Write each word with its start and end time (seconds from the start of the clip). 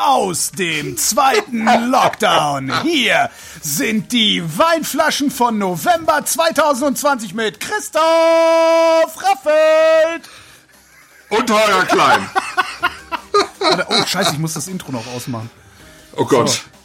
Aus 0.00 0.50
dem 0.52 0.96
zweiten 0.96 1.66
Lockdown. 1.90 2.82
Hier 2.82 3.30
sind 3.60 4.12
die 4.12 4.42
Weinflaschen 4.58 5.30
von 5.30 5.58
November 5.58 6.24
2020 6.24 7.34
mit 7.34 7.60
Christoph 7.60 8.02
Raffelt. 9.16 10.28
Und 11.28 11.50
Holger 11.50 11.84
Klein. 11.86 12.30
oh, 13.88 14.06
scheiße, 14.06 14.32
ich 14.32 14.38
muss 14.38 14.54
das 14.54 14.66
Intro 14.68 14.90
noch 14.90 15.06
ausmachen. 15.08 15.50
Oh 16.16 16.24
Gott. 16.24 16.48
So. 16.48 16.79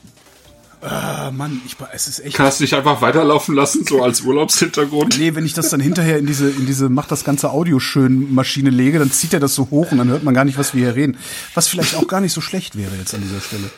Ah, 0.87 1.31
Mann, 1.31 1.61
ich, 1.65 1.75
es 1.93 2.07
ist 2.07 2.19
echt. 2.19 2.37
Kannst 2.37 2.59
du 2.59 2.63
dich 2.63 2.75
einfach 2.75 3.01
weiterlaufen 3.01 3.55
lassen, 3.55 3.85
so 3.87 4.03
als 4.03 4.21
Urlaubshintergrund? 4.21 5.17
Nee, 5.17 5.33
wenn 5.33 5.43
ich 5.43 5.53
das 5.53 5.69
dann 5.69 5.79
hinterher 5.79 6.19
in 6.19 6.27
diese, 6.27 6.47
in 6.47 6.67
diese, 6.67 6.89
macht 6.89 7.11
das 7.11 7.23
ganze 7.23 7.49
Audio 7.49 7.79
schön 7.79 8.33
Maschine 8.35 8.69
lege, 8.69 8.99
dann 8.99 9.11
zieht 9.11 9.33
er 9.33 9.39
das 9.39 9.55
so 9.55 9.71
hoch 9.71 9.91
und 9.91 9.97
dann 9.97 10.09
hört 10.09 10.23
man 10.23 10.35
gar 10.35 10.45
nicht, 10.45 10.59
was 10.59 10.75
wir 10.75 10.85
hier 10.85 10.95
reden. 10.95 11.17
Was 11.55 11.67
vielleicht 11.67 11.95
auch 11.95 12.07
gar 12.07 12.21
nicht 12.21 12.33
so 12.33 12.41
schlecht 12.41 12.77
wäre 12.77 12.95
jetzt 12.97 13.15
an 13.15 13.21
dieser 13.21 13.41
Stelle. 13.41 13.71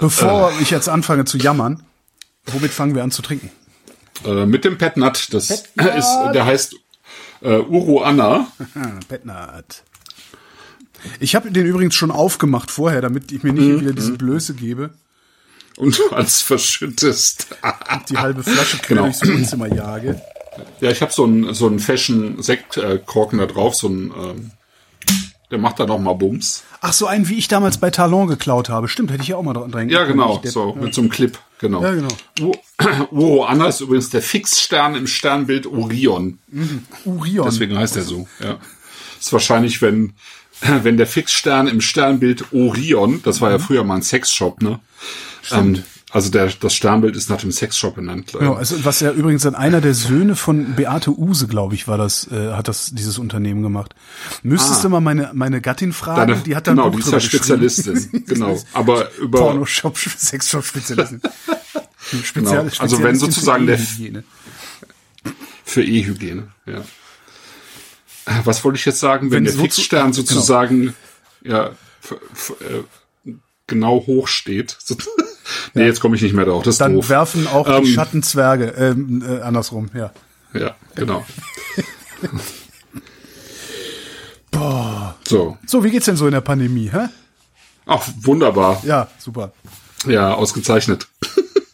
Bevor 0.00 0.52
äh, 0.52 0.62
ich 0.62 0.70
jetzt 0.70 0.88
anfange 0.88 1.24
zu 1.24 1.38
jammern, 1.38 1.82
womit 2.46 2.70
fangen 2.70 2.94
wir 2.94 3.02
an 3.02 3.10
zu 3.10 3.22
trinken? 3.22 3.50
Äh, 4.24 4.46
mit 4.46 4.64
dem 4.64 4.78
Petnat. 4.78 5.34
Das 5.34 5.48
Petnat. 5.48 5.98
ist, 5.98 6.34
der 6.34 6.46
heißt 6.46 6.76
äh, 7.40 7.58
Uro 7.58 8.02
Anna. 8.02 8.46
Petnat. 9.08 9.82
Ich 11.18 11.34
habe 11.34 11.50
den 11.50 11.66
übrigens 11.66 11.96
schon 11.96 12.12
aufgemacht 12.12 12.70
vorher, 12.70 13.00
damit 13.00 13.32
ich 13.32 13.42
mir 13.42 13.52
nicht 13.52 13.66
mhm. 13.66 13.80
wieder 13.80 13.92
diese 13.92 14.12
Blöße 14.12 14.54
gebe 14.54 14.90
und 15.78 15.98
du 15.98 16.10
alles 16.10 16.42
verschüttest. 16.42 17.46
die 18.10 18.18
halbe 18.18 18.42
Flasche 18.42 18.78
quer 18.78 18.96
genau. 18.96 19.02
durchs 19.04 19.26
Wohnzimmer 19.26 19.72
jage. 19.72 20.20
Ja, 20.80 20.90
ich 20.90 21.00
habe 21.02 21.12
so 21.12 21.24
einen 21.24 21.54
so 21.54 21.66
einen 21.66 21.78
Fashion 21.78 22.42
Sektkorken 22.42 23.38
da 23.38 23.46
drauf, 23.46 23.74
so 23.74 23.88
ein 23.88 24.12
ähm, 24.16 24.50
der 25.50 25.58
macht 25.58 25.80
da 25.80 25.86
noch 25.86 25.98
mal 25.98 26.12
Bums. 26.12 26.64
Ach, 26.80 26.92
so 26.92 27.06
einen, 27.06 27.28
wie 27.28 27.38
ich 27.38 27.48
damals 27.48 27.78
bei 27.78 27.90
Talon 27.90 28.28
geklaut 28.28 28.68
habe. 28.68 28.86
Stimmt, 28.86 29.10
hätte 29.10 29.22
ich 29.22 29.28
ja 29.28 29.36
auch 29.36 29.42
mal 29.42 29.54
dran 29.54 29.88
Ja, 29.88 30.04
genau, 30.04 30.40
so, 30.44 30.74
ja. 30.74 30.82
mit 30.82 30.94
so 30.94 31.00
einem 31.00 31.10
Clip, 31.10 31.38
genau. 31.58 31.82
Ja, 31.82 31.92
genau. 31.92 32.08
Uro 33.10 33.44
Anna 33.46 33.68
ist 33.68 33.80
übrigens 33.80 34.10
der 34.10 34.20
Fixstern 34.20 34.94
im 34.94 35.06
Sternbild 35.06 35.66
Orion. 35.66 36.38
Mhm. 36.48 36.84
Orion. 37.06 37.46
Deswegen 37.46 37.78
heißt 37.78 37.96
er 37.96 38.02
so, 38.02 38.28
ja. 38.40 38.58
Ist 39.18 39.32
wahrscheinlich, 39.32 39.80
wenn, 39.80 40.12
wenn 40.60 40.98
der 40.98 41.06
Fixstern 41.06 41.66
im 41.66 41.80
Sternbild 41.80 42.52
Orion, 42.52 43.22
das 43.22 43.40
war 43.40 43.50
ja 43.50 43.58
mhm. 43.58 43.62
früher 43.62 43.84
mal 43.84 43.96
ein 43.96 44.02
Sexshop, 44.02 44.60
ne? 44.60 44.80
Ähm, 45.52 45.82
also 46.10 46.30
der, 46.30 46.46
das 46.46 46.74
Sternbild 46.74 47.16
ist 47.16 47.28
nach 47.28 47.40
dem 47.40 47.52
Sexshop 47.52 47.96
benannt. 47.96 48.32
Ja, 48.32 48.54
also 48.54 48.82
was 48.84 49.00
ja 49.00 49.12
übrigens 49.12 49.42
dann 49.42 49.54
einer 49.54 49.82
der 49.82 49.92
Söhne 49.92 50.36
von 50.36 50.74
Beate 50.74 51.10
Use, 51.10 51.48
glaube 51.48 51.74
ich, 51.74 51.86
war 51.86 51.98
das, 51.98 52.30
äh, 52.32 52.52
hat 52.52 52.66
das 52.66 52.92
dieses 52.94 53.18
Unternehmen 53.18 53.62
gemacht. 53.62 53.94
Müsstest 54.42 54.80
ah. 54.80 54.82
du 54.84 54.88
mal 54.88 55.00
meine 55.00 55.30
meine 55.34 55.60
Gattin 55.60 55.92
fragen, 55.92 56.32
Deine, 56.32 56.42
die 56.42 56.56
hat 56.56 56.66
dann 56.66 56.76
genau, 56.76 56.88
die 56.88 57.00
ist 57.00 57.12
ja 57.12 57.20
Spezialistin, 57.20 58.24
genau. 58.26 58.58
Aber 58.72 59.14
über 59.18 59.38
Pornoshop, 59.38 59.98
Sexshop 59.98 60.64
Spezialistin. 60.64 61.20
Spezial, 62.24 62.64
genau. 62.64 62.76
Also 62.78 63.02
wenn 63.02 63.16
sozusagen 63.16 63.66
der 63.66 63.78
für 65.64 65.84
E-Hygiene, 65.84 66.48
ja. 66.64 66.82
Was 68.44 68.64
wollte 68.64 68.78
ich 68.78 68.84
jetzt 68.84 69.00
sagen, 69.00 69.30
wenn, 69.30 69.38
wenn 69.38 69.44
der 69.44 69.52
so 69.54 69.60
Fixstern 69.60 70.12
genau. 70.12 70.12
sozusagen 70.12 70.94
genau. 71.42 71.56
ja 71.56 71.66
äh, 71.66 72.82
genau 73.66 74.06
hoch 74.06 74.26
steht? 74.26 74.78
nee, 75.74 75.82
ja. 75.82 75.88
jetzt 75.88 76.00
komme 76.00 76.16
ich 76.16 76.22
nicht 76.22 76.34
mehr 76.34 76.44
drauf. 76.44 76.62
Das 76.62 76.74
ist 76.74 76.80
Dann 76.80 76.94
doof. 76.94 77.08
werfen 77.08 77.46
auch 77.46 77.68
ähm, 77.68 77.84
die 77.84 77.92
Schattenzwerge, 77.92 78.74
ähm, 78.76 79.22
äh, 79.26 79.40
andersrum, 79.40 79.90
ja. 79.94 80.12
Ja, 80.54 80.74
genau. 80.94 81.24
Boah. 84.50 85.16
So. 85.26 85.58
So, 85.66 85.84
wie 85.84 85.90
geht's 85.90 86.06
denn 86.06 86.16
so 86.16 86.26
in 86.26 86.32
der 86.32 86.40
Pandemie, 86.40 86.90
hä? 86.90 87.08
Ach, 87.86 88.06
wunderbar. 88.22 88.82
Ja, 88.84 89.08
super. 89.18 89.52
Ja, 90.06 90.34
ausgezeichnet. 90.34 91.08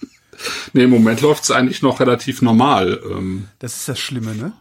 nee, 0.72 0.84
im 0.84 0.90
Moment 0.90 1.20
läuft's 1.20 1.50
eigentlich 1.50 1.82
noch 1.82 2.00
relativ 2.00 2.42
normal. 2.42 3.00
Ähm, 3.10 3.48
das 3.58 3.76
ist 3.76 3.88
das 3.88 3.98
Schlimme, 3.98 4.34
ne? 4.34 4.52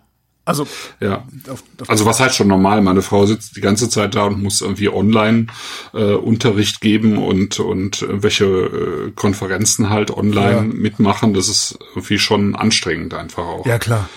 Also, 0.45 0.67
ja. 0.99 1.23
Auf, 1.49 1.63
auf 1.79 1.89
also 1.89 2.05
was 2.05 2.19
heißt 2.19 2.35
schon 2.35 2.49
normal? 2.49 2.81
Meine 2.81 3.01
Frau 3.01 3.25
sitzt 3.25 3.55
die 3.55 3.61
ganze 3.61 3.89
Zeit 3.89 4.15
da 4.15 4.25
und 4.25 4.43
muss 4.43 4.59
irgendwie 4.59 4.89
online 4.89 5.47
äh, 5.93 6.13
Unterricht 6.13 6.81
geben 6.81 7.17
und 7.17 7.61
und 7.61 8.05
welche 8.09 8.45
äh, 8.45 9.11
Konferenzen 9.15 9.89
halt 9.89 10.11
online 10.11 10.55
ja. 10.55 10.61
mitmachen. 10.61 11.33
Das 11.33 11.47
ist 11.47 11.79
irgendwie 11.95 12.19
schon 12.19 12.55
anstrengend 12.55 13.13
einfach 13.13 13.43
auch. 13.43 13.65
Ja 13.65 13.79
klar. 13.79 14.09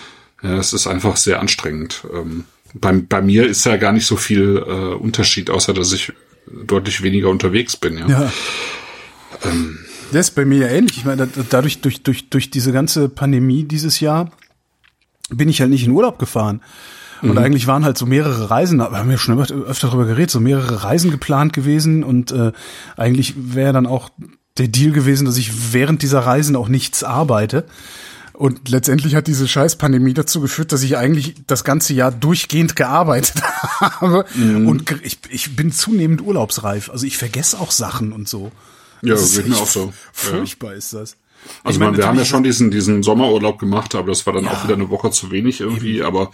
Ja, 0.43 0.59
es 0.59 0.73
ist 0.73 0.89
einfach 0.89 1.17
sehr 1.17 1.41
anstrengend. 1.41 2.05
Ähm, 2.13 2.45
bei, 2.75 2.93
bei 2.93 3.23
mir 3.23 3.47
ist 3.47 3.65
ja 3.65 3.77
gar 3.77 3.93
nicht 3.93 4.07
so 4.07 4.17
viel 4.17 4.63
äh, 4.67 4.95
Unterschied, 4.95 5.49
außer 5.49 5.73
dass 5.75 5.93
ich 5.93 6.13
deutlich 6.67 7.03
weniger 7.03 7.29
unterwegs 7.29 7.77
bin. 7.77 7.99
Ja. 7.99 8.09
ja. 8.09 8.33
Ähm, 9.45 9.79
das 10.13 10.29
ist 10.29 10.35
bei 10.35 10.45
mir 10.45 10.67
ja 10.67 10.69
ähnlich. 10.69 10.99
Ich 10.99 11.05
meine, 11.05 11.29
dadurch 11.51 11.81
durch 11.81 12.03
durch 12.03 12.31
durch 12.31 12.51
diese 12.51 12.73
ganze 12.73 13.09
Pandemie 13.09 13.65
dieses 13.65 14.01
Jahr 14.01 14.31
bin 15.31 15.49
ich 15.49 15.61
halt 15.61 15.71
nicht 15.71 15.85
in 15.85 15.93
Urlaub 15.93 16.19
gefahren. 16.19 16.61
Und 17.23 17.33
mhm. 17.33 17.39
eigentlich 17.39 17.67
waren 17.67 17.85
halt 17.85 17.97
so 17.97 18.07
mehrere 18.07 18.51
Reisen, 18.51 18.81
aber 18.81 18.99
haben 18.99 19.11
wir 19.11 19.19
schon 19.19 19.41
öfter 19.41 19.89
darüber 19.89 20.05
geredet, 20.05 20.31
so 20.31 20.41
mehrere 20.41 20.85
Reisen 20.85 21.11
geplant 21.11 21.53
gewesen 21.53 22.05
und 22.05 22.31
äh, 22.31 22.53
eigentlich 22.97 23.35
wäre 23.37 23.73
dann 23.73 23.87
auch 23.87 24.11
der 24.59 24.69
Deal 24.69 24.93
gewesen, 24.93 25.25
dass 25.25 25.37
ich 25.37 25.73
während 25.73 26.03
dieser 26.03 26.21
Reisen 26.21 26.57
auch 26.57 26.69
nichts 26.69 27.05
arbeite. 27.05 27.67
Und 28.33 28.69
letztendlich 28.69 29.15
hat 29.15 29.29
diese 29.29 29.49
Scheißpandemie 29.49 30.13
dazu 30.13 30.43
geführt, 30.43 30.71
dass 30.73 30.83
ich 30.83 30.99
eigentlich 30.99 31.37
das 31.47 31.65
ganze 31.65 31.95
Jahr 31.95 32.13
durchgehend 32.13 32.77
gearbeitet 32.77 33.43
habe. 33.81 34.27
Mhm. 34.35 34.69
Und 34.69 34.91
ich, 35.03 35.19
ich 35.31 35.57
bin 35.57 35.73
zunehmend 35.73 36.21
urlaubsreif. 36.21 36.91
Also 36.91 37.07
ich 37.07 37.17
vergesse 37.17 37.59
auch 37.59 37.71
Sachen 37.71 38.13
und 38.13 38.29
so. 38.29 38.53
Ja, 39.01 39.15
das 39.15 39.43
mir 39.43 39.57
auch 39.57 39.67
so. 39.67 39.93
Furchtbar 40.13 40.73
ja. 40.73 40.79
ist 40.79 40.93
das. 40.93 41.17
Also 41.65 41.79
ich 41.79 41.85
meine, 41.85 41.97
wir 41.97 42.07
haben 42.07 42.19
ja 42.19 42.25
schon 42.25 42.43
diesen, 42.43 42.71
diesen 42.71 43.03
Sommerurlaub 43.03 43.59
gemacht, 43.59 43.95
aber 43.95 44.09
das 44.09 44.27
war 44.27 44.33
dann 44.33 44.45
ja. 44.45 44.51
auch 44.51 44.65
wieder 44.65 44.75
eine 44.75 44.91
Woche 44.91 45.11
zu 45.11 45.31
wenig 45.31 45.61
irgendwie. 45.61 46.03
Aber 46.03 46.31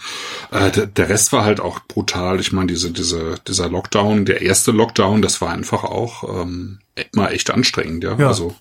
äh, 0.51 0.71
der, 0.71 0.87
der 0.87 1.09
Rest 1.09 1.33
war 1.33 1.45
halt 1.45 1.61
auch 1.61 1.81
brutal. 1.81 2.41
Ich 2.41 2.53
meine, 2.53 2.69
diese, 2.69 2.91
diese, 2.91 3.37
dieser 3.47 3.69
Lockdown, 3.69 4.25
der 4.25 4.43
erste 4.43 4.73
Lockdown, 4.73 5.23
das 5.23 5.41
war 5.41 5.51
einfach 5.51 5.85
auch 5.85 6.43
ähm, 6.43 6.79
mal 7.15 7.29
echt 7.29 7.51
anstrengend, 7.51 8.05
ja. 8.05 8.17
ja. 8.19 8.29
Also, 8.29 8.55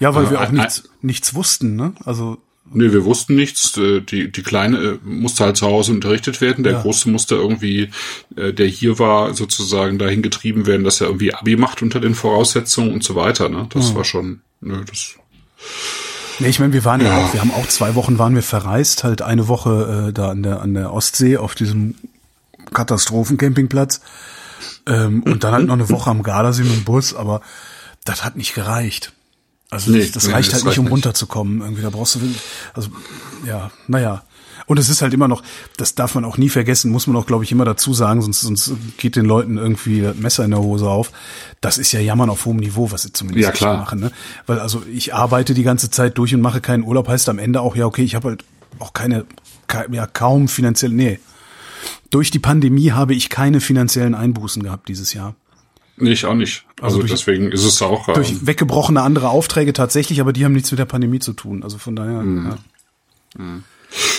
ja, 0.00 0.14
weil 0.14 0.26
äh, 0.26 0.30
wir 0.30 0.40
auch 0.40 0.50
nichts, 0.50 0.84
nichts 1.00 1.34
wussten, 1.34 1.76
ne? 1.76 1.94
Also 2.04 2.38
Nee, 2.74 2.92
wir 2.92 3.04
wussten 3.04 3.34
nichts. 3.34 3.76
Äh, 3.76 4.00
die, 4.00 4.30
die 4.30 4.42
Kleine 4.42 4.78
äh, 4.78 4.98
musste 5.04 5.44
halt 5.44 5.56
zu 5.56 5.66
Hause 5.66 5.92
unterrichtet 5.92 6.40
werden. 6.40 6.64
Der 6.64 6.74
ja. 6.74 6.82
Große 6.82 7.10
musste 7.10 7.34
irgendwie, 7.34 7.90
äh, 8.36 8.52
der 8.52 8.66
hier 8.66 8.98
war, 8.98 9.34
sozusagen 9.34 9.98
dahin 9.98 10.22
getrieben 10.22 10.66
werden, 10.66 10.84
dass 10.84 11.00
er 11.00 11.08
irgendwie 11.08 11.34
Abi 11.34 11.56
macht 11.56 11.82
unter 11.82 12.00
den 12.00 12.14
Voraussetzungen 12.14 12.92
und 12.92 13.04
so 13.04 13.14
weiter. 13.14 13.48
Ne? 13.48 13.66
Das 13.70 13.90
mhm. 13.90 13.96
war 13.96 14.04
schon, 14.04 14.40
ne, 14.60 14.84
das 14.88 15.16
Nee, 16.38 16.48
ich 16.48 16.58
meine, 16.58 16.72
wir 16.72 16.84
waren 16.84 17.00
ja. 17.00 17.16
auch, 17.16 17.32
wir 17.32 17.40
haben 17.40 17.52
auch 17.52 17.66
zwei 17.66 17.94
Wochen 17.94 18.18
waren 18.18 18.34
wir 18.34 18.42
verreist, 18.42 19.04
halt 19.04 19.22
eine 19.22 19.48
Woche 19.48 20.08
äh, 20.08 20.12
da 20.12 20.30
an 20.30 20.42
der 20.42 20.60
an 20.60 20.74
der 20.74 20.92
Ostsee 20.92 21.36
auf 21.36 21.54
diesem 21.54 21.94
Katastrophencampingplatz 22.72 24.00
ähm, 24.86 25.22
und 25.24 25.44
dann 25.44 25.52
halt 25.52 25.66
noch 25.66 25.74
eine 25.74 25.88
Woche 25.90 26.10
am 26.10 26.22
Gardasee 26.22 26.64
mit 26.64 26.74
dem 26.74 26.84
Bus, 26.84 27.14
aber 27.14 27.42
das 28.04 28.24
hat 28.24 28.36
nicht 28.36 28.54
gereicht. 28.54 29.12
Also 29.70 29.90
nee, 29.90 30.00
das, 30.00 30.10
das 30.12 30.26
nee, 30.26 30.32
reicht 30.32 30.52
halt 30.52 30.64
nicht, 30.64 30.78
um 30.78 30.86
runterzukommen. 30.86 31.60
Irgendwie, 31.62 31.82
da 31.82 31.90
brauchst 31.90 32.16
du, 32.16 32.20
also 32.74 32.90
ja, 33.46 33.70
naja. 33.86 34.22
Und 34.66 34.78
es 34.78 34.88
ist 34.88 35.02
halt 35.02 35.14
immer 35.14 35.28
noch, 35.28 35.42
das 35.76 35.94
darf 35.94 36.14
man 36.14 36.24
auch 36.24 36.38
nie 36.38 36.48
vergessen, 36.48 36.90
muss 36.90 37.06
man 37.06 37.16
auch, 37.16 37.26
glaube 37.26 37.44
ich, 37.44 37.52
immer 37.52 37.64
dazu 37.64 37.94
sagen, 37.94 38.22
sonst, 38.22 38.40
sonst 38.40 38.72
geht 38.96 39.16
den 39.16 39.24
Leuten 39.24 39.58
irgendwie 39.58 40.02
das 40.02 40.16
Messer 40.16 40.44
in 40.44 40.50
der 40.50 40.60
Hose 40.60 40.88
auf. 40.88 41.12
Das 41.60 41.78
ist 41.78 41.92
ja 41.92 42.00
Jammern 42.00 42.30
auf 42.30 42.44
hohem 42.44 42.58
Niveau, 42.58 42.90
was 42.90 43.02
sie 43.02 43.12
zumindest 43.12 43.44
ja, 43.44 43.52
klar. 43.52 43.76
machen. 43.76 44.00
Ne? 44.00 44.12
Weil 44.46 44.58
also 44.60 44.82
ich 44.92 45.14
arbeite 45.14 45.54
die 45.54 45.62
ganze 45.62 45.90
Zeit 45.90 46.18
durch 46.18 46.34
und 46.34 46.40
mache 46.40 46.60
keinen 46.60 46.84
Urlaub, 46.84 47.08
heißt 47.08 47.28
am 47.28 47.38
Ende 47.38 47.60
auch, 47.60 47.76
ja, 47.76 47.86
okay, 47.86 48.02
ich 48.02 48.14
habe 48.14 48.28
halt 48.30 48.44
auch 48.78 48.92
keine, 48.92 49.26
ja, 49.90 50.06
kaum 50.06 50.48
finanziell, 50.48 50.92
nee. 50.92 51.18
Durch 52.10 52.30
die 52.30 52.38
Pandemie 52.38 52.92
habe 52.92 53.14
ich 53.14 53.30
keine 53.30 53.60
finanziellen 53.60 54.14
Einbußen 54.14 54.62
gehabt 54.62 54.88
dieses 54.88 55.14
Jahr. 55.14 55.34
Nee, 55.96 56.12
ich 56.12 56.26
auch 56.26 56.34
nicht. 56.34 56.64
Also, 56.76 56.84
also 56.84 56.98
durch, 57.00 57.10
deswegen 57.10 57.52
ist 57.52 57.64
es 57.64 57.80
auch. 57.82 58.06
Durch 58.12 58.30
ähm, 58.30 58.46
weggebrochene 58.46 59.02
andere 59.02 59.28
Aufträge 59.28 59.72
tatsächlich, 59.72 60.20
aber 60.20 60.32
die 60.32 60.44
haben 60.44 60.52
nichts 60.52 60.70
mit 60.70 60.78
der 60.78 60.84
Pandemie 60.84 61.20
zu 61.20 61.32
tun. 61.32 61.62
Also 61.62 61.78
von 61.78 61.96
daher. 61.96 62.22
Mhm. 62.22 62.46
Ja. 62.46 63.42
Mhm. 63.42 63.64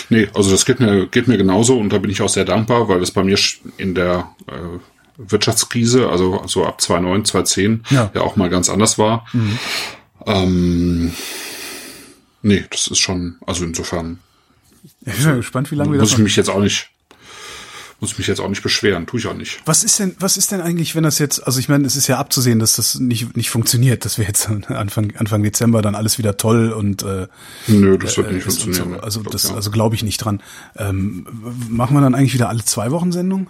Nee, 0.08 0.28
also 0.34 0.50
das 0.50 0.64
geht 0.64 0.80
mir, 0.80 1.06
geht 1.06 1.28
mir 1.28 1.36
genauso 1.36 1.78
und 1.78 1.92
da 1.92 1.98
bin 1.98 2.10
ich 2.10 2.22
auch 2.22 2.28
sehr 2.28 2.44
dankbar, 2.44 2.88
weil 2.88 3.00
das 3.00 3.10
bei 3.10 3.24
mir 3.24 3.38
in 3.76 3.94
der 3.94 4.30
äh, 4.46 4.78
Wirtschaftskrise, 5.16 6.08
also 6.08 6.42
so 6.46 6.64
ab 6.64 6.80
2009, 6.80 7.24
2010, 7.24 7.84
ja. 7.90 8.10
ja 8.14 8.20
auch 8.20 8.36
mal 8.36 8.50
ganz 8.50 8.68
anders 8.68 8.98
war. 8.98 9.26
Mhm. 9.32 9.58
Ähm, 10.26 11.12
nee, 12.42 12.64
das 12.70 12.86
ist 12.88 12.98
schon, 12.98 13.36
also 13.46 13.64
insofern. 13.64 14.18
Ich 15.06 15.16
bin 15.16 15.24
mal 15.24 15.36
gespannt, 15.36 15.70
wie 15.70 15.76
lange 15.76 15.92
wir 15.92 15.98
das. 15.98 16.10
Muss 16.10 16.18
ich 16.18 16.24
mich 16.24 16.36
jetzt 16.36 16.50
auch 16.50 16.60
nicht 16.60 16.90
muss 18.00 18.18
mich 18.18 18.26
jetzt 18.26 18.40
auch 18.40 18.48
nicht 18.48 18.62
beschweren, 18.62 19.06
tue 19.06 19.20
ich 19.20 19.26
auch 19.26 19.34
nicht. 19.34 19.60
Was 19.64 19.84
ist 19.84 19.98
denn, 19.98 20.14
was 20.18 20.36
ist 20.36 20.52
denn 20.52 20.60
eigentlich, 20.60 20.94
wenn 20.94 21.04
das 21.04 21.18
jetzt, 21.18 21.46
also 21.46 21.58
ich 21.58 21.68
meine, 21.68 21.86
es 21.86 21.96
ist 21.96 22.06
ja 22.06 22.18
abzusehen, 22.18 22.58
dass 22.58 22.74
das 22.74 22.96
nicht, 22.96 23.36
nicht 23.36 23.50
funktioniert, 23.50 24.04
dass 24.04 24.18
wir 24.18 24.26
jetzt 24.26 24.48
Anfang, 24.68 25.14
Anfang 25.16 25.42
Dezember 25.42 25.82
dann 25.82 25.94
alles 25.94 26.18
wieder 26.18 26.36
toll 26.36 26.72
und 26.72 27.02
äh, 27.02 27.28
Nö, 27.66 27.98
das 27.98 28.16
wird 28.16 28.30
äh, 28.30 28.34
nicht 28.34 28.44
funktionieren. 28.44 28.94
So. 28.94 29.00
Also 29.00 29.20
glaub, 29.20 29.32
das, 29.32 29.44
ja. 29.44 29.54
also 29.54 29.70
glaube 29.70 29.94
ich 29.94 30.02
nicht 30.02 30.18
dran. 30.18 30.42
Ähm, 30.76 31.26
machen 31.68 31.96
wir 31.96 32.00
dann 32.00 32.14
eigentlich 32.14 32.34
wieder 32.34 32.48
alle 32.48 32.64
zwei 32.64 32.90
Wochen 32.90 33.12
Sendung? 33.12 33.48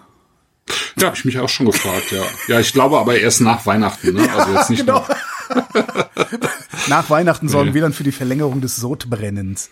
Ja, 0.99 1.09
habe 1.09 1.17
ich 1.17 1.25
mich 1.25 1.39
auch 1.39 1.49
schon 1.49 1.67
gefragt, 1.67 2.13
ja. 2.13 2.23
Ja, 2.49 2.61
ich 2.61 2.73
glaube 2.73 2.99
aber 2.99 3.19
erst 3.19 3.41
nach 3.41 3.67
Weihnachten, 3.67 4.15
ne? 4.15 4.29
Also 4.33 4.53
jetzt 4.53 4.71
nicht 4.71 4.81
genau. 4.87 5.07
nach 6.89 7.11
Weihnachten 7.11 7.49
sorgen 7.49 7.71
nee. 7.71 7.75
wir 7.75 7.83
dann 7.83 7.93
für 7.93 8.05
die 8.05 8.13
Verlängerung 8.13 8.61
des 8.61 8.77
Sodbrennens. 8.77 9.71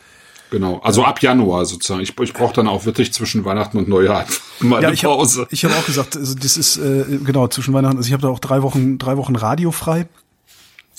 Genau, 0.52 0.80
also 0.84 1.02
ab 1.02 1.22
Januar 1.22 1.64
sozusagen. 1.64 2.02
Ich, 2.02 2.12
ich 2.20 2.34
brauche 2.34 2.52
dann 2.52 2.68
auch 2.68 2.84
wirklich 2.84 3.10
zwischen 3.14 3.46
Weihnachten 3.46 3.78
und 3.78 3.88
Neujahr 3.88 4.26
mal 4.60 4.82
ja, 4.82 4.88
eine 4.88 4.94
ich 4.94 5.02
Pause. 5.04 5.42
Hab, 5.42 5.52
ich 5.52 5.64
habe 5.64 5.74
auch 5.74 5.86
gesagt, 5.86 6.14
also 6.14 6.34
das 6.34 6.58
ist 6.58 6.76
äh, 6.76 7.06
genau 7.24 7.48
zwischen 7.48 7.72
Weihnachten. 7.72 7.96
Also 7.96 8.06
ich 8.06 8.12
habe 8.12 8.20
da 8.20 8.28
auch 8.28 8.38
drei 8.38 8.60
Wochen, 8.60 8.98
drei 8.98 9.16
Wochen 9.16 9.34
Radio 9.34 9.70
frei 9.70 10.08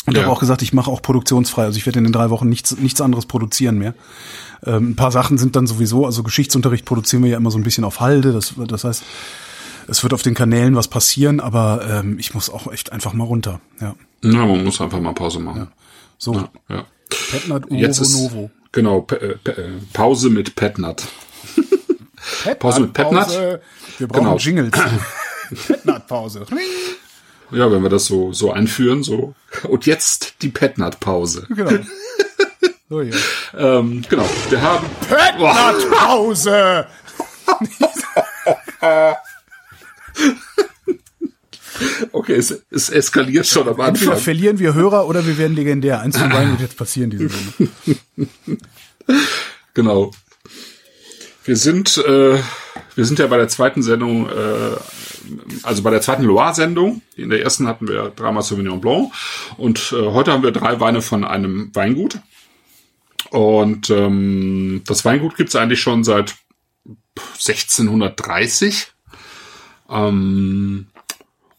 und 0.07 0.17
ja. 0.17 0.23
habe 0.23 0.31
auch 0.31 0.39
gesagt, 0.39 0.63
ich 0.63 0.73
mache 0.73 0.89
auch 0.89 1.03
produktionsfrei. 1.03 1.65
Also 1.65 1.77
ich 1.77 1.85
werde 1.85 1.99
in 1.99 2.03
den 2.03 2.13
drei 2.13 2.31
Wochen 2.31 2.49
nichts, 2.49 2.75
nichts 2.77 2.99
anderes 2.99 3.27
produzieren 3.27 3.77
mehr. 3.77 3.93
Ähm, 4.65 4.89
ein 4.89 4.95
paar 4.95 5.11
Sachen 5.11 5.37
sind 5.37 5.55
dann 5.55 5.67
sowieso, 5.67 6.07
also 6.07 6.23
Geschichtsunterricht 6.23 6.85
produzieren 6.85 7.21
wir 7.21 7.29
ja 7.29 7.37
immer 7.37 7.51
so 7.51 7.59
ein 7.59 7.63
bisschen 7.63 7.83
auf 7.83 7.99
Halde. 7.99 8.33
Das, 8.33 8.55
das 8.57 8.83
heißt, 8.83 9.03
es 9.87 10.01
wird 10.01 10.15
auf 10.15 10.23
den 10.23 10.33
Kanälen 10.33 10.75
was 10.75 10.87
passieren, 10.87 11.39
aber 11.39 11.87
ähm, 11.87 12.17
ich 12.17 12.33
muss 12.33 12.49
auch 12.49 12.73
echt 12.73 12.91
einfach 12.91 13.13
mal 13.13 13.25
runter. 13.25 13.61
Ja, 13.79 13.93
ja 14.23 14.45
man 14.47 14.63
muss 14.63 14.81
einfach 14.81 14.99
mal 14.99 15.13
Pause 15.13 15.39
machen. 15.39 15.59
Ja. 15.59 15.67
So. 16.17 16.33
Ja, 16.33 16.49
ja. 16.69 16.85
Petnat 17.29 17.65
Jetzt 17.69 17.99
ist, 17.99 18.17
Novo. 18.17 18.49
Genau, 18.73 19.01
pa 19.01 19.15
äh, 19.15 19.37
pa 19.37 19.51
äh, 19.51 19.69
Pause 19.93 20.29
mit 20.29 20.55
Petnat. 20.55 21.07
Pause 22.59 22.81
mit 22.81 22.93
Petnat. 22.93 23.61
Wir 23.99 24.07
brauchen 24.07 24.23
genau. 24.23 24.37
Jingles. 24.37 24.71
Petnat-Pause. 25.67 26.45
Ja, 27.51 27.71
wenn 27.71 27.83
wir 27.83 27.89
das 27.89 28.05
so, 28.05 28.33
so 28.33 28.51
einführen, 28.51 29.03
so. 29.03 29.35
Und 29.67 29.85
jetzt 29.85 30.41
die 30.41 30.49
Petnat-Pause. 30.49 31.45
Genau. 31.49 31.71
So, 32.89 33.01
ja. 33.01 33.15
ähm, 33.57 34.03
genau. 34.09 34.27
Wir 34.49 34.61
haben. 34.61 34.87
Petnat-Pause! 35.07 36.87
Okay, 42.11 42.35
es, 42.35 42.63
es 42.69 42.89
eskaliert 42.89 43.47
schon 43.47 43.67
am 43.67 43.79
Anfang. 43.79 43.87
Entweder 43.87 44.17
verlieren 44.17 44.59
wir 44.59 44.73
Hörer 44.73 45.07
oder 45.07 45.25
wir 45.25 45.37
werden 45.37 45.55
legendär. 45.55 46.01
Eins 46.01 46.17
von 46.17 46.29
beiden 46.29 46.51
wird 46.51 46.61
jetzt 46.61 46.77
passieren, 46.77 47.09
diese 47.09 47.29
Runde. 47.29 47.99
genau. 49.73 50.11
Wir 51.45 51.57
sind, 51.57 51.97
äh, 51.97 52.39
wir 52.95 53.05
sind 53.05 53.19
ja 53.19 53.27
bei 53.27 53.37
der 53.37 53.49
zweiten 53.49 53.81
Sendung, 53.81 54.29
äh, 54.29 54.75
also 55.63 55.83
bei 55.83 55.91
der 55.91 56.01
zweiten 56.01 56.23
Loire-Sendung. 56.23 57.01
In 57.15 57.29
der 57.29 57.41
ersten 57.41 57.67
hatten 57.67 57.87
wir 57.87 58.13
dreimal 58.15 58.43
Sauvignon 58.43 58.79
Blanc 58.79 59.11
und 59.57 59.93
äh, 59.93 60.05
heute 60.11 60.31
haben 60.31 60.43
wir 60.43 60.51
drei 60.51 60.79
Weine 60.79 61.01
von 61.01 61.25
einem 61.25 61.69
Weingut. 61.73 62.19
Und 63.29 63.89
ähm, 63.89 64.83
das 64.85 65.03
Weingut 65.05 65.35
gibt's 65.35 65.55
eigentlich 65.55 65.81
schon 65.81 66.03
seit 66.03 66.35
1630. 67.17 68.87
Ähm, 69.89 70.87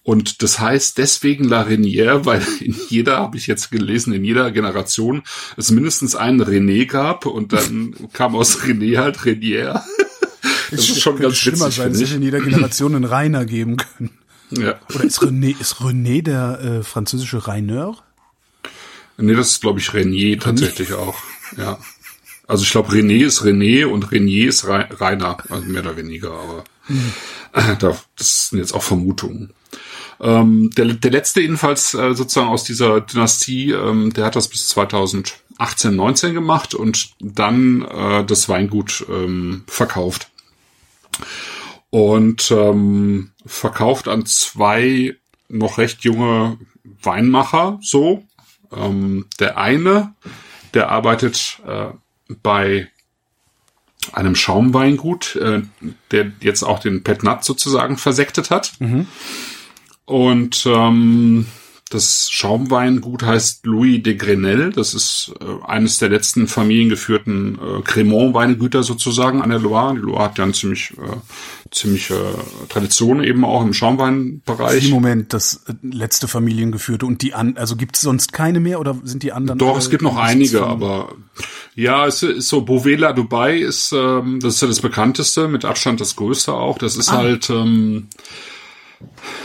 und 0.04 0.42
das 0.42 0.60
heißt 0.60 0.98
deswegen 0.98 1.44
La 1.44 1.62
Renière, 1.62 2.24
weil 2.24 2.42
in 2.60 2.76
jeder, 2.88 3.18
habe 3.18 3.36
ich 3.36 3.46
jetzt 3.46 3.70
gelesen, 3.70 4.12
in 4.12 4.24
jeder 4.24 4.52
Generation 4.52 5.22
es 5.56 5.70
mindestens 5.70 6.14
einen 6.14 6.42
René 6.42 6.86
gab 6.86 7.26
und 7.26 7.52
dann 7.52 7.94
kam 8.12 8.36
aus 8.36 8.60
René 8.60 8.98
halt 8.98 9.18
Renière. 9.20 9.82
Das 10.70 10.80
ist 10.80 11.00
schon 11.00 11.18
ganz 11.18 11.36
schlimmer 11.36 11.66
witzig, 11.66 11.76
sein, 11.76 11.92
es 11.92 12.00
hätte 12.02 12.14
in 12.14 12.22
jeder 12.22 12.40
Generation 12.40 12.94
einen 12.94 13.04
Rainer 13.04 13.44
geben 13.46 13.78
können. 13.78 14.10
Ja. 14.50 14.78
Oder 14.94 15.04
ist 15.04 15.20
René, 15.20 15.58
ist 15.58 15.76
René 15.76 16.22
der 16.22 16.60
äh, 16.60 16.82
französische 16.82 17.46
Raineur? 17.46 17.96
Nee, 19.16 19.34
das 19.34 19.50
ist, 19.50 19.60
glaube 19.62 19.78
ich, 19.78 19.94
Renier 19.94 20.38
tatsächlich 20.38 20.92
auch. 20.92 21.16
Ja. 21.56 21.78
Also 22.46 22.64
ich 22.64 22.70
glaube, 22.70 22.92
René 22.92 23.24
ist 23.24 23.42
René 23.42 23.86
und 23.86 24.10
Renier 24.10 24.48
ist 24.48 24.66
Rainer, 24.66 25.38
also 25.48 25.64
mehr 25.64 25.80
oder 25.80 25.96
weniger, 25.96 26.32
aber 26.32 26.64
hm. 26.86 27.78
das 28.16 28.50
sind 28.50 28.58
jetzt 28.58 28.74
auch 28.74 28.82
Vermutungen. 28.82 29.54
Ähm, 30.20 30.70
der, 30.76 30.86
der 30.86 31.10
letzte 31.10 31.40
jedenfalls 31.40 31.94
äh, 31.94 32.14
sozusagen 32.14 32.48
aus 32.48 32.64
dieser 32.64 33.00
Dynastie, 33.00 33.72
ähm, 33.72 34.12
der 34.12 34.26
hat 34.26 34.36
das 34.36 34.48
bis 34.48 34.68
2018, 34.68 35.94
19 35.94 36.34
gemacht 36.34 36.74
und 36.74 37.10
dann 37.20 37.82
äh, 37.82 38.24
das 38.24 38.48
Weingut 38.48 39.04
ähm, 39.08 39.64
verkauft. 39.66 40.30
Und 41.90 42.50
ähm, 42.50 43.30
verkauft 43.46 44.08
an 44.08 44.26
zwei 44.26 45.16
noch 45.48 45.78
recht 45.78 46.02
junge 46.02 46.58
Weinmacher 47.02 47.78
so. 47.82 48.24
Ähm, 48.72 49.26
der 49.38 49.58
eine, 49.58 50.14
der 50.74 50.90
arbeitet 50.90 51.60
äh, 51.66 51.86
bei 52.42 52.90
einem 54.12 54.34
Schaumweingut, 54.34 55.36
äh, 55.36 55.62
der 56.10 56.32
jetzt 56.40 56.62
auch 56.62 56.78
den 56.78 57.02
Petnat 57.02 57.44
sozusagen 57.44 57.96
versektet 57.96 58.50
hat. 58.50 58.72
Mhm. 58.80 59.06
Und 60.06 60.66
ähm, 60.66 61.46
das 61.90 62.28
Schaumweingut 62.30 63.22
heißt 63.22 63.66
Louis 63.66 64.02
de 64.02 64.16
Grenelle. 64.16 64.70
Das 64.70 64.94
ist 64.94 65.32
äh, 65.40 65.64
eines 65.66 65.98
der 65.98 66.08
letzten 66.08 66.48
familiengeführten 66.48 67.54
äh, 67.54 67.82
Cremant-Weingüter 67.82 68.82
sozusagen 68.82 69.42
an 69.42 69.50
der 69.50 69.60
Loire. 69.60 69.94
Die 69.94 70.00
Loire 70.00 70.24
hat 70.24 70.38
ja 70.38 70.44
eine 70.44 70.54
ziemlich, 70.54 70.92
äh, 70.92 71.16
ziemliche 71.70 72.20
Tradition 72.68 73.22
eben 73.22 73.44
auch 73.44 73.62
im 73.62 73.72
Schaumweinbereich. 73.72 74.86
Im 74.86 74.90
Moment 74.90 75.32
das 75.32 75.62
äh, 75.68 75.74
letzte 75.82 76.26
familiengeführte 76.26 77.06
und 77.06 77.22
die 77.22 77.32
an, 77.32 77.56
also 77.56 77.76
gibt 77.76 77.96
es 77.96 78.02
sonst 78.02 78.32
keine 78.32 78.60
mehr 78.60 78.80
oder 78.80 78.98
sind 79.04 79.22
die 79.22 79.32
anderen? 79.32 79.58
Doch, 79.58 79.78
es 79.78 79.88
gibt 79.88 80.02
noch 80.02 80.16
einige, 80.16 80.64
aber 80.64 81.14
ja, 81.76 82.06
es 82.06 82.22
ist 82.22 82.48
so 82.48 82.62
Bovela 82.62 83.12
Dubai 83.12 83.58
ist, 83.58 83.92
ähm, 83.92 84.40
das 84.40 84.54
ist 84.54 84.62
ja 84.62 84.68
das 84.68 84.80
bekannteste, 84.80 85.48
mit 85.48 85.64
Abstand 85.64 86.00
das 86.00 86.16
größte 86.16 86.54
auch. 86.54 86.78
Das 86.78 86.96
ist 86.96 87.10
ah. 87.10 87.18
halt 87.18 87.50
ähm, 87.50 88.08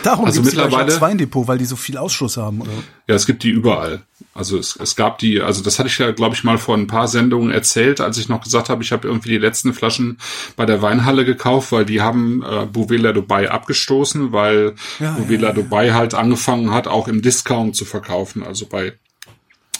Darum 0.04 0.26
also 0.26 0.42
gibt 0.42 0.56
mittlerweile 0.56 0.86
das 0.86 1.02
Weindepot, 1.02 1.48
weil 1.48 1.58
die 1.58 1.66
so 1.66 1.76
viel 1.76 1.98
Ausschuss 1.98 2.38
haben, 2.38 2.62
oder? 2.62 2.72
Ja, 3.08 3.16
es 3.16 3.26
gibt 3.26 3.44
die 3.44 3.50
überall. 3.50 4.04
Also 4.34 4.58
es, 4.58 4.76
es 4.76 4.96
gab 4.96 5.18
die, 5.18 5.42
also 5.42 5.62
das 5.62 5.80
hatte 5.80 5.90
ich 5.90 5.98
ja, 5.98 6.12
glaube 6.12 6.36
ich, 6.36 6.44
mal 6.44 6.58
vor 6.58 6.78
ein 6.78 6.88
paar 6.88 7.08
Sendungen 7.08 7.52
erzählt, 7.52 8.00
als 8.00 8.18
ich 8.18 8.30
noch 8.30 8.42
gesagt 8.42 8.70
habe, 8.70 8.84
ich 8.84 8.92
habe 8.92 9.08
irgendwie 9.08 9.30
die 9.30 9.38
letzten 9.38 9.74
Flaschen 9.74 10.18
bei 10.56 10.66
der 10.66 10.82
Weinhalle 10.82 11.26
gekauft, 11.26 11.72
weil 11.72 11.86
die 11.86 12.02
haben 12.02 12.44
äh, 12.44 12.66
Buvela 12.66 13.12
Dubai 13.12 13.50
abgestoßen, 13.52 14.32
weil 14.32 14.76
ja, 15.00 15.12
Buvela 15.14 15.42
ja, 15.42 15.48
ja. 15.50 15.54
Dubai 15.54 15.92
halt 15.92 16.14
angefangen 16.14 16.72
hat, 16.72 16.88
auch 16.88 17.08
im 17.08 17.22
Discount 17.22 17.76
zu 17.76 17.86
verkaufen, 17.86 18.44
also 18.44 18.66
bei 18.66 18.94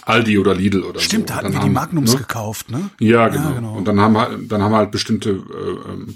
Aldi 0.10 0.40
oder 0.40 0.56
Lidl 0.56 0.84
oder 0.84 1.00
Stimmt, 1.00 1.30
so. 1.30 1.36
da 1.36 1.40
hatten 1.40 1.54
wir 1.54 1.60
die 1.60 1.70
Magnums 1.70 2.14
ne? 2.14 2.20
gekauft, 2.20 2.72
ne? 2.72 2.90
Ja 3.00 3.28
genau. 3.28 3.50
ja, 3.50 3.56
genau. 3.56 3.74
Und 3.76 3.88
dann 3.88 4.00
haben, 4.02 4.48
dann 4.50 4.64
haben 4.64 4.76
halt 4.76 4.92
bestimmte 4.92 5.30
äh, 5.30 5.34
ähm, 5.92 6.08
äh, 6.10 6.14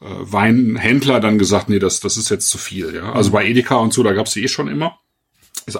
Weinhändler 0.00 1.20
dann 1.20 1.38
gesagt, 1.38 1.68
nee, 1.68 1.78
das, 1.78 2.00
das 2.00 2.16
ist 2.16 2.30
jetzt 2.30 2.48
zu 2.48 2.58
viel. 2.58 2.94
Ja, 2.94 3.12
Also 3.12 3.30
bei 3.30 3.46
Edeka 3.46 3.76
und 3.76 3.92
so, 3.92 4.02
da 4.02 4.12
gab's 4.12 4.32
die 4.32 4.42
eh 4.42 4.48
schon 4.48 4.68
immer. 4.68 4.98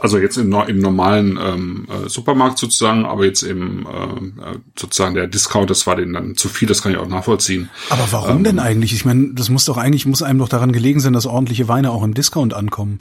Also 0.01 0.19
jetzt 0.19 0.37
im, 0.37 0.53
im 0.53 0.79
normalen 0.79 1.39
ähm, 1.41 1.89
äh, 1.89 2.09
Supermarkt 2.09 2.59
sozusagen, 2.59 3.07
aber 3.07 3.25
jetzt 3.25 3.43
im 3.43 3.87
äh, 3.87 4.59
sozusagen 4.79 5.15
der 5.15 5.27
Discount, 5.27 5.71
das 5.71 5.87
war 5.87 5.97
denen 5.97 6.13
dann 6.13 6.37
zu 6.37 6.49
viel, 6.49 6.69
das 6.69 6.83
kann 6.83 6.93
ich 6.93 6.99
auch 6.99 7.09
nachvollziehen. 7.09 7.71
Aber 7.89 8.07
warum 8.11 8.39
ähm, 8.39 8.45
denn 8.45 8.59
eigentlich? 8.59 8.93
Ich 8.93 9.05
meine, 9.05 9.33
das 9.33 9.49
muss 9.49 9.65
doch 9.65 9.79
eigentlich, 9.79 10.07
muss 10.07 10.23
einem 10.23 10.39
doch 10.39 10.49
daran 10.49 10.73
gelegen 10.73 11.01
sein, 11.01 11.15
dass 11.15 11.27
ordentliche 11.27 11.67
Weine 11.67 11.91
auch 11.91 12.03
im 12.03 12.15
Discount 12.15 12.53
ankommen. 12.53 13.01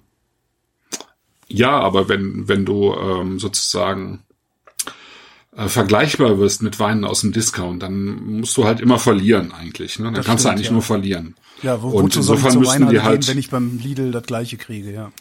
Ja, 1.48 1.72
aber 1.80 2.08
wenn, 2.08 2.48
wenn 2.48 2.66
du 2.66 2.94
ähm, 2.94 3.40
sozusagen 3.40 4.24
äh, 5.56 5.68
vergleichbar 5.68 6.40
wirst 6.40 6.62
mit 6.62 6.80
Weinen 6.80 7.06
aus 7.06 7.22
dem 7.22 7.32
Discount, 7.32 7.82
dann 7.82 8.40
musst 8.40 8.56
du 8.56 8.66
halt 8.66 8.80
immer 8.80 9.00
verlieren 9.00 9.52
eigentlich. 9.52 9.98
Ne? 10.00 10.06
Dann 10.06 10.14
das 10.16 10.26
kannst 10.26 10.42
stimmt, 10.42 10.52
du 10.52 10.56
eigentlich 10.56 10.68
ja. 10.68 10.74
nur 10.74 10.82
verlieren. 10.82 11.36
Ja, 11.62 11.82
wo, 11.82 11.90
und 11.90 12.16
insofern 12.16 12.54
ich 12.54 12.60
müssen 12.60 12.90
die 12.90 13.02
halt, 13.02 13.22
gehen, 13.22 13.30
wenn 13.30 13.38
ich 13.38 13.50
beim 13.50 13.80
Lidl 13.80 14.12
das 14.12 14.24
gleiche 14.24 14.58
kriege, 14.58 14.94
ja. 14.94 15.12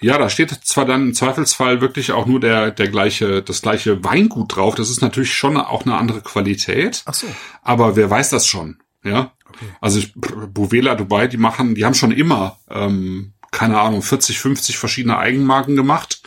Ja, 0.00 0.18
da 0.18 0.28
steht 0.28 0.50
zwar 0.50 0.84
dann 0.84 1.08
im 1.08 1.14
Zweifelsfall 1.14 1.80
wirklich 1.80 2.12
auch 2.12 2.26
nur 2.26 2.38
der 2.38 2.70
der 2.70 2.88
gleiche 2.88 3.42
das 3.42 3.62
gleiche 3.62 4.04
Weingut 4.04 4.54
drauf. 4.54 4.76
Das 4.76 4.90
ist 4.90 5.00
natürlich 5.00 5.34
schon 5.34 5.56
auch 5.56 5.84
eine 5.84 5.96
andere 5.96 6.20
Qualität. 6.20 7.02
Ach 7.06 7.14
so. 7.14 7.26
Aber 7.62 7.96
wer 7.96 8.08
weiß 8.08 8.30
das 8.30 8.46
schon, 8.46 8.78
ja? 9.02 9.32
Okay. 9.48 9.66
Also 9.80 10.00
Buvela 10.14 10.94
Dubai, 10.94 11.26
die 11.26 11.38
machen, 11.38 11.74
die 11.74 11.84
haben 11.84 11.94
schon 11.94 12.12
immer 12.12 12.58
ähm, 12.70 13.32
keine 13.50 13.80
Ahnung 13.80 14.02
40, 14.02 14.38
50 14.38 14.78
verschiedene 14.78 15.18
Eigenmarken 15.18 15.74
gemacht, 15.74 16.22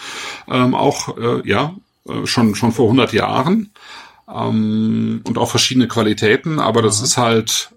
ähm, 0.50 0.76
auch 0.76 1.18
äh, 1.18 1.48
ja 1.48 1.76
äh, 2.08 2.26
schon, 2.26 2.56
schon 2.56 2.72
vor 2.72 2.86
100 2.86 3.14
Jahren 3.14 3.72
ähm, 4.28 5.22
und 5.28 5.38
auch 5.38 5.50
verschiedene 5.50 5.88
Qualitäten, 5.88 6.60
aber 6.60 6.82
das 6.82 6.98
Aha. 7.00 7.06
ist 7.06 7.18
halt 7.18 7.74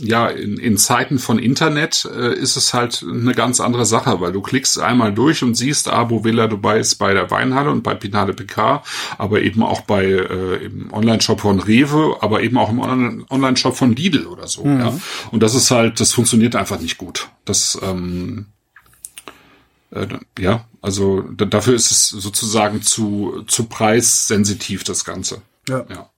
ja, 0.00 0.28
in, 0.28 0.56
in 0.56 0.78
Zeiten 0.78 1.18
von 1.18 1.38
Internet 1.38 2.08
äh, 2.12 2.34
ist 2.34 2.56
es 2.56 2.72
halt 2.72 3.04
eine 3.08 3.34
ganz 3.34 3.60
andere 3.60 3.84
Sache, 3.84 4.20
weil 4.20 4.32
du 4.32 4.40
klickst 4.40 4.80
einmal 4.80 5.12
durch 5.12 5.42
und 5.42 5.54
siehst, 5.54 5.88
ah, 5.88 6.04
Bovilla 6.04 6.46
Dubai 6.46 6.78
ist 6.78 6.94
bei 6.96 7.12
der 7.12 7.30
Weinhalle 7.30 7.70
und 7.70 7.82
bei 7.82 7.94
Pinade 7.94 8.32
PK, 8.32 8.82
aber 9.18 9.42
eben 9.42 9.62
auch 9.62 9.82
bei 9.82 10.04
äh, 10.04 10.64
im 10.64 10.92
Online-Shop 10.92 11.42
von 11.42 11.60
Rewe, 11.60 12.16
aber 12.20 12.42
eben 12.42 12.56
auch 12.56 12.70
im 12.70 13.24
Online-Shop 13.28 13.76
von 13.76 13.94
Lidl 13.94 14.26
oder 14.26 14.48
so. 14.48 14.64
Mhm. 14.64 14.80
Ja. 14.80 14.98
Und 15.30 15.42
das 15.42 15.54
ist 15.54 15.70
halt, 15.70 16.00
das 16.00 16.12
funktioniert 16.12 16.56
einfach 16.56 16.80
nicht 16.80 16.96
gut. 16.96 17.28
Das 17.44 17.78
ähm, 17.82 18.46
äh, 19.92 20.06
ja, 20.38 20.66
also 20.80 21.22
dafür 21.22 21.74
ist 21.74 21.90
es 21.90 22.08
sozusagen 22.08 22.82
zu 22.82 23.44
zu 23.46 23.64
preissensitiv 23.64 24.84
das 24.84 25.04
Ganze. 25.04 25.42
Ja. 25.68 25.84
ja. 25.88 26.10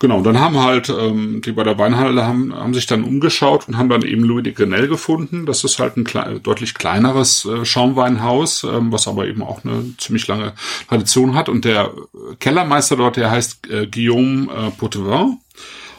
Genau, 0.00 0.18
und 0.18 0.24
dann 0.24 0.40
haben 0.40 0.58
halt 0.58 0.88
ähm, 0.88 1.42
die 1.44 1.52
bei 1.52 1.62
der 1.62 1.78
Weinhalle 1.78 2.26
haben, 2.26 2.54
haben 2.54 2.74
sich 2.74 2.86
dann 2.86 3.04
umgeschaut 3.04 3.68
und 3.68 3.76
haben 3.76 3.88
dann 3.88 4.02
eben 4.02 4.24
Louis 4.24 4.42
de 4.42 4.52
Grenelle 4.52 4.88
gefunden. 4.88 5.46
Das 5.46 5.62
ist 5.62 5.78
halt 5.78 5.96
ein 5.96 6.04
klei 6.04 6.38
deutlich 6.42 6.74
kleineres 6.74 7.44
äh, 7.44 7.64
Schaumweinhaus, 7.64 8.64
ähm, 8.64 8.90
was 8.90 9.06
aber 9.06 9.26
eben 9.26 9.42
auch 9.42 9.64
eine 9.64 9.94
ziemlich 9.98 10.26
lange 10.26 10.54
Tradition 10.88 11.34
hat. 11.34 11.48
Und 11.48 11.64
der 11.64 11.92
Kellermeister 12.40 12.96
dort, 12.96 13.16
der 13.16 13.30
heißt 13.30 13.68
äh, 13.70 13.86
Guillaume 13.86 14.50
äh, 14.52 14.70
Potvin. 14.70 15.38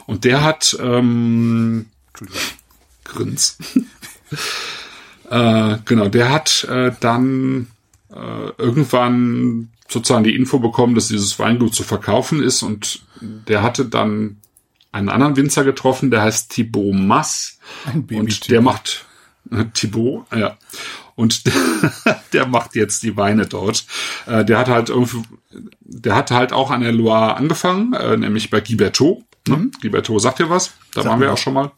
Und 0.06 0.24
der 0.24 0.42
hat 0.42 0.76
ähm, 0.80 1.86
Grins. 3.04 3.58
äh, 5.32 5.78
genau, 5.86 6.08
der 6.08 6.30
hat 6.30 6.64
äh, 6.64 6.92
dann 7.00 7.68
äh, 8.10 8.50
irgendwann 8.58 9.70
sozusagen 9.88 10.24
die 10.24 10.36
Info 10.36 10.58
bekommen, 10.58 10.94
dass 10.94 11.08
dieses 11.08 11.38
Weingut 11.38 11.74
zu 11.74 11.84
verkaufen 11.84 12.42
ist 12.42 12.62
und 12.62 13.02
der 13.20 13.62
hatte 13.62 13.86
dann 13.86 14.36
einen 14.90 15.08
anderen 15.08 15.36
Winzer 15.36 15.64
getroffen, 15.64 16.10
der 16.10 16.20
heißt 16.20 16.52
Thibaut 16.52 16.94
Mass 16.94 17.58
Ein 17.86 18.06
Baby 18.06 18.20
und 18.20 18.50
der 18.50 18.60
macht 18.60 19.06
äh, 19.50 19.64
Thibaut, 19.72 20.26
ja. 20.34 20.58
Und 21.14 21.46
der, 21.46 22.20
der 22.34 22.46
macht 22.46 22.74
jetzt 22.74 23.02
die 23.02 23.16
Weine 23.16 23.46
dort. 23.46 23.86
Äh, 24.26 24.44
der 24.44 24.58
hat 24.58 24.68
halt 24.68 24.90
irgendwie, 24.90 25.22
der 25.80 26.14
hat 26.14 26.30
halt 26.30 26.52
auch 26.52 26.70
an 26.70 26.82
der 26.82 26.92
Loire 26.92 27.36
angefangen, 27.36 27.94
äh, 27.94 28.18
nämlich 28.18 28.50
bei 28.50 28.60
Guy 28.60 28.76
Berthaud. 28.76 29.24
Ne? 29.48 29.56
Mhm. 29.56 29.72
Guy 29.80 29.90
Berthaud 29.90 30.20
sagt 30.20 30.38
dir 30.38 30.50
was? 30.50 30.72
Da 30.94 31.02
Sag 31.02 31.10
waren 31.10 31.20
wir 31.20 31.32
auch 31.32 31.38
schon 31.38 31.54
mal 31.54 31.72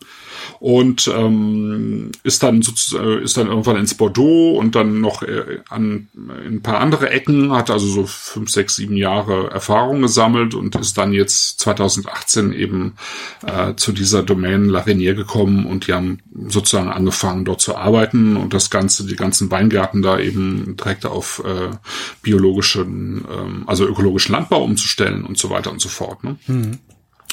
und 0.60 1.10
ähm, 1.14 2.12
ist 2.22 2.42
dann 2.42 2.62
sozusagen 2.62 3.22
ist 3.22 3.36
dann 3.36 3.48
irgendwann 3.48 3.76
ins 3.76 3.94
Bordeaux 3.94 4.56
und 4.58 4.74
dann 4.74 5.00
noch 5.00 5.22
äh, 5.22 5.60
an 5.68 6.08
in 6.14 6.56
ein 6.56 6.62
paar 6.62 6.80
andere 6.80 7.10
Ecken 7.10 7.52
hat 7.52 7.70
also 7.70 7.86
so 7.86 8.06
fünf 8.06 8.50
sechs 8.50 8.76
sieben 8.76 8.96
Jahre 8.96 9.50
Erfahrung 9.50 10.02
gesammelt 10.02 10.54
und 10.54 10.74
ist 10.76 10.98
dann 10.98 11.12
jetzt 11.12 11.60
2018 11.60 12.52
eben 12.52 12.94
äh, 13.46 13.74
zu 13.76 13.92
dieser 13.92 14.22
Domain 14.22 14.66
Larinier 14.66 15.14
gekommen 15.14 15.66
und 15.66 15.86
die 15.86 15.92
haben 15.92 16.20
sozusagen 16.48 16.90
angefangen 16.90 17.44
dort 17.44 17.60
zu 17.60 17.76
arbeiten 17.76 18.36
und 18.36 18.54
das 18.54 18.70
ganze 18.70 19.06
die 19.06 19.16
ganzen 19.16 19.50
Weingärten 19.50 20.02
da 20.02 20.18
eben 20.18 20.76
direkt 20.76 21.06
auf 21.06 21.42
äh, 21.44 21.76
biologischen 22.22 23.24
ähm, 23.30 23.64
also 23.66 23.86
ökologischen 23.86 24.32
Landbau 24.32 24.62
umzustellen 24.62 25.24
und 25.24 25.38
so 25.38 25.50
weiter 25.50 25.70
und 25.70 25.80
so 25.80 25.88
fort 25.88 26.24
ne? 26.24 26.36
Mhm. 26.46 26.78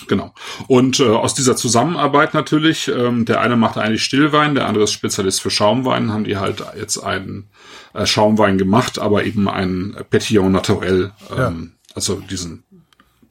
Genau. 0.08 0.34
Und 0.67 1.00
äh, 1.00 1.08
aus 1.08 1.34
dieser 1.34 1.55
Zusammenarbeit 1.55 2.34
natürlich, 2.34 2.88
ähm, 2.88 3.25
der 3.25 3.41
eine 3.41 3.55
macht 3.55 3.77
eigentlich 3.77 4.03
Stillwein, 4.03 4.55
der 4.55 4.67
andere 4.67 4.86
ist 4.86 4.91
Spezialist 4.91 5.41
für 5.41 5.50
Schaumwein, 5.50 6.12
haben 6.12 6.24
die 6.24 6.38
halt 6.38 6.63
jetzt 6.77 6.98
einen 6.98 7.50
äh, 7.93 8.05
Schaumwein 8.05 8.58
gemacht, 8.58 9.00
aber 9.00 9.24
eben 9.25 9.50
einen 9.50 9.96
Petillon 10.10 10.51
Naturel, 10.51 11.12
ähm, 11.31 11.38
ja. 11.38 11.96
also 11.96 12.15
diesen 12.15 12.63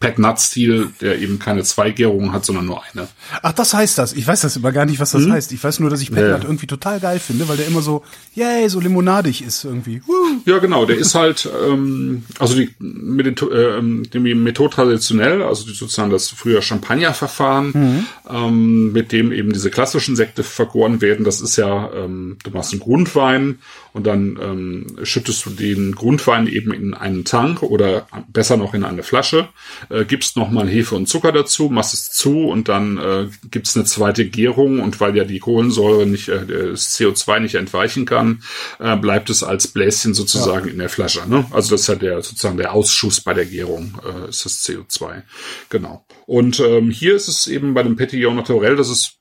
Pet 0.00 0.18
Nut 0.18 0.40
Stil, 0.40 0.88
der 1.02 1.18
eben 1.18 1.38
keine 1.38 1.62
zwei 1.62 1.90
Gärungen 1.90 2.32
hat, 2.32 2.46
sondern 2.46 2.64
nur 2.64 2.82
eine. 2.82 3.06
Ach, 3.42 3.52
das 3.52 3.74
heißt 3.74 3.98
das. 3.98 4.14
Ich 4.14 4.26
weiß 4.26 4.40
das 4.40 4.56
immer 4.56 4.72
gar 4.72 4.86
nicht, 4.86 4.98
was 4.98 5.10
das 5.10 5.26
mhm. 5.26 5.32
heißt. 5.32 5.52
Ich 5.52 5.62
weiß 5.62 5.78
nur, 5.80 5.90
dass 5.90 6.00
ich 6.00 6.10
Pet 6.10 6.26
ja. 6.26 6.32
Nut 6.32 6.44
irgendwie 6.44 6.66
total 6.66 7.00
geil 7.00 7.18
finde, 7.18 7.46
weil 7.48 7.58
der 7.58 7.66
immer 7.66 7.82
so, 7.82 8.02
yay, 8.34 8.66
so 8.70 8.80
limonadig 8.80 9.42
ist 9.42 9.64
irgendwie. 9.64 10.00
Woo. 10.06 10.40
Ja, 10.46 10.56
genau. 10.56 10.86
Der 10.86 10.96
ist 10.96 11.14
halt, 11.14 11.46
ähm, 11.66 12.24
also 12.38 12.54
die, 12.54 12.70
mit 12.78 13.26
den, 13.26 13.36
äh, 13.50 14.08
die 14.08 14.34
Methode 14.34 14.74
traditionell, 14.74 15.42
also 15.42 15.66
die, 15.66 15.74
sozusagen 15.74 16.10
das 16.10 16.30
früher 16.30 16.62
Champagnerverfahren, 16.62 17.72
mhm. 17.74 18.06
ähm, 18.30 18.92
mit 18.92 19.12
dem 19.12 19.32
eben 19.32 19.52
diese 19.52 19.70
klassischen 19.70 20.16
Sekte 20.16 20.44
vergoren 20.44 21.02
werden. 21.02 21.26
Das 21.26 21.42
ist 21.42 21.56
ja, 21.56 21.90
ähm, 21.92 22.38
du 22.42 22.50
machst 22.52 22.72
einen 22.72 22.80
Grundwein 22.80 23.58
und 23.92 24.06
dann 24.06 24.38
ähm, 24.40 24.96
schüttest 25.04 25.46
du 25.46 25.50
den 25.50 25.94
Grundwein 25.94 26.46
eben 26.46 26.72
in 26.72 26.94
einen 26.94 27.24
Tank 27.24 27.62
oder 27.62 28.06
besser 28.28 28.56
noch 28.56 28.74
in 28.74 28.84
eine 28.84 29.02
Flasche 29.02 29.48
äh, 29.88 30.04
gibst 30.04 30.36
nochmal 30.36 30.68
Hefe 30.68 30.94
und 30.94 31.08
Zucker 31.08 31.32
dazu, 31.32 31.68
machst 31.68 31.94
es 31.94 32.10
zu 32.10 32.48
und 32.48 32.68
dann 32.68 32.98
äh, 32.98 33.28
gibt's 33.50 33.76
eine 33.76 33.84
zweite 33.84 34.28
Gärung 34.28 34.80
und 34.80 35.00
weil 35.00 35.16
ja 35.16 35.24
die 35.24 35.38
Kohlensäure 35.38 36.06
nicht, 36.06 36.28
äh, 36.28 36.46
das 36.46 36.98
CO2 36.98 37.40
nicht 37.40 37.54
entweichen 37.54 38.06
kann, 38.06 38.42
äh, 38.78 38.96
bleibt 38.96 39.30
es 39.30 39.42
als 39.42 39.68
Bläschen 39.68 40.14
sozusagen 40.14 40.66
ja. 40.66 40.72
in 40.72 40.78
der 40.78 40.88
Flasche. 40.88 41.28
Ne? 41.28 41.44
Also 41.50 41.70
das 41.70 41.82
ist 41.82 41.88
ja 41.88 41.94
der 41.96 42.22
sozusagen 42.22 42.56
der 42.56 42.72
Ausschuss 42.72 43.20
bei 43.20 43.34
der 43.34 43.46
Gärung, 43.46 43.98
äh, 44.04 44.28
ist 44.28 44.44
das 44.44 44.64
CO2. 44.64 45.22
Genau. 45.68 46.04
Und 46.26 46.60
ähm, 46.60 46.90
hier 46.90 47.14
ist 47.14 47.28
es 47.28 47.46
eben 47.46 47.74
bei 47.74 47.82
dem 47.82 47.96
Petillon 47.96 48.36
Naturel, 48.36 48.76
das 48.76 48.90
ist 48.90 49.19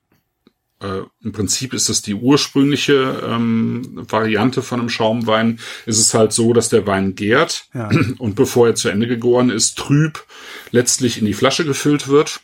äh, 0.81 1.01
im 1.23 1.31
Prinzip 1.31 1.73
ist 1.73 1.89
das 1.89 2.01
die 2.01 2.15
ursprüngliche 2.15 3.21
ähm, 3.25 4.05
Variante 4.09 4.61
von 4.61 4.79
einem 4.79 4.89
Schaumwein. 4.89 5.59
Ist 5.85 5.99
es 5.99 6.13
halt 6.13 6.31
so, 6.33 6.53
dass 6.53 6.69
der 6.69 6.87
Wein 6.87 7.15
gärt 7.15 7.67
ja. 7.73 7.89
und 8.17 8.35
bevor 8.35 8.67
er 8.67 8.75
zu 8.75 8.89
Ende 8.89 9.07
gegoren 9.07 9.49
ist, 9.49 9.77
trüb 9.77 10.23
letztlich 10.71 11.17
in 11.17 11.25
die 11.25 11.33
Flasche 11.33 11.65
gefüllt 11.65 12.07
wird. 12.07 12.41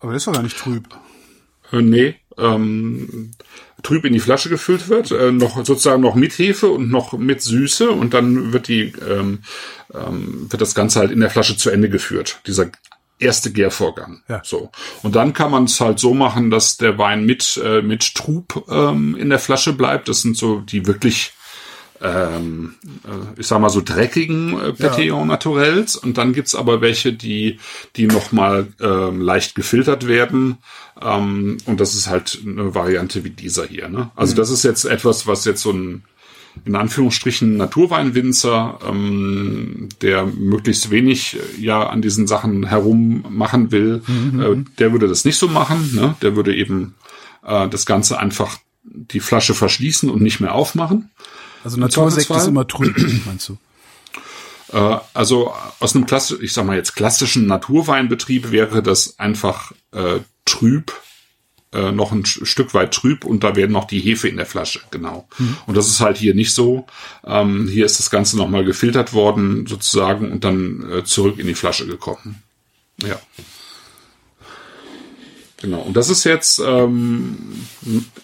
Aber 0.00 0.12
das 0.12 0.22
ist 0.22 0.26
doch 0.26 0.32
gar 0.32 0.42
nicht 0.42 0.58
trüb. 0.58 0.88
Äh, 1.72 1.82
nee, 1.82 2.16
ähm, 2.36 3.32
trüb 3.82 4.04
in 4.04 4.12
die 4.12 4.20
Flasche 4.20 4.48
gefüllt 4.48 4.88
wird, 4.88 5.10
äh, 5.10 5.32
noch 5.32 5.64
sozusagen 5.64 6.02
noch 6.02 6.14
mit 6.14 6.36
Hefe 6.36 6.68
und 6.68 6.90
noch 6.90 7.12
mit 7.12 7.42
Süße 7.42 7.90
und 7.90 8.14
dann 8.14 8.52
wird 8.52 8.68
die 8.68 8.92
ähm, 9.08 9.40
ähm, 9.94 10.46
wird 10.50 10.60
das 10.60 10.74
Ganze 10.74 11.00
halt 11.00 11.10
in 11.10 11.20
der 11.20 11.30
Flasche 11.30 11.56
zu 11.56 11.70
Ende 11.70 11.88
geführt. 11.88 12.40
Dieser 12.46 12.70
erste 13.18 13.52
Gärvorgang. 13.52 14.22
Ja. 14.28 14.40
So. 14.44 14.70
Und 15.02 15.16
dann 15.16 15.32
kann 15.32 15.50
man 15.50 15.64
es 15.64 15.80
halt 15.80 15.98
so 15.98 16.14
machen, 16.14 16.50
dass 16.50 16.76
der 16.76 16.98
Wein 16.98 17.24
mit, 17.24 17.60
äh, 17.62 17.82
mit 17.82 18.14
Trub 18.14 18.64
ähm, 18.68 19.16
in 19.16 19.30
der 19.30 19.38
Flasche 19.38 19.72
bleibt. 19.72 20.08
Das 20.08 20.22
sind 20.22 20.36
so 20.36 20.60
die 20.60 20.86
wirklich, 20.86 21.32
ähm, 22.00 22.76
äh, 23.04 23.40
ich 23.40 23.46
sag 23.46 23.60
mal 23.60 23.70
so 23.70 23.80
dreckigen 23.80 24.58
äh, 24.60 24.72
Petillon 24.72 25.20
ja. 25.20 25.26
Naturels. 25.26 25.96
Und 25.96 26.18
dann 26.18 26.32
gibt's 26.32 26.54
aber 26.54 26.80
welche, 26.80 27.12
die, 27.12 27.58
die 27.96 28.06
nochmal 28.06 28.68
ähm, 28.80 29.20
leicht 29.20 29.54
gefiltert 29.54 30.06
werden. 30.06 30.58
Ähm, 31.00 31.58
und 31.66 31.80
das 31.80 31.94
ist 31.94 32.08
halt 32.08 32.38
eine 32.46 32.74
Variante 32.74 33.24
wie 33.24 33.30
dieser 33.30 33.66
hier. 33.66 33.88
Ne? 33.88 34.10
Also 34.14 34.34
mhm. 34.34 34.36
das 34.36 34.50
ist 34.50 34.62
jetzt 34.62 34.84
etwas, 34.84 35.26
was 35.26 35.44
jetzt 35.44 35.62
so 35.62 35.72
ein 35.72 36.04
in 36.64 36.74
Anführungsstrichen 36.74 37.56
Naturweinwinzer, 37.56 38.78
ähm, 38.86 39.88
der 40.02 40.26
möglichst 40.26 40.90
wenig 40.90 41.36
äh, 41.36 41.60
ja 41.60 41.88
an 41.88 42.02
diesen 42.02 42.26
Sachen 42.26 42.66
herum 42.66 43.24
machen 43.28 43.70
will, 43.70 44.02
mhm. 44.06 44.40
äh, 44.40 44.64
der 44.78 44.92
würde 44.92 45.08
das 45.08 45.24
nicht 45.24 45.38
so 45.38 45.48
machen. 45.48 45.90
Ne? 45.94 46.16
Der 46.22 46.36
würde 46.36 46.54
eben 46.54 46.94
äh, 47.44 47.68
das 47.68 47.86
Ganze 47.86 48.18
einfach 48.18 48.58
die 48.82 49.20
Flasche 49.20 49.54
verschließen 49.54 50.10
und 50.10 50.22
nicht 50.22 50.40
mehr 50.40 50.54
aufmachen. 50.54 51.10
Also 51.64 51.78
Natursekt 51.78 52.30
ist 52.30 52.46
immer 52.46 52.66
trüb, 52.66 52.96
meinst 53.26 53.48
du? 53.48 53.58
Äh, 54.72 54.98
also 55.14 55.52
aus 55.80 55.94
einem 55.94 56.06
klassischen, 56.06 56.44
ich 56.44 56.52
sag 56.52 56.66
mal 56.66 56.76
jetzt 56.76 56.94
klassischen 56.94 57.46
Naturweinbetrieb 57.46 58.50
wäre 58.50 58.82
das 58.82 59.18
einfach 59.18 59.72
äh, 59.92 60.20
trüb 60.44 60.92
äh, 61.72 61.92
noch 61.92 62.12
ein 62.12 62.24
Stück 62.24 62.72
weit 62.74 62.94
trüb 62.94 63.24
und 63.24 63.44
da 63.44 63.54
werden 63.56 63.72
noch 63.72 63.84
die 63.84 64.00
Hefe 64.00 64.28
in 64.28 64.36
der 64.36 64.46
Flasche, 64.46 64.80
genau. 64.90 65.28
Mhm. 65.38 65.56
Und 65.66 65.76
das 65.76 65.88
ist 65.88 66.00
halt 66.00 66.16
hier 66.16 66.34
nicht 66.34 66.54
so. 66.54 66.86
Ähm, 67.24 67.68
hier 67.68 67.84
ist 67.84 67.98
das 67.98 68.10
Ganze 68.10 68.36
nochmal 68.36 68.64
gefiltert 68.64 69.12
worden, 69.12 69.66
sozusagen, 69.66 70.32
und 70.32 70.44
dann 70.44 70.90
äh, 70.90 71.04
zurück 71.04 71.38
in 71.38 71.46
die 71.46 71.54
Flasche 71.54 71.86
gekommen. 71.86 72.42
Ja. 73.02 73.18
Genau. 75.60 75.80
Und 75.80 75.96
das 75.96 76.08
ist 76.08 76.24
jetzt, 76.24 76.60
ähm, 76.60 77.66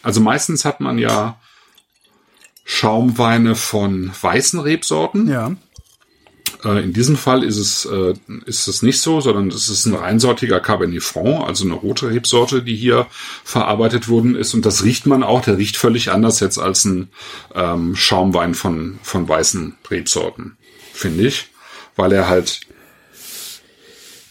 also 0.02 0.20
meistens 0.20 0.64
hat 0.64 0.80
man 0.80 0.98
ja 0.98 1.38
Schaumweine 2.64 3.56
von 3.56 4.10
weißen 4.20 4.58
Rebsorten. 4.60 5.28
Ja. 5.28 5.54
Äh, 6.64 6.82
in 6.82 6.92
diesem 6.92 7.16
Fall 7.16 7.42
ist 7.44 7.58
es, 7.58 7.84
äh, 7.84 8.14
ist 8.46 8.66
es 8.66 8.82
nicht 8.82 9.00
so, 9.00 9.20
sondern 9.20 9.48
es 9.48 9.68
ist 9.68 9.86
ein 9.86 9.94
reinsortiger 9.94 10.60
Cabernet 10.60 11.02
Franc, 11.02 11.46
also 11.46 11.64
eine 11.64 11.74
rote 11.74 12.10
Rebsorte, 12.10 12.62
die 12.62 12.76
hier 12.76 13.06
verarbeitet 13.44 14.08
worden 14.08 14.34
ist. 14.34 14.54
Und 14.54 14.66
das 14.66 14.84
riecht 14.84 15.06
man 15.06 15.22
auch, 15.22 15.42
der 15.42 15.58
riecht 15.58 15.76
völlig 15.76 16.10
anders 16.10 16.40
jetzt 16.40 16.58
als 16.58 16.84
ein 16.84 17.08
ähm, 17.54 17.94
Schaumwein 17.96 18.54
von, 18.54 18.98
von 19.02 19.28
weißen 19.28 19.76
Rebsorten, 19.90 20.56
finde 20.92 21.26
ich. 21.26 21.48
Weil 21.96 22.12
er 22.12 22.28
halt, 22.28 22.60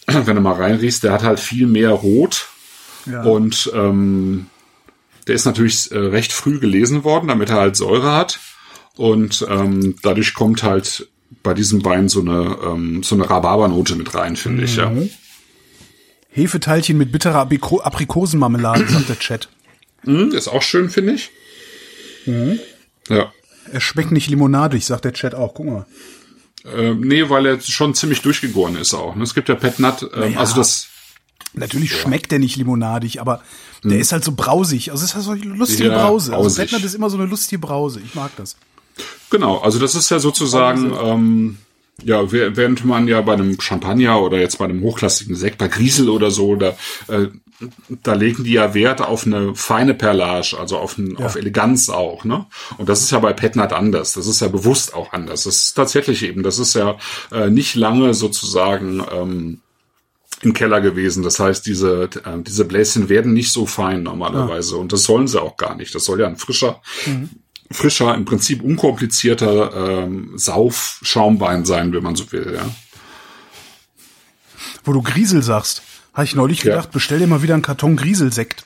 wenn 0.08 0.36
du 0.36 0.42
mal 0.42 0.54
reinriechst, 0.54 1.04
der 1.04 1.14
hat 1.14 1.24
halt 1.24 1.40
viel 1.40 1.68
mehr 1.68 1.92
Rot. 1.92 2.48
Ja. 3.06 3.24
Und 3.24 3.72
ähm, 3.74 4.48
der 5.28 5.36
ist 5.36 5.46
natürlich 5.46 5.92
äh, 5.92 5.98
recht 5.98 6.34
früh 6.34 6.60
gelesen 6.60 7.04
worden, 7.04 7.28
damit 7.28 7.50
er 7.50 7.58
halt 7.58 7.76
Säure 7.76 8.14
hat. 8.14 8.40
Und 8.96 9.46
ähm, 9.50 9.96
dadurch 10.02 10.34
kommt 10.34 10.64
halt 10.64 11.08
bei 11.42 11.54
diesem 11.54 11.84
Wein 11.86 12.10
so 12.10 12.22
eine, 12.22 12.58
ähm, 12.64 13.04
so 13.04 13.16
eine 13.16 13.30
Rhabarbernote 13.30 13.96
mit 13.96 14.14
rein, 14.14 14.36
finde 14.36 14.60
mhm. 14.60 14.64
ich, 14.66 14.76
ja. 14.76 14.90
Mhm. 14.90 15.10
Hefeteilchen 16.30 16.98
mit 16.98 17.12
bitterer 17.12 17.40
Aprikosenmarmelade, 17.40 18.88
sagt 18.88 19.10
der 19.10 19.20
Chat. 19.20 19.50
Mhm, 20.04 20.32
ist 20.32 20.48
auch 20.48 20.62
schön, 20.62 20.90
finde 20.90 21.14
ich. 21.14 21.32
Mhm. 22.26 22.60
Ja. 23.08 23.32
Er 23.72 23.80
schmeckt 23.80 24.12
nicht 24.12 24.30
limonadig, 24.30 24.86
sagt 24.86 25.06
der 25.06 25.14
Chat 25.14 25.36
auch. 25.36 25.54
Guck 25.54 25.66
mal. 25.66 25.86
Ähm, 26.66 27.02
nee, 27.02 27.30
weil 27.30 27.46
er 27.46 27.60
schon 27.62 27.94
ziemlich 27.94 28.22
durchgegoren 28.22 28.76
ist 28.78 28.94
auch. 28.94 29.16
Ne? 29.16 29.24
Es 29.24 29.34
gibt 29.34 29.50
ja 29.50 29.56
Pet 29.56 29.80
Nut, 29.80 30.04
ähm, 30.04 30.20
naja, 30.20 30.40
also 30.40 30.56
das. 30.56 30.88
Natürlich 31.54 31.92
ja. 31.92 31.98
schmeckt 31.98 32.32
der 32.32 32.40
nicht 32.40 32.56
limonadig, 32.56 33.22
aber 33.22 33.44
der 33.84 33.92
hm. 33.92 34.00
ist 34.00 34.12
halt 34.12 34.24
so 34.24 34.32
brausig. 34.32 34.92
Also 34.92 35.04
es 35.04 35.12
ist 35.12 35.16
halt 35.16 35.26
so 35.26 35.32
eine 35.32 35.56
lustige 35.56 35.90
ja, 35.90 35.98
Brause. 35.98 36.36
Also 36.36 36.62
Pet 36.62 36.72
Nut 36.72 36.84
ist 36.84 36.96
immer 36.96 37.10
so 37.10 37.18
eine 37.18 37.28
lustige 37.28 37.60
Brause. 37.60 38.02
Ich 38.04 38.16
mag 38.16 38.32
das. 38.38 38.56
Genau, 39.30 39.58
also 39.58 39.80
das 39.80 39.96
ist 39.96 40.10
ja 40.12 40.20
sozusagen, 40.20 40.94
ähm, 41.04 41.58
ja, 42.04 42.32
während 42.32 42.86
man 42.86 43.08
ja 43.08 43.22
bei 43.22 43.34
einem 43.34 43.60
Champagner 43.60 44.22
oder 44.22 44.40
jetzt 44.40 44.58
bei 44.58 44.66
einem 44.66 44.82
hochklassigen 44.82 45.36
Sekt, 45.36 45.58
bei 45.58 45.68
Griesel 45.68 46.10
oder 46.10 46.32
so, 46.32 46.56
da, 46.56 46.76
äh, 47.08 47.28
da 48.04 48.14
legen 48.14 48.44
die 48.44 48.54
ja 48.54 48.74
Wert 48.74 49.02
auf 49.02 49.26
eine 49.26 49.56
feine 49.56 49.94
Perlage, 49.94 50.58
also 50.60 50.78
auf, 50.78 50.98
ein, 50.98 51.16
ja. 51.18 51.26
auf 51.26 51.36
Eleganz 51.36 51.90
auch, 51.90 52.26
ne? 52.26 52.46
Und 52.78 52.90
das 52.90 53.02
ist 53.02 53.12
ja 53.12 53.20
bei 53.20 53.34
Petnat 53.34 53.74
anders. 53.74 54.14
Das 54.14 54.28
ist 54.28 54.42
ja 54.42 54.48
bewusst 54.48 54.94
auch 54.94 55.14
anders. 55.14 55.44
Das 55.44 55.56
ist 55.56 55.74
tatsächlich 55.74 56.24
eben, 56.24 56.44
das 56.44 56.60
ist 56.60 56.74
ja 56.74 56.98
äh, 57.32 57.50
nicht 57.50 57.76
lange 57.76 58.14
sozusagen 58.14 59.04
ähm, 59.12 59.62
im 60.42 60.54
Keller 60.54 60.82
gewesen. 60.82 61.24
Das 61.24 61.40
heißt, 61.40 61.66
diese, 61.66 62.04
äh, 62.04 62.44
diese 62.46 62.66
Bläschen 62.66 63.08
werden 63.08 63.34
nicht 63.34 63.52
so 63.52 63.66
fein 63.66 64.04
normalerweise. 64.04 64.76
Ja. 64.76 64.82
Und 64.82 64.92
das 64.92 65.04
sollen 65.04 65.28
sie 65.28 65.42
auch 65.42 65.58
gar 65.58 65.76
nicht. 65.76 65.96
Das 65.96 66.06
soll 66.06 66.20
ja 66.20 66.28
ein 66.28 66.38
frischer, 66.38 66.82
mhm 67.06 67.30
frischer, 67.72 68.14
im 68.16 68.26
Prinzip 68.26 68.62
unkomplizierter 68.62 70.04
ähm, 70.04 70.32
Saufschaumwein 70.36 71.66
sein, 71.66 71.94
wenn 71.94 72.04
man 72.04 72.16
so 72.16 72.32
will, 72.32 72.54
ja. 72.56 72.66
Wo 74.84 74.94
du 74.94 75.02
Griesel 75.02 75.42
sagst, 75.42 75.82
habe 76.14 76.26
ich 76.26 76.36
neulich 76.36 76.62
gedacht, 76.62 76.86
ja. 76.86 76.92
bestell 76.92 77.20
dir 77.20 77.28
mal 77.28 77.42
wieder 77.42 77.54
einen 77.54 77.64
Karton 77.64 77.96
Grieselsekt. 77.96 78.66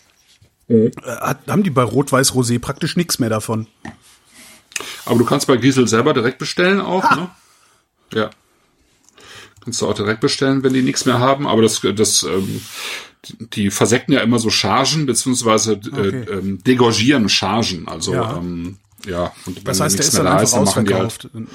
Mhm. 0.68 0.92
Äh, 1.04 1.36
haben 1.48 1.64
die 1.64 1.70
bei 1.70 1.84
Rot-Weiß-Rosé 1.84 2.60
praktisch 2.60 2.98
nichts 2.98 3.20
mehr 3.20 3.30
davon. 3.30 3.68
Aber 5.06 5.20
du 5.20 5.26
kannst 5.26 5.48
bei 5.48 5.58
Griesel 5.58 5.88
selber 5.88 6.14
direkt 6.14 6.40
bestellen 6.40 6.82
auch, 6.82 7.04
ha. 7.04 7.16
ne? 7.16 7.30
Ja. 8.14 8.30
Kannst 9.64 9.82
du 9.82 9.88
auch 9.88 9.94
direkt 9.94 10.22
bestellen, 10.22 10.64
wenn 10.64 10.74
die 10.74 10.82
nichts 10.82 11.06
mehr 11.06 11.20
haben, 11.20 11.48
aber 11.48 11.62
das, 11.62 11.82
das, 11.96 12.24
ähm, 12.24 12.62
die 13.54 13.70
versekten 13.70 14.14
ja 14.14 14.22
immer 14.22 14.40
so 14.40 14.50
Chargen, 14.50 15.06
beziehungsweise 15.06 15.74
äh, 15.74 15.76
okay. 15.76 16.24
äh, 16.24 16.34
ähm, 16.34 16.64
degorgieren 16.64 17.30
Chargen. 17.30 17.88
Also 17.88 18.14
ja. 18.14 18.38
ähm, 18.38 18.78
ja, 19.08 19.32
und 19.46 19.58
wenn 19.58 19.64
das 19.64 19.80
heißt, 19.80 19.98
der 19.98 20.06
ist 20.06 20.18
dann 20.18 20.28
einfach 20.28 20.58
ausverkauft. 20.58 21.30
Halt, 21.34 21.48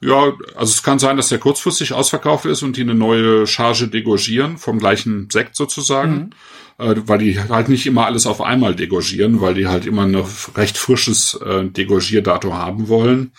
ja, 0.00 0.32
also 0.54 0.70
es 0.72 0.82
kann 0.82 0.98
sein, 0.98 1.16
dass 1.16 1.28
der 1.28 1.38
kurzfristig 1.38 1.92
ausverkauft 1.92 2.44
ist 2.46 2.62
und 2.62 2.76
die 2.76 2.82
eine 2.82 2.94
neue 2.94 3.46
Charge 3.46 3.88
degorgieren 3.88 4.58
vom 4.58 4.78
gleichen 4.78 5.28
Sekt 5.30 5.56
sozusagen, 5.56 6.32
mhm. 6.78 6.84
äh, 6.84 6.94
weil 7.06 7.18
die 7.18 7.40
halt 7.40 7.68
nicht 7.68 7.86
immer 7.86 8.06
alles 8.06 8.26
auf 8.26 8.40
einmal 8.40 8.74
degorgieren, 8.74 9.40
weil 9.40 9.54
die 9.54 9.66
halt 9.66 9.86
immer 9.86 10.02
ein 10.02 10.24
recht 10.56 10.78
frisches 10.78 11.34
äh, 11.44 11.64
Degorgierdatum 11.64 12.54
haben 12.54 12.88
wollen 12.88 13.32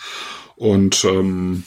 und 0.55 1.03
ähm, 1.05 1.63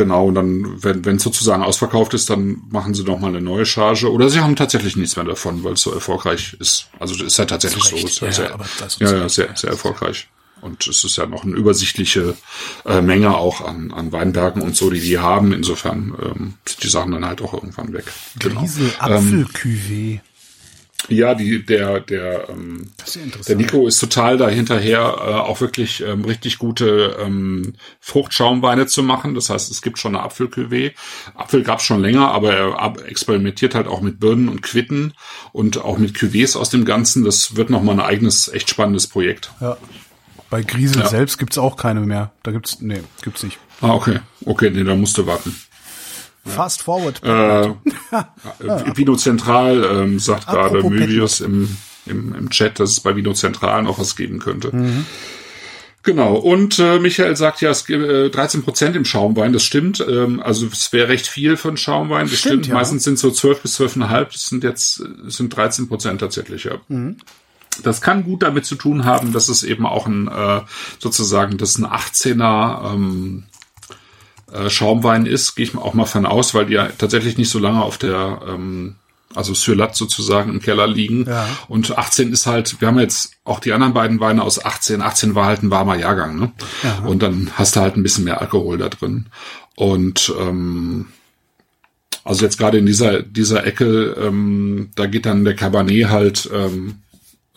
Genau, 0.00 0.28
und 0.28 0.34
dann, 0.34 0.82
wenn 0.82 1.04
wenn 1.04 1.18
sozusagen 1.18 1.62
ausverkauft 1.62 2.14
ist, 2.14 2.30
dann 2.30 2.62
machen 2.70 2.94
sie 2.94 3.02
nochmal 3.02 3.30
eine 3.30 3.42
neue 3.42 3.66
Charge. 3.66 4.10
Oder 4.10 4.30
sie 4.30 4.40
haben 4.40 4.56
tatsächlich 4.56 4.96
nichts 4.96 5.16
mehr 5.16 5.26
davon, 5.26 5.62
weil 5.62 5.74
es 5.74 5.82
so 5.82 5.92
erfolgreich 5.92 6.56
ist. 6.58 6.86
Also 6.98 7.22
ist 7.22 7.36
ja 7.38 7.44
tatsächlich 7.44 7.84
so. 7.84 7.96
Ist 7.96 8.20
ja, 8.20 8.32
sehr, 8.32 8.58
ja, 9.00 9.12
ja, 9.12 9.28
sehr, 9.28 9.54
sehr 9.54 9.70
erfolgreich. 9.70 10.28
Und 10.60 10.86
es 10.86 11.04
ist 11.04 11.16
ja 11.16 11.26
noch 11.26 11.44
eine 11.44 11.54
übersichtliche 11.54 12.36
äh, 12.84 13.00
Menge 13.00 13.36
auch 13.36 13.60
an, 13.60 13.92
an 13.92 14.12
Weinbergen 14.12 14.62
und 14.62 14.76
so, 14.76 14.90
die 14.90 15.00
die 15.00 15.18
haben. 15.18 15.52
Insofern 15.52 16.14
ähm, 16.22 16.54
sind 16.66 16.82
die 16.82 16.88
Sachen 16.88 17.12
dann 17.12 17.24
halt 17.24 17.42
auch 17.42 17.54
irgendwann 17.54 17.92
weg. 17.92 18.04
Genau. 18.38 18.62
Diese 18.62 18.86
Apfelcuvée. 19.00 20.12
Ähm, 20.14 20.20
ja, 21.08 21.34
die, 21.34 21.64
der, 21.64 22.00
der, 22.00 22.48
ähm, 22.50 22.90
der 23.48 23.56
Nico 23.56 23.86
ist 23.86 23.98
total 23.98 24.36
dahinterher, 24.36 25.00
äh, 25.00 25.32
auch 25.32 25.60
wirklich 25.60 26.02
ähm, 26.02 26.24
richtig 26.24 26.58
gute 26.58 27.16
ähm, 27.20 27.74
Fruchtschaumweine 28.00 28.86
zu 28.86 29.02
machen. 29.02 29.34
Das 29.34 29.48
heißt, 29.48 29.70
es 29.70 29.82
gibt 29.82 29.98
schon 29.98 30.14
eine 30.14 30.24
Apfelcuvée. 30.24 30.92
Apfel 31.34 31.62
gab's 31.62 31.84
schon 31.84 32.02
länger, 32.02 32.30
aber 32.30 32.52
er 32.54 33.08
experimentiert 33.08 33.74
halt 33.74 33.86
auch 33.86 34.02
mit 34.02 34.20
Birnen 34.20 34.48
und 34.48 34.62
Quitten 34.62 35.14
und 35.52 35.78
auch 35.78 35.98
mit 35.98 36.16
Cuvées 36.16 36.56
aus 36.56 36.70
dem 36.70 36.84
Ganzen. 36.84 37.24
Das 37.24 37.56
wird 37.56 37.70
nochmal 37.70 37.96
ein 37.96 38.06
eigenes, 38.06 38.48
echt 38.48 38.68
spannendes 38.68 39.06
Projekt. 39.06 39.52
Ja. 39.60 39.78
Bei 40.50 40.62
Griesel 40.62 41.02
ja. 41.02 41.08
selbst 41.08 41.38
gibt's 41.38 41.58
auch 41.58 41.76
keine 41.76 42.00
mehr. 42.00 42.32
Da 42.42 42.50
gibt's, 42.50 42.80
nee, 42.80 43.00
gibt's 43.22 43.42
nicht. 43.42 43.58
Ah, 43.80 43.90
okay. 43.90 44.18
Okay, 44.44 44.70
nee, 44.70 44.84
da 44.84 44.96
musst 44.96 45.16
du 45.16 45.26
warten. 45.26 45.56
Fast 46.44 46.82
forward. 46.82 47.22
Äh, 47.22 47.66
äh, 47.66 47.72
Vino 48.96 49.14
Zentral 49.14 49.84
ähm, 49.84 50.18
sagt 50.18 50.46
gerade 50.46 50.82
Möbius 50.82 51.40
im, 51.40 51.76
im, 52.06 52.34
im 52.34 52.50
Chat, 52.50 52.80
dass 52.80 52.90
es 52.90 53.00
bei 53.00 53.14
Vino 53.14 53.32
Zentral 53.32 53.82
noch 53.82 53.98
was 53.98 54.16
geben 54.16 54.38
könnte. 54.38 54.74
Mhm. 54.74 55.06
Genau, 56.02 56.34
und 56.36 56.78
äh, 56.78 56.98
Michael 56.98 57.36
sagt 57.36 57.60
ja, 57.60 57.70
es 57.70 57.84
gibt 57.84 58.02
äh, 58.02 58.30
13 58.30 58.62
Prozent 58.62 58.96
im 58.96 59.04
Schaumwein, 59.04 59.52
das 59.52 59.64
stimmt. 59.64 60.02
Ähm, 60.08 60.40
also 60.40 60.66
es 60.66 60.94
wäre 60.94 61.08
recht 61.10 61.26
viel 61.26 61.58
für 61.58 61.68
einen 61.68 61.76
Schaumwein, 61.76 62.26
das 62.26 62.38
stimmt. 62.38 62.52
stimmt. 62.64 62.66
Ja. 62.68 62.74
Meistens 62.74 63.04
sind 63.04 63.14
es 63.14 63.20
so 63.20 63.30
12 63.30 63.60
bis 63.60 63.78
12,5, 63.78 64.24
das 64.32 64.46
sind 64.46 64.64
jetzt 64.64 65.04
sind 65.26 65.54
13 65.54 65.88
Prozent 65.88 66.20
tatsächlich, 66.20 66.64
ja. 66.64 66.80
Mhm. 66.88 67.18
Das 67.82 68.00
kann 68.00 68.24
gut 68.24 68.42
damit 68.42 68.66
zu 68.66 68.74
tun 68.74 69.04
haben, 69.04 69.32
dass 69.32 69.48
es 69.48 69.62
eben 69.62 69.86
auch 69.86 70.06
ein 70.06 70.28
äh, 70.28 70.60
sozusagen 70.98 71.56
das 71.56 71.78
ein 71.78 71.86
18er 71.86 72.92
ähm, 72.92 73.44
äh, 74.52 74.68
Schaumwein 74.68 75.26
ist, 75.26 75.54
gehe 75.54 75.64
ich 75.64 75.76
auch 75.76 75.94
mal 75.94 76.06
von 76.06 76.26
aus, 76.26 76.54
weil 76.54 76.66
die 76.66 76.74
ja 76.74 76.88
tatsächlich 76.98 77.38
nicht 77.38 77.50
so 77.50 77.58
lange 77.58 77.82
auf 77.82 77.98
der 77.98 78.42
ähm, 78.48 78.96
also 79.34 79.54
Sylat 79.54 79.94
sozusagen 79.94 80.50
im 80.50 80.60
Keller 80.60 80.86
liegen. 80.86 81.24
Ja. 81.26 81.46
Und 81.68 81.96
18 81.96 82.32
ist 82.32 82.46
halt, 82.46 82.80
wir 82.80 82.88
haben 82.88 82.98
jetzt 82.98 83.32
auch 83.44 83.60
die 83.60 83.72
anderen 83.72 83.94
beiden 83.94 84.18
Weine 84.20 84.42
aus 84.42 84.64
18. 84.64 85.02
18 85.02 85.34
war 85.34 85.46
halt 85.46 85.62
ein 85.62 85.70
warmer 85.70 85.96
Jahrgang, 85.96 86.38
ne? 86.38 86.52
Ja. 86.82 87.04
Und 87.06 87.22
dann 87.22 87.50
hast 87.54 87.76
du 87.76 87.80
halt 87.80 87.96
ein 87.96 88.02
bisschen 88.02 88.24
mehr 88.24 88.40
Alkohol 88.40 88.78
da 88.78 88.88
drin. 88.88 89.26
Und 89.76 90.34
ähm, 90.38 91.06
also 92.24 92.44
jetzt 92.44 92.58
gerade 92.58 92.78
in 92.78 92.86
dieser 92.86 93.22
dieser 93.22 93.64
Ecke, 93.64 94.16
ähm, 94.20 94.90
da 94.94 95.06
geht 95.06 95.26
dann 95.26 95.44
der 95.44 95.54
Cabernet 95.54 96.08
halt 96.08 96.50
ähm, 96.52 96.96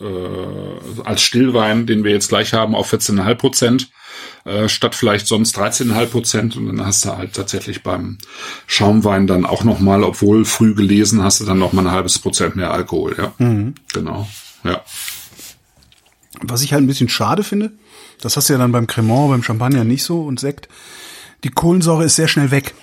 äh, 0.00 1.04
als 1.04 1.22
Stillwein, 1.22 1.86
den 1.86 2.04
wir 2.04 2.12
jetzt 2.12 2.28
gleich 2.28 2.52
haben, 2.52 2.74
auf 2.74 2.92
14,5 2.92 3.34
Prozent, 3.36 3.90
äh, 4.44 4.68
statt 4.68 4.94
vielleicht 4.94 5.26
sonst 5.26 5.56
13,5 5.58 6.06
Prozent. 6.06 6.56
Und 6.56 6.66
dann 6.66 6.86
hast 6.86 7.04
du 7.04 7.16
halt 7.16 7.34
tatsächlich 7.34 7.82
beim 7.82 8.18
Schaumwein 8.66 9.26
dann 9.26 9.46
auch 9.46 9.64
nochmal, 9.64 10.02
obwohl 10.02 10.44
früh 10.44 10.74
gelesen, 10.74 11.22
hast 11.22 11.40
du 11.40 11.44
dann 11.44 11.58
nochmal 11.58 11.86
ein 11.86 11.92
halbes 11.92 12.18
Prozent 12.18 12.56
mehr 12.56 12.72
Alkohol. 12.72 13.16
Ja, 13.18 13.32
mhm. 13.38 13.74
genau. 13.92 14.28
Ja. 14.64 14.82
Was 16.40 16.62
ich 16.62 16.72
halt 16.72 16.82
ein 16.82 16.88
bisschen 16.88 17.08
schade 17.08 17.44
finde, 17.44 17.72
das 18.20 18.36
hast 18.36 18.48
du 18.48 18.54
ja 18.54 18.58
dann 18.58 18.72
beim 18.72 18.86
Cremant, 18.86 19.30
beim 19.30 19.42
Champagner 19.42 19.84
nicht 19.84 20.02
so 20.02 20.22
und 20.22 20.40
Sekt, 20.40 20.68
die 21.44 21.50
Kohlensäure 21.50 22.04
ist 22.04 22.16
sehr 22.16 22.28
schnell 22.28 22.50
weg. 22.50 22.74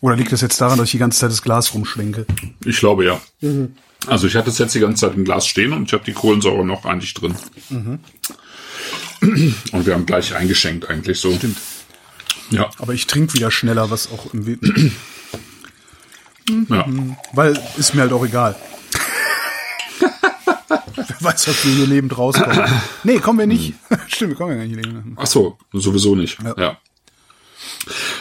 Oder 0.00 0.16
liegt 0.16 0.32
das 0.32 0.40
jetzt 0.40 0.60
daran, 0.60 0.78
dass 0.78 0.86
ich 0.86 0.92
die 0.92 0.98
ganze 0.98 1.18
Zeit 1.18 1.30
das 1.30 1.42
Glas 1.42 1.74
rumschwenke? 1.74 2.26
Ich 2.64 2.78
glaube 2.78 3.04
ja. 3.04 3.20
Mhm. 3.40 3.74
Also 4.08 4.26
ich 4.26 4.36
hatte 4.36 4.50
es 4.50 4.58
jetzt 4.58 4.74
die 4.74 4.80
ganze 4.80 5.06
Zeit 5.06 5.16
im 5.16 5.24
Glas 5.24 5.46
stehen 5.46 5.72
und 5.72 5.84
ich 5.84 5.92
habe 5.92 6.04
die 6.04 6.12
Kohlensäure 6.12 6.64
noch 6.64 6.84
eigentlich 6.84 7.14
drin. 7.14 7.34
Mhm. 7.68 8.00
Und 9.20 9.86
wir 9.86 9.94
haben 9.94 10.06
gleich 10.06 10.34
eingeschenkt 10.34 10.88
eigentlich 10.88 11.20
so. 11.20 11.34
Stimmt. 11.34 11.58
Ja. 12.50 12.70
Aber 12.78 12.94
ich 12.94 13.06
trinke 13.06 13.34
wieder 13.34 13.50
schneller, 13.50 13.90
was 13.90 14.10
auch 14.10 14.32
im 14.32 14.46
We 14.46 14.58
ja. 16.70 16.86
Weil 17.34 17.60
ist 17.76 17.94
mir 17.94 18.02
halt 18.02 18.12
auch 18.12 18.24
egal. 18.24 18.56
Wer 20.68 21.16
weiß, 21.20 21.48
was 21.48 21.64
wir 21.66 21.72
hier 21.72 21.86
lebend 21.86 22.16
rauskommen. 22.16 22.64
Nee, 23.04 23.18
kommen 23.18 23.38
wir 23.38 23.46
nicht. 23.46 23.74
Stimmt, 24.06 24.30
wir 24.30 24.36
kommen 24.36 24.52
ja 24.52 24.56
gar 24.56 24.64
nicht 24.64 24.76
lebend. 24.76 25.16
Ach 25.16 25.26
so, 25.26 25.58
sowieso 25.72 26.14
nicht. 26.14 26.38
Ja. 26.42 26.54
ja. 26.56 26.78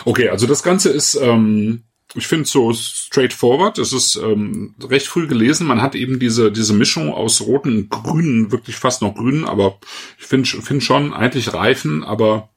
Okay, 0.03 0.29
also 0.29 0.45
das 0.45 0.61
Ganze 0.61 0.89
ist 0.89 1.15
ähm, 1.15 1.83
ich 2.15 2.27
finde 2.27 2.45
so 2.45 2.73
straightforward. 2.73 3.77
Es 3.77 3.93
ist 3.93 4.15
ähm, 4.15 4.75
recht 4.81 5.07
früh 5.07 5.27
gelesen. 5.27 5.67
Man 5.67 5.81
hat 5.81 5.95
eben 5.95 6.19
diese 6.19 6.51
diese 6.51 6.73
Mischung 6.73 7.13
aus 7.13 7.41
roten 7.41 7.77
und 7.77 7.89
grünen, 7.89 8.51
wirklich 8.51 8.77
fast 8.77 9.01
noch 9.01 9.15
grünen, 9.15 9.45
aber 9.45 9.77
ich 10.17 10.25
finde 10.25 10.47
find 10.47 10.83
schon 10.83 11.13
eigentlich 11.13 11.53
reifen, 11.53 12.03
aber 12.03 12.49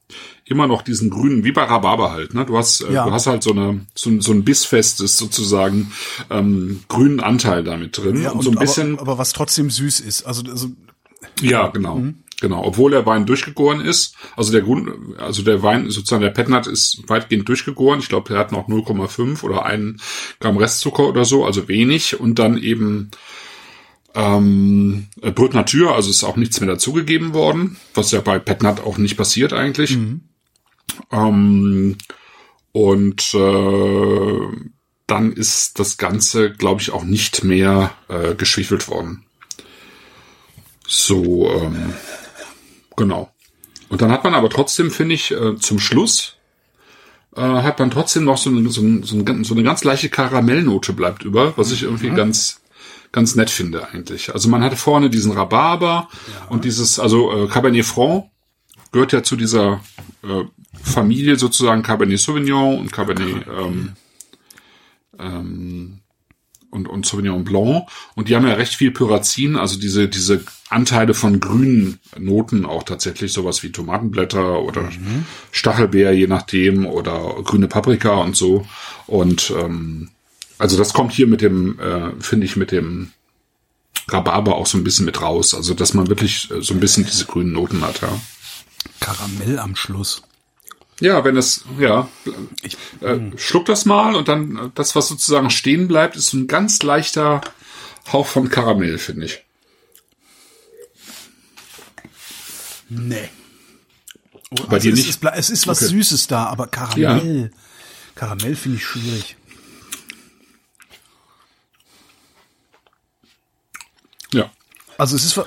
immer 0.45 0.67
noch 0.67 0.83
diesen 0.83 1.11
grünen, 1.11 1.45
wie 1.45 1.53
bei 1.53 1.63
Rhabarber 1.63 2.11
halt. 2.11 2.35
Ne? 2.35 2.45
Du 2.45 2.57
hast 2.57 2.81
äh, 2.81 2.93
ja. 2.93 3.05
du 3.05 3.13
hast 3.13 3.27
halt 3.27 3.43
so 3.43 3.53
eine 3.53 3.87
so, 3.95 4.21
so 4.21 4.33
ein 4.33 4.45
bissfestes 4.45 5.17
sozusagen 5.17 5.93
ähm, 6.31 6.83
grünen 6.89 7.21
Anteil 7.21 7.65
damit 7.65 7.99
drin 7.99 8.23
ja, 8.23 8.31
und, 8.31 8.39
und 8.39 8.45
so 8.45 8.51
ein 8.51 8.57
bisschen. 8.57 8.93
Aber, 8.95 9.03
aber, 9.03 9.19
was 9.19 9.33
trotzdem 9.33 9.71
süß 9.71 10.01
ist. 10.01 10.25
Also, 10.25 10.43
also 10.51 10.69
ja, 11.41 11.69
genau. 11.69 11.97
Mhm. 11.97 12.23
Genau, 12.40 12.64
obwohl 12.64 12.90
der 12.90 13.05
Wein 13.05 13.26
durchgegoren 13.26 13.81
ist. 13.81 14.14
Also 14.35 14.50
der 14.53 14.62
Grund, 14.62 15.18
also 15.18 15.42
der 15.42 15.62
Wein, 15.62 15.90
sozusagen 15.90 16.22
der 16.22 16.31
Petnat 16.31 16.66
ist 16.66 17.03
weitgehend 17.07 17.48
durchgegoren. 17.48 18.00
Ich 18.00 18.09
glaube, 18.09 18.31
der 18.31 18.38
hat 18.38 18.50
noch 18.50 18.68
0,5 18.68 19.42
oder 19.42 19.66
einen 19.66 20.00
Gramm 20.40 20.57
Restzucker 20.57 21.07
oder 21.07 21.24
so, 21.24 21.44
also 21.44 21.68
wenig. 21.68 22.18
Und 22.18 22.38
dann 22.38 22.57
eben 22.57 23.11
ähm, 24.14 25.09
Brut 25.20 25.55
Natur, 25.55 25.94
also 25.94 26.11
ist 26.11 26.24
auch 26.24 26.37
nichts 26.37 26.61
mehr 26.61 26.70
dazugegeben 26.70 27.35
worden, 27.35 27.76
was 27.94 28.11
ja 28.11 28.20
bei 28.20 28.38
Petnat 28.38 28.81
auch 28.81 28.96
nicht 28.96 29.16
passiert 29.16 29.53
eigentlich. 29.53 29.96
Mhm. 29.96 30.22
Ähm, 31.12 31.96
und 32.72 33.35
äh, 33.35 34.38
dann 35.07 35.33
ist 35.33 35.79
das 35.79 35.98
Ganze, 35.98 36.53
glaube 36.53 36.81
ich, 36.81 36.92
auch 36.92 37.05
nicht 37.05 37.44
mehr 37.44 37.92
äh, 38.09 38.35
geschwefelt 38.35 38.88
worden. 38.88 39.24
So, 40.87 41.50
ähm, 41.50 41.94
genau. 42.96 43.31
Und 43.88 44.03
dann 44.03 44.12
hat 44.12 44.24
man 44.24 44.35
aber 44.35 44.50
trotzdem, 44.50 44.90
finde 44.90 45.14
ich, 45.14 45.33
äh, 45.33 45.57
zum 45.57 45.79
Schluss 45.79 46.37
äh, 47.37 47.40
hat 47.40 47.79
man 47.79 47.90
trotzdem 47.90 48.24
noch 48.24 48.38
so 48.38 48.50
eine, 48.50 48.68
so, 48.70 48.81
eine, 48.83 49.05
so 49.05 49.55
eine 49.55 49.62
ganz 49.62 49.85
leichte 49.85 50.09
Karamellnote 50.09 50.92
bleibt 50.92 51.24
über, 51.24 51.57
was 51.57 51.72
ich 51.72 51.83
irgendwie 51.83 52.11
mhm. 52.11 52.16
ganz 52.16 52.61
ganz 53.12 53.35
nett 53.35 53.50
finde 53.50 53.88
eigentlich. 53.88 54.33
Also 54.33 54.48
man 54.48 54.62
hatte 54.62 54.76
vorne 54.76 55.11
diesen 55.11 55.33
Rhabarber 55.33 56.09
ja. 56.11 56.46
und 56.48 56.64
dieses, 56.64 56.98
also 56.98 57.44
äh, 57.44 57.48
Cabernet 57.48 57.85
Franc 57.85 58.31
gehört 58.92 59.12
ja 59.12 59.22
zu 59.22 59.37
dieser 59.37 59.81
äh, 60.22 60.44
Familie 60.83 61.37
sozusagen 61.37 61.83
Cabernet 61.83 62.20
Sauvignon 62.20 62.79
und 62.79 62.92
Cabernet 62.92 63.46
ähm, 63.48 63.92
ähm, 65.18 66.00
und, 66.71 66.89
und 66.89 67.07
Sauvignon 67.07 67.45
Blanc. 67.45 67.89
Und 68.15 68.29
die 68.29 68.37
haben 68.37 68.47
ja 68.47 68.55
recht 68.55 68.75
viel 68.75 68.91
Pyrazin, 68.91 69.57
also 69.57 69.79
diese, 69.79 70.09
diese 70.09 70.45
Anteile 70.69 71.15
von 71.15 71.41
grünen 71.41 71.99
Noten 72.19 72.65
auch 72.65 72.83
tatsächlich, 72.83 73.33
sowas 73.33 73.63
wie 73.63 73.73
Tomatenblätter 73.73 74.63
oder 74.63 74.83
mhm. 74.83 75.27
Stachelbeer, 75.51 76.13
je 76.13 76.27
nachdem, 76.27 76.87
oder 76.87 77.37
grüne 77.45 77.69
Paprika 77.69 78.15
und 78.15 78.37
so. 78.37 78.67
Und 79.07 79.53
ähm, 79.57 80.11
also 80.59 80.77
das 80.77 80.93
kommt 80.93 81.13
hier 81.13 81.27
mit 81.27 81.41
dem, 81.41 81.79
äh, 81.79 82.11
finde 82.21 82.47
ich, 82.47 82.57
mit 82.57 82.71
dem 82.71 83.13
Rhabarber 84.09 84.57
auch 84.57 84.67
so 84.67 84.79
ein 84.79 84.85
bisschen 84.85 85.07
mit 85.07 85.21
raus. 85.21 85.55
Also 85.55 85.75
dass 85.75 85.95
man 85.95 86.09
wirklich 86.09 86.51
äh, 86.51 86.63
so 86.63 86.75
ein 86.75 86.81
bisschen 86.81 87.05
diese 87.05 87.25
grünen 87.25 87.53
Noten 87.53 87.83
hat, 87.83 88.03
ja. 88.03 88.21
Karamell 89.01 89.59
am 89.59 89.77
Schluss. 89.77 90.23
Ja, 91.01 91.25
wenn 91.25 91.37
es, 91.37 91.65
ja, 91.79 92.09
ich, 92.63 92.77
äh, 93.01 93.19
schluck 93.37 93.65
das 93.65 93.87
mal 93.87 94.15
und 94.15 94.29
dann 94.29 94.57
äh, 94.57 94.71
das, 94.75 94.95
was 94.95 95.09
sozusagen 95.09 95.49
stehen 95.51 95.89
bleibt, 95.89 96.15
ist 96.15 96.29
so 96.29 96.37
ein 96.37 96.47
ganz 96.47 96.83
leichter 96.83 97.41
Hauch 98.13 98.27
von 98.27 98.51
Karamell, 98.51 98.99
finde 98.99 99.27
ich. 99.27 99.45
Nee. 102.91 103.31
Oh, 104.51 104.65
Bei 104.67 104.77
also 104.77 104.89
dir 104.89 104.93
es 104.93 104.99
nicht? 104.99 105.09
Ist, 105.09 105.25
es 105.25 105.51
ist 105.51 105.67
was 105.67 105.83
okay. 105.83 105.91
Süßes 105.91 106.27
da, 106.27 106.47
aber 106.47 106.67
Karamell, 106.67 107.51
ja. 107.53 107.59
Karamell 108.15 108.57
finde 108.57 108.77
ich 108.79 108.85
schwierig. 108.85 109.37
Ja. 114.33 114.51
Also 114.99 115.17
es 115.17 115.25
ist 115.25 115.41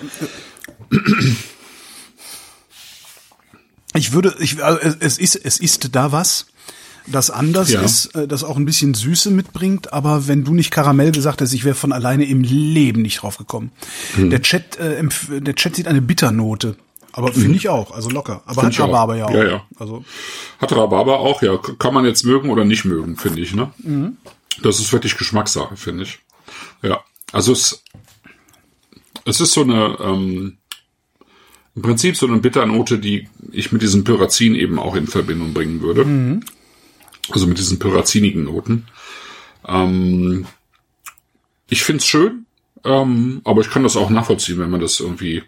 ich 3.95 4.13
würde 4.13 4.35
ich 4.39 4.63
also 4.63 4.79
es 4.99 5.17
ist 5.17 5.35
es 5.35 5.59
ist 5.59 5.95
da 5.95 6.11
was 6.11 6.47
das 7.05 7.29
anders 7.29 7.69
ja. 7.69 7.81
ist, 7.81 8.15
äh, 8.15 8.27
das 8.27 8.45
auch 8.45 8.55
ein 8.55 8.63
bisschen 8.63 8.93
Süße 8.93 9.29
mitbringt, 9.29 9.91
aber 9.91 10.27
wenn 10.27 10.45
du 10.45 10.53
nicht 10.53 10.71
Karamell 10.71 11.11
gesagt 11.11 11.41
hast, 11.41 11.51
ich 11.51 11.65
wäre 11.65 11.75
von 11.75 11.91
alleine 11.91 12.23
im 12.25 12.43
Leben 12.43 13.01
nicht 13.01 13.21
drauf 13.21 13.37
gekommen. 13.37 13.71
Mhm. 14.15 14.29
Der 14.29 14.41
Chat 14.41 14.77
äh, 14.77 15.03
der 15.29 15.55
Chat 15.55 15.75
sieht 15.75 15.87
eine 15.87 16.01
Bitternote. 16.01 16.77
Aber 17.15 17.31
finde 17.31 17.49
mhm. 17.49 17.55
ich 17.55 17.69
auch, 17.69 17.91
also 17.91 18.09
locker. 18.09 18.41
Aber 18.45 18.61
find 18.61 18.73
hat 18.73 18.87
Rhabarber 18.87 19.15
ja 19.15 19.25
auch. 19.25 19.33
Ja, 19.33 19.43
ja. 19.43 19.67
Also. 19.77 20.03
Hat 20.59 20.71
Rhabarber 20.71 21.19
auch, 21.19 21.43
ja. 21.43 21.57
Kann 21.57 21.93
man 21.93 22.05
jetzt 22.05 22.25
mögen 22.25 22.49
oder 22.49 22.65
nicht 22.65 22.85
mögen, 22.85 23.17
finde 23.17 23.41
ich, 23.41 23.53
ne? 23.53 23.71
Mhm. 23.77 24.17
Das 24.63 24.79
ist 24.79 24.91
wirklich 24.91 25.15
Geschmackssache, 25.15 25.77
finde 25.77 26.03
ich. 26.03 26.19
Ja. 26.81 27.01
Also 27.31 27.51
es 27.51 27.83
es 29.25 29.39
ist 29.39 29.53
so 29.53 29.61
eine, 29.61 29.97
ähm, 30.01 30.57
im 31.75 31.81
Prinzip 31.81 32.17
so 32.17 32.27
eine 32.27 32.37
Bitternote, 32.37 32.99
die 32.99 33.27
ich 33.51 33.71
mit 33.71 33.81
diesem 33.81 34.03
Pyrazin 34.03 34.55
eben 34.55 34.79
auch 34.79 34.95
in 34.95 35.07
Verbindung 35.07 35.53
bringen 35.53 35.81
würde. 35.81 36.05
Mhm. 36.05 36.43
Also 37.29 37.47
mit 37.47 37.57
diesen 37.57 37.79
pyrazinigen 37.79 38.43
Noten. 38.43 38.87
Ähm, 39.67 40.45
ich 41.69 41.83
find's 41.83 42.05
schön, 42.05 42.45
ähm, 42.83 43.41
aber 43.43 43.61
ich 43.61 43.69
kann 43.69 43.83
das 43.83 43.95
auch 43.95 44.09
nachvollziehen, 44.09 44.59
wenn 44.59 44.69
man 44.69 44.81
das 44.81 44.99
irgendwie 44.99 45.43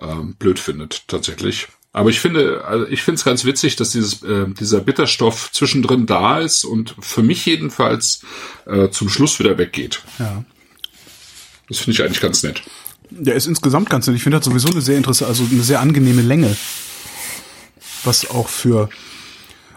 ähm, 0.00 0.34
blöd 0.38 0.58
findet, 0.58 1.06
tatsächlich. 1.08 1.68
Aber 1.92 2.10
ich 2.10 2.20
finde, 2.20 2.64
also 2.64 2.86
ich 2.86 3.02
finde 3.02 3.16
es 3.16 3.24
ganz 3.24 3.44
witzig, 3.44 3.76
dass 3.76 3.90
dieses, 3.90 4.22
äh, 4.22 4.46
dieser 4.48 4.80
Bitterstoff 4.80 5.50
zwischendrin 5.52 6.06
da 6.06 6.38
ist 6.38 6.64
und 6.64 6.94
für 7.00 7.22
mich 7.22 7.44
jedenfalls 7.46 8.22
äh, 8.66 8.90
zum 8.90 9.08
Schluss 9.08 9.38
wieder 9.40 9.58
weggeht. 9.58 10.02
Ja. 10.18 10.44
Das 11.68 11.78
finde 11.78 11.92
ich 11.92 12.02
eigentlich 12.02 12.20
ganz 12.20 12.42
nett. 12.42 12.62
Der 13.10 13.34
ist 13.34 13.46
insgesamt 13.46 13.90
ganz 13.90 14.06
nett. 14.06 14.16
Ich 14.16 14.22
finde 14.22 14.38
das 14.38 14.46
sowieso 14.46 14.68
eine 14.68 14.80
sehr 14.80 14.96
interessante, 14.96 15.30
also 15.30 15.44
eine 15.50 15.62
sehr 15.62 15.80
angenehme 15.80 16.22
Länge. 16.22 16.56
Was 18.04 18.30
auch 18.30 18.48
für, 18.48 18.88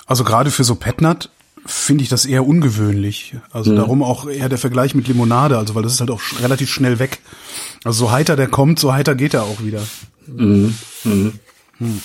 also 0.05 0.23
gerade 0.23 0.51
für 0.51 0.63
so 0.63 0.75
Petnat 0.75 1.29
finde 1.65 2.03
ich 2.03 2.09
das 2.09 2.25
eher 2.25 2.45
ungewöhnlich. 2.45 3.35
Also 3.51 3.71
mhm. 3.71 3.77
darum 3.77 4.03
auch 4.03 4.27
eher 4.27 4.49
der 4.49 4.57
Vergleich 4.57 4.95
mit 4.95 5.07
Limonade, 5.07 5.57
also 5.57 5.75
weil 5.75 5.83
das 5.83 5.93
ist 5.93 5.99
halt 5.99 6.11
auch 6.11 6.21
relativ 6.41 6.69
schnell 6.69 6.99
weg. 6.99 7.19
Also 7.83 8.05
so 8.05 8.11
heiter 8.11 8.35
der 8.35 8.47
kommt, 8.47 8.79
so 8.79 8.93
heiter 8.93 9.15
geht 9.15 9.33
er 9.33 9.43
auch 9.43 9.61
wieder. 9.63 9.81
Mhm. 10.27 10.75
Mhm. 11.03 11.39
Hm. 11.79 12.01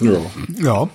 Ja. 0.00 0.20
Ja. 0.58 0.88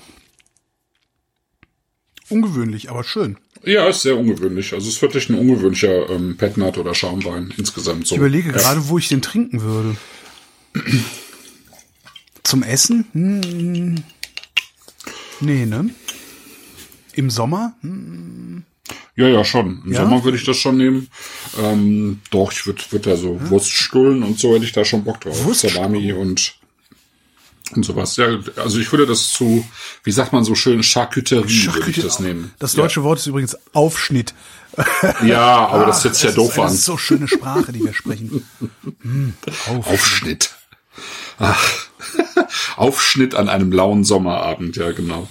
Ungewöhnlich, 2.30 2.90
aber 2.90 3.04
schön. 3.04 3.38
Ja, 3.66 3.88
ist 3.88 4.04
sehr 4.04 4.18
ungewöhnlich. 4.18 4.74
Also 4.74 4.88
es 4.88 4.96
ist 4.96 5.02
wirklich 5.02 5.30
ein 5.30 5.36
ungewöhnlicher 5.36 6.10
ähm, 6.10 6.38
Petnat 6.38 6.78
oder 6.78 6.94
Schaumwein 6.94 7.54
insgesamt. 7.58 8.08
So. 8.08 8.16
Ich 8.16 8.20
überlege 8.20 8.50
ja. 8.50 8.56
gerade, 8.56 8.88
wo 8.88 8.98
ich 8.98 9.08
den 9.08 9.22
trinken 9.22 9.62
würde. 9.62 9.98
Zum 12.44 12.62
Essen? 12.64 13.06
Hm. 13.14 14.04
Nee, 15.40 15.66
ne? 15.66 15.90
Im 17.14 17.30
Sommer? 17.30 17.74
Hm. 17.82 18.64
Ja, 19.16 19.28
ja, 19.28 19.44
schon. 19.44 19.82
Im 19.86 19.94
ja? 19.94 20.02
Sommer 20.02 20.24
würde 20.24 20.38
ich 20.38 20.44
das 20.44 20.58
schon 20.58 20.78
nehmen. 20.78 21.10
Ähm, 21.60 22.20
doch, 22.30 22.52
ich 22.52 22.68
würde 22.68 22.84
würd 22.90 23.08
da 23.08 23.16
so 23.16 23.36
ja? 23.36 23.50
Wurststullen 23.50 24.24
und 24.24 24.38
so 24.38 24.54
hätte 24.54 24.66
ich 24.66 24.74
da 24.74 24.86
schon 24.86 25.04
Bock 25.04 25.22
drauf. 25.22 25.56
Salami 25.56 26.12
und 26.14 26.56
und 27.74 27.84
sowas. 27.84 28.16
Ja, 28.18 28.28
also 28.58 28.80
ich 28.80 28.92
würde 28.92 29.06
das 29.06 29.30
zu, 29.30 29.66
wie 30.04 30.12
sagt 30.12 30.34
man 30.34 30.44
so 30.44 30.56
schön, 30.56 30.84
Charcuterie, 30.84 31.50
Charcuterie 31.50 31.86
würde 31.86 31.92
ich 31.92 32.04
das 32.04 32.20
nehmen. 32.20 32.54
Das 32.60 32.74
deutsche 32.74 33.00
ja. 33.00 33.04
Wort 33.06 33.20
ist 33.20 33.28
übrigens 33.28 33.58
Aufschnitt. 33.74 34.34
Ja, 35.24 35.68
aber 35.68 35.84
ah, 35.84 35.88
das 35.88 36.02
setzt 36.02 36.22
ja 36.22 36.32
doof 36.32 36.60
an. 36.60 36.66
Das 36.66 36.74
ist 36.74 36.84
so 36.84 36.98
schöne 36.98 37.30
Sprache, 37.30 37.72
die 37.72 37.82
wir 37.82 37.94
sprechen. 37.94 38.46
Hm, 39.02 39.34
Aufschnitt. 39.68 39.88
Aufschnitt. 39.88 40.56
Ach. 41.40 41.88
Aufschnitt 42.76 43.36
an 43.36 43.48
einem 43.48 43.72
lauen 43.72 44.04
Sommerabend, 44.04 44.76
ja, 44.76 44.92
genau. 44.92 45.30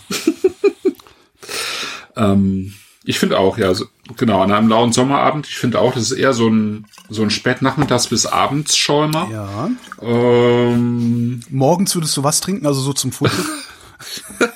ähm, 2.16 2.75
ich 3.05 3.19
finde 3.19 3.38
auch, 3.38 3.59
ja, 3.59 3.75
so, 3.75 3.87
genau, 4.17 4.40
an 4.43 4.51
einem 4.51 4.69
lauen 4.69 4.93
Sommerabend, 4.93 5.47
ich 5.47 5.57
finde 5.57 5.79
auch, 5.79 5.93
das 5.93 6.11
ist 6.11 6.19
eher 6.19 6.33
so 6.33 6.49
ein, 6.49 6.87
so 7.11 7.23
ein 7.23 7.31
Spätnachmittags- 7.31 8.09
bis 8.09 8.27
Abendsschäumer. 8.27 9.29
Ja. 9.31 9.71
Ähm, 10.01 11.40
Morgens 11.51 11.95
würdest 11.95 12.17
du 12.17 12.25
was 12.25 12.40
trinken, 12.40 12.67
also 12.67 12.81
so 12.81 12.93
zum 12.93 13.12
Frühstück? 13.12 13.47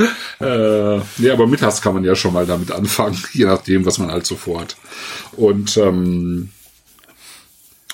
äh, 0.40 0.98
nee, 1.18 1.30
aber 1.30 1.46
mittags 1.46 1.80
kann 1.80 1.94
man 1.94 2.04
ja 2.04 2.14
schon 2.14 2.32
mal 2.32 2.46
damit 2.46 2.72
anfangen, 2.72 3.22
je 3.32 3.44
nachdem, 3.44 3.84
was 3.84 3.98
man 3.98 4.10
halt 4.10 4.26
so 4.26 4.36
vorhat. 4.36 4.76
Und 5.32 5.76
ähm, 5.76 6.50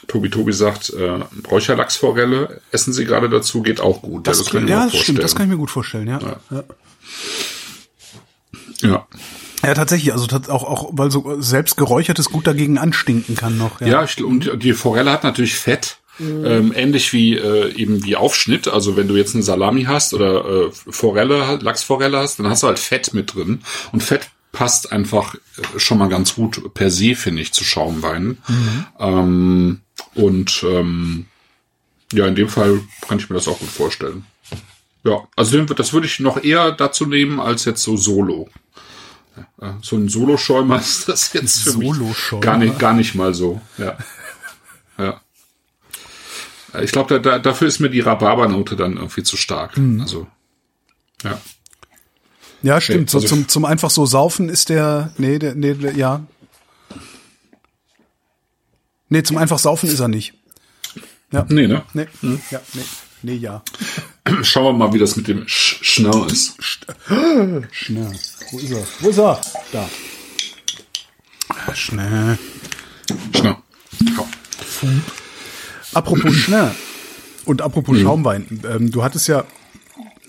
Tobi 0.07 0.31
Tobi 0.31 0.53
sagt, 0.53 0.91
äh, 0.91 1.21
Räucherlachsforelle 1.51 2.61
essen 2.71 2.93
sie 2.93 3.05
gerade 3.05 3.29
dazu, 3.29 3.63
geht 3.63 3.81
auch 3.81 4.03
gut. 4.03 4.27
Das, 4.27 4.39
ja, 4.39 4.45
das 4.45 4.53
kann 4.53 4.65
ich 4.65 4.71
ja, 4.71 4.81
vorstellen. 4.81 5.03
Stimmt, 5.03 5.23
das 5.25 5.35
kann 5.35 5.47
ich 5.47 5.51
mir 5.51 5.59
gut 5.59 5.71
vorstellen, 5.71 6.07
ja. 6.07 6.21
ja. 6.21 6.37
ja. 6.51 6.65
Ja. 8.83 9.07
Ja, 9.63 9.75
tatsächlich, 9.75 10.13
also 10.13 10.27
auch, 10.49 10.65
auch 10.65 10.91
weil 10.93 11.11
so 11.11 11.41
selbst 11.41 11.77
geräuchertes 11.77 12.27
gut 12.27 12.47
dagegen 12.47 12.79
anstinken 12.79 13.37
kann 13.37 13.57
noch. 13.57 13.81
Ja, 13.81 14.05
ja 14.05 14.25
und 14.25 14.63
die 14.63 14.75
Forelle 14.75 15.11
hat 15.11 15.25
natürlich 15.25 15.57
Fett, 15.57 15.99
mhm. 16.19 16.45
ähm, 16.45 16.73
ähnlich 16.75 17.13
wie 17.13 17.35
äh, 17.35 17.73
eben 17.75 18.05
wie 18.05 18.17
Aufschnitt. 18.17 18.69
Also 18.69 18.97
wenn 18.97 19.09
du 19.09 19.17
jetzt 19.17 19.35
eine 19.35 19.43
Salami 19.43 19.85
hast 19.85 20.15
oder 20.15 20.45
äh, 20.45 20.71
Forelle, 20.73 21.59
Lachsforelle 21.61 22.19
hast, 22.19 22.39
dann 22.39 22.49
hast 22.49 22.63
du 22.63 22.67
halt 22.69 22.79
Fett 22.79 23.15
mit 23.15 23.35
drin. 23.35 23.63
Und 23.93 24.03
Fett 24.03 24.31
passt 24.53 24.93
einfach 24.93 25.35
äh, 25.35 25.79
schon 25.79 25.99
mal 25.99 26.09
ganz 26.09 26.35
gut 26.35 26.73
per 26.75 26.91
se, 26.91 27.15
finde 27.15 27.43
ich, 27.43 27.53
zu 27.53 27.65
Schaumweinen. 27.65 28.39
Mhm. 28.49 28.87
Ähm, 28.99 29.81
und 30.15 30.65
ähm, 30.67 31.27
ja, 32.13 32.27
in 32.27 32.35
dem 32.35 32.49
Fall 32.49 32.81
kann 33.07 33.19
ich 33.19 33.29
mir 33.29 33.37
das 33.37 33.49
auch 33.49 33.59
gut 33.59 33.69
vorstellen. 33.69 34.25
Ja, 35.07 35.29
also 35.37 35.65
das 35.65 35.93
würde 35.93 36.07
ich 36.07 36.19
noch 36.19 36.43
eher 36.43 36.73
dazu 36.73 37.07
nehmen 37.07 37.39
als 37.39 37.65
jetzt 37.65 37.83
so 37.83 37.97
Solo. 37.97 38.49
So 39.83 39.97
ein 39.97 40.09
Solo-Schäumer 40.09 40.77
ist 40.81 41.09
das 41.09 41.33
jetzt 41.33 41.63
für 41.63 41.79
mich 41.79 41.95
gar 42.41 42.59
nicht, 42.59 42.79
gar 42.79 42.93
nicht 42.93 43.15
mal 43.15 43.33
so. 43.33 43.61
Ja. 43.79 43.97
ja. 44.99 45.21
Ich 46.83 46.93
glaube, 46.93 47.15
da, 47.15 47.19
da, 47.19 47.39
dafür 47.39 47.69
ist 47.69 47.79
mir 47.79 47.89
die 47.89 48.01
Rhabarbernote 48.01 48.77
dann 48.77 48.97
irgendwie 48.97 49.23
zu 49.23 49.37
stark. 49.37 49.77
Mhm. 49.79 50.01
Also, 50.01 50.27
ja. 51.23 51.41
Ja, 52.63 52.81
stimmt. 52.81 53.13
Nee, 53.13 53.17
also 53.17 53.21
so 53.21 53.27
zum, 53.27 53.49
zum 53.49 53.65
einfach 53.65 53.91
so 53.91 54.07
saufen 54.07 54.49
ist 54.49 54.71
der, 54.71 55.13
nee, 55.19 55.39
der, 55.39 55.55
nee, 55.55 55.75
der, 55.75 55.95
ja. 55.95 56.27
Nee, 59.09 59.23
zum 59.23 59.37
einfach 59.37 59.59
saufen 59.59 59.89
ist 59.89 60.01
er 60.01 60.09
nicht. 60.09 60.35
Ja. 61.31 61.47
Nee, 61.49 61.69
ne? 61.69 61.85
Nee, 61.93 62.07
hm. 62.21 62.41
ja, 62.51 62.61
nee. 62.75 62.83
Nee, 63.23 63.37
ja. 63.37 63.63
Schauen 64.43 64.65
wir 64.65 64.73
mal, 64.73 64.93
wie 64.93 64.99
das 64.99 65.17
mit 65.17 65.29
dem 65.29 65.47
Sch 65.49 65.79
Schnell 65.83 66.27
ist. 66.31 66.57
Schnell. 67.71 68.13
Wo 68.51 68.59
ist 68.59 68.71
er? 68.71 68.87
Wo 69.01 69.09
ist 69.09 69.19
er? 69.19 69.41
Da. 69.73 69.89
Schnell. 71.75 72.39
Schnell. 73.35 73.57
Ja. 74.13 74.29
Apropos 75.95 76.35
Schnell. 76.35 76.75
Und 77.45 77.63
apropos 77.63 77.97
mhm. 77.97 78.03
Schaumwein. 78.03 78.63
Ähm, 78.69 78.91
du 78.91 79.03
hattest 79.03 79.29
ja, 79.29 79.45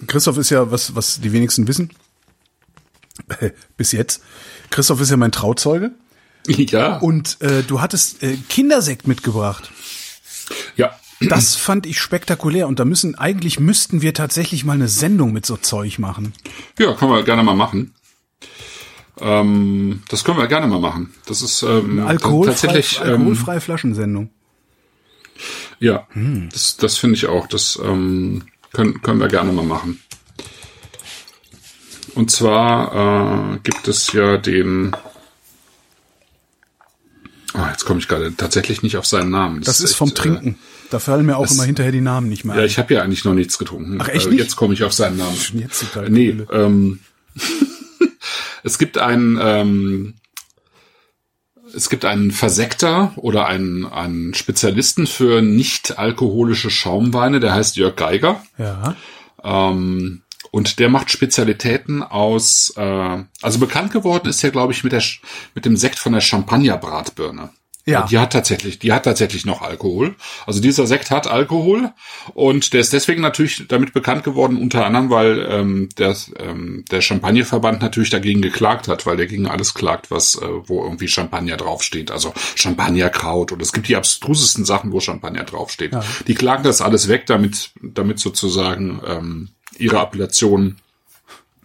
Christoph 0.06 0.38
ist 0.38 0.52
ja, 0.52 0.72
was, 0.72 0.96
was 0.96 1.20
die 1.20 1.34
wenigsten 1.34 1.68
wissen, 1.68 1.92
bis 3.78 3.92
jetzt, 3.92 4.24
Christoph 4.70 5.02
ist 5.02 5.12
ja 5.12 5.18
mein 5.18 5.32
Trauzeuge. 5.32 5.92
Ja. 6.48 6.98
Und 6.98 7.42
äh, 7.42 7.64
du 7.64 7.82
hattest 7.82 8.24
äh, 8.24 8.38
Kindersekt 8.48 9.08
mitgebracht. 9.08 9.72
Ja. 10.78 10.98
Das 11.20 11.56
fand 11.56 11.86
ich 11.86 12.00
spektakulär 12.00 12.68
und 12.68 12.80
da 12.80 12.86
müssen, 12.86 13.16
eigentlich 13.16 13.60
müssten 13.60 14.02
wir 14.02 14.14
tatsächlich 14.14 14.66
mal 14.66 14.74
eine 14.74 14.88
Sendung 14.88 15.34
mit 15.34 15.46
so 15.46 15.58
Zeug 15.58 15.98
machen. 15.98 16.34
Ja, 16.78 16.94
können 16.94 17.12
wir 17.12 17.24
gerne 17.24 17.44
mal 17.44 17.56
machen. 17.56 17.96
Ähm, 19.20 20.04
das 20.10 20.24
können 20.24 20.38
wir 20.38 20.48
gerne 20.48 20.68
mal 20.68 20.80
machen. 20.80 21.14
Das 21.26 21.42
ist 21.42 21.64
ähm, 21.64 22.06
alkoholfrei, 22.06 22.52
tatsächlich 22.52 23.00
ähm, 23.04 23.14
alkoholfreie 23.14 23.62
Flaschensendung. 23.62 24.30
Ja, 25.80 26.08
hm. 26.12 26.50
das, 26.52 26.78
das 26.78 26.98
finde 26.98 27.16
ich 27.16 27.26
auch. 27.26 27.48
Das 27.48 27.80
ähm, 27.84 28.44
können, 28.74 29.02
können 29.02 29.20
wir 29.20 29.28
gerne 29.28 29.52
mal 29.54 29.66
machen. 29.66 30.00
Und 32.14 32.32
zwar 32.32 33.56
äh, 33.56 33.60
gibt 33.64 33.88
es 33.88 34.12
ja 34.14 34.38
den 34.38 34.96
Oh, 37.54 37.66
jetzt 37.72 37.86
komme 37.86 38.00
ich 38.00 38.08
gerade 38.08 38.36
tatsächlich 38.36 38.84
nicht 38.84 38.98
auf 38.98 39.06
seinen 39.08 39.32
Namen. 39.32 39.62
Das, 39.62 39.78
das 39.78 39.80
ist, 39.80 39.92
echt, 39.92 39.98
vom 39.98 40.10
äh, 40.10 40.14
Trinken. 40.14 40.48
Äh, 40.50 40.77
da 40.90 41.00
fallen 41.00 41.26
mir 41.26 41.38
auch 41.38 41.44
das, 41.44 41.54
immer 41.54 41.64
hinterher 41.64 41.92
die 41.92 42.02
Namen 42.02 42.30
nicht 42.30 42.46
mehr 42.46 42.56
Ja, 42.56 42.64
ich 42.64 42.78
habe 42.78 42.94
ja 42.94 43.02
eigentlich 43.02 43.26
noch 43.26 43.34
nichts 43.34 43.58
getrunken. 43.58 43.98
Ach 44.02 44.08
echt? 44.10 44.28
Äh, 44.28 44.30
nicht? 44.30 44.40
Jetzt 44.40 44.56
komme 44.56 44.74
ich 44.74 44.84
auf 44.84 44.94
seinen 44.94 45.18
Namen. 45.18 45.38
Jetzt 45.54 45.80
total 45.80 46.10
nee, 46.10 46.38
ähm, 46.52 47.00
es 48.64 48.78
gibt 48.78 48.98
einen, 48.98 49.38
ähm, 49.42 50.14
es 51.74 51.90
gibt 51.90 52.06
einen 52.06 52.32
Versekter 52.32 53.12
oder 53.16 53.48
einen, 53.48 53.86
einen 53.86 54.34
Spezialisten 54.34 55.08
für 55.08 55.42
nicht 55.42 55.98
alkoholische 55.98 56.70
Schaumweine, 56.70 57.40
der 57.40 57.54
heißt 57.54 57.76
Jörg 57.76 57.96
Geiger. 57.96 58.42
Ja. 58.58 58.96
Ähm, 59.44 60.22
und 60.52 60.80
der 60.80 60.90
macht 60.90 61.12
Spezialitäten 61.12 62.04
aus, 62.04 62.74
äh, 62.78 63.24
also 63.42 63.60
bekannt 63.60 63.92
geworden 63.92 64.30
ist 64.30 64.44
er, 64.44 64.52
glaube 64.52 64.74
ich, 64.74 64.84
mit, 64.84 64.94
der, 64.94 65.04
mit 65.54 65.66
dem 65.66 65.78
Sekt 65.78 66.00
von 66.00 66.14
der 66.14 66.22
Champagner-Bratbirne. 66.22 67.50
Ja. 67.88 68.06
Die 68.06 68.20
hat 68.20 68.34
tatsächlich, 68.34 68.80
die 68.80 68.92
hat 68.92 69.04
tatsächlich 69.04 69.46
noch 69.46 69.62
Alkohol. 69.62 70.16
Also 70.46 70.60
dieser 70.60 70.86
Sekt 70.86 71.10
hat 71.10 71.26
Alkohol 71.26 71.94
und 72.34 72.74
der 72.74 72.82
ist 72.82 72.92
deswegen 72.92 73.22
natürlich 73.22 73.66
damit 73.70 73.94
bekannt 73.94 74.26
geworden, 74.26 74.58
unter 74.58 74.86
anderem, 74.86 75.10
weil 75.10 75.48
ähm, 75.50 75.88
der, 75.98 76.14
ähm, 76.38 76.84
der 76.92 77.00
Champagnerverband 77.00 77.82
natürlich 77.82 78.10
dagegen 78.10 78.42
geklagt 78.42 78.90
hat, 78.90 79.06
weil 79.06 79.16
der 79.16 79.28
gegen 79.28 79.48
alles 79.48 79.74
klagt, 79.74 80.12
was 80.12 80.36
äh, 80.36 80.46
wo 80.66 80.84
irgendwie 80.84 81.08
Champagner 81.08 81.56
draufsteht. 81.56 82.12
Also 82.12 82.34
Champagnerkraut 82.56 83.54
und 83.54 83.62
es 83.62 83.72
gibt 83.72 83.88
die 83.88 83.96
abstrusesten 83.96 84.66
Sachen, 84.66 84.92
wo 84.92 85.00
Champagner 85.00 85.46
draufsteht. 85.46 85.94
Ja. 85.94 86.04
Die 86.28 86.36
klagen 86.36 86.64
das 86.64 86.82
alles 86.82 87.08
weg, 87.08 87.26
damit, 87.26 87.72
damit 87.82 88.20
sozusagen 88.20 89.00
ähm, 89.08 89.50
ihre 89.78 90.00
Appellation 90.00 90.76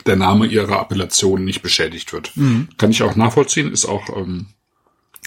der 0.06 0.16
Name 0.16 0.46
ihrer 0.46 0.80
Appellation 0.80 1.44
nicht 1.44 1.62
beschädigt 1.62 2.12
wird. 2.12 2.36
Mhm. 2.36 2.68
Kann 2.76 2.90
ich 2.90 3.02
auch 3.02 3.16
nachvollziehen, 3.16 3.72
ist 3.72 3.86
auch 3.86 4.08
ähm, 4.16 4.46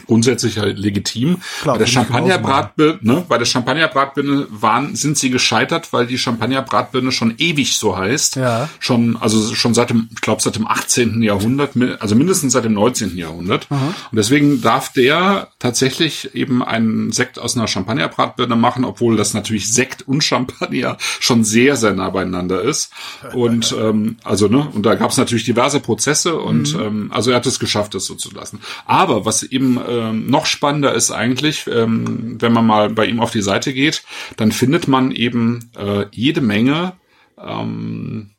grundsätzlich 0.08 0.60
halt 0.60 0.78
legitim. 0.78 1.38
Klar, 1.62 1.76
bei 1.76 1.80
der 1.80 1.88
Champagnerbratbirne, 1.88 3.00
ne, 3.02 3.26
bei 3.28 3.38
der 3.38 3.46
Champagnerbratbirne 3.46 4.48
waren, 4.50 4.96
sind 4.96 5.18
sie 5.18 5.30
gescheitert, 5.30 5.94
weil 5.94 6.06
die 6.06 6.18
Champagnerbratbirne 6.18 7.12
schon 7.12 7.36
ewig 7.38 7.78
so 7.78 7.98
heißt. 7.98 8.36
Ja. 8.36 8.70
Schon, 8.80 9.16
also 9.18 9.56
schon 9.56 9.74
seit 9.74 9.90
dem, 9.90 10.10
ich 10.14 10.22
glaube 10.22 10.42
seit 10.42 10.58
dem 10.58 10.68
18. 10.68 11.22
Jahrhundert, 11.22 11.72
also 12.00 12.16
mindestens 12.16 12.54
seit 12.54 12.66
dem 12.66 12.74
19. 12.74 13.18
Jahrhundert. 13.18 13.68
Aha. 13.70 13.94
Und 14.12 14.18
deswegen 14.18 14.62
darf 14.62 14.92
der 14.92 15.48
tatsächlich 15.60 16.36
eben 16.36 16.62
einen 16.62 17.14
Sekt 17.14 17.40
aus 17.40 17.56
einer 17.56 17.68
Champagnerbratbirne 17.68 18.56
machen, 18.58 18.84
obwohl 18.84 19.16
das 19.16 19.34
natürlich 19.34 19.72
Sekt 19.72 20.08
und 20.08 20.24
Champagner 20.24 20.98
schon 21.00 21.46
sehr, 21.46 21.78
sehr 21.78 21.94
nah 21.94 22.10
beieinander 22.10 22.62
ist. 22.62 22.92
Und 23.34 23.74
ähm, 23.80 24.18
also, 24.26 24.48
ne, 24.48 24.68
und 24.74 24.86
da 24.86 24.96
gab 24.96 25.12
es 25.12 25.18
natürlich 25.18 25.46
diverse 25.46 25.80
Prozesse 25.80 26.36
und 26.38 26.76
mhm. 26.76 26.82
ähm, 26.82 27.12
also 27.14 27.32
er 27.32 27.38
hat 27.38 27.46
es 27.46 27.60
geschafft, 27.60 27.96
das 27.96 28.06
so 28.06 28.16
zu 28.16 28.32
lassen. 28.32 28.60
Aber 28.86 29.26
was 29.26 29.44
eben 29.44 29.80
ähm, 29.88 30.28
noch 30.28 30.46
spannender 30.46 30.94
ist 30.94 31.12
eigentlich, 31.12 31.68
ähm, 31.68 32.38
wenn 32.40 32.54
man 32.54 32.66
mal 32.66 32.90
bei 32.90 33.06
ihm 33.06 33.20
auf 33.20 33.32
die 33.32 33.42
Seite 33.42 33.74
geht, 33.74 34.04
dann 34.38 34.52
findet 34.52 34.88
man 34.88 35.12
eben 35.12 35.72
äh, 35.78 36.06
jede 36.12 36.42
Menge 36.42 36.94
ähm, 37.38 38.32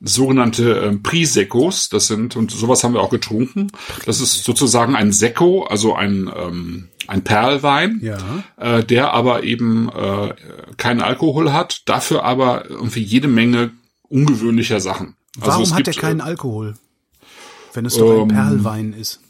sogenannte 0.00 0.80
äh, 0.80 0.96
Prisekos. 0.96 1.88
Das 1.88 2.06
sind, 2.06 2.36
und 2.36 2.50
sowas 2.50 2.84
haben 2.84 2.94
wir 2.94 3.00
auch 3.00 3.10
getrunken. 3.10 3.72
Das 4.06 4.20
ist 4.20 4.44
sozusagen 4.44 4.94
ein 4.94 5.12
Sekko, 5.12 5.64
also 5.64 5.94
ein, 5.94 6.30
ähm, 6.34 6.88
ein 7.06 7.24
Perlwein, 7.24 8.00
ja. 8.02 8.18
äh, 8.56 8.84
der 8.84 9.12
aber 9.12 9.42
eben 9.42 9.88
äh, 9.88 10.34
keinen 10.76 11.00
Alkohol 11.00 11.52
hat, 11.52 11.82
dafür 11.86 12.24
aber 12.24 12.68
irgendwie 12.68 13.02
jede 13.02 13.28
Menge 13.28 13.70
ungewöhnlicher 14.08 14.80
Sachen. 14.80 15.16
Also 15.40 15.52
Warum 15.52 15.70
hat 15.70 15.84
gibt, 15.84 15.88
er 15.88 16.00
keinen 16.00 16.20
äh, 16.20 16.24
Alkohol? 16.24 16.74
Wenn 17.74 17.86
es 17.86 17.96
doch 17.96 18.10
ein 18.10 18.20
ähm, 18.22 18.28
Perlwein 18.28 18.92
ist. 18.92 19.20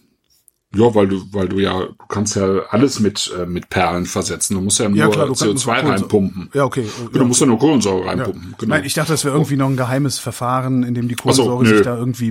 Ja, 0.75 0.95
weil 0.95 1.09
du, 1.09 1.23
weil 1.33 1.49
du 1.49 1.59
ja, 1.59 1.81
du 1.81 2.07
kannst 2.09 2.37
ja 2.37 2.61
alles 2.69 3.01
mit, 3.01 3.33
äh, 3.39 3.47
mit 3.47 3.71
Perlen 3.71 4.05
versetzen. 4.05 4.55
Du 4.55 4.61
musst 4.61 4.79
ja 4.79 4.89
nur 4.89 4.99
ja, 4.99 5.09
klar, 5.09 5.29
CO2 5.29 5.89
reinpumpen. 5.89 6.51
Ja, 6.53 6.65
okay. 6.65 6.85
Ja. 6.85 7.19
Du 7.21 7.25
musst 7.25 7.41
ja 7.41 7.47
nur 7.47 7.59
Kohlensäure 7.59 8.05
reinpumpen. 8.05 8.51
Ja. 8.51 8.57
Genau. 8.59 8.75
Nein, 8.75 8.85
ich 8.85 8.93
dachte, 8.93 9.13
das 9.13 9.25
wäre 9.25 9.35
irgendwie 9.35 9.57
noch 9.57 9.69
ein 9.69 9.79
geheimes 9.79 10.19
Verfahren, 10.19 10.83
in 10.83 10.95
dem 10.95 11.09
die 11.09 11.15
Kohlensäure 11.15 11.65
so, 11.65 11.75
sich 11.75 11.83
da 11.83 11.97
irgendwie 11.97 12.31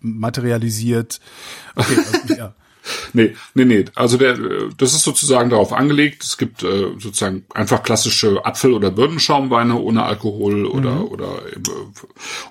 materialisiert. 0.00 1.20
Okay, 1.74 1.96
also, 1.96 2.34
ja. 2.34 2.54
Nee, 3.12 3.34
nee, 3.54 3.64
nee. 3.64 3.84
Also 3.94 4.16
der, 4.16 4.36
das 4.76 4.94
ist 4.94 5.02
sozusagen 5.02 5.50
darauf 5.50 5.72
angelegt. 5.72 6.22
Es 6.22 6.38
gibt 6.38 6.62
äh, 6.62 6.92
sozusagen 6.98 7.44
einfach 7.54 7.82
klassische 7.82 8.44
Apfel- 8.44 8.74
oder 8.74 8.90
Birnenschaumweine 8.90 9.76
ohne 9.76 10.04
Alkohol 10.04 10.66
oder 10.66 10.96
mhm. 10.96 11.04
oder 11.04 11.42
äh, 11.46 11.58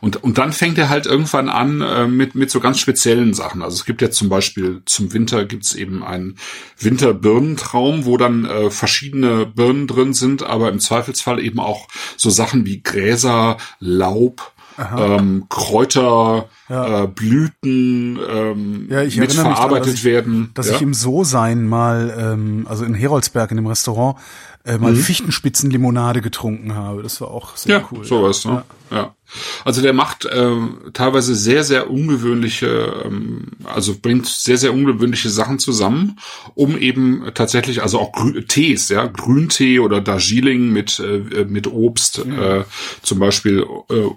und 0.01 0.23
und 0.23 0.37
dann 0.37 0.53
fängt 0.53 0.77
er 0.77 0.89
halt 0.89 1.05
irgendwann 1.05 1.49
an 1.49 1.81
äh, 1.81 2.07
mit 2.07 2.35
mit 2.35 2.51
so 2.51 2.59
ganz 2.59 2.79
speziellen 2.79 3.33
Sachen. 3.33 3.61
Also 3.61 3.75
es 3.75 3.85
gibt 3.85 4.01
jetzt 4.01 4.17
zum 4.17 4.29
Beispiel 4.29 4.81
zum 4.85 5.13
Winter 5.13 5.45
gibt's 5.45 5.75
eben 5.75 6.03
einen 6.03 6.37
Winterbirnentraum, 6.77 8.05
wo 8.05 8.17
dann 8.17 8.45
äh, 8.45 8.69
verschiedene 8.69 9.45
Birnen 9.45 9.87
drin 9.87 10.13
sind, 10.13 10.43
aber 10.43 10.69
im 10.69 10.79
Zweifelsfall 10.79 11.43
eben 11.43 11.59
auch 11.59 11.87
so 12.17 12.29
Sachen 12.29 12.65
wie 12.65 12.81
Gräser, 12.81 13.57
Laub, 13.79 14.53
ähm, 14.97 15.45
Kräuter, 15.49 16.49
ja. 16.69 17.03
äh, 17.03 17.07
Blüten 17.07 18.19
ähm, 18.29 18.87
ja, 18.89 19.03
ich 19.03 19.17
mit 19.17 19.33
verarbeitet 19.33 19.71
daran, 19.71 19.93
dass 19.93 20.03
werden. 20.03 20.45
Ich, 20.47 20.53
dass 20.53 20.67
ja? 20.69 20.75
ich 20.75 20.81
im 20.81 20.93
So-Sein 20.93 21.67
mal, 21.67 22.13
ähm, 22.17 22.65
also 22.69 22.85
in 22.85 22.93
Heroldsberg 22.93 23.51
in 23.51 23.57
dem 23.57 23.67
Restaurant, 23.67 24.17
äh, 24.65 24.77
mal 24.77 24.91
mhm. 24.91 24.97
Fichtenspitzenlimonade 24.97 26.21
getrunken 26.21 26.75
habe. 26.75 27.01
Das 27.01 27.21
war 27.21 27.31
auch 27.31 27.55
sehr 27.55 27.79
ja, 27.79 27.89
cool. 27.91 28.03
Sowas, 28.03 28.43
ja. 28.43 28.51
Ne? 28.51 28.63
ja. 28.91 29.15
Also 29.63 29.81
der 29.81 29.93
macht 29.93 30.25
äh, 30.25 30.55
teilweise 30.93 31.35
sehr, 31.35 31.63
sehr 31.63 31.89
ungewöhnliche, 31.89 33.03
ähm, 33.05 33.47
also 33.63 33.95
bringt 33.99 34.27
sehr, 34.27 34.57
sehr 34.57 34.73
ungewöhnliche 34.73 35.29
Sachen 35.29 35.59
zusammen, 35.59 36.19
um 36.55 36.77
eben 36.77 37.31
tatsächlich, 37.33 37.81
also 37.81 37.99
auch 37.99 38.11
Grü 38.11 38.43
Tees, 38.43 38.89
ja, 38.89 39.05
Grüntee 39.05 39.79
oder 39.79 40.01
Darjeeling 40.01 40.71
mit, 40.71 40.99
äh, 40.99 41.45
mit 41.45 41.67
Obst, 41.67 42.25
mhm. 42.25 42.39
äh, 42.39 42.63
zum 43.01 43.19
Beispiel 43.19 43.65
äh, 43.89 44.09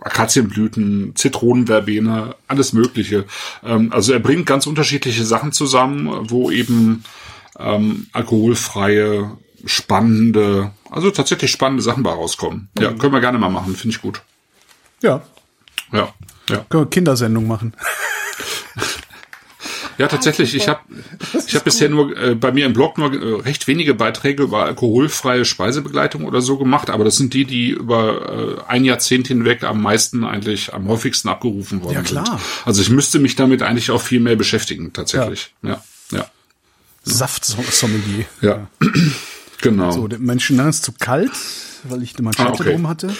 Akazienblüten, 0.00 1.14
Zitronenverbene, 1.16 2.36
alles 2.48 2.72
Mögliche. 2.72 3.24
Ähm, 3.64 3.92
also 3.92 4.12
er 4.12 4.20
bringt 4.20 4.46
ganz 4.46 4.66
unterschiedliche 4.66 5.24
Sachen 5.24 5.52
zusammen, 5.52 6.30
wo 6.30 6.50
eben 6.50 7.04
ähm, 7.58 8.06
alkoholfreie, 8.12 9.36
spannende, 9.64 10.72
also 10.90 11.10
tatsächlich 11.10 11.50
spannende 11.50 11.82
Sachen 11.82 12.02
bei 12.02 12.10
rauskommen. 12.10 12.68
Ja, 12.78 12.90
mhm. 12.90 12.98
können 12.98 13.12
wir 13.12 13.20
gerne 13.20 13.38
mal 13.38 13.48
machen, 13.48 13.76
finde 13.76 13.96
ich 13.96 14.02
gut. 14.02 14.22
Ja. 15.02 15.22
Ja. 15.92 16.12
ja. 16.48 16.64
Können 16.68 16.84
wir 16.84 16.90
Kindersendung 16.90 17.46
machen. 17.46 17.74
Ja, 19.98 20.08
tatsächlich. 20.08 20.54
Ich 20.54 20.68
habe 20.68 20.80
ich 21.46 21.54
hab 21.54 21.64
bisher 21.64 21.88
nur 21.88 22.16
äh, 22.16 22.34
bei 22.34 22.52
mir 22.52 22.66
im 22.66 22.72
Blog 22.72 22.98
nur 22.98 23.12
äh, 23.12 23.40
recht 23.42 23.66
wenige 23.66 23.94
Beiträge 23.94 24.42
über 24.42 24.64
alkoholfreie 24.64 25.44
Speisebegleitung 25.44 26.24
oder 26.24 26.40
so 26.40 26.58
gemacht, 26.58 26.90
aber 26.90 27.04
das 27.04 27.16
sind 27.16 27.34
die, 27.34 27.44
die 27.44 27.70
über 27.70 28.58
äh, 28.66 28.70
ein 28.70 28.84
Jahrzehnt 28.84 29.28
hinweg 29.28 29.64
am 29.64 29.82
meisten 29.82 30.24
eigentlich 30.24 30.72
am 30.72 30.88
häufigsten 30.88 31.28
abgerufen 31.28 31.82
worden 31.82 31.94
ja, 31.94 32.02
klar. 32.02 32.26
sind. 32.26 32.40
Also 32.64 32.82
ich 32.82 32.90
müsste 32.90 33.18
mich 33.18 33.36
damit 33.36 33.62
eigentlich 33.62 33.90
auch 33.90 34.00
viel 34.00 34.20
mehr 34.20 34.36
beschäftigen, 34.36 34.92
tatsächlich. 34.92 35.52
Ja. 35.62 35.82
Ja. 36.10 36.18
ja. 36.18 36.26
Saftsommelier. 37.04 38.24
Ja. 38.40 38.68
genau. 39.60 39.90
So, 39.90 40.08
der 40.08 40.18
Menschen 40.18 40.58
ist 40.60 40.84
zu 40.84 40.92
kalt, 40.92 41.32
weil 41.84 42.02
ich 42.02 42.14
eine 42.14 42.24
Manschette 42.24 42.48
ah, 42.48 42.52
okay. 42.52 42.72
drum 42.72 42.88
hatte. 42.88 43.14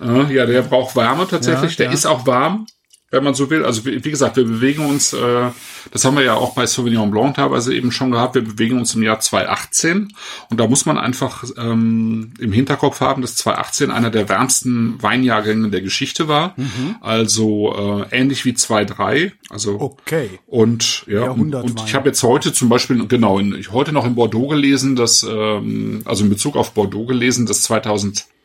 ja, 0.00 0.46
der 0.46 0.62
braucht 0.62 0.96
Wärme 0.96 1.26
tatsächlich. 1.28 1.78
Ja, 1.78 1.86
der 1.86 1.92
ist 1.92 2.06
auch 2.06 2.26
warm. 2.26 2.66
Wenn 3.10 3.24
man 3.24 3.34
so 3.34 3.48
will. 3.50 3.64
Also 3.64 3.84
wie, 3.86 4.04
wie 4.04 4.10
gesagt, 4.10 4.36
wir 4.36 4.44
bewegen 4.44 4.84
uns, 4.84 5.12
äh, 5.12 5.50
das 5.90 6.04
haben 6.04 6.16
wir 6.16 6.24
ja 6.24 6.34
auch 6.34 6.54
bei 6.54 6.66
Sauvignon 6.66 7.10
Blanc 7.10 7.36
teilweise 7.36 7.74
eben 7.74 7.90
schon 7.90 8.10
gehabt, 8.10 8.34
wir 8.34 8.42
bewegen 8.42 8.78
uns 8.78 8.94
im 8.94 9.02
Jahr 9.02 9.20
2018 9.20 10.12
und 10.50 10.60
da 10.60 10.66
muss 10.66 10.84
man 10.84 10.98
einfach 10.98 11.44
ähm, 11.56 12.34
im 12.38 12.52
Hinterkopf 12.52 13.00
haben, 13.00 13.22
dass 13.22 13.36
2018 13.36 13.90
einer 13.90 14.10
der 14.10 14.28
wärmsten 14.28 15.02
Weinjahrgänge 15.02 15.70
der 15.70 15.80
Geschichte 15.80 16.28
war. 16.28 16.54
Mhm. 16.56 16.96
Also 17.00 18.06
äh, 18.10 18.16
ähnlich 18.16 18.44
wie 18.44 18.52
2.3. 18.52 19.32
Also 19.48 19.80
okay. 19.80 20.38
Und 20.46 21.04
ja, 21.06 21.30
und, 21.30 21.54
und 21.54 21.82
ich 21.86 21.94
habe 21.94 22.08
jetzt 22.08 22.22
heute 22.22 22.52
zum 22.52 22.68
Beispiel, 22.68 23.06
genau, 23.06 23.38
in, 23.38 23.64
heute 23.72 23.92
noch 23.92 24.04
in 24.04 24.14
Bordeaux 24.14 24.48
gelesen, 24.48 24.96
dass, 24.96 25.22
ähm, 25.22 26.02
also 26.04 26.24
in 26.24 26.30
Bezug 26.30 26.56
auf 26.56 26.72
Bordeaux 26.72 27.06
gelesen, 27.06 27.46
dass 27.46 27.62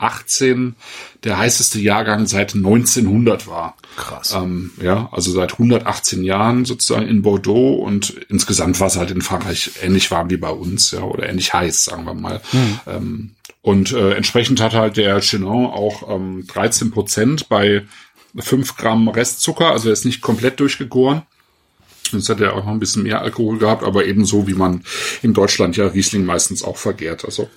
2018 0.03 0.75
der 1.23 1.37
heißeste 1.37 1.79
Jahrgang 1.79 2.25
seit 2.25 2.55
1900 2.55 3.47
war. 3.47 3.77
Krass. 3.95 4.33
Ähm, 4.33 4.71
ja, 4.81 5.09
also 5.11 5.31
seit 5.31 5.53
118 5.53 6.23
Jahren 6.23 6.65
sozusagen 6.65 7.07
in 7.07 7.21
Bordeaux 7.21 7.75
und 7.75 8.09
insgesamt 8.29 8.79
war 8.79 8.87
es 8.87 8.97
halt 8.97 9.11
in 9.11 9.21
Frankreich 9.21 9.71
ähnlich 9.81 10.11
warm 10.11 10.29
wie 10.29 10.37
bei 10.37 10.49
uns, 10.49 10.91
ja, 10.91 11.01
oder 11.01 11.29
ähnlich 11.29 11.53
heiß, 11.53 11.85
sagen 11.85 12.05
wir 12.05 12.13
mal. 12.13 12.41
Hm. 12.51 12.79
Ähm, 12.87 13.31
und 13.61 13.93
äh, 13.93 14.13
entsprechend 14.13 14.59
hat 14.61 14.73
halt 14.73 14.97
der 14.97 15.19
Chinon 15.21 15.67
auch 15.67 16.13
ähm, 16.13 16.45
13 16.47 16.91
Prozent 16.91 17.47
bei 17.47 17.83
5 18.37 18.75
Gramm 18.75 19.07
Restzucker, 19.07 19.71
also 19.71 19.89
er 19.89 19.93
ist 19.93 20.05
nicht 20.05 20.21
komplett 20.21 20.59
durchgegoren. 20.59 21.21
Sonst 22.11 22.29
hat 22.29 22.41
er 22.41 22.53
auch 22.53 22.65
noch 22.65 22.71
ein 22.71 22.79
bisschen 22.79 23.03
mehr 23.03 23.21
Alkohol 23.21 23.57
gehabt, 23.57 23.83
aber 23.83 24.05
ebenso 24.05 24.47
wie 24.47 24.53
man 24.53 24.83
in 25.21 25.33
Deutschland 25.33 25.77
ja 25.77 25.87
Riesling 25.87 26.25
meistens 26.25 26.63
auch 26.63 26.77
vergärt. 26.77 27.25
Also 27.25 27.49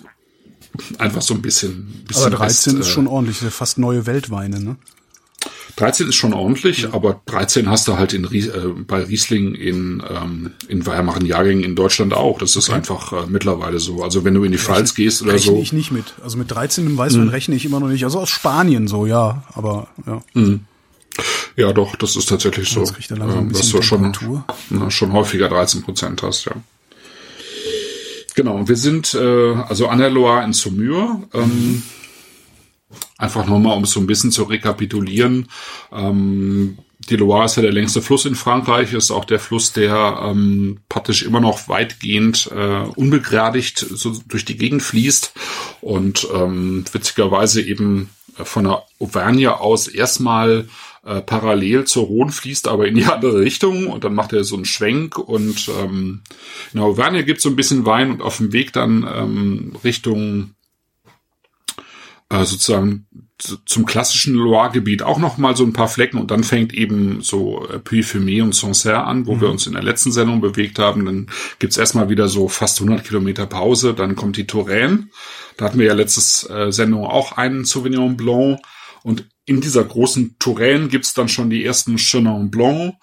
einfach 0.98 1.22
so 1.22 1.34
ein 1.34 1.42
bisschen. 1.42 2.04
bisschen 2.06 2.26
aber 2.26 2.36
13 2.36 2.76
Rest, 2.76 2.88
ist 2.88 2.92
schon 2.92 3.06
äh, 3.06 3.10
ordentlich, 3.10 3.38
fast 3.38 3.78
neue 3.78 4.06
Weltweine, 4.06 4.60
ne? 4.60 4.76
13 5.76 6.08
ist 6.08 6.14
schon 6.14 6.32
ordentlich, 6.32 6.82
ja. 6.82 6.94
aber 6.94 7.20
13 7.26 7.68
hast 7.68 7.86
du 7.86 7.98
halt 7.98 8.14
in, 8.14 8.24
äh, 8.24 8.48
bei 8.86 9.02
Riesling 9.02 9.54
in, 9.54 10.02
ähm, 10.08 10.52
in 10.68 10.86
wärmeren 10.86 11.26
Jahrgängen 11.26 11.64
in 11.64 11.76
Deutschland 11.76 12.14
auch. 12.14 12.38
Das 12.38 12.56
ist 12.56 12.68
okay. 12.68 12.78
einfach 12.78 13.12
äh, 13.12 13.26
mittlerweile 13.28 13.78
so. 13.78 14.02
Also 14.02 14.24
wenn 14.24 14.32
du 14.32 14.44
in 14.44 14.52
die 14.52 14.58
Pfalz 14.58 14.94
gehst 14.94 15.20
oder 15.20 15.34
rechne 15.34 15.52
so. 15.52 15.60
ich 15.60 15.74
nicht 15.74 15.90
mit. 15.90 16.14
Also 16.24 16.38
mit 16.38 16.50
13 16.50 16.86
im 16.86 16.96
Weißwein 16.96 17.24
hm. 17.24 17.28
rechne 17.28 17.54
ich 17.54 17.66
immer 17.66 17.78
noch 17.78 17.88
nicht. 17.88 18.04
Also 18.04 18.20
aus 18.20 18.30
Spanien 18.30 18.88
so, 18.88 19.04
ja. 19.04 19.44
Aber 19.52 19.88
ja. 20.06 20.22
Hm. 20.32 20.60
Ja, 21.56 21.72
doch, 21.72 21.96
das 21.96 22.16
ist 22.16 22.28
tatsächlich 22.28 22.70
so. 22.70 22.80
Das 22.80 22.94
dann 23.08 23.20
ähm, 23.20 23.52
dass 23.52 23.70
du 23.70 23.80
schon, 23.82 24.12
na, 24.70 24.90
schon 24.90 25.12
häufiger 25.12 25.48
13 25.48 25.82
Prozent 25.82 26.22
hast, 26.22 26.46
ja. 26.46 26.52
Genau, 28.36 28.68
wir 28.68 28.76
sind 28.76 29.14
äh, 29.14 29.54
also 29.54 29.88
an 29.88 29.98
der 29.98 30.10
Loire 30.10 30.44
in 30.44 30.52
Saumur. 30.52 31.28
Ähm. 31.34 31.82
Einfach 33.18 33.46
nochmal, 33.46 33.76
um 33.78 33.84
es 33.84 33.92
so 33.92 34.00
ein 34.00 34.06
bisschen 34.06 34.30
zu 34.30 34.42
rekapitulieren. 34.44 35.48
Ähm, 35.90 36.76
die 37.08 37.16
Loire 37.16 37.46
ist 37.46 37.56
ja 37.56 37.62
der 37.62 37.72
längste 37.72 38.02
Fluss 38.02 38.26
in 38.26 38.34
Frankreich, 38.34 38.92
ist 38.92 39.10
auch 39.10 39.24
der 39.24 39.40
Fluss, 39.40 39.72
der 39.72 40.20
ähm, 40.22 40.80
praktisch 40.90 41.22
immer 41.22 41.40
noch 41.40 41.68
weitgehend 41.68 42.50
äh, 42.54 42.82
unbegradigt 42.94 43.78
so 43.78 44.20
durch 44.28 44.44
die 44.44 44.58
Gegend 44.58 44.82
fließt 44.82 45.32
und 45.80 46.28
ähm, 46.34 46.84
witzigerweise 46.92 47.62
eben 47.62 48.10
von 48.34 48.64
der 48.64 48.82
Auvergne 49.00 49.60
aus 49.60 49.88
erstmal 49.88 50.68
äh, 51.06 51.20
parallel 51.22 51.84
zur 51.84 52.06
Rhone 52.06 52.32
fließt, 52.32 52.68
aber 52.68 52.86
in 52.86 52.96
die 52.96 53.04
andere 53.04 53.40
Richtung 53.40 53.86
und 53.86 54.04
dann 54.04 54.14
macht 54.14 54.32
er 54.32 54.44
so 54.44 54.56
einen 54.56 54.64
Schwenk 54.64 55.18
und 55.18 55.70
ähm, 55.80 56.22
in 56.72 56.80
der 56.80 56.88
Auvergne 56.88 57.24
gibt 57.24 57.38
es 57.38 57.44
so 57.44 57.48
ein 57.48 57.56
bisschen 57.56 57.86
Wein 57.86 58.10
und 58.10 58.22
auf 58.22 58.38
dem 58.38 58.52
Weg 58.52 58.72
dann 58.72 59.08
ähm, 59.12 59.76
Richtung 59.84 60.56
äh, 62.28 62.44
sozusagen 62.44 63.06
zum 63.66 63.84
klassischen 63.84 64.34
Loire-Gebiet 64.34 65.02
auch 65.02 65.18
noch 65.18 65.36
mal 65.36 65.54
so 65.54 65.62
ein 65.62 65.74
paar 65.74 65.88
Flecken 65.88 66.18
und 66.18 66.30
dann 66.30 66.42
fängt 66.42 66.72
eben 66.74 67.20
so 67.20 67.68
äh, 67.68 67.78
Puy-Fumé 67.78 68.42
und 68.42 68.54
Sancerre 68.54 69.04
an, 69.04 69.26
wo 69.26 69.36
mhm. 69.36 69.40
wir 69.42 69.50
uns 69.50 69.66
in 69.66 69.74
der 69.74 69.82
letzten 69.82 70.10
Sendung 70.10 70.40
bewegt 70.40 70.78
haben. 70.78 71.04
Dann 71.04 71.26
gibt's 71.58 71.76
erstmal 71.76 72.08
wieder 72.08 72.28
so 72.28 72.48
fast 72.48 72.80
100 72.80 73.06
Kilometer 73.06 73.46
Pause. 73.46 73.94
Dann 73.94 74.16
kommt 74.16 74.38
die 74.38 74.46
Touraine. 74.46 75.08
Da 75.56 75.66
hatten 75.66 75.78
wir 75.78 75.86
ja 75.86 75.94
letztes 75.94 76.48
äh, 76.48 76.72
Sendung 76.72 77.04
auch 77.04 77.32
einen 77.32 77.64
Sauvignon 77.64 78.16
Blanc. 78.16 78.58
Und 79.02 79.26
in 79.46 79.60
dieser 79.60 79.84
großen 79.84 80.36
Touraine 80.38 80.88
gibt's 80.88 81.14
dann 81.14 81.28
schon 81.28 81.50
die 81.50 81.64
ersten 81.64 81.96
Chenin 81.96 82.50
Blanc 82.50 82.94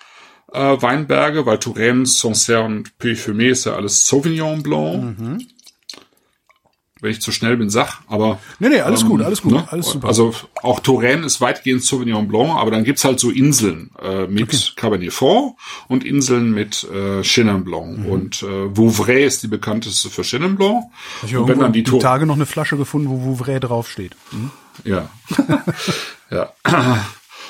äh, 0.51 0.59
Weinberge, 0.59 1.45
weil 1.45 1.57
Touraine, 1.57 2.05
Sancerre 2.05 2.63
und 2.63 2.97
Puy-Fumé 2.99 3.49
ist 3.49 3.65
ja 3.65 3.75
alles 3.75 4.05
Sauvignon 4.05 4.61
Blanc. 4.61 5.19
Mhm 5.19 5.47
wenn 7.03 7.11
ich 7.11 7.21
zu 7.21 7.33
schnell 7.33 7.57
bin, 7.57 7.69
sag, 7.69 7.99
aber. 8.07 8.39
Nee, 8.59 8.69
nee, 8.69 8.79
alles 8.79 9.01
ähm, 9.01 9.09
gut, 9.09 9.21
alles 9.23 9.41
gut, 9.41 9.51
ne? 9.51 9.67
alles 9.69 9.87
super. 9.87 10.07
Also 10.07 10.33
auch 10.61 10.79
Touraine 10.79 11.25
ist 11.25 11.41
weitgehend 11.41 11.83
Sauvignon 11.83 12.29
Blanc, 12.29 12.51
aber 12.51 12.71
dann 12.71 12.85
gibt's 12.85 13.03
halt 13.03 13.19
so 13.19 13.29
Inseln 13.29 13.91
äh, 14.01 14.25
mit 14.25 14.43
okay. 14.43 14.57
Cabernet 14.77 15.11
Franc 15.11 15.57
und 15.89 16.05
Inseln 16.05 16.53
mit 16.53 16.87
äh, 16.89 17.21
Chenin 17.21 17.65
Blanc. 17.65 17.99
Mhm. 17.99 18.05
Und 18.05 18.43
äh, 18.43 18.77
Vouvray 18.77 19.25
ist 19.25 19.43
die 19.43 19.49
bekannteste 19.49 20.09
für 20.09 20.21
Chenin 20.21 20.55
Blanc. 20.55 20.85
Ich 21.25 21.35
habe 21.35 21.53
dann 21.57 21.73
die, 21.73 21.83
die 21.83 21.99
Tage 21.99 22.25
noch 22.25 22.35
eine 22.35 22.45
Flasche 22.45 22.77
gefunden, 22.77 23.09
wo 23.09 23.21
Vouvray 23.21 23.59
draufsteht. 23.59 24.15
Mhm. 24.31 24.51
Ja. 24.85 25.09
ja. 26.33 26.53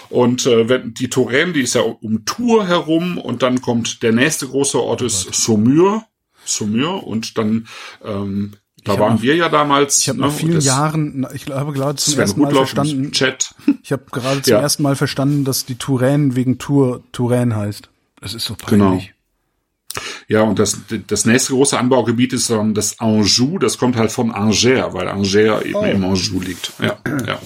Und 0.09 0.45
äh, 0.45 0.69
wenn 0.69 0.93
die 0.93 1.09
Touraine, 1.09 1.53
die 1.53 1.61
ist 1.61 1.73
ja 1.73 1.81
um 1.81 2.23
Tour 2.25 2.67
herum 2.67 3.17
und 3.17 3.41
dann 3.41 3.61
kommt 3.61 4.03
der 4.03 4.11
nächste 4.11 4.47
große 4.47 4.79
Ort 4.79 5.01
ist 5.01 5.33
Saumur. 5.33 6.05
Saumur 6.45 7.07
und 7.07 7.39
dann 7.39 7.67
ähm, 8.05 8.53
da 8.83 8.99
waren 8.99 9.21
wir 9.21 9.35
ja 9.35 9.49
damals. 9.49 9.99
Ich 9.99 10.09
habe 10.09 10.19
nach 10.19 10.31
ne, 10.31 10.37
vielen 10.37 10.61
Jahren, 10.61 11.25
ich 11.33 11.47
habe 11.47 11.71
gerade 11.73 11.95
zum 11.95 12.19
ersten 12.19 12.41
Mal 12.41 12.53
verstanden. 12.53 13.11
Chat. 13.11 13.55
Ich 13.81 13.91
habe 13.91 14.03
gerade 14.11 14.41
zum 14.43 14.51
ja. 14.51 14.59
ersten 14.59 14.83
Mal 14.83 14.95
verstanden, 14.95 15.45
dass 15.45 15.65
die 15.65 15.75
Touraine 15.75 16.35
wegen 16.35 16.57
Tour 16.57 17.01
Touraine 17.11 17.55
heißt. 17.55 17.89
Das 18.19 18.33
ist 18.33 18.45
so 18.45 18.55
peinlich. 18.55 19.07
Genau. 19.07 20.03
Ja, 20.27 20.41
und 20.41 20.57
das, 20.59 20.79
das 21.07 21.25
nächste 21.25 21.53
große 21.53 21.77
Anbaugebiet 21.77 22.33
ist 22.33 22.49
dann 22.49 22.73
das 22.73 22.99
Anjou. 22.99 23.59
Das 23.59 23.77
kommt 23.77 23.95
halt 23.95 24.11
von 24.11 24.31
Angers, 24.31 24.93
weil 24.93 25.07
Angers 25.07 25.63
eben 25.63 25.75
oh. 25.75 25.83
im 25.83 26.03
Anjou 26.03 26.41
liegt. 26.41 26.73
Ja, 26.79 26.97
ja. 27.25 27.39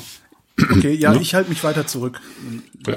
Okay, 0.59 0.93
ja, 0.93 1.13
ne? 1.13 1.21
ich 1.21 1.33
halte 1.33 1.49
mich 1.49 1.63
weiter 1.63 1.87
zurück. 1.87 2.19
Ja. 2.85 2.95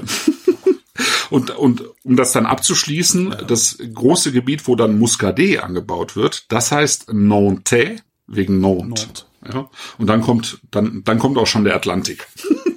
Und, 1.31 1.51
und 1.51 1.85
um 2.03 2.17
das 2.17 2.33
dann 2.33 2.45
abzuschließen, 2.45 3.31
ja. 3.31 3.43
das 3.43 3.79
große 3.95 4.33
Gebiet, 4.33 4.67
wo 4.67 4.77
dann 4.77 4.99
Muscadet 4.99 5.63
angebaut 5.63 6.17
wird, 6.17 6.51
das 6.51 6.73
heißt 6.73 7.13
Nantais 7.13 8.03
wegen 8.27 8.61
Nantes. 8.61 9.07
Nantes. 9.07 9.27
Ja, 9.53 9.71
und 9.97 10.07
dann 10.07 10.21
kommt, 10.21 10.61
dann, 10.71 11.03
dann 11.05 11.19
kommt 11.19 11.39
auch 11.39 11.47
schon 11.47 11.65
der 11.65 11.75
Atlantik. 11.75 12.27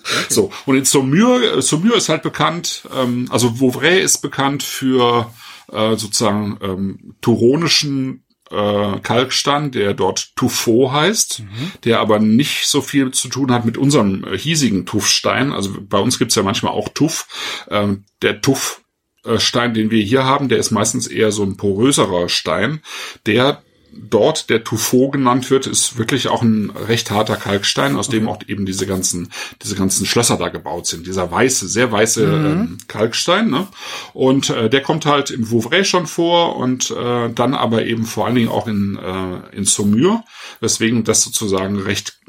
Okay. 0.04 0.34
So, 0.34 0.52
und 0.66 0.76
in 0.76 0.86
Saumur, 0.86 1.62
Saumur 1.62 1.96
ist 1.96 2.10
halt 2.10 2.24
bekannt, 2.24 2.84
ähm, 2.94 3.28
also 3.30 3.60
Vouvray 3.60 4.02
ist 4.02 4.20
bekannt 4.20 4.62
für 4.62 5.32
äh, 5.72 5.96
sozusagen 5.96 6.58
ähm, 6.62 7.16
turonischen 7.22 8.23
äh, 8.54 9.00
Kalkstein, 9.00 9.72
der 9.72 9.94
dort 9.94 10.36
Tuffeau 10.36 10.92
heißt, 10.92 11.42
mhm. 11.42 11.72
der 11.84 12.00
aber 12.00 12.20
nicht 12.20 12.68
so 12.68 12.82
viel 12.82 13.12
zu 13.12 13.28
tun 13.28 13.52
hat 13.52 13.66
mit 13.66 13.78
unserem 13.78 14.24
äh, 14.24 14.38
hiesigen 14.38 14.86
Tuffstein. 14.86 15.52
Also 15.52 15.72
bei 15.82 15.98
uns 15.98 16.20
gibt's 16.20 16.36
ja 16.36 16.44
manchmal 16.44 16.74
auch 16.74 16.90
Tuff. 16.90 17.28
Ähm, 17.70 18.06
der 18.22 18.42
Tuffstein, 18.42 19.74
den 19.74 19.92
wir 19.92 20.04
hier 20.04 20.26
haben, 20.26 20.50
der 20.50 20.60
ist 20.60 20.72
meistens 20.72 21.08
eher 21.08 21.32
so 21.32 21.44
ein 21.44 21.58
poröserer 21.58 22.30
Stein, 22.30 22.82
der 23.26 23.64
dort 23.96 24.50
der 24.50 24.64
Tuffeau 24.64 25.10
genannt 25.10 25.50
wird, 25.50 25.68
ist 25.68 25.98
wirklich 25.98 26.28
auch 26.28 26.42
ein 26.42 26.70
recht 26.70 27.12
harter 27.12 27.36
Kalkstein, 27.36 27.96
aus 27.96 28.10
dem 28.10 28.28
auch 28.28 28.40
eben 28.48 28.66
diese 28.66 28.86
ganzen, 28.86 29.30
diese 29.62 29.76
ganzen 29.76 30.06
Schlösser 30.06 30.38
da 30.38 30.50
gebaut 30.50 30.88
sind. 30.88 31.08
Dieser 31.08 31.32
weiße, 31.32 31.68
sehr 31.68 31.92
weiße 31.92 32.28
mhm. 32.28 32.46
ähm, 32.46 32.78
Kalkstein. 32.88 33.50
Ne? 33.50 33.68
Und 34.14 34.50
äh, 34.50 34.70
der 34.70 34.82
kommt 34.82 35.06
halt 35.06 35.32
im 35.32 35.50
Vouvray 35.50 35.86
schon 35.86 36.08
vor 36.08 36.56
und 36.56 36.92
äh, 36.92 37.30
dann 37.30 37.54
aber 37.54 37.86
eben 37.86 38.06
vor 38.06 38.26
allen 38.26 38.36
Dingen 38.36 38.50
auch 38.50 38.68
in, 38.68 38.98
äh, 38.98 39.56
in 39.56 39.66
Saumur, 39.66 40.24
weswegen 40.60 41.04
das 41.04 41.24
sozusagen 41.24 41.80
recht 41.80 42.20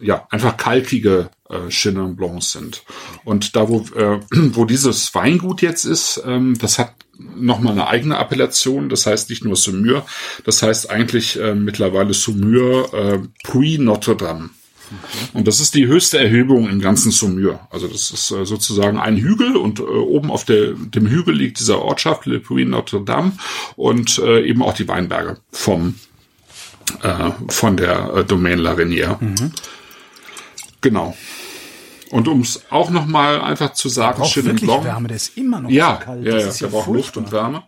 ja, 0.00 0.26
einfach 0.30 0.56
kalkige 0.56 1.30
äh, 1.52 1.68
Chenin 1.68 2.16
Blancs 2.16 2.52
sind. 2.52 2.82
Und 3.24 3.56
da, 3.56 3.68
wo, 3.68 3.80
äh, 3.94 4.20
wo 4.30 4.64
dieses 4.64 5.14
Weingut 5.14 5.62
jetzt 5.62 5.84
ist, 5.84 6.22
ähm, 6.26 6.56
das 6.58 6.78
hat 6.78 6.94
nochmal 7.18 7.72
eine 7.72 7.86
eigene 7.86 8.18
Appellation, 8.18 8.88
das 8.88 9.06
heißt 9.06 9.30
nicht 9.30 9.44
nur 9.44 9.56
Saumur, 9.56 10.04
das 10.44 10.62
heißt 10.62 10.90
eigentlich 10.90 11.38
äh, 11.38 11.54
mittlerweile 11.54 12.14
Saumur 12.14 12.92
äh, 12.94 13.18
Puy 13.44 13.78
Notre 13.78 14.16
Dame. 14.16 14.50
Und 15.32 15.48
das 15.48 15.60
ist 15.60 15.74
die 15.74 15.86
höchste 15.86 16.18
Erhebung 16.18 16.68
im 16.68 16.80
ganzen 16.80 17.12
Saumur. 17.12 17.60
Also 17.70 17.88
das 17.88 18.10
ist 18.10 18.30
äh, 18.30 18.44
sozusagen 18.44 18.98
ein 18.98 19.16
Hügel 19.16 19.56
und 19.56 19.78
äh, 19.78 19.82
oben 19.82 20.30
auf 20.30 20.44
der, 20.44 20.72
dem 20.72 21.06
Hügel 21.06 21.34
liegt 21.34 21.60
dieser 21.60 21.80
Ortschaft 21.80 22.26
Le 22.26 22.40
Puy 22.40 22.64
Notre 22.64 23.02
Dame 23.02 23.32
und 23.76 24.18
äh, 24.18 24.44
eben 24.46 24.62
auch 24.62 24.74
die 24.74 24.88
Weinberge 24.88 25.38
vom 25.50 25.94
äh, 27.02 27.30
von 27.48 27.76
der 27.76 28.12
äh, 28.14 28.24
Domaine 28.24 28.60
La. 28.60 28.74
Mhm. 28.74 29.52
Genau. 30.80 31.16
Und 32.12 32.28
um 32.28 32.42
es 32.42 32.60
auch 32.68 32.90
noch 32.90 33.06
mal 33.06 33.40
einfach 33.40 33.72
zu 33.72 33.88
sagen, 33.88 34.20
der 34.20 34.28
Chenin 34.28 34.56
Blanc. 34.56 34.84
Wärme, 34.84 35.08
der 35.08 35.16
ist 35.16 35.34
immer 35.34 35.62
noch 35.62 35.70
ja, 35.70 35.96
so 35.98 36.04
kalt. 36.04 36.26
Ja, 36.26 36.38
ja, 36.38 36.52
der 36.52 36.66
braucht 36.66 36.86
Luft 36.88 37.16
und 37.16 37.32
Wärme. 37.32 37.64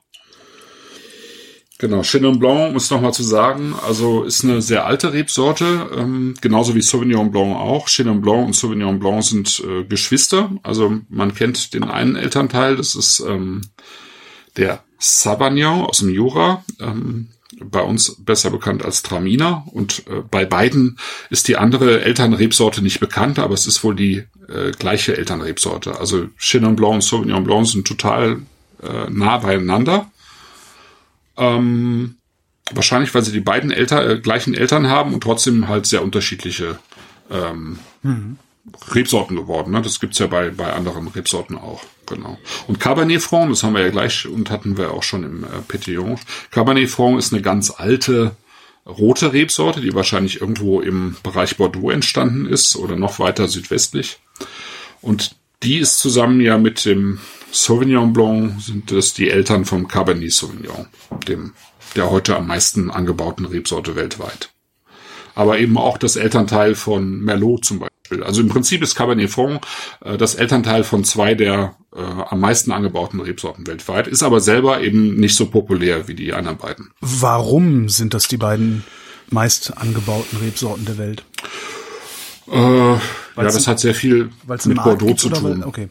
Genau, 1.78 2.02
Chenin 2.02 2.38
Blanc, 2.38 2.70
um 2.70 2.76
es 2.76 2.90
nochmal 2.90 3.14
zu 3.14 3.22
sagen, 3.22 3.74
also 3.86 4.22
ist 4.22 4.44
eine 4.44 4.60
sehr 4.60 4.84
alte 4.84 5.14
Rebsorte, 5.14 5.90
ähm, 5.96 6.34
genauso 6.42 6.74
wie 6.74 6.82
Sauvignon 6.82 7.30
Blanc 7.30 7.56
auch. 7.56 7.88
Chenin 7.88 8.20
Blanc 8.20 8.46
und 8.46 8.54
Sauvignon 8.54 8.98
Blanc 8.98 9.24
sind 9.24 9.62
äh, 9.66 9.84
Geschwister, 9.84 10.50
also 10.62 11.00
man 11.08 11.34
kennt 11.34 11.72
den 11.72 11.82
einen 11.82 12.14
Elternteil, 12.14 12.76
das 12.76 12.94
ist 12.94 13.20
ähm, 13.26 13.62
der 14.58 14.84
Savagnin 14.98 15.86
aus 15.86 16.00
dem 16.00 16.10
Jura, 16.10 16.62
ähm, 16.80 17.30
bei 17.62 17.80
uns 17.80 18.16
besser 18.24 18.50
bekannt 18.50 18.84
als 18.84 19.02
Traminer 19.02 19.64
und 19.72 20.06
äh, 20.08 20.22
bei 20.30 20.44
beiden 20.44 20.98
ist 21.30 21.48
die 21.48 21.56
andere 21.56 22.02
Elternrebsorte 22.02 22.82
nicht 22.82 23.00
bekannt, 23.00 23.38
aber 23.38 23.54
es 23.54 23.66
ist 23.66 23.84
wohl 23.84 23.94
die 23.94 24.24
äh, 24.48 24.72
gleiche 24.78 25.16
Elternrebsorte. 25.16 25.98
Also 25.98 26.28
Chenin 26.38 26.76
Blanc 26.76 26.94
und 26.94 27.02
Sauvignon 27.02 27.44
Blanc 27.44 27.66
sind 27.66 27.86
total 27.86 28.42
äh, 28.82 29.10
nah 29.10 29.38
beieinander. 29.38 30.10
Ähm, 31.36 32.16
wahrscheinlich, 32.72 33.14
weil 33.14 33.22
sie 33.22 33.32
die 33.32 33.40
beiden 33.40 33.70
Eltern, 33.70 34.10
äh, 34.10 34.18
gleichen 34.20 34.54
Eltern 34.54 34.88
haben 34.88 35.14
und 35.14 35.22
trotzdem 35.22 35.68
halt 35.68 35.86
sehr 35.86 36.02
unterschiedliche 36.02 36.78
ähm, 37.30 37.78
mhm. 38.02 38.38
Rebsorten 38.90 39.36
geworden. 39.36 39.72
Ne? 39.72 39.82
Das 39.82 40.00
gibt's 40.00 40.18
ja 40.18 40.26
bei, 40.26 40.50
bei 40.50 40.72
anderen 40.72 41.08
Rebsorten 41.08 41.56
auch. 41.56 41.82
Genau. 42.06 42.38
Und 42.66 42.80
Cabernet 42.80 43.22
Franc, 43.22 43.50
das 43.50 43.62
haben 43.62 43.74
wir 43.74 43.82
ja 43.82 43.90
gleich 43.90 44.26
und 44.26 44.50
hatten 44.50 44.76
wir 44.76 44.92
auch 44.92 45.02
schon 45.02 45.24
im 45.24 45.44
äh, 45.44 45.48
Petillon. 45.66 46.18
Cabernet 46.50 46.90
Franc 46.90 47.18
ist 47.18 47.32
eine 47.32 47.42
ganz 47.42 47.70
alte 47.70 48.36
rote 48.86 49.32
Rebsorte, 49.32 49.80
die 49.80 49.94
wahrscheinlich 49.94 50.40
irgendwo 50.40 50.80
im 50.80 51.16
Bereich 51.22 51.56
Bordeaux 51.56 51.90
entstanden 51.90 52.46
ist 52.46 52.76
oder 52.76 52.96
noch 52.96 53.18
weiter 53.18 53.48
südwestlich. 53.48 54.18
Und 55.00 55.36
die 55.62 55.78
ist 55.78 55.98
zusammen 55.98 56.40
ja 56.40 56.58
mit 56.58 56.84
dem 56.84 57.20
Sauvignon 57.50 58.12
Blanc 58.12 58.60
sind 58.60 58.90
das 58.90 59.14
die 59.14 59.30
Eltern 59.30 59.64
vom 59.64 59.88
Cabernet 59.88 60.32
Sauvignon, 60.32 60.86
dem 61.28 61.54
der 61.94 62.10
heute 62.10 62.36
am 62.36 62.48
meisten 62.48 62.90
angebauten 62.90 63.46
Rebsorte 63.46 63.94
weltweit. 63.94 64.50
Aber 65.34 65.58
eben 65.58 65.78
auch 65.78 65.96
das 65.96 66.16
Elternteil 66.16 66.74
von 66.74 67.20
Merlot 67.20 67.64
zum 67.64 67.78
Beispiel. 67.78 67.93
Also 68.22 68.40
im 68.40 68.48
Prinzip 68.48 68.82
ist 68.82 68.94
Cabernet 68.94 69.30
Franc 69.30 69.64
äh, 70.04 70.16
das 70.16 70.34
Elternteil 70.34 70.84
von 70.84 71.04
zwei 71.04 71.34
der 71.34 71.76
äh, 71.94 72.00
am 72.00 72.40
meisten 72.40 72.72
angebauten 72.72 73.20
Rebsorten 73.20 73.66
weltweit, 73.66 74.06
ist 74.06 74.22
aber 74.22 74.40
selber 74.40 74.80
eben 74.80 75.16
nicht 75.16 75.36
so 75.36 75.46
populär 75.46 76.08
wie 76.08 76.14
die 76.14 76.32
anderen 76.32 76.58
beiden. 76.58 76.90
Warum 77.00 77.88
sind 77.88 78.14
das 78.14 78.28
die 78.28 78.36
beiden 78.36 78.84
meist 79.30 79.76
angebauten 79.76 80.38
Rebsorten 80.38 80.84
der 80.84 80.98
Welt? 80.98 81.24
Äh, 82.50 82.56
ja, 82.56 83.00
das 83.36 83.66
hat 83.66 83.80
sehr 83.80 83.94
viel 83.94 84.30
mit 84.64 84.82
Bordeaux 84.82 85.14
zu 85.14 85.30
tun. 85.30 85.60
Weil, 85.60 85.64
okay. 85.64 85.88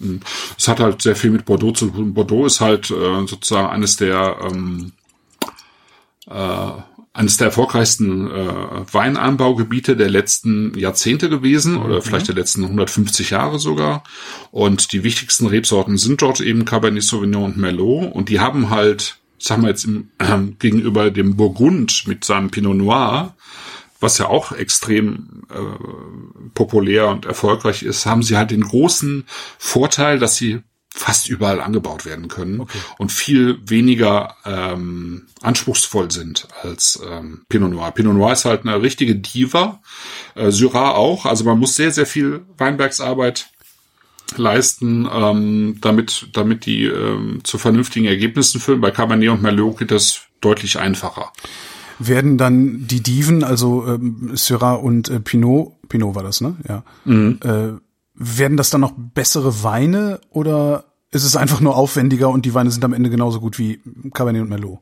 Hm. 0.00 0.20
Es 0.58 0.68
hat 0.68 0.80
halt 0.80 1.02
sehr 1.02 1.16
viel 1.16 1.30
mit 1.30 1.44
Bordeaux 1.44 1.72
zu 1.72 1.86
tun. 1.86 2.14
Bordeaux 2.14 2.46
ist 2.46 2.60
halt 2.60 2.90
äh, 2.90 3.26
sozusagen 3.26 3.68
eines 3.68 3.96
der 3.96 4.36
ähm, 4.42 4.92
äh, 6.26 6.68
eines 7.14 7.36
der 7.36 7.46
erfolgreichsten 7.46 8.28
äh, 8.28 8.92
Weinanbaugebiete 8.92 9.96
der 9.96 10.10
letzten 10.10 10.76
Jahrzehnte 10.76 11.30
gewesen 11.30 11.78
oder 11.78 11.96
mhm. 11.96 12.02
vielleicht 12.02 12.28
der 12.28 12.34
letzten 12.34 12.64
150 12.64 13.30
Jahre 13.30 13.60
sogar. 13.60 14.02
Und 14.50 14.92
die 14.92 15.04
wichtigsten 15.04 15.46
Rebsorten 15.46 15.96
sind 15.96 16.20
dort 16.20 16.40
eben 16.40 16.64
Cabernet 16.64 17.04
Sauvignon 17.04 17.44
und 17.44 17.56
Merlot. 17.56 18.12
Und 18.12 18.28
die 18.28 18.40
haben 18.40 18.68
halt, 18.68 19.18
sagen 19.38 19.62
wir 19.62 19.68
jetzt 19.68 19.84
im, 19.84 20.10
äh, 20.18 20.38
gegenüber 20.58 21.12
dem 21.12 21.36
Burgund 21.36 22.04
mit 22.06 22.24
seinem 22.24 22.50
Pinot 22.50 22.76
Noir 22.76 23.34
was 24.00 24.18
ja 24.18 24.26
auch 24.26 24.52
extrem 24.52 25.44
äh, 25.48 26.48
populär 26.52 27.08
und 27.08 27.24
erfolgreich 27.24 27.82
ist, 27.82 28.04
haben 28.04 28.22
sie 28.22 28.36
halt 28.36 28.50
den 28.50 28.60
großen 28.60 29.24
Vorteil, 29.56 30.18
dass 30.18 30.36
sie 30.36 30.60
fast 30.96 31.28
überall 31.28 31.60
angebaut 31.60 32.06
werden 32.06 32.28
können 32.28 32.60
okay. 32.60 32.78
und 32.98 33.10
viel 33.10 33.58
weniger 33.66 34.36
ähm, 34.44 35.26
anspruchsvoll 35.42 36.12
sind 36.12 36.46
als 36.62 37.02
ähm, 37.04 37.42
Pinot 37.48 37.72
Noir. 37.72 37.90
Pinot 37.90 38.14
Noir 38.14 38.32
ist 38.32 38.44
halt 38.44 38.62
eine 38.62 38.80
richtige 38.80 39.16
Diva, 39.16 39.80
äh, 40.36 40.52
Syrah 40.52 40.92
auch. 40.92 41.26
Also 41.26 41.44
man 41.44 41.58
muss 41.58 41.74
sehr, 41.74 41.90
sehr 41.90 42.06
viel 42.06 42.46
Weinbergsarbeit 42.58 43.48
leisten, 44.36 45.08
ähm, 45.12 45.78
damit, 45.80 46.28
damit 46.32 46.64
die 46.64 46.84
ähm, 46.84 47.40
zu 47.42 47.58
vernünftigen 47.58 48.06
Ergebnissen 48.06 48.60
führen. 48.60 48.80
Bei 48.80 48.92
Cabernet 48.92 49.30
und 49.30 49.42
Merlot 49.42 49.78
geht 49.78 49.90
das 49.90 50.20
deutlich 50.40 50.78
einfacher 50.78 51.32
werden 51.98 52.38
dann 52.38 52.86
die 52.86 53.02
Diven, 53.02 53.44
also 53.44 53.86
ähm, 53.86 54.32
Syrah 54.34 54.74
und 54.74 55.08
äh, 55.08 55.20
Pinot, 55.20 55.74
Pinot 55.88 56.14
war 56.14 56.22
das, 56.22 56.40
ne? 56.40 56.56
Ja. 56.68 56.82
Mhm. 57.04 57.38
Äh, 57.42 57.83
werden 58.14 58.56
das 58.56 58.70
dann 58.70 58.80
noch 58.80 58.92
bessere 58.96 59.62
Weine 59.62 60.20
oder 60.30 60.84
ist 61.10 61.24
es 61.24 61.36
einfach 61.36 61.60
nur 61.60 61.76
aufwendiger 61.76 62.28
und 62.30 62.44
die 62.44 62.54
Weine 62.54 62.70
sind 62.70 62.84
am 62.84 62.92
Ende 62.92 63.10
genauso 63.10 63.40
gut 63.40 63.58
wie 63.58 63.80
Cabernet 64.12 64.42
und 64.42 64.48
Merlot? 64.48 64.80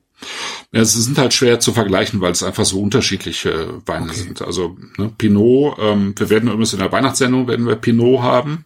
Ja, 0.73 0.81
es 0.81 0.95
sind 0.95 1.19
halt 1.19 1.35
schwer 1.35 1.61
zu 1.61 1.73
vergleichen, 1.73 2.21
weil 2.21 2.33
es 2.33 2.43
einfach 2.43 2.65
so 2.65 2.81
unterschiedliche 2.81 3.81
Weine 3.87 4.07
okay. 4.07 4.21
sind. 4.21 4.43
Also 4.43 4.77
ne, 4.97 5.13
Pinot, 5.17 5.77
ähm, 5.79 6.15
wir 6.17 6.31
werden 6.31 6.49
übrigens 6.49 6.73
in 6.73 6.79
der 6.79 6.93
Weihnachtssendung 6.93 7.49
werden 7.49 7.67
wir 7.67 7.77
Pinot 7.77 8.23
haben, 8.23 8.65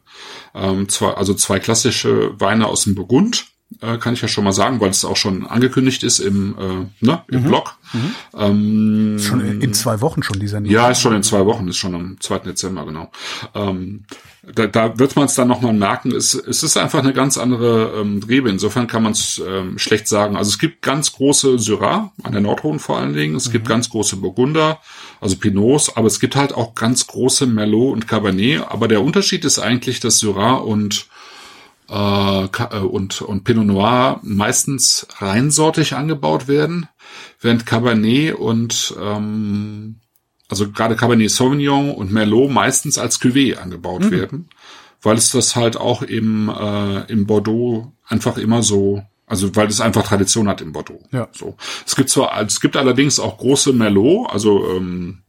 ähm, 0.55 0.89
zwei, 0.89 1.15
also 1.15 1.35
zwei 1.35 1.59
klassische 1.59 2.39
Weine 2.39 2.67
aus 2.67 2.85
dem 2.85 2.95
Burgund 2.95 3.47
äh, 3.81 3.99
kann 3.99 4.15
ich 4.15 4.23
ja 4.23 4.29
schon 4.29 4.45
mal 4.45 4.53
sagen, 4.53 4.81
weil 4.81 4.91
es 4.91 5.05
auch 5.05 5.17
schon 5.17 5.47
angekündigt 5.47 6.03
ist 6.03 6.21
im, 6.21 6.57
äh, 6.59 7.05
ne, 7.05 7.23
im 7.29 7.43
mhm. 7.43 7.47
Blog. 7.47 7.77
Mhm. 7.93 8.15
Ähm, 8.35 9.19
schon 9.19 9.41
in, 9.41 9.61
in, 9.61 9.75
zwei 9.75 10.01
Wochen 10.01 10.23
schon 10.23 10.39
die 10.39 10.49
Sendung. 10.49 10.73
Ja, 10.73 10.89
ist 10.91 11.01
schon 11.01 11.15
in 11.15 11.23
zwei 11.23 11.45
Wochen, 11.47 11.69
ist 11.69 11.77
schon 11.77 11.95
am 11.95 12.17
2. 12.21 12.39
Dezember, 12.41 12.87
genau. 12.87 13.11
Ähm, 13.55 14.05
da, 14.55 14.67
da 14.67 14.99
wird 14.99 15.17
man 15.17 15.27
es 15.27 15.35
dann 15.35 15.49
nochmal 15.49 15.73
merken, 15.73 16.13
es, 16.13 16.35
es 16.35 16.63
ist 16.63 16.77
einfach 16.77 17.01
eine 17.01 17.13
ganz 17.13 17.37
andere 17.37 18.01
ähm, 18.01 18.23
Rebe. 18.23 18.49
Insofern 18.49 18.87
kann 18.87 19.03
man 19.03 19.13
es 19.13 19.43
ähm, 19.47 19.79
schlecht 19.79 20.07
sagen. 20.07 20.37
Also 20.37 20.51
es 20.51 20.59
gibt 20.59 20.83
ganz 20.83 21.13
große 21.13 21.59
Syrah, 21.59 22.13
an 22.23 22.33
der 22.33 22.41
Nordrhone 22.41 22.79
vor 22.79 22.99
allen 22.99 23.15
Dingen. 23.15 23.35
Es 23.35 23.49
mhm. 23.49 23.53
gibt 23.53 23.69
ganz 23.69 23.91
große 23.91 24.17
Burgunder, 24.17 24.81
also 25.21 25.37
Pinots, 25.37 25.97
aber 25.97 26.07
es 26.07 26.21
gibt 26.21 26.37
halt 26.37 26.55
auch 26.55 26.75
ganz 26.75 27.07
große 27.07 27.47
Merlot 27.47 27.93
und 27.93 28.09
Cabernet. 28.09 28.63
Aber 28.69 28.87
der 28.89 29.03
Unterschied 29.03 29.45
ist 29.45 29.59
eigentlich, 29.59 30.01
dass 30.01 30.19
Syrah 30.19 30.55
und 30.55 31.09
äh, 31.89 32.45
äh, 32.45 32.79
und, 32.81 33.23
und 33.23 33.45
Pinot 33.45 33.67
Noir 33.67 34.21
meistens 34.23 35.07
reinsortig 35.19 35.95
angebaut 35.95 36.49
werden, 36.49 36.89
während 37.41 37.67
Cabernet 37.67 38.35
und 38.35 38.95
ähm, 39.01 40.01
also 40.49 40.71
gerade 40.71 40.97
Cabernet 40.97 41.31
Sauvignon 41.31 41.95
und 41.95 42.13
Merlot 42.13 42.51
meistens 42.51 42.99
als 42.99 43.21
Cuvée 43.21 43.57
angebaut 43.57 44.05
mhm. 44.05 44.11
werden, 44.11 44.49
weil 45.03 45.17
es 45.17 45.31
das 45.31 45.57
halt 45.57 45.77
auch 45.77 46.03
im, 46.03 46.49
äh, 46.49 47.11
im 47.11 47.27
Bordeaux 47.27 47.93
einfach 48.07 48.39
immer 48.39 48.63
so 48.63 49.03
also 49.27 49.55
weil 49.57 49.67
es 49.67 49.81
einfach 49.81 50.07
Tradition 50.07 50.49
hat 50.49 50.61
im 50.61 50.73
Bordeaux. 50.73 51.03
Ja. 51.11 51.29
So. 51.33 51.57
Es 51.85 51.97
gibt 51.97 52.11
zwar, 52.11 52.41
es 52.43 52.61
gibt 52.61 52.77
allerdings 52.77 53.19
auch 53.19 53.39
große 53.39 53.73
Merlot, 53.73 54.31
also 54.31 54.77
ähm, 54.77 55.23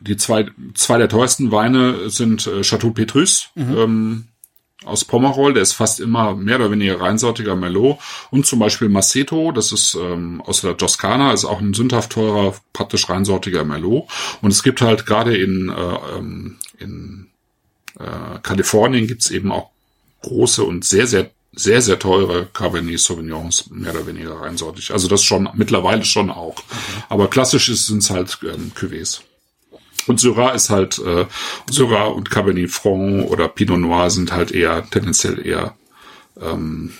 die 0.00 0.16
zwei, 0.16 0.46
zwei 0.74 0.98
der 0.98 1.10
teuersten 1.10 1.52
Weine 1.52 2.08
sind 2.08 2.46
äh, 2.46 2.62
Chateau 2.62 2.90
Petrus, 2.90 3.50
mhm. 3.54 3.76
ähm, 3.76 4.28
aus 4.84 5.04
Pomerol, 5.04 5.54
der 5.54 5.62
ist 5.62 5.72
fast 5.72 6.00
immer 6.00 6.34
mehr 6.34 6.56
oder 6.56 6.70
weniger 6.70 7.00
reinsortiger 7.00 7.56
Merlot 7.56 7.98
und 8.30 8.46
zum 8.46 8.58
Beispiel 8.58 8.88
Maceto, 8.88 9.52
das 9.52 9.72
ist 9.72 9.94
ähm, 9.94 10.42
aus 10.42 10.60
der 10.60 10.76
Toskana, 10.76 11.32
ist 11.32 11.44
auch 11.44 11.60
ein 11.60 11.74
sündhaft 11.74 12.12
teurer, 12.12 12.54
praktisch 12.72 13.08
reinsortiger 13.08 13.64
Merlot 13.64 14.04
und 14.40 14.50
es 14.50 14.62
gibt 14.62 14.80
halt 14.80 15.06
gerade 15.06 15.36
in, 15.36 15.68
äh, 15.68 16.18
ähm, 16.18 16.56
in 16.78 17.28
äh, 17.98 18.38
Kalifornien 18.42 19.06
gibt's 19.06 19.30
eben 19.30 19.52
auch 19.52 19.70
große 20.22 20.62
und 20.62 20.84
sehr, 20.84 21.06
sehr 21.06 21.30
sehr, 21.54 21.82
sehr 21.82 21.98
teure 21.98 22.46
Cabernet 22.46 22.98
Sauvignons, 22.98 23.68
mehr 23.70 23.94
oder 23.94 24.06
weniger 24.06 24.40
reinsortig. 24.40 24.92
Also 24.92 25.06
das 25.06 25.22
schon, 25.22 25.48
mittlerweile 25.54 26.04
schon 26.04 26.30
auch. 26.30 26.56
Okay. 26.56 27.04
Aber 27.10 27.28
klassisch 27.28 27.66
sind 27.66 27.98
es 27.98 28.10
halt 28.10 28.38
ähm, 28.42 28.72
Cuvées. 28.74 29.20
Und 30.06 30.20
Syrah 30.20 30.50
ist 30.50 30.70
halt, 30.70 30.98
äh, 30.98 31.26
Syrah 31.70 32.06
und 32.06 32.30
Cabernet 32.30 32.70
Franc 32.70 33.30
oder 33.30 33.48
Pinot 33.48 33.80
Noir 33.80 34.10
sind 34.10 34.32
halt 34.32 34.50
eher, 34.50 34.88
tendenziell 34.90 35.44
eher 35.44 35.74
ähm, 36.40 36.92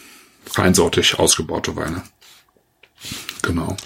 reinsortig 0.55 1.18
ausgebaute 1.18 1.76
Weine. 1.76 2.03
Genau. 3.42 3.76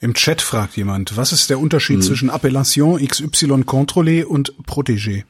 Im 0.00 0.14
Chat 0.14 0.40
fragt 0.40 0.76
jemand, 0.76 1.16
was 1.16 1.32
ist 1.32 1.50
der 1.50 1.58
Unterschied 1.58 1.96
hm. 1.96 2.02
zwischen 2.02 2.30
Appellation 2.30 3.04
XY 3.04 3.64
Contrôlé 3.64 4.24
und 4.24 4.54
Protégé? 4.66 5.24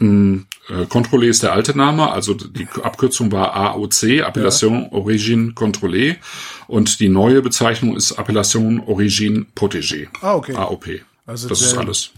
Hm, 0.00 0.46
äh, 0.68 0.82
Contrôlé 0.82 1.26
ist 1.28 1.42
der 1.42 1.52
alte 1.52 1.76
Name, 1.76 2.10
also 2.10 2.34
die 2.34 2.66
Abkürzung 2.82 3.30
war 3.30 3.54
AOC, 3.54 4.22
Appellation 4.22 4.82
ja. 4.82 4.92
Origine 4.92 5.52
Contrôlée, 5.52 6.16
und 6.66 7.00
die 7.00 7.08
neue 7.08 7.42
Bezeichnung 7.42 7.96
ist 7.96 8.12
Appellation 8.12 8.80
Origine 8.80 9.46
Protégée. 9.54 10.08
Ah, 10.20 10.34
okay. 10.34 10.54
AOP. 10.54 11.02
Also 11.26 11.48
das 11.48 11.62
ist 11.62 11.78
alles. 11.78 12.10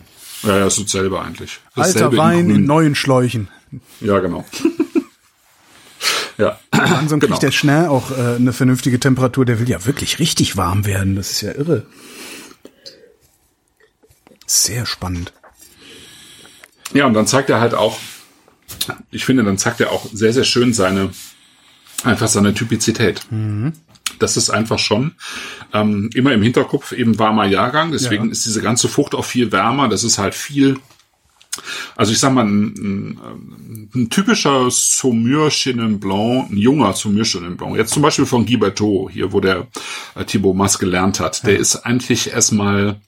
Ja, 0.46 0.58
ja, 0.58 0.66
ist 0.66 0.80
dasselbe 0.80 1.20
eigentlich. 1.20 1.60
Dasselbe 1.74 2.04
Alter 2.04 2.16
Wein 2.16 2.50
in, 2.50 2.56
in, 2.56 2.64
neuen 2.66 2.94
Schläuchen. 2.94 3.48
Ja, 4.00 4.20
genau. 4.20 4.44
ja. 6.38 6.58
Langsam 6.72 7.18
kriegt 7.18 7.32
genau. 7.32 7.40
der 7.40 7.50
schnell 7.50 7.86
auch 7.88 8.12
äh, 8.12 8.36
eine 8.36 8.52
vernünftige 8.52 9.00
Temperatur. 9.00 9.44
Der 9.44 9.58
will 9.58 9.68
ja 9.68 9.84
wirklich 9.86 10.20
richtig 10.20 10.56
warm 10.56 10.86
werden. 10.86 11.16
Das 11.16 11.30
ist 11.30 11.40
ja 11.40 11.52
irre. 11.52 11.86
Sehr 14.46 14.86
spannend. 14.86 15.32
Ja, 16.92 17.06
und 17.06 17.14
dann 17.14 17.26
zeigt 17.26 17.50
er 17.50 17.60
halt 17.60 17.74
auch, 17.74 17.98
ich 19.10 19.24
finde, 19.24 19.42
dann 19.42 19.58
zeigt 19.58 19.80
er 19.80 19.90
auch 19.90 20.06
sehr, 20.12 20.32
sehr 20.32 20.44
schön 20.44 20.72
seine, 20.72 21.10
einfach 22.04 22.28
seine 22.28 22.54
Typizität. 22.54 23.26
Mhm. 23.30 23.72
Das 24.18 24.36
ist 24.36 24.50
einfach 24.50 24.78
schon 24.78 25.14
ähm, 25.72 26.10
immer 26.14 26.32
im 26.32 26.42
Hinterkopf 26.42 26.92
eben 26.92 27.18
warmer 27.18 27.46
Jahrgang. 27.46 27.92
Deswegen 27.92 28.26
ja. 28.26 28.32
ist 28.32 28.46
diese 28.46 28.62
ganze 28.62 28.88
Frucht 28.88 29.14
auch 29.14 29.24
viel 29.24 29.52
wärmer. 29.52 29.88
Das 29.88 30.04
ist 30.04 30.18
halt 30.18 30.34
viel 30.34 30.78
also 31.96 32.12
ich 32.12 32.18
sag 32.18 32.32
mal, 32.32 32.44
ein, 32.44 32.74
ein, 32.76 33.90
ein 33.94 34.10
typischer 34.10 34.70
Saumur 34.70 35.50
Chenin 35.50 36.00
Blanc, 36.00 36.50
ein 36.50 36.56
junger 36.56 36.92
Saumur 36.92 37.24
Chenin 37.24 37.56
Blanc, 37.56 37.76
jetzt 37.76 37.92
zum 37.92 38.02
Beispiel 38.02 38.26
von 38.26 38.46
Guy 38.46 38.56
Berthaud, 38.56 39.10
hier 39.10 39.32
wo 39.32 39.40
der 39.40 39.68
äh, 40.14 40.24
Thibaut 40.24 40.56
Mas 40.56 40.78
gelernt 40.78 41.20
hat, 41.20 41.42
ja. 41.42 41.50
der 41.50 41.58
ist 41.58 41.76
eigentlich 41.76 42.30
erstmal, 42.30 43.00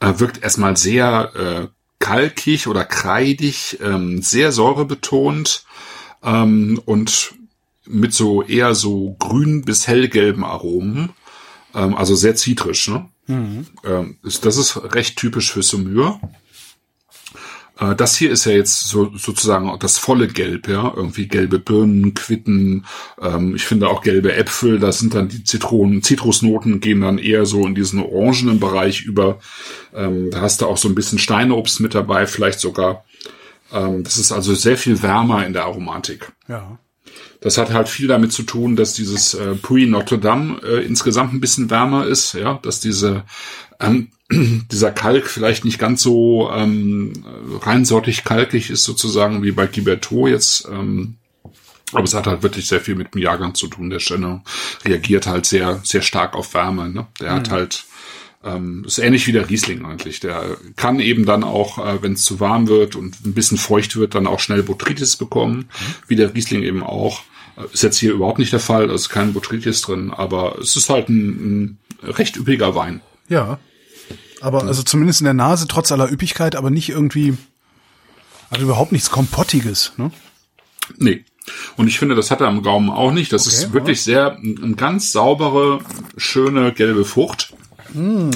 äh, 0.00 0.12
wirkt 0.18 0.42
erstmal 0.42 0.76
sehr 0.76 1.32
äh, 1.34 1.68
kalkig 1.98 2.66
oder 2.66 2.84
kreidig, 2.84 3.78
ähm, 3.82 4.22
sehr 4.22 4.52
säurebetont 4.52 5.64
ähm, 6.22 6.80
und 6.84 7.34
mit 7.90 8.12
so 8.14 8.42
eher 8.42 8.74
so 8.74 9.16
grün 9.18 9.62
bis 9.62 9.86
hellgelben 9.86 10.44
Aromen, 10.44 11.10
ähm, 11.74 11.94
also 11.94 12.14
sehr 12.14 12.36
zitrisch. 12.36 12.88
Ne? 12.88 13.08
Mhm. 13.26 13.66
Ähm, 13.84 14.18
das 14.22 14.56
ist 14.56 14.94
recht 14.94 15.16
typisch 15.16 15.52
für 15.52 15.62
Saumur. 15.62 16.20
Äh, 17.80 17.96
das 17.96 18.16
hier 18.16 18.30
ist 18.30 18.44
ja 18.44 18.52
jetzt 18.52 18.88
so 18.88 19.10
sozusagen 19.16 19.76
das 19.80 19.98
volle 19.98 20.28
Gelb, 20.28 20.68
ja, 20.68 20.92
irgendwie 20.94 21.26
gelbe 21.26 21.58
Birnen, 21.58 22.14
Quitten. 22.14 22.86
Ähm, 23.20 23.54
ich 23.56 23.64
finde 23.64 23.88
auch 23.88 24.02
gelbe 24.02 24.34
Äpfel. 24.34 24.78
Das 24.78 24.98
sind 24.98 25.14
dann 25.14 25.28
die 25.28 25.44
Zitronen, 25.44 26.02
Zitrusnoten 26.02 26.80
gehen 26.80 27.00
dann 27.00 27.18
eher 27.18 27.46
so 27.46 27.66
in 27.66 27.74
diesen 27.74 28.00
orangenen 28.00 28.60
Bereich 28.60 29.02
über. 29.02 29.38
Ähm, 29.94 30.30
da 30.30 30.42
hast 30.42 30.60
du 30.60 30.66
auch 30.66 30.76
so 30.76 30.88
ein 30.88 30.94
bisschen 30.94 31.18
Steinobst 31.18 31.80
mit 31.80 31.94
dabei, 31.94 32.26
vielleicht 32.26 32.60
sogar. 32.60 33.04
Ähm, 33.72 34.04
das 34.04 34.18
ist 34.18 34.32
also 34.32 34.54
sehr 34.54 34.76
viel 34.76 35.02
wärmer 35.02 35.46
in 35.46 35.52
der 35.52 35.64
Aromatik. 35.64 36.32
Ja. 36.48 36.78
Das 37.40 37.56
hat 37.56 37.72
halt 37.72 37.88
viel 37.88 38.06
damit 38.06 38.32
zu 38.32 38.42
tun, 38.42 38.76
dass 38.76 38.92
dieses 38.92 39.34
äh, 39.34 39.54
Puy 39.54 39.86
Notre 39.86 40.18
Dame 40.18 40.60
äh, 40.62 40.84
insgesamt 40.84 41.32
ein 41.32 41.40
bisschen 41.40 41.70
wärmer 41.70 42.06
ist, 42.06 42.34
ja, 42.34 42.58
dass 42.62 42.80
diese 42.80 43.24
ähm, 43.80 44.08
dieser 44.30 44.92
Kalk 44.92 45.26
vielleicht 45.26 45.64
nicht 45.64 45.78
ganz 45.78 46.02
so 46.02 46.50
ähm, 46.52 47.12
reinsortig 47.62 48.24
kalkig 48.24 48.70
ist 48.70 48.84
sozusagen 48.84 49.42
wie 49.42 49.52
bei 49.52 49.66
Giberto 49.66 50.26
jetzt. 50.26 50.68
Ähm, 50.70 51.16
aber 51.92 52.04
es 52.04 52.14
hat 52.14 52.26
halt 52.26 52.42
wirklich 52.42 52.68
sehr 52.68 52.80
viel 52.80 52.94
mit 52.94 53.14
dem 53.14 53.22
Jahrgang 53.22 53.54
zu 53.54 53.66
tun. 53.66 53.90
Der 53.90 53.98
Chenin 53.98 54.42
reagiert 54.84 55.26
halt 55.26 55.46
sehr, 55.46 55.80
sehr 55.82 56.02
stark 56.02 56.34
auf 56.34 56.54
Wärme. 56.54 56.88
Ne? 56.88 57.06
Der 57.20 57.32
mhm. 57.32 57.36
hat 57.36 57.50
halt, 57.50 57.84
ähm, 58.44 58.84
ist 58.86 58.98
ähnlich 58.98 59.26
wie 59.26 59.32
der 59.32 59.50
Riesling 59.50 59.84
eigentlich. 59.84 60.20
Der 60.20 60.56
kann 60.76 61.00
eben 61.00 61.24
dann 61.24 61.42
auch, 61.42 61.84
äh, 61.84 62.02
wenn 62.02 62.12
es 62.12 62.24
zu 62.24 62.38
warm 62.38 62.68
wird 62.68 62.94
und 62.94 63.24
ein 63.26 63.34
bisschen 63.34 63.58
feucht 63.58 63.96
wird, 63.96 64.14
dann 64.14 64.26
auch 64.26 64.40
schnell 64.40 64.62
Botrytis 64.62 65.16
bekommen, 65.16 65.56
mhm. 65.56 65.94
wie 66.06 66.16
der 66.16 66.34
Riesling 66.34 66.62
eben 66.62 66.82
auch. 66.82 67.22
Ist 67.72 67.82
jetzt 67.82 67.98
hier 67.98 68.12
überhaupt 68.12 68.38
nicht 68.38 68.52
der 68.52 68.60
Fall, 68.60 68.88
da 68.88 68.94
ist 68.94 69.08
kein 69.08 69.32
Botrytis 69.32 69.82
drin, 69.82 70.12
aber 70.12 70.58
es 70.58 70.76
ist 70.76 70.90
halt 70.90 71.08
ein, 71.08 71.28
ein 71.28 71.78
recht 72.02 72.36
üppiger 72.36 72.74
Wein. 72.74 73.00
Ja, 73.28 73.58
aber 74.40 74.64
also 74.64 74.82
zumindest 74.82 75.20
in 75.20 75.26
der 75.26 75.34
Nase, 75.34 75.68
trotz 75.68 75.92
aller 75.92 76.10
Üppigkeit, 76.10 76.56
aber 76.56 76.70
nicht 76.70 76.88
irgendwie, 76.88 77.36
also 78.48 78.64
überhaupt 78.64 78.92
nichts 78.92 79.10
Kompottiges, 79.10 79.92
ne? 79.96 80.10
Nee. 80.96 81.24
Und 81.76 81.88
ich 81.88 81.98
finde, 81.98 82.14
das 82.14 82.30
hat 82.30 82.40
er 82.40 82.48
am 82.48 82.62
Gaumen 82.62 82.90
auch 82.90 83.12
nicht. 83.12 83.32
Das 83.32 83.46
okay, 83.46 83.56
ist 83.56 83.72
wirklich 83.72 83.98
ja. 83.98 84.02
sehr, 84.02 84.36
eine 84.36 84.74
ganz 84.74 85.12
saubere, 85.12 85.80
schöne 86.16 86.72
gelbe 86.72 87.04
Frucht. 87.04 87.54
Mm. 87.92 88.30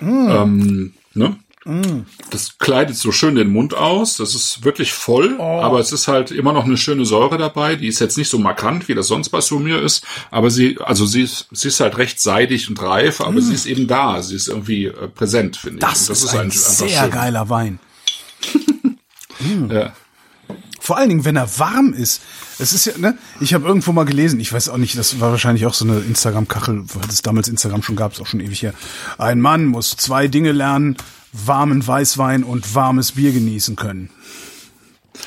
Mm. 0.00 0.28
Ähm, 0.28 0.94
ne? 1.14 1.36
Mm. 1.70 2.04
Das 2.30 2.58
kleidet 2.58 2.96
so 2.96 3.12
schön 3.12 3.36
den 3.36 3.50
Mund 3.50 3.74
aus. 3.74 4.16
Das 4.16 4.34
ist 4.34 4.64
wirklich 4.64 4.92
voll, 4.92 5.36
oh. 5.38 5.60
aber 5.62 5.78
es 5.78 5.92
ist 5.92 6.08
halt 6.08 6.32
immer 6.32 6.52
noch 6.52 6.64
eine 6.64 6.76
schöne 6.76 7.04
Säure 7.04 7.38
dabei. 7.38 7.76
Die 7.76 7.86
ist 7.86 8.00
jetzt 8.00 8.18
nicht 8.18 8.28
so 8.28 8.38
markant, 8.38 8.88
wie 8.88 8.94
das 8.94 9.06
sonst 9.06 9.28
bei 9.28 9.40
Sumir 9.40 9.80
ist, 9.80 10.04
aber 10.32 10.50
sie, 10.50 10.78
also 10.80 11.06
sie 11.06 11.22
ist, 11.22 11.46
sie 11.52 11.68
ist 11.68 11.78
halt 11.78 11.96
recht 11.96 12.20
seidig 12.20 12.68
und 12.68 12.82
reif, 12.82 13.20
aber 13.20 13.32
mm. 13.32 13.40
sie 13.40 13.54
ist 13.54 13.66
eben 13.66 13.86
da. 13.86 14.20
Sie 14.20 14.34
ist 14.34 14.48
irgendwie 14.48 14.86
äh, 14.86 15.06
präsent, 15.08 15.56
finde 15.56 15.76
ich. 15.76 15.80
Das, 15.80 16.06
das 16.06 16.24
ist, 16.24 16.34
ein, 16.34 16.46
ein 16.46 16.50
sehr 16.50 16.88
schön. 16.88 17.10
geiler 17.10 17.48
Wein. 17.48 17.78
mm. 19.38 19.70
Ja. 19.70 19.92
Vor 20.80 20.96
allen 20.96 21.10
Dingen, 21.10 21.24
wenn 21.24 21.36
er 21.36 21.58
warm 21.58 21.92
ist. 21.92 22.22
Es 22.58 22.72
ist 22.72 22.86
ja, 22.86 22.98
ne? 22.98 23.16
Ich 23.38 23.54
habe 23.54 23.66
irgendwo 23.66 23.92
mal 23.92 24.04
gelesen, 24.04 24.40
ich 24.40 24.52
weiß 24.52 24.70
auch 24.70 24.76
nicht, 24.76 24.98
das 24.98 25.20
war 25.20 25.30
wahrscheinlich 25.30 25.66
auch 25.66 25.74
so 25.74 25.84
eine 25.84 26.00
Instagram-Kachel, 26.00 26.84
hat 27.00 27.10
es 27.10 27.22
damals 27.22 27.48
Instagram 27.48 27.82
schon 27.82 27.96
gab, 27.96 28.12
es 28.12 28.20
auch 28.20 28.26
schon 28.26 28.40
ewig 28.40 28.62
her. 28.62 28.74
Ein 29.18 29.40
Mann 29.40 29.66
muss 29.66 29.96
zwei 29.96 30.26
Dinge 30.26 30.52
lernen, 30.52 30.96
warmen 31.32 31.86
Weißwein 31.86 32.44
und 32.44 32.74
warmes 32.74 33.12
Bier 33.12 33.32
genießen 33.32 33.76
können. 33.76 34.10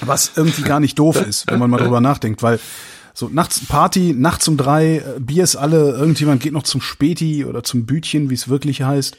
Was 0.02 0.32
irgendwie 0.36 0.64
gar 0.64 0.80
nicht 0.80 0.98
doof 1.00 1.22
ist, 1.22 1.50
wenn 1.50 1.60
man 1.60 1.70
mal 1.70 1.78
drüber 1.78 2.02
nachdenkt, 2.02 2.42
weil 2.42 2.60
so 3.14 3.30
nachts 3.32 3.64
Party, 3.66 4.14
nachts 4.18 4.48
um 4.48 4.58
drei, 4.58 4.98
äh, 4.98 5.20
Bier 5.20 5.44
ist 5.44 5.56
alle, 5.56 5.92
irgendjemand 5.92 6.42
geht 6.42 6.54
noch 6.54 6.64
zum 6.64 6.82
Späti 6.82 7.46
oder 7.46 7.64
zum 7.64 7.86
Bütchen, 7.86 8.30
wie 8.30 8.34
es 8.34 8.48
wirklich 8.48 8.82
heißt, 8.82 9.18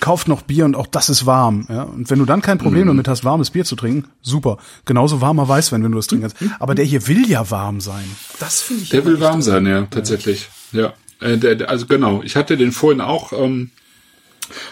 kauft 0.00 0.28
noch 0.28 0.42
Bier 0.42 0.64
und 0.64 0.74
auch 0.74 0.86
das 0.86 1.08
ist 1.08 1.26
warm. 1.26 1.66
Ja? 1.68 1.82
Und 1.82 2.10
wenn 2.10 2.18
du 2.18 2.24
dann 2.24 2.40
kein 2.40 2.58
Problem 2.58 2.84
mm. 2.84 2.88
damit 2.88 3.08
hast, 3.08 3.24
warmes 3.24 3.50
Bier 3.50 3.64
zu 3.64 3.76
trinken, 3.76 4.08
super. 4.22 4.58
Genauso 4.84 5.20
warmer 5.20 5.48
Weißwein, 5.48 5.82
wenn 5.84 5.92
du 5.92 5.98
das 5.98 6.06
trinken 6.06 6.28
kannst. 6.28 6.56
Aber 6.60 6.74
der 6.74 6.84
hier 6.84 7.06
will 7.08 7.28
ja 7.28 7.50
warm 7.50 7.80
sein. 7.80 8.04
Das 8.40 8.62
finde 8.62 8.84
ich. 8.84 8.90
Der 8.90 9.04
will 9.04 9.20
warm 9.20 9.42
sein, 9.42 9.66
ja, 9.66 9.82
tatsächlich. 9.82 10.48
Ja. 10.72 10.94
ja. 11.20 11.28
Äh, 11.28 11.64
also 11.64 11.86
genau, 11.86 12.22
ich 12.22 12.36
hatte 12.36 12.56
den 12.56 12.72
vorhin 12.72 13.00
auch. 13.00 13.32
Ähm 13.32 13.70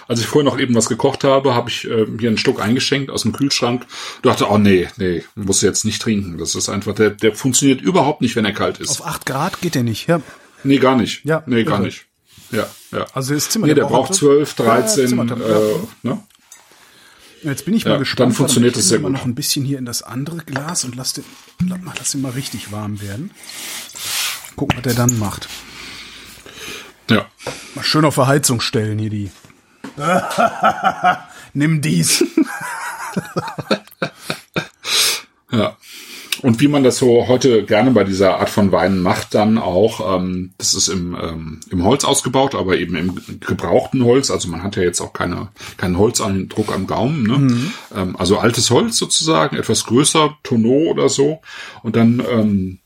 als 0.08 0.20
ich 0.20 0.26
vorher 0.26 0.50
noch 0.50 0.58
eben 0.58 0.74
was 0.74 0.88
gekocht 0.88 1.24
habe, 1.24 1.54
habe 1.54 1.70
ich 1.70 1.88
äh, 1.88 2.06
mir 2.06 2.28
einen 2.28 2.38
Stuck 2.38 2.60
eingeschenkt 2.60 3.10
aus 3.10 3.22
dem 3.22 3.32
Kühlschrank. 3.32 3.86
Du 4.22 4.28
dachte, 4.28 4.50
oh 4.50 4.58
nee, 4.58 4.88
nee, 4.96 5.24
muss 5.34 5.62
jetzt 5.62 5.84
nicht 5.84 6.00
trinken. 6.02 6.38
Das 6.38 6.54
ist 6.54 6.68
einfach, 6.68 6.94
der, 6.94 7.10
der 7.10 7.34
funktioniert 7.34 7.80
überhaupt 7.80 8.20
nicht, 8.20 8.36
wenn 8.36 8.44
er 8.44 8.52
kalt 8.52 8.78
ist. 8.78 8.90
Auf 8.90 9.06
acht 9.06 9.26
Grad 9.26 9.60
geht 9.60 9.74
der 9.74 9.82
nicht, 9.82 10.08
ja. 10.08 10.20
Nee, 10.62 10.78
gar 10.78 10.96
nicht. 10.96 11.24
Ja. 11.24 11.42
Nee, 11.46 11.64
gar 11.64 11.80
nicht. 11.80 12.06
Ja, 12.50 12.66
ja. 12.92 13.06
Also 13.12 13.34
das 13.34 13.48
Zimmer. 13.50 13.66
Nee, 13.66 13.74
der, 13.74 13.84
braucht 13.84 14.14
zwölf, 14.14 14.54
dreizehn, 14.54 15.16
ja, 15.16 15.34
äh, 15.34 15.78
ne? 16.02 16.22
Jetzt 17.42 17.66
bin 17.66 17.74
ich 17.74 17.84
mal 17.84 17.92
ja, 17.92 17.98
gespannt. 17.98 18.30
Dann 18.30 18.36
funktioniert 18.36 18.76
es 18.76 18.88
sehr 18.88 19.00
gut. 19.00 19.12
noch 19.12 19.24
ein 19.24 19.34
bisschen 19.34 19.64
hier 19.64 19.78
in 19.78 19.84
das 19.84 20.02
andere 20.02 20.38
Glas 20.38 20.84
und 20.84 20.96
lass 20.96 21.12
den, 21.12 21.24
lass 21.98 22.14
ihn 22.14 22.22
mal 22.22 22.32
richtig 22.32 22.72
warm 22.72 23.02
werden. 23.02 23.32
Guck, 24.56 24.74
was 24.74 24.82
der 24.82 24.94
dann 24.94 25.18
macht. 25.18 25.48
Ja. 27.10 27.26
Mal 27.74 27.82
schön 27.82 28.04
auf 28.06 28.14
Verheizung 28.14 28.60
stellen 28.60 28.98
hier 28.98 29.10
die. 29.10 29.30
Nimm 31.54 31.80
dies. 31.80 32.24
ja. 35.50 35.76
Und 36.42 36.60
wie 36.60 36.68
man 36.68 36.84
das 36.84 36.98
so 36.98 37.26
heute 37.26 37.64
gerne 37.64 37.90
bei 37.92 38.04
dieser 38.04 38.38
Art 38.38 38.50
von 38.50 38.70
Weinen 38.70 39.00
macht, 39.00 39.34
dann 39.34 39.56
auch, 39.56 40.18
ähm, 40.18 40.52
das 40.58 40.74
ist 40.74 40.88
im, 40.88 41.16
ähm, 41.18 41.60
im 41.70 41.84
Holz 41.84 42.04
ausgebaut, 42.04 42.54
aber 42.54 42.76
eben 42.76 42.96
im 42.96 43.40
gebrauchten 43.40 44.04
Holz. 44.04 44.30
Also 44.30 44.48
man 44.48 44.62
hat 44.62 44.76
ja 44.76 44.82
jetzt 44.82 45.00
auch 45.00 45.14
keine, 45.14 45.48
keinen 45.78 45.96
Holzandruck 45.96 46.70
am 46.70 46.86
Gaumen. 46.86 47.22
Ne? 47.22 47.38
Mhm. 47.38 47.72
Ähm, 47.96 48.16
also 48.16 48.38
altes 48.38 48.70
Holz 48.70 48.98
sozusagen, 48.98 49.56
etwas 49.56 49.86
größer, 49.86 50.36
Tonneau 50.42 50.90
oder 50.90 51.08
so. 51.08 51.40
Und 51.82 51.96
dann 51.96 52.22
ähm, 52.30 52.80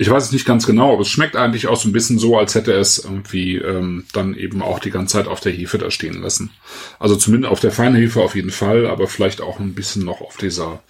ich 0.00 0.08
weiß 0.08 0.26
es 0.26 0.32
nicht 0.32 0.46
ganz 0.46 0.64
genau, 0.64 0.92
aber 0.92 1.02
es 1.02 1.08
schmeckt 1.08 1.34
eigentlich 1.34 1.66
auch 1.66 1.76
so 1.76 1.88
ein 1.88 1.92
bisschen 1.92 2.20
so, 2.20 2.38
als 2.38 2.54
hätte 2.54 2.72
es 2.72 2.98
irgendwie 2.98 3.56
ähm, 3.56 4.04
dann 4.12 4.36
eben 4.36 4.62
auch 4.62 4.78
die 4.78 4.92
ganze 4.92 5.14
Zeit 5.14 5.26
auf 5.26 5.40
der 5.40 5.50
Hefe 5.50 5.76
da 5.76 5.90
stehen 5.90 6.22
lassen. 6.22 6.50
Also 7.00 7.16
zumindest 7.16 7.50
auf 7.50 7.58
der 7.58 7.72
feinen 7.72 8.00
Hefe 8.00 8.22
auf 8.22 8.36
jeden 8.36 8.52
Fall, 8.52 8.86
aber 8.86 9.08
vielleicht 9.08 9.40
auch 9.40 9.58
ein 9.58 9.74
bisschen 9.74 10.04
noch 10.04 10.20
auf 10.20 10.36
dieser 10.36 10.84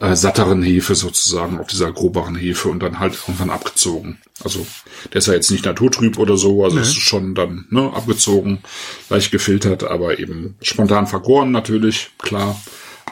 äh, 0.00 0.14
satteren 0.14 0.62
Hefe 0.62 0.94
sozusagen, 0.94 1.58
auf 1.58 1.66
dieser 1.66 1.90
groberen 1.90 2.36
Hefe 2.36 2.68
und 2.68 2.80
dann 2.80 3.00
halt 3.00 3.14
irgendwann 3.14 3.50
abgezogen. 3.50 4.18
Also 4.44 4.64
der 5.12 5.18
ist 5.18 5.26
ja 5.26 5.34
jetzt 5.34 5.50
nicht 5.50 5.64
naturtrüb 5.64 6.16
oder 6.18 6.36
so, 6.36 6.62
also 6.62 6.76
nee. 6.76 6.82
ist 6.82 6.94
schon 6.94 7.34
dann 7.34 7.66
ne, 7.70 7.92
abgezogen, 7.92 8.60
leicht 9.10 9.32
gefiltert, 9.32 9.82
aber 9.82 10.20
eben 10.20 10.54
spontan 10.62 11.08
vergoren 11.08 11.50
natürlich, 11.50 12.10
klar. 12.18 12.60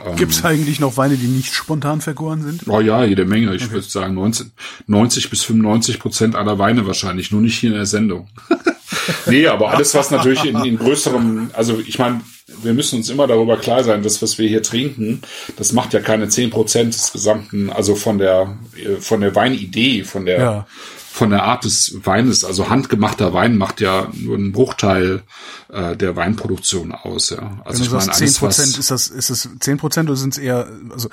Ähm, 0.05 0.17
Gibt 0.17 0.33
es 0.33 0.45
eigentlich 0.45 0.81
noch 0.81 0.97
Weine, 0.97 1.17
die 1.17 1.27
nicht 1.27 1.55
spontan 1.55 2.01
vergoren 2.01 2.43
sind? 2.43 2.63
Oh 2.69 2.81
ja, 2.81 3.05
jede 3.05 3.25
Menge. 3.25 3.55
Ich 3.55 3.65
okay. 3.65 3.73
würde 3.73 3.87
sagen 3.89 4.15
90, 4.15 4.49
90 4.87 5.31
bis 5.31 5.45
95 5.45 5.99
Prozent 5.99 6.37
aller 6.37 6.59
Weine 6.59 6.87
wahrscheinlich, 6.87 7.31
nur 7.31 7.41
nicht 7.41 7.59
hier 7.59 7.71
in 7.71 7.77
der 7.77 7.87
Sendung. 7.87 8.29
nee, 9.27 9.47
aber 9.47 9.71
alles, 9.71 9.95
was 9.95 10.11
natürlich 10.11 10.45
in, 10.45 10.65
in 10.65 10.79
größerem, 10.79 11.51
also 11.53 11.79
ich 11.79 11.99
meine, 11.99 12.21
wir 12.63 12.75
müssen 12.75 12.97
uns 12.97 13.09
immer 13.09 13.27
darüber 13.27 13.57
klar 13.57 13.85
sein, 13.85 14.03
dass 14.03 14.21
was 14.23 14.39
wir 14.39 14.49
hier 14.49 14.63
trinken, 14.63 15.23
das 15.57 15.73
macht 15.73 15.93
ja 15.93 16.01
keine 16.01 16.29
10 16.29 16.51
Prozent 16.51 16.95
des 16.95 17.13
gesamten, 17.13 17.71
also 17.71 17.95
von 17.95 18.19
der, 18.19 18.59
äh, 18.77 19.01
von 19.01 19.21
der 19.21 19.35
Weinidee, 19.35 20.05
von 20.05 20.27
der, 20.27 20.39
ja 20.39 20.67
von 21.13 21.31
der 21.31 21.43
Art 21.43 21.65
des 21.65 22.07
Weines, 22.07 22.45
also 22.45 22.71
handgemachter 22.71 23.35
Wein 23.35 23.59
macht 23.59 23.81
ja 23.81 24.09
nur 24.15 24.37
einen 24.37 24.53
Bruchteil 24.53 25.23
äh, 25.69 25.97
der 25.97 26.15
Weinproduktion 26.15 26.93
aus, 26.93 27.31
ja. 27.31 27.61
Also 27.65 27.83
ich 27.83 27.91
meine, 27.91 28.05
alles, 28.05 28.35
10 28.35 28.35
Prozent, 28.35 28.79
ist 28.79 28.91
das, 28.91 29.09
ist 29.09 29.29
das 29.29 29.49
10 29.59 29.77
Prozent 29.77 30.09
oder 30.09 30.17
sind 30.17 30.35
es 30.35 30.39
eher, 30.39 30.69
also 30.91 31.09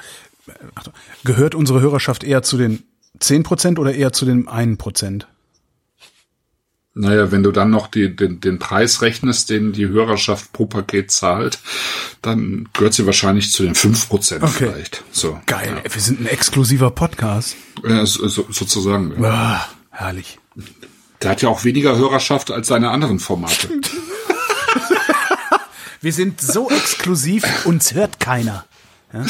Achtung, 0.75 0.93
gehört 1.23 1.55
unsere 1.55 1.81
Hörerschaft 1.81 2.23
eher 2.23 2.43
zu 2.43 2.57
den 2.57 2.83
10 3.19 3.43
Prozent 3.43 3.79
oder 3.79 3.93
eher 3.95 4.13
zu 4.13 4.25
den 4.25 4.47
1 4.47 4.77
Prozent? 4.77 5.27
Naja, 6.93 7.31
wenn 7.31 7.43
du 7.43 7.51
dann 7.51 7.69
noch 7.69 7.87
die, 7.87 8.15
den, 8.15 8.39
den 8.39 8.59
Preis 8.59 9.01
rechnest, 9.01 9.49
den 9.49 9.71
die 9.71 9.87
Hörerschaft 9.87 10.53
pro 10.53 10.65
Paket 10.67 11.11
zahlt, 11.11 11.59
dann 12.21 12.69
gehört 12.73 12.93
sie 12.93 13.05
wahrscheinlich 13.05 13.51
zu 13.51 13.63
den 13.63 13.75
5% 13.75 14.37
okay. 14.37 14.47
vielleicht. 14.47 15.03
So, 15.11 15.39
Geil, 15.45 15.81
ja. 15.83 15.93
wir 15.93 16.01
sind 16.01 16.21
ein 16.21 16.25
exklusiver 16.27 16.89
Podcast. 16.89 17.55
Ja, 17.87 18.05
so, 18.05 18.27
so, 18.27 18.47
sozusagen. 18.49 19.13
Ja. 19.21 19.29
Ah. 19.29 19.76
Herrlich. 19.97 20.37
Der 21.23 21.31
hat 21.31 21.41
ja 21.41 21.49
auch 21.49 21.63
weniger 21.63 21.97
Hörerschaft 21.97 22.51
als 22.51 22.67
seine 22.67 22.91
anderen 22.91 23.17
Formate. 23.17 23.67
Wir 26.01 26.13
sind 26.13 26.39
so 26.39 26.69
exklusiv, 26.69 27.43
uns 27.65 27.95
hört 27.95 28.19
keiner. 28.19 28.65
Ja, 29.11 29.25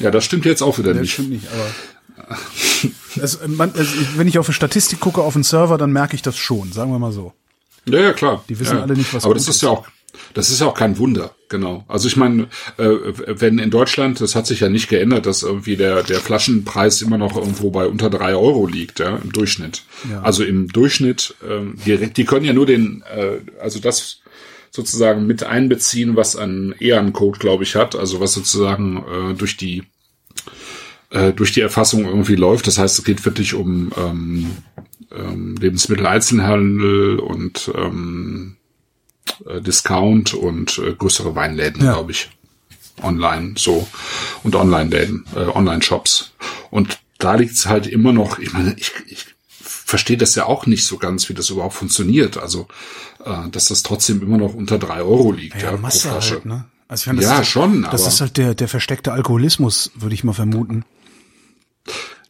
ja 0.00 0.10
das 0.10 0.24
stimmt 0.24 0.46
jetzt 0.46 0.62
auch 0.62 0.78
wieder 0.78 0.94
das 0.94 1.02
nicht. 1.02 1.12
Stimmt 1.12 1.30
nicht, 1.30 1.46
aber 1.52 2.38
es, 3.22 3.38
man, 3.46 3.72
es, 3.76 4.18
wenn 4.18 4.26
ich 4.26 4.40
auf 4.40 4.48
eine 4.48 4.54
Statistik 4.54 4.98
gucke 4.98 5.22
auf 5.22 5.36
einen 5.36 5.44
Server, 5.44 5.78
dann 5.78 5.92
merke 5.92 6.16
ich 6.16 6.22
das 6.22 6.36
schon, 6.36 6.72
sagen 6.72 6.90
wir 6.90 6.98
mal 6.98 7.12
so. 7.12 7.32
Ja, 7.84 8.00
ja, 8.00 8.12
klar. 8.12 8.42
Die 8.48 8.58
wissen 8.58 8.78
ja. 8.78 8.82
alle 8.82 8.94
nicht, 8.94 9.14
was 9.14 9.24
Aber 9.24 9.34
das 9.34 9.46
ist 9.46 9.62
ja 9.62 9.68
auch, 9.68 9.86
das 10.34 10.50
ist 10.50 10.60
ja 10.60 10.66
auch 10.66 10.74
kein 10.74 10.98
Wunder, 10.98 11.36
genau. 11.54 11.84
Also 11.86 12.08
ich 12.08 12.16
meine, 12.16 12.48
äh, 12.78 12.88
wenn 13.26 13.60
in 13.60 13.70
Deutschland, 13.70 14.20
das 14.20 14.34
hat 14.34 14.44
sich 14.44 14.58
ja 14.58 14.68
nicht 14.68 14.88
geändert, 14.88 15.24
dass 15.24 15.44
irgendwie 15.44 15.76
der, 15.76 16.02
der 16.02 16.18
Flaschenpreis 16.18 17.00
immer 17.00 17.16
noch 17.16 17.36
irgendwo 17.36 17.70
bei 17.70 17.86
unter 17.86 18.10
drei 18.10 18.34
Euro 18.34 18.66
liegt, 18.66 18.98
ja, 18.98 19.16
im 19.22 19.30
Durchschnitt. 19.30 19.84
Ja. 20.10 20.22
Also 20.22 20.42
im 20.42 20.66
Durchschnitt, 20.66 21.36
äh, 21.48 21.60
die, 21.86 22.12
die 22.12 22.24
können 22.24 22.44
ja 22.44 22.52
nur 22.52 22.66
den, 22.66 23.04
äh, 23.14 23.38
also 23.60 23.78
das 23.78 24.20
sozusagen 24.72 25.28
mit 25.28 25.44
einbeziehen, 25.44 26.16
was 26.16 26.34
ein 26.34 26.74
EAN-Code, 26.80 27.38
glaube 27.38 27.62
ich, 27.62 27.76
hat, 27.76 27.94
also 27.94 28.18
was 28.18 28.32
sozusagen 28.32 29.04
äh, 29.04 29.34
durch 29.34 29.56
die 29.56 29.84
äh, 31.10 31.32
durch 31.32 31.52
die 31.52 31.60
Erfassung 31.60 32.04
irgendwie 32.04 32.34
läuft. 32.34 32.66
Das 32.66 32.78
heißt, 32.78 32.98
es 32.98 33.04
geht 33.04 33.24
wirklich 33.24 33.54
um 33.54 33.92
ähm, 33.96 34.56
ähm, 35.12 35.54
Lebensmitteleinzelhandel 35.60 37.20
und 37.20 37.70
ähm, 37.76 38.56
äh, 38.56 38.63
Discount 39.60 40.34
und 40.34 40.78
äh, 40.78 40.92
größere 40.92 41.34
Weinläden, 41.34 41.84
ja. 41.84 41.92
glaube 41.94 42.12
ich. 42.12 42.30
Online 43.02 43.54
so 43.56 43.88
und 44.42 44.54
Online-Läden, 44.54 45.26
äh, 45.34 45.40
Online-Shops. 45.40 46.32
Und 46.70 46.98
da 47.18 47.34
liegt's 47.34 47.66
halt 47.66 47.86
immer 47.86 48.12
noch, 48.12 48.38
ich 48.38 48.52
meine, 48.52 48.74
ich, 48.78 48.92
ich 49.06 49.26
verstehe 49.60 50.16
das 50.16 50.34
ja 50.34 50.46
auch 50.46 50.66
nicht 50.66 50.86
so 50.86 50.96
ganz, 50.98 51.28
wie 51.28 51.34
das 51.34 51.50
überhaupt 51.50 51.74
funktioniert. 51.74 52.38
Also, 52.38 52.68
äh, 53.24 53.48
dass 53.50 53.66
das 53.68 53.82
trotzdem 53.82 54.22
immer 54.22 54.38
noch 54.38 54.54
unter 54.54 54.78
drei 54.78 55.02
Euro 55.02 55.32
liegt, 55.32 55.60
ja, 55.60 55.72
ja 55.72 55.76
pro 55.76 55.90
Flasche. 55.90 56.34
Halt, 56.34 56.46
ne? 56.46 56.64
Also 56.86 57.02
ich 57.02 57.06
meine, 57.08 57.22
ja, 57.22 57.40
ist, 57.40 57.48
schon. 57.48 57.82
Das 57.82 58.02
aber 58.02 58.08
ist 58.08 58.20
halt 58.20 58.36
der, 58.36 58.54
der 58.54 58.68
versteckte 58.68 59.12
Alkoholismus, 59.12 59.90
würde 59.94 60.14
ich 60.14 60.22
mal 60.22 60.32
vermuten. 60.32 60.84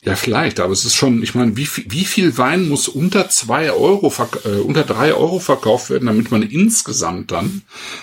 Ja, 0.04 0.16
vielleicht, 0.16 0.60
aber 0.60 0.72
es 0.72 0.84
ist 0.84 0.94
schon, 0.94 1.22
ich 1.22 1.34
meine, 1.34 1.56
wie 1.56 1.64
viel, 1.64 1.86
wie 1.88 2.04
viel 2.04 2.36
Wein 2.36 2.68
muss 2.68 2.88
unter 2.88 3.30
zwei 3.30 3.72
Euro, 3.72 4.12
äh, 4.44 4.60
unter 4.60 4.84
drei 4.84 5.14
Euro 5.14 5.38
verkauft 5.38 5.88
werden, 5.88 6.06
damit 6.06 6.30
man 6.30 6.42
insgesamt 6.42 7.30
dann 7.30 7.62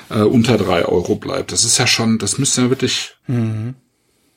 äh, 0.10 0.22
unter 0.22 0.58
drei 0.58 0.84
Euro 0.86 1.16
bleibt? 1.16 1.52
Das 1.52 1.64
ist 1.64 1.78
ja 1.78 1.86
schon, 1.86 2.18
das 2.18 2.40
müsste 2.40 2.64
ja 2.64 2.70
wirklich 2.72 3.12
mhm. 3.28 3.76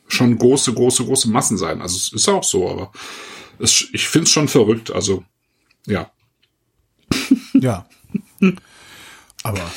schon 0.08 0.36
große, 0.36 0.74
große, 0.74 1.06
große 1.06 1.30
Massen 1.30 1.56
sein. 1.56 1.80
Also 1.80 1.96
es 1.96 2.12
ist 2.12 2.28
auch 2.28 2.44
so, 2.44 2.68
aber 2.68 2.92
es, 3.58 3.88
ich 3.94 4.08
finde 4.08 4.26
es 4.26 4.32
schon 4.32 4.48
verrückt. 4.48 4.92
Also 4.92 5.24
ja. 5.86 6.10
Ja. 7.54 7.86
aber 9.42 9.70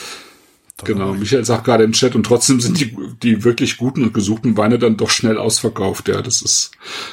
Genau, 0.84 1.14
Michael 1.14 1.44
sagt 1.44 1.64
gerade 1.64 1.84
im 1.84 1.94
Chat 1.94 2.16
und 2.16 2.24
trotzdem 2.24 2.62
sind 2.62 2.80
die, 2.80 2.96
die 3.24 3.44
wirklich 3.44 3.78
guten 3.78 4.04
und 4.04 4.14
gesuchten 4.14 4.58
Weine 4.58 4.78
dann 4.78 4.96
doch 4.96 5.10
schnell 5.10 5.38
ausverkauft. 5.38 6.08
Ja, 6.08 6.22
das 6.22 6.42
ist, 6.42 6.72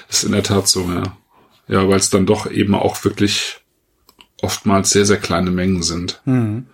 ist 0.09 0.25
in 0.25 0.33
der 0.33 0.43
Tat 0.43 0.69
so, 0.69 0.83
ja. 0.91 1.17
Ja, 1.67 1.89
weil 1.89 1.97
es 1.97 2.11
dann 2.11 2.27
doch 2.27 2.51
eben 2.51 2.75
auch 2.75 3.03
wirklich 3.05 3.61
oftmals 4.43 4.91
sehr, 4.91 5.07
sehr 5.07 5.17
kleine 5.17 5.51
Mengen 5.51 5.83
sind. 5.83 6.21
Hm. 6.25 6.67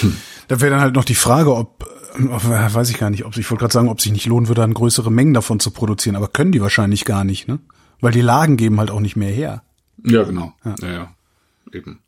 Hm. 0.00 0.16
Da 0.48 0.60
wäre 0.60 0.72
dann 0.72 0.80
halt 0.80 0.94
noch 0.94 1.04
die 1.04 1.14
Frage, 1.14 1.54
ob, 1.54 1.88
ob 2.30 2.44
weiß 2.44 2.90
ich 2.90 2.98
gar 2.98 3.08
nicht, 3.08 3.24
ob 3.24 3.36
ich 3.36 3.50
wollte 3.50 3.62
gerade 3.62 3.72
sagen, 3.72 3.88
ob 3.88 4.02
sich 4.02 4.12
nicht 4.12 4.26
lohnen 4.26 4.48
würde, 4.48 4.60
dann 4.60 4.74
größere 4.74 5.10
Mengen 5.10 5.32
davon 5.32 5.58
zu 5.58 5.70
produzieren, 5.70 6.16
aber 6.16 6.28
können 6.28 6.52
die 6.52 6.60
wahrscheinlich 6.60 7.06
gar 7.06 7.24
nicht, 7.24 7.48
ne? 7.48 7.60
Weil 8.00 8.12
die 8.12 8.20
Lagen 8.20 8.56
geben 8.56 8.78
halt 8.78 8.90
auch 8.90 9.00
nicht 9.00 9.16
mehr 9.16 9.30
her. 9.30 9.62
Ja, 10.04 10.22
genau. 10.24 10.52
Ja, 10.64 10.74
ja, 10.82 10.92
ja. 10.92 11.14
eben. 11.72 12.00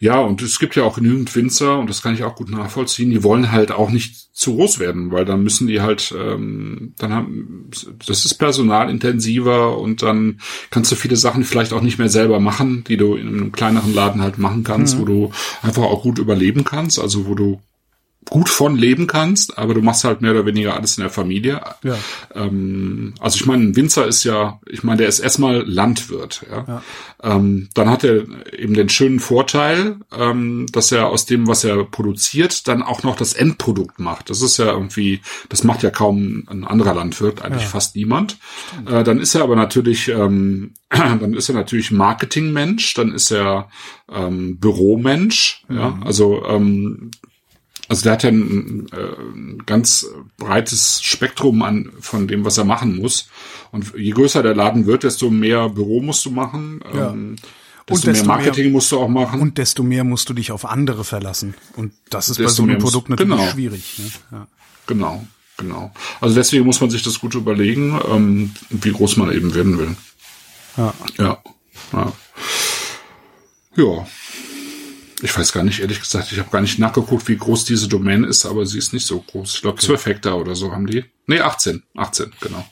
Ja, 0.00 0.20
und 0.20 0.42
es 0.42 0.58
gibt 0.58 0.76
ja 0.76 0.82
auch 0.82 0.96
genügend 0.96 1.34
Winzer, 1.34 1.78
und 1.78 1.88
das 1.88 2.02
kann 2.02 2.14
ich 2.14 2.24
auch 2.24 2.34
gut 2.34 2.50
nachvollziehen, 2.50 3.10
die 3.10 3.22
wollen 3.22 3.52
halt 3.52 3.72
auch 3.72 3.90
nicht 3.90 4.34
zu 4.34 4.56
groß 4.56 4.80
werden, 4.80 5.12
weil 5.12 5.24
dann 5.24 5.44
müssen 5.44 5.68
die 5.68 5.80
halt, 5.80 6.12
ähm, 6.18 6.94
dann 6.98 7.12
haben, 7.12 7.70
das 8.06 8.24
ist 8.24 8.34
personalintensiver 8.34 9.78
und 9.78 10.02
dann 10.02 10.40
kannst 10.70 10.90
du 10.90 10.96
viele 10.96 11.16
Sachen 11.16 11.44
vielleicht 11.44 11.72
auch 11.72 11.80
nicht 11.80 11.98
mehr 11.98 12.08
selber 12.08 12.40
machen, 12.40 12.84
die 12.88 12.96
du 12.96 13.14
in 13.14 13.28
einem 13.28 13.52
kleineren 13.52 13.94
Laden 13.94 14.20
halt 14.20 14.38
machen 14.38 14.64
kannst, 14.64 14.96
mhm. 14.96 15.00
wo 15.00 15.04
du 15.04 15.30
einfach 15.62 15.84
auch 15.84 16.02
gut 16.02 16.18
überleben 16.18 16.64
kannst, 16.64 16.98
also 16.98 17.26
wo 17.26 17.34
du 17.34 17.60
gut 18.28 18.48
von 18.48 18.76
leben 18.76 19.06
kannst, 19.06 19.58
aber 19.58 19.74
du 19.74 19.82
machst 19.82 20.04
halt 20.04 20.20
mehr 20.20 20.32
oder 20.32 20.46
weniger 20.46 20.76
alles 20.76 20.96
in 20.96 21.02
der 21.02 21.10
Familie. 21.10 21.60
Ja. 21.82 21.96
Ähm, 22.34 23.14
also 23.20 23.36
ich 23.36 23.46
meine, 23.46 23.64
ein 23.64 23.76
Winzer 23.76 24.06
ist 24.06 24.24
ja, 24.24 24.60
ich 24.68 24.82
meine, 24.82 24.98
der 24.98 25.08
ist 25.08 25.18
erstmal 25.18 25.62
Landwirt. 25.66 26.44
Ja. 26.50 26.64
ja. 26.66 26.82
Ähm, 27.22 27.68
dann 27.74 27.90
hat 27.90 28.04
er 28.04 28.24
eben 28.52 28.74
den 28.74 28.88
schönen 28.88 29.20
Vorteil, 29.20 29.96
ähm, 30.16 30.66
dass 30.72 30.92
er 30.92 31.08
aus 31.08 31.26
dem, 31.26 31.46
was 31.46 31.64
er 31.64 31.84
produziert, 31.84 32.68
dann 32.68 32.82
auch 32.82 33.02
noch 33.02 33.16
das 33.16 33.32
Endprodukt 33.32 33.98
macht. 33.98 34.30
Das 34.30 34.42
ist 34.42 34.58
ja 34.58 34.66
irgendwie, 34.66 35.20
das 35.48 35.64
macht 35.64 35.82
ja 35.82 35.90
kaum 35.90 36.46
ein 36.48 36.64
anderer 36.64 36.94
Landwirt, 36.94 37.42
eigentlich 37.42 37.62
ja. 37.62 37.68
fast 37.68 37.96
niemand. 37.96 38.38
Äh, 38.86 39.04
dann 39.04 39.20
ist 39.20 39.34
er 39.34 39.42
aber 39.42 39.56
natürlich, 39.56 40.08
ähm, 40.08 40.74
dann 40.90 41.34
ist 41.34 41.48
er 41.48 41.54
natürlich 41.54 41.90
Marketingmensch, 41.90 42.94
dann 42.94 43.12
ist 43.12 43.30
er 43.30 43.68
ähm, 44.12 44.58
Büromensch. 44.58 45.64
Mhm. 45.68 45.76
Ja. 45.76 45.98
Also 46.04 46.44
ähm, 46.46 47.10
also 47.88 48.02
der 48.02 48.12
hat 48.12 48.22
ja 48.22 48.30
ein, 48.30 48.86
äh, 48.92 49.62
ganz 49.66 50.06
breites 50.38 51.02
Spektrum 51.02 51.62
an 51.62 51.92
von 52.00 52.26
dem, 52.26 52.44
was 52.44 52.58
er 52.58 52.64
machen 52.64 52.96
muss. 52.96 53.28
Und 53.72 53.92
je 53.96 54.12
größer 54.12 54.42
der 54.42 54.54
Laden 54.54 54.86
wird, 54.86 55.02
desto 55.02 55.30
mehr 55.30 55.68
Büro 55.68 56.00
musst 56.00 56.24
du 56.24 56.30
machen. 56.30 56.80
Ja. 56.94 57.10
Ähm, 57.10 57.36
desto, 57.88 58.10
desto, 58.10 58.26
mehr 58.26 58.36
Marketing 58.36 58.64
mehr, 58.64 58.72
musst 58.72 58.92
du 58.92 59.00
auch 59.00 59.08
machen. 59.08 59.40
Und 59.40 59.58
desto 59.58 59.82
mehr 59.82 60.04
musst 60.04 60.28
du 60.28 60.34
dich 60.34 60.50
auf 60.52 60.64
andere 60.64 61.04
verlassen. 61.04 61.54
Und 61.76 61.92
das 62.08 62.28
ist 62.28 62.38
desto 62.38 62.44
bei 62.44 62.54
so 62.54 62.62
einem 62.62 62.78
Produkt 62.78 63.10
natürlich 63.10 63.36
genau. 63.36 63.50
schwierig. 63.50 63.98
Ne? 63.98 64.10
Ja. 64.32 64.46
Genau, 64.86 65.26
genau. 65.56 65.92
Also 66.20 66.34
deswegen 66.34 66.64
muss 66.64 66.80
man 66.80 66.90
sich 66.90 67.02
das 67.02 67.20
gut 67.20 67.34
überlegen, 67.34 67.98
ähm, 68.08 68.52
wie 68.70 68.92
groß 68.92 69.16
man 69.16 69.30
eben 69.32 69.54
werden 69.54 69.78
will. 69.78 69.96
Ja. 70.76 70.94
Ja. 71.18 71.38
Ja. 71.92 72.12
ja. 73.76 74.06
Ich 75.22 75.36
weiß 75.36 75.52
gar 75.52 75.62
nicht, 75.62 75.80
ehrlich 75.80 76.00
gesagt, 76.00 76.32
ich 76.32 76.38
habe 76.38 76.50
gar 76.50 76.60
nicht 76.60 76.78
nachgeguckt, 76.78 77.28
wie 77.28 77.36
groß 77.36 77.64
diese 77.64 77.88
Domain 77.88 78.24
ist, 78.24 78.46
aber 78.46 78.66
sie 78.66 78.78
ist 78.78 78.92
nicht 78.92 79.06
so 79.06 79.20
groß. 79.20 79.54
Ich 79.54 79.60
glaube, 79.62 79.78
okay. 79.78 79.86
12 79.86 80.06
Hektar 80.06 80.38
oder 80.38 80.54
so 80.54 80.72
haben 80.72 80.86
die. 80.86 81.04
Nee, 81.26 81.40
18. 81.40 81.82
18, 81.96 82.32
genau. 82.40 82.66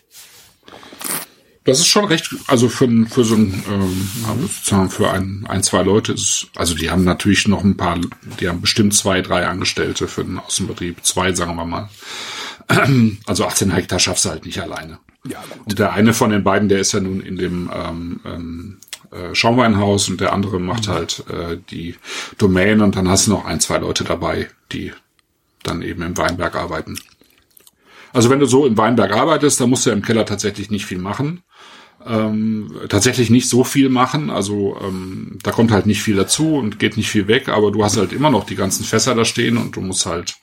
Das 1.64 1.78
ist 1.78 1.86
schon 1.86 2.06
recht, 2.06 2.34
also 2.48 2.68
für, 2.68 2.88
für 3.06 3.22
so 3.22 3.36
ein, 3.36 3.62
ähm, 3.70 3.80
mhm. 3.80 4.42
sozusagen 4.42 4.90
für 4.90 5.12
ein, 5.12 5.46
ein, 5.48 5.62
zwei 5.62 5.82
Leute 5.82 6.12
ist, 6.12 6.48
also 6.56 6.74
die 6.74 6.90
haben 6.90 7.04
natürlich 7.04 7.46
noch 7.46 7.62
ein 7.62 7.76
paar, 7.76 8.00
die 8.40 8.48
haben 8.48 8.60
bestimmt 8.60 8.94
zwei, 8.94 9.22
drei 9.22 9.46
Angestellte 9.46 10.08
für 10.08 10.24
den 10.24 10.40
Außenbetrieb. 10.40 11.04
Zwei, 11.04 11.32
sagen 11.32 11.54
wir 11.56 11.64
mal. 11.64 11.88
Also 13.26 13.44
18 13.44 13.70
Hektar 13.70 13.98
schaffst 13.98 14.24
du 14.24 14.30
halt 14.30 14.44
nicht 14.44 14.60
alleine. 14.60 14.98
Ja, 15.28 15.42
gut. 15.42 15.66
Und 15.66 15.78
der 15.78 15.92
eine 15.92 16.14
von 16.14 16.30
den 16.30 16.42
beiden, 16.42 16.68
der 16.68 16.80
ist 16.80 16.92
ja 16.92 17.00
nun 17.00 17.20
in 17.20 17.36
dem 17.36 17.70
ähm, 17.72 18.20
ähm, 18.24 18.78
äh, 19.12 19.34
Schaumweinhaus 19.34 20.08
und 20.08 20.20
der 20.20 20.32
andere 20.32 20.58
macht 20.58 20.88
mhm. 20.88 20.92
halt 20.92 21.24
äh, 21.28 21.58
die 21.70 21.96
Domain 22.38 22.80
und 22.80 22.96
dann 22.96 23.08
hast 23.08 23.26
du 23.26 23.32
noch 23.32 23.44
ein, 23.44 23.60
zwei 23.60 23.78
Leute 23.78 24.04
dabei, 24.04 24.48
die 24.72 24.92
dann 25.62 25.82
eben 25.82 26.02
im 26.02 26.16
Weinberg 26.16 26.56
arbeiten. 26.56 26.98
Also 28.12 28.28
wenn 28.30 28.40
du 28.40 28.46
so 28.46 28.66
im 28.66 28.76
Weinberg 28.76 29.12
arbeitest, 29.12 29.60
dann 29.60 29.70
musst 29.70 29.86
du 29.86 29.90
im 29.90 30.02
Keller 30.02 30.26
tatsächlich 30.26 30.70
nicht 30.70 30.86
viel 30.86 30.98
machen 30.98 31.42
ähm, 32.06 32.72
tatsächlich 32.88 33.30
nicht 33.30 33.48
so 33.48 33.64
viel 33.64 33.88
machen. 33.88 34.30
Also 34.30 34.76
ähm, 34.82 35.38
da 35.42 35.50
kommt 35.50 35.70
halt 35.70 35.86
nicht 35.86 36.02
viel 36.02 36.16
dazu 36.16 36.56
und 36.56 36.78
geht 36.78 36.96
nicht 36.96 37.10
viel 37.10 37.28
weg, 37.28 37.48
aber 37.48 37.70
du 37.70 37.84
hast 37.84 37.96
halt 37.96 38.12
immer 38.12 38.30
noch 38.30 38.44
die 38.44 38.56
ganzen 38.56 38.84
Fässer 38.84 39.14
da 39.14 39.24
stehen 39.24 39.56
und 39.56 39.76
du 39.76 39.80
musst 39.80 40.06
halt, 40.06 40.36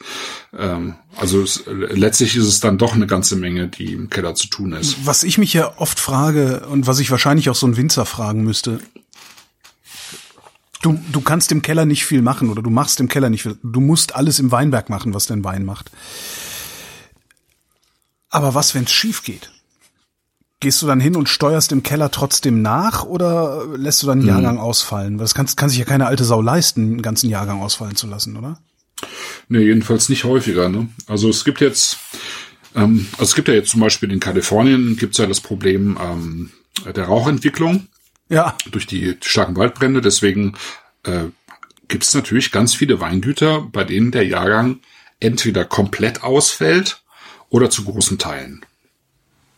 ähm, 0.58 0.96
also 1.16 1.42
es, 1.42 1.64
letztlich 1.68 2.36
ist 2.36 2.46
es 2.46 2.60
dann 2.60 2.78
doch 2.78 2.94
eine 2.94 3.08
ganze 3.08 3.36
Menge, 3.36 3.68
die 3.68 3.94
im 3.94 4.10
Keller 4.10 4.36
zu 4.36 4.48
tun 4.48 4.74
ist. 4.74 5.06
Was 5.06 5.24
ich 5.24 5.38
mich 5.38 5.54
ja 5.54 5.78
oft 5.78 6.00
frage 6.00 6.68
und 6.70 6.88
was 6.88 7.00
ich 7.00 7.12
wahrscheinlich 7.12 7.50
auch 7.50 7.56
so 7.56 7.68
ein 7.68 7.78
Winzer 7.78 8.06
fragen 8.06 8.44
müsste, 8.44 8.80
Du, 10.82 10.98
du 11.12 11.20
kannst 11.20 11.52
im 11.52 11.62
Keller 11.62 11.86
nicht 11.86 12.06
viel 12.06 12.22
machen 12.22 12.50
oder 12.50 12.62
du 12.62 12.70
machst 12.70 13.02
im 13.02 13.10
Keller 13.10 13.30
nicht 13.30 13.44
viel. 13.44 13.58
Du 13.64 13.82
musst 13.82 14.16
alles 14.16 14.40
im 14.40 14.52
Weinberg 14.52 14.90
machen, 14.90 15.14
was 15.14 15.26
dein 15.26 15.44
Wein 15.44 15.66
macht. 15.66 15.92
Aber 18.30 18.54
was, 18.54 18.76
wenn 18.76 18.86
es 18.86 18.92
schief 18.92 19.24
geht? 19.24 19.52
Gehst 20.62 20.82
du 20.82 20.88
dann 20.88 21.00
hin 21.00 21.16
und 21.16 21.30
steuerst 21.30 21.72
im 21.72 21.84
Keller 21.84 22.12
trotzdem 22.12 22.62
nach 22.62 23.06
oder 23.06 23.66
lässt 23.78 24.04
du 24.04 24.08
dann 24.08 24.20
einen 24.20 24.28
hm. 24.28 24.36
Jahrgang 24.36 24.58
ausfallen? 24.58 25.18
Weil 25.18 25.24
das 25.24 25.34
kann, 25.34 25.48
kann 25.56 25.70
sich 25.70 25.80
ja 25.80 25.86
keine 25.86 26.08
alte 26.08 26.26
Sau 26.26 26.42
leisten, 26.42 26.82
einen 26.82 27.02
ganzen 27.02 27.30
Jahrgang 27.30 27.62
ausfallen 27.62 27.96
zu 27.96 28.08
lassen, 28.08 28.36
oder? 28.36 28.60
Nee, 29.48 29.62
jedenfalls 29.62 30.10
nicht 30.10 30.26
häufiger. 30.26 30.68
Ne? 30.68 30.90
Also 31.08 31.30
es 31.30 31.46
gibt 31.46 31.62
jetzt, 31.62 31.98
ähm, 32.76 33.08
also 33.14 33.24
es 33.24 33.36
gibt 33.36 33.48
ja 33.48 33.54
jetzt 33.54 33.70
zum 33.70 33.80
Beispiel 33.80 34.12
in 34.12 34.20
Kalifornien 34.20 34.98
gibt's 34.98 35.18
ja 35.18 35.26
das 35.26 35.40
Problem 35.40 35.98
ähm, 36.02 36.52
der 36.94 37.06
Rauchentwicklung. 37.06 37.88
Ja. 38.28 38.56
Durch 38.70 38.86
die 38.86 39.18
starken 39.22 39.56
Waldbrände. 39.56 40.02
Deswegen 40.02 40.54
äh, 41.04 41.26
gibt 41.88 42.04
es 42.04 42.14
natürlich 42.14 42.52
ganz 42.52 42.74
viele 42.74 43.00
Weingüter, 43.00 43.62
bei 43.62 43.84
denen 43.84 44.12
der 44.12 44.28
Jahrgang 44.28 44.80
entweder 45.20 45.66
komplett 45.66 46.24
ausfällt 46.24 47.02
oder 47.50 47.70
zu 47.70 47.84
großen 47.84 48.18
Teilen. 48.18 48.62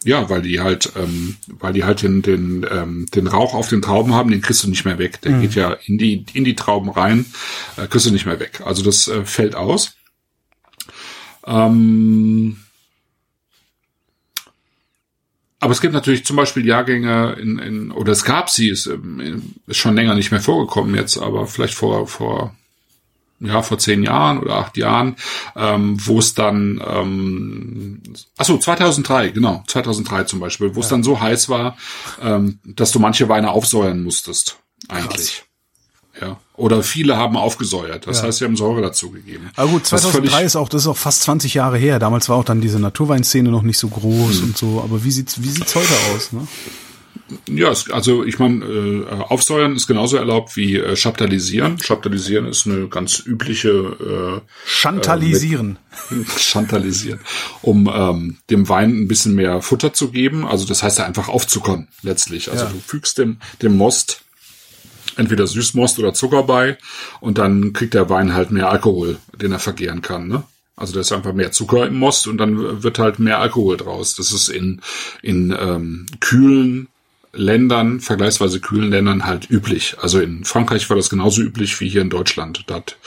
Ja, 0.04 0.30
weil 0.30 0.42
die 0.42 0.60
halt, 0.60 0.94
ähm, 0.96 1.38
weil 1.48 1.74
die 1.74 1.84
halt 1.84 2.02
den, 2.02 2.22
den, 2.22 2.66
ähm, 2.70 3.06
den 3.14 3.28
Rauch 3.28 3.54
auf 3.54 3.70
den 3.70 3.82
Trauben 3.82 4.14
haben, 4.14 4.32
den 4.32 4.42
kriegst 4.42 4.64
du 4.64 4.70
nicht 4.70 4.86
mehr 4.86 4.98
weg. 4.98 5.22
Der 5.22 5.34
mhm. 5.34 5.42
geht 5.42 5.56
ja 5.56 5.74
in 5.86 5.98
die, 5.98 6.26
in 6.34 6.44
die 6.44 6.56
Trauben 6.56 6.90
rein, 6.90 7.26
äh, 7.78 7.88
kriegst 7.88 8.08
du 8.08 8.12
nicht 8.12 8.26
mehr 8.26 8.40
weg. 8.40 8.62
Also 8.66 8.84
das 8.84 9.08
äh, 9.08 9.26
fällt 9.26 9.56
aus. 9.56 9.96
Ähm, 11.46 12.58
aber 15.60 15.74
es 15.74 15.82
gibt 15.82 15.94
natürlich 15.94 16.26
zum 16.26 16.36
Beispiel 16.36 16.66
Jahrgänge 16.66 17.38
in, 17.40 17.60
in 17.60 17.92
oder 17.92 18.12
es 18.12 18.24
gab 18.24 18.50
sie, 18.50 18.70
ist, 18.70 18.88
ähm, 18.88 19.54
ist 19.68 19.78
schon 19.78 19.96
länger 19.96 20.16
nicht 20.16 20.32
mehr 20.32 20.42
vorgekommen 20.42 20.96
jetzt, 20.96 21.18
aber 21.18 21.46
vielleicht 21.46 21.76
vor, 21.76 22.08
vor 22.08 22.56
ja, 23.42 23.62
vor 23.62 23.78
zehn 23.78 24.04
Jahren 24.04 24.40
oder 24.40 24.56
acht 24.56 24.78
Jahren, 24.78 25.16
ähm, 25.56 25.98
wo 26.06 26.20
es 26.20 26.34
dann, 26.34 26.82
ähm, 26.88 28.02
achso, 28.38 28.58
2003, 28.58 29.30
genau, 29.30 29.64
2003 29.68 30.24
zum 30.26 30.40
Beispiel, 30.40 30.76
wo 30.76 30.80
es 30.80 30.88
dann 30.88 31.04
so 31.04 31.20
heiß 31.20 31.50
war, 31.50 31.78
ähm, 32.22 32.60
dass 32.64 32.92
du 32.92 33.00
manche 33.00 33.28
Weine 33.30 33.52
aufsäuern 33.52 34.04
musstest, 34.04 34.58
eigentlich. 34.88 35.38
Krass. 35.38 35.46
Ja. 36.20 36.38
Oder 36.56 36.84
viele 36.84 37.18
haben 37.18 37.38
aufgesäuert. 37.38 38.06
Das 38.06 38.18
ja. 38.18 38.24
heißt, 38.24 38.40
sie 38.40 38.46
haben 38.46 38.56
Säure 38.56 38.82
dazu 38.82 39.10
gegeben. 39.10 39.50
Aber 39.56 39.72
gut, 39.72 39.86
2003 39.86 40.44
ist 40.44 40.56
auch, 40.56 40.70
das 40.70 40.84
ist 40.84 40.88
auch 40.88 40.98
fast 40.98 41.24
20 41.24 41.54
Jahre 41.56 41.78
her. 41.78 41.98
Damals 42.00 42.30
war 42.30 42.36
auch 42.36 42.44
dann 42.44 42.62
diese 42.62 42.80
Naturweinszene 42.80 43.50
noch 43.50 43.64
nicht 43.64 43.80
so 43.80 43.88
groß 43.88 44.40
hm. 44.40 44.44
und 44.44 44.58
so. 44.58 44.82
Aber 44.84 45.04
wie 45.04 45.12
sieht's, 45.12 45.42
wie 45.42 45.50
sieht's 45.50 45.74
heute 45.74 45.94
aus, 46.14 46.34
ne? 46.34 46.48
Ja, 47.48 47.74
also 47.92 48.24
ich 48.26 48.40
meine, 48.40 48.66
äh, 48.66 49.06
Aufsäuern 49.10 49.76
ist 49.76 49.88
genauso 49.88 50.18
erlaubt 50.18 50.58
wie 50.58 50.78
äh, 50.78 50.96
Chaptalisieren. 50.96 51.78
Chaptalisieren 51.78 52.46
ist 52.46 52.68
eine 52.68 52.88
ganz 52.88 53.24
übliche 53.26 53.70
äh, 53.70 54.42
Chantalisieren. 54.66 55.80
Äh, 56.10 56.16
Chantalisieren, 56.40 57.20
um 57.62 57.90
ähm, 57.94 58.38
dem 58.50 58.68
Wein 58.68 58.92
ein 58.92 59.08
bisschen 59.08 59.36
mehr 59.36 59.62
Futter 59.62 59.94
zu 59.94 60.12
geben. 60.12 60.46
Also 60.46 60.66
das 60.66 60.84
heißt 60.84 61.00
ja 61.00 61.06
einfach 61.06 61.30
aufzukommen 61.30 61.88
letztlich. 62.02 62.52
Also 62.52 62.66
ja. 62.66 62.72
du 62.72 62.80
fügst 62.80 63.18
dem 63.18 63.38
dem 63.62 63.78
Most 63.78 64.24
entweder 65.18 65.48
Süßmost 65.48 66.00
oder 66.00 66.14
Zucker 66.14 66.44
bei 66.44 66.78
und 67.20 67.38
dann 67.38 67.74
kriegt 67.74 67.94
der 67.94 68.10
Wein 68.10 68.34
halt 68.34 68.52
mehr 68.52 68.70
Alkohol, 68.70 69.18
den 69.36 69.52
er 69.52 69.60
vergehren 69.60 70.02
kann. 70.02 70.28
Ne? 70.28 70.44
Also 70.76 70.94
da 70.94 71.02
ist 71.02 71.12
einfach 71.12 71.34
mehr 71.34 71.52
Zucker 71.52 71.86
im 71.86 71.98
Most 71.98 72.28
und 72.28 72.38
dann 72.38 72.82
wird 72.84 72.98
halt 72.98 73.20
mehr 73.20 73.40
Alkohol 73.40 73.78
draus. 73.78 74.16
Das 74.16 74.32
ist 74.32 74.50
in, 74.50 74.82
in 75.22 75.56
ähm, 75.58 76.08
kühlen 76.20 76.88
Ländern, 77.34 78.02
vergleichsweise 78.02 78.60
kühlen 78.60 78.90
Ländern 78.90 79.26
halt 79.26 79.50
üblich. 79.50 79.96
Also 80.02 80.20
in 80.20 80.44
Frankreich 80.44 80.90
war 80.90 80.98
das 80.98 81.10
genauso 81.10 81.42
üblich 81.42 81.80
wie 81.80 81.88
hier 81.88 82.02
in 82.02 82.10
Deutschland. 82.10 82.64
Dort 82.68 82.98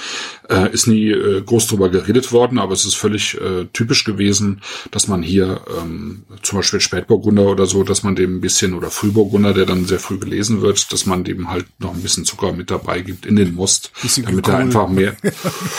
äh, 0.49 0.73
ist 0.73 0.87
nie 0.87 1.11
äh, 1.11 1.43
groß 1.43 1.67
drüber 1.69 1.89
geredet 1.89 2.33
worden, 2.33 2.59
aber 2.59 2.73
es 2.75 2.85
ist 2.85 2.95
völlig 2.95 3.41
äh, 3.41 3.67
typisch 3.73 4.05
gewesen, 4.05 4.63
dass 4.91 5.09
man 5.09 5.23
hier 5.23 5.61
ähm, 5.81 6.25
zum 6.43 6.59
Beispiel 6.59 6.81
Spätburgunder 6.81 7.47
oder 7.47 7.67
so, 7.67 7.83
dass 7.83 8.03
man 8.03 8.17
dem 8.17 8.37
ein 8.37 8.41
bisschen 8.41 8.75
oder 8.75 8.91
Frühburgunder, 8.91 9.55
der 9.55 9.67
dann 9.67 9.87
sehr 9.87 10.01
früh 10.01 10.19
gelesen 10.19 10.61
wird, 10.61 10.93
dass 10.93 11.07
man 11.07 11.25
dem 11.25 11.51
halt 11.51 11.67
noch 11.79 11.95
ein 11.95 12.03
bisschen 12.03 12.25
Zucker 12.25 12.53
mit 12.53 12.71
dabei 12.71 13.01
gibt 13.01 13.27
in 13.27 13.37
den 13.37 13.55
Most, 13.55 13.93
damit 14.25 14.49
er 14.49 14.59
einfach 14.59 14.89
mehr. 14.89 15.17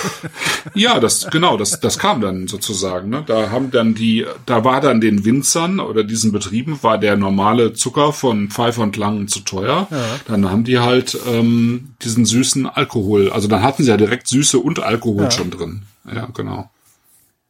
ja, 0.74 1.00
das 1.00 1.28
genau, 1.30 1.58
das 1.58 1.80
das 1.80 2.00
kam 2.00 2.22
dann 2.22 2.48
sozusagen. 2.48 3.10
Ne? 3.10 3.24
Da 3.26 3.52
haben 3.52 3.72
dann 3.72 3.96
die, 3.96 4.26
da 4.46 4.64
war 4.64 4.82
dann 4.82 5.02
den 5.02 5.26
Winzern 5.26 5.80
oder 5.80 6.04
diesen 6.04 6.32
Betrieben 6.32 6.80
war 6.82 6.98
der 6.98 7.16
normale 7.18 7.74
Zucker 7.74 8.14
von 8.14 8.50
Pfeife 8.50 8.82
und 8.82 8.98
Langen 8.98 9.28
zu 9.28 9.42
teuer. 9.42 9.88
Ja. 9.90 9.98
Dann 10.28 10.50
haben 10.50 10.64
die 10.64 10.80
halt 10.80 11.18
ähm, 11.28 11.96
diesen 12.02 12.26
süßen 12.26 12.66
Alkohol. 12.66 13.30
Also 13.30 13.48
dann 13.48 13.62
hatten 13.62 13.84
sie 13.84 13.90
ja 13.90 13.98
direkt 13.98 14.28
Süße 14.28 14.55
und 14.60 14.80
Alkohol 14.80 15.24
ja. 15.24 15.32
schon 15.32 15.52
drin. 15.52 15.84
Ja, 16.12 16.28
genau. 16.34 16.70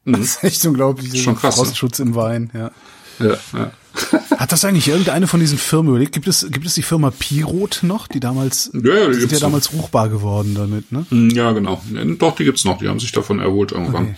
Mhm. 0.06 0.14
Das 0.14 0.22
ist 0.22 0.44
echt 0.44 0.66
unglaublich. 0.66 1.22
Schon 1.22 1.36
krass. 1.36 1.58
Ne? 1.58 1.66
Frostschutz 1.66 2.00
im 2.00 2.16
Wein, 2.16 2.52
ja. 2.54 2.72
Ja, 3.20 3.38
ja. 3.54 3.72
Hat 4.38 4.52
das 4.52 4.66
eigentlich 4.66 4.90
irgendeine 4.90 5.28
von 5.28 5.40
diesen 5.40 5.58
Firmen 5.58 5.90
überlegt? 5.90 6.12
Gibt 6.12 6.28
es, 6.28 6.46
gibt 6.52 6.66
es 6.66 6.74
die 6.74 6.82
Firma 6.82 7.12
Pirot 7.12 7.80
noch, 7.84 8.08
die 8.08 8.20
damals, 8.20 8.72
ja, 8.74 8.94
ja, 8.94 9.08
die 9.08 9.14
sind 9.14 9.32
ja 9.32 9.40
damals 9.40 9.72
ruchbar 9.72 10.10
geworden 10.10 10.54
damit, 10.54 10.92
ne? 10.92 11.06
Mhm, 11.10 11.30
ja, 11.30 11.54
genau. 11.54 11.82
Doch, 12.20 12.36
die 12.36 12.44
gibt's 12.44 12.66
noch. 12.66 12.80
Die 12.80 12.90
haben 12.90 13.00
sich 13.00 13.14
davon 13.14 13.40
erholt 13.40 13.72
irgendwann. 13.72 14.16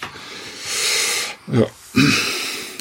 Okay. 1.48 1.60
Ja. 1.60 1.68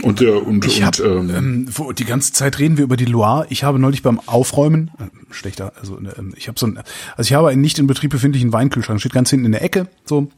Und, 0.06 0.20
äh, 0.20 0.30
und, 0.30 0.64
ich 0.64 0.78
und 0.78 0.84
hab, 0.84 1.00
ähm, 1.00 1.30
ähm, 1.34 1.68
wo, 1.68 1.90
die 1.90 2.04
ganze 2.04 2.32
Zeit 2.32 2.60
reden 2.60 2.76
wir 2.76 2.84
über 2.84 2.96
die 2.96 3.06
Loire. 3.06 3.44
Ich 3.50 3.64
habe 3.64 3.80
neulich 3.80 4.02
beim 4.02 4.20
Aufräumen, 4.20 4.92
äh, 5.00 5.34
schlechter, 5.34 5.72
also 5.80 5.98
äh, 5.98 6.12
ich 6.36 6.46
habe 6.46 6.56
so 6.60 6.68
ein, 6.68 6.78
also 7.16 7.26
ich 7.26 7.32
habe 7.32 7.48
einen 7.48 7.60
nicht 7.60 7.80
in 7.80 7.88
Betrieb 7.88 8.12
befindlichen 8.12 8.52
Weinkühlschrank, 8.52 9.00
steht 9.00 9.12
ganz 9.12 9.30
hinten 9.30 9.46
in 9.46 9.52
der 9.52 9.62
Ecke, 9.62 9.88
so. 10.04 10.30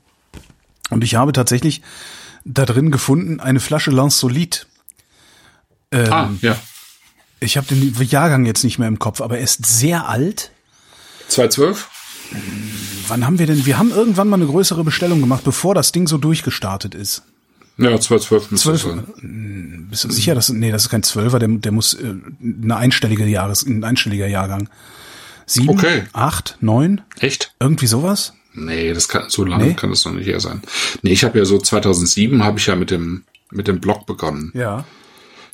Und 0.89 1.05
ich 1.05 1.17
habe 1.17 1.35
tatsächlich 1.35 1.83
da 2.47 2.65
drin 2.65 2.91
gefunden 2.91 3.41
eine 3.41 3.61
Flasche 3.61 3.91
Lance 3.91 4.19
Solide. 4.19 4.57
Ähm, 5.91 6.13
ah, 6.15 6.31
ja. 6.41 6.57
Ich 7.41 7.59
habe 7.59 7.67
den 7.67 7.95
Jahrgang 8.09 8.47
jetzt 8.47 8.65
nicht 8.65 8.79
mehr 8.79 8.89
im 8.89 8.99
Kopf, 8.99 9.21
aber 9.21 9.37
er 9.37 9.45
ist 9.45 9.67
sehr 9.67 10.09
alt. 10.09 10.51
2012? 11.29 11.91
Wann 13.09 13.27
haben 13.27 13.39
wir 13.39 13.47
denn? 13.47 13.67
Wir 13.67 13.77
haben 13.77 13.91
irgendwann 13.91 14.29
mal 14.29 14.37
eine 14.37 14.47
größere 14.47 14.83
Bestellung 14.83 15.21
gemacht, 15.21 15.45
bevor 15.45 15.75
das 15.75 15.93
Ding 15.93 16.07
so 16.07 16.17
durchgestartet 16.17 16.95
ist. 16.95 17.23
Ja, 17.79 17.99
12, 17.99 18.23
12 18.25 18.51
müsste 18.51 18.75
12, 18.75 18.83
sein. 18.83 19.07
Hm, 19.21 19.87
bist 19.89 20.05
du 20.05 20.11
sicher, 20.11 20.35
dass, 20.35 20.49
nee, 20.49 20.73
das 20.73 20.85
ist 20.85 20.89
kein 20.91 21.05
Zwölfer, 21.05 21.39
der, 21.39 21.49
der 21.49 21.73
muss 21.73 21.95
äh, 21.95 22.15
eine 22.43 22.77
einstellige 22.77 23.25
Jahres, 23.25 23.65
ein 23.65 23.85
einstelliger 23.85 24.27
Jahrgang. 24.27 24.69
Sieben, 25.47 25.71
okay. 25.71 26.03
acht, 26.13 26.59
neun? 26.61 27.01
Echt? 27.21 27.55
Irgendwie 27.61 27.87
sowas? 27.87 28.35
Nee, 28.53 28.93
das 28.93 29.09
kann, 29.09 29.31
so 29.31 29.45
lange 29.45 29.65
nee? 29.65 29.75
kann 29.75 29.91
das 29.91 30.05
noch 30.05 30.13
nicht 30.13 30.27
her 30.27 30.41
sein. 30.41 30.61
Nee, 31.03 31.13
ich 31.13 31.23
habe 31.23 31.39
ja 31.39 31.45
so 31.45 31.59
2007 31.59 32.43
habe 32.43 32.59
ich 32.59 32.67
ja 32.67 32.75
mit 32.75 32.91
dem, 32.91 33.23
mit 33.51 33.69
dem 33.69 33.81
Blog 33.81 34.07
begonnen. 34.07 34.51
Ja. 34.55 34.85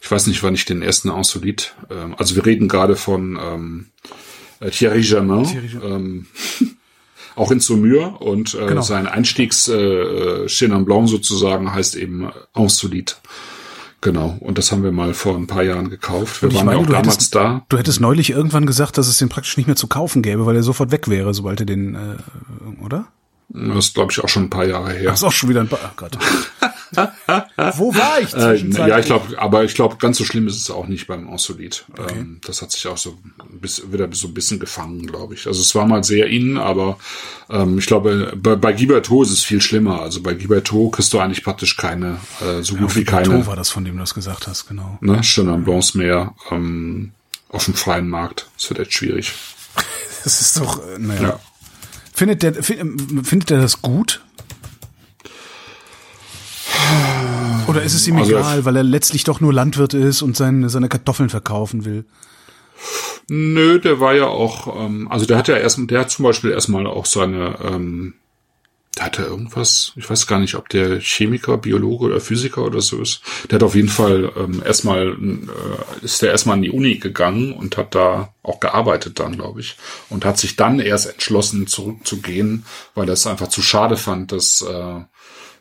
Ich 0.01 0.11
weiß 0.11 0.27
nicht, 0.27 0.43
wann 0.43 0.55
ich 0.55 0.65
den 0.65 0.83
ersten 0.83 1.11
Insolite, 1.11 1.67
ähm, 1.91 2.15
also 2.19 2.35
wir 2.37 2.47
reden 2.47 2.69
gerade 2.69 2.97
von 2.97 3.39
ähm, 3.41 3.87
Thierry 4.71 5.03
Germain. 5.03 5.45
Thierry 5.45 5.69
Germain. 5.69 5.93
Ähm, 5.93 6.27
auch 7.37 7.51
in 7.51 7.61
Saumur 7.61 8.21
und 8.21 8.55
äh, 8.55 8.67
genau. 8.67 8.83
sein 8.83 9.07
Einstiegs 9.07 9.69
äh, 9.69 10.47
Chenin 10.47 10.85
Blanc 10.85 11.09
sozusagen 11.09 11.73
heißt 11.73 11.97
eben 11.97 12.31
Insolite. 12.55 13.17
Genau, 14.01 14.37
und 14.41 14.59
das 14.59 14.71
haben 14.71 14.83
wir 14.83 14.93
mal 14.93 15.15
vor 15.15 15.35
ein 15.35 15.47
paar 15.47 15.63
Jahren 15.63 15.89
gekauft. 15.89 16.43
Wir 16.43 16.53
waren 16.53 16.67
meine, 16.67 16.79
auch 16.79 16.87
damals 16.87 17.15
hättest, 17.15 17.35
da. 17.35 17.65
Du 17.71 17.79
hättest 17.79 18.03
neulich 18.03 18.31
irgendwann 18.31 18.67
gesagt, 18.67 18.99
dass 18.99 19.09
es 19.09 19.17
den 19.17 19.31
praktisch 19.31 19.57
nicht 19.57 19.67
mehr 19.67 19.77
zu 19.77 19.87
kaufen 19.87 20.21
gäbe, 20.21 20.45
weil 20.45 20.57
er 20.57 20.63
sofort 20.63 20.91
weg 20.91 21.09
wäre, 21.09 21.33
sobald 21.33 21.61
er 21.61 21.67
den, 21.67 21.95
äh, 21.95 22.85
oder? 22.85 23.07
Das 23.49 23.87
ist, 23.87 23.95
glaube 23.95 24.11
ich, 24.11 24.23
auch 24.23 24.29
schon 24.29 24.45
ein 24.45 24.51
paar 24.51 24.65
Jahre 24.65 24.93
her. 24.93 25.11
Das 25.11 25.21
ist 25.21 25.25
auch 25.25 25.33
schon 25.33 25.49
wieder 25.49 25.61
ein 25.61 25.69
paar, 25.69 25.79
oh 25.85 25.93
Gott. 25.97 26.19
Wo 27.77 27.95
war 27.95 28.21
ich? 28.21 28.35
Äh, 28.35 28.57
ja, 28.89 28.99
ich 28.99 29.07
glaube, 29.07 29.39
aber 29.39 29.65
ich 29.65 29.75
glaube, 29.75 29.97
ganz 29.97 30.19
so 30.19 30.25
schlimm 30.25 30.47
ist 30.47 30.57
es 30.57 30.71
auch 30.71 30.87
nicht 30.87 31.07
beim 31.07 31.29
Ensolit. 31.29 31.85
Okay. 31.93 32.15
Ähm, 32.17 32.41
das 32.47 32.63
hat 32.63 32.73
sich 32.73 32.87
auch 32.87 32.97
so 32.97 33.19
bis, 33.51 33.93
wieder 33.93 34.09
so 34.13 34.29
ein 34.29 34.35
bisschen 34.35 34.61
gefangen, 34.61 35.07
glaube 35.07 35.35
ich. 35.35 35.47
Also 35.47 35.61
es 35.61 35.75
war 35.75 35.87
mal 35.87 36.05
sehr 36.05 36.27
innen, 36.27 36.59
aber 36.59 36.99
ähm, 37.51 37.79
ich 37.79 37.87
glaube, 37.87 38.33
bei, 38.37 38.57
bei 38.57 38.73
Giberto 38.73 39.23
ist 39.23 39.31
es 39.31 39.43
viel 39.43 39.61
schlimmer. 39.61 40.01
Also 40.01 40.23
bei 40.23 40.35
Giberto 40.35 40.91
kriegst 40.91 41.13
du 41.13 41.19
eigentlich 41.19 41.45
praktisch 41.45 41.77
keine, 41.77 42.19
äh, 42.41 42.63
so 42.63 42.77
gut 42.77 42.91
ja, 42.91 42.97
wie 42.97 43.05
keine. 43.05 43.25
Giberto 43.25 43.47
war 43.47 43.57
das, 43.57 43.71
von 43.71 43.85
dem 43.85 43.95
du 43.95 44.01
das 44.01 44.15
gesagt 44.15 44.47
hast, 44.47 44.67
genau. 44.67 44.99
Ne, 45.01 45.21
Chenin 45.23 45.65
Blancs 45.65 45.95
mehr 45.95 46.35
ähm, 46.51 47.13
auf 47.49 47.65
dem 47.65 47.75
freien 47.75 48.09
Markt. 48.09 48.49
Das 48.57 48.71
wird 48.71 48.81
echt 48.81 48.95
schwierig. 48.95 49.33
das 50.25 50.41
ist 50.41 50.59
doch, 50.59 50.81
äh, 50.87 50.99
naja. 50.99 51.23
Ja. 51.23 51.41
Findet 52.15 52.45
der, 52.45 52.55
findet 52.63 53.51
der 53.51 53.61
das 53.61 53.83
gut? 53.83 54.23
Oder 57.67 57.83
ist 57.83 57.95
es 57.95 58.07
ihm 58.07 58.17
also 58.19 58.37
egal, 58.37 58.65
weil 58.65 58.77
er 58.77 58.85
letztlich 58.85 59.25
doch 59.25 59.41
nur 59.41 59.53
Landwirt 59.53 59.95
ist 59.95 60.23
und 60.23 60.37
seine, 60.37 60.71
seine 60.71 60.89
Kartoffeln 60.89 61.29
verkaufen 61.29 61.85
will? 61.85 62.05
Nö, 63.29 63.81
der 63.81 63.99
war 63.99 64.15
ja 64.15 64.27
auch, 64.27 64.85
ähm, 64.85 65.09
also 65.11 65.27
der 65.27 65.39
hat 65.39 65.49
ja 65.49 65.57
erst, 65.57 65.79
der 65.91 66.01
hat 66.01 66.11
zum 66.11 66.23
Beispiel 66.23 66.51
erstmal 66.51 66.87
auch 66.87 67.07
seine, 67.07 67.59
ähm, 67.65 68.15
der 68.95 69.07
hatte 69.07 69.23
irgendwas, 69.23 69.93
ich 69.97 70.09
weiß 70.09 70.27
gar 70.27 70.39
nicht, 70.39 70.55
ob 70.55 70.69
der 70.69 71.01
Chemiker, 71.01 71.57
Biologe 71.57 72.07
oder 72.07 72.21
Physiker 72.21 72.65
oder 72.65 72.81
so 72.81 73.01
ist. 73.01 73.21
Der 73.51 73.57
hat 73.57 73.63
auf 73.63 73.75
jeden 73.75 73.89
Fall 73.89 74.33
ähm, 74.37 74.63
erstmal, 74.65 75.09
äh, 75.09 76.05
ist 76.05 76.23
der 76.23 76.31
erstmal 76.31 76.57
an 76.57 76.63
die 76.63 76.71
Uni 76.71 76.97
gegangen 76.97 77.53
und 77.53 77.77
hat 77.77 77.95
da 77.95 78.33
auch 78.43 78.61
gearbeitet 78.61 79.19
dann, 79.19 79.37
glaube 79.37 79.61
ich. 79.61 79.77
Und 80.11 80.25
hat 80.25 80.39
sich 80.39 80.57
dann 80.57 80.81
erst 80.81 81.07
entschlossen, 81.07 81.67
zurückzugehen, 81.67 82.65
weil 82.95 83.09
er 83.09 83.15
es 83.15 83.27
einfach 83.27 83.49
zu 83.49 83.63
schade 83.63 83.97
fand, 83.97 84.33
dass 84.33 84.63
äh, 84.63 85.01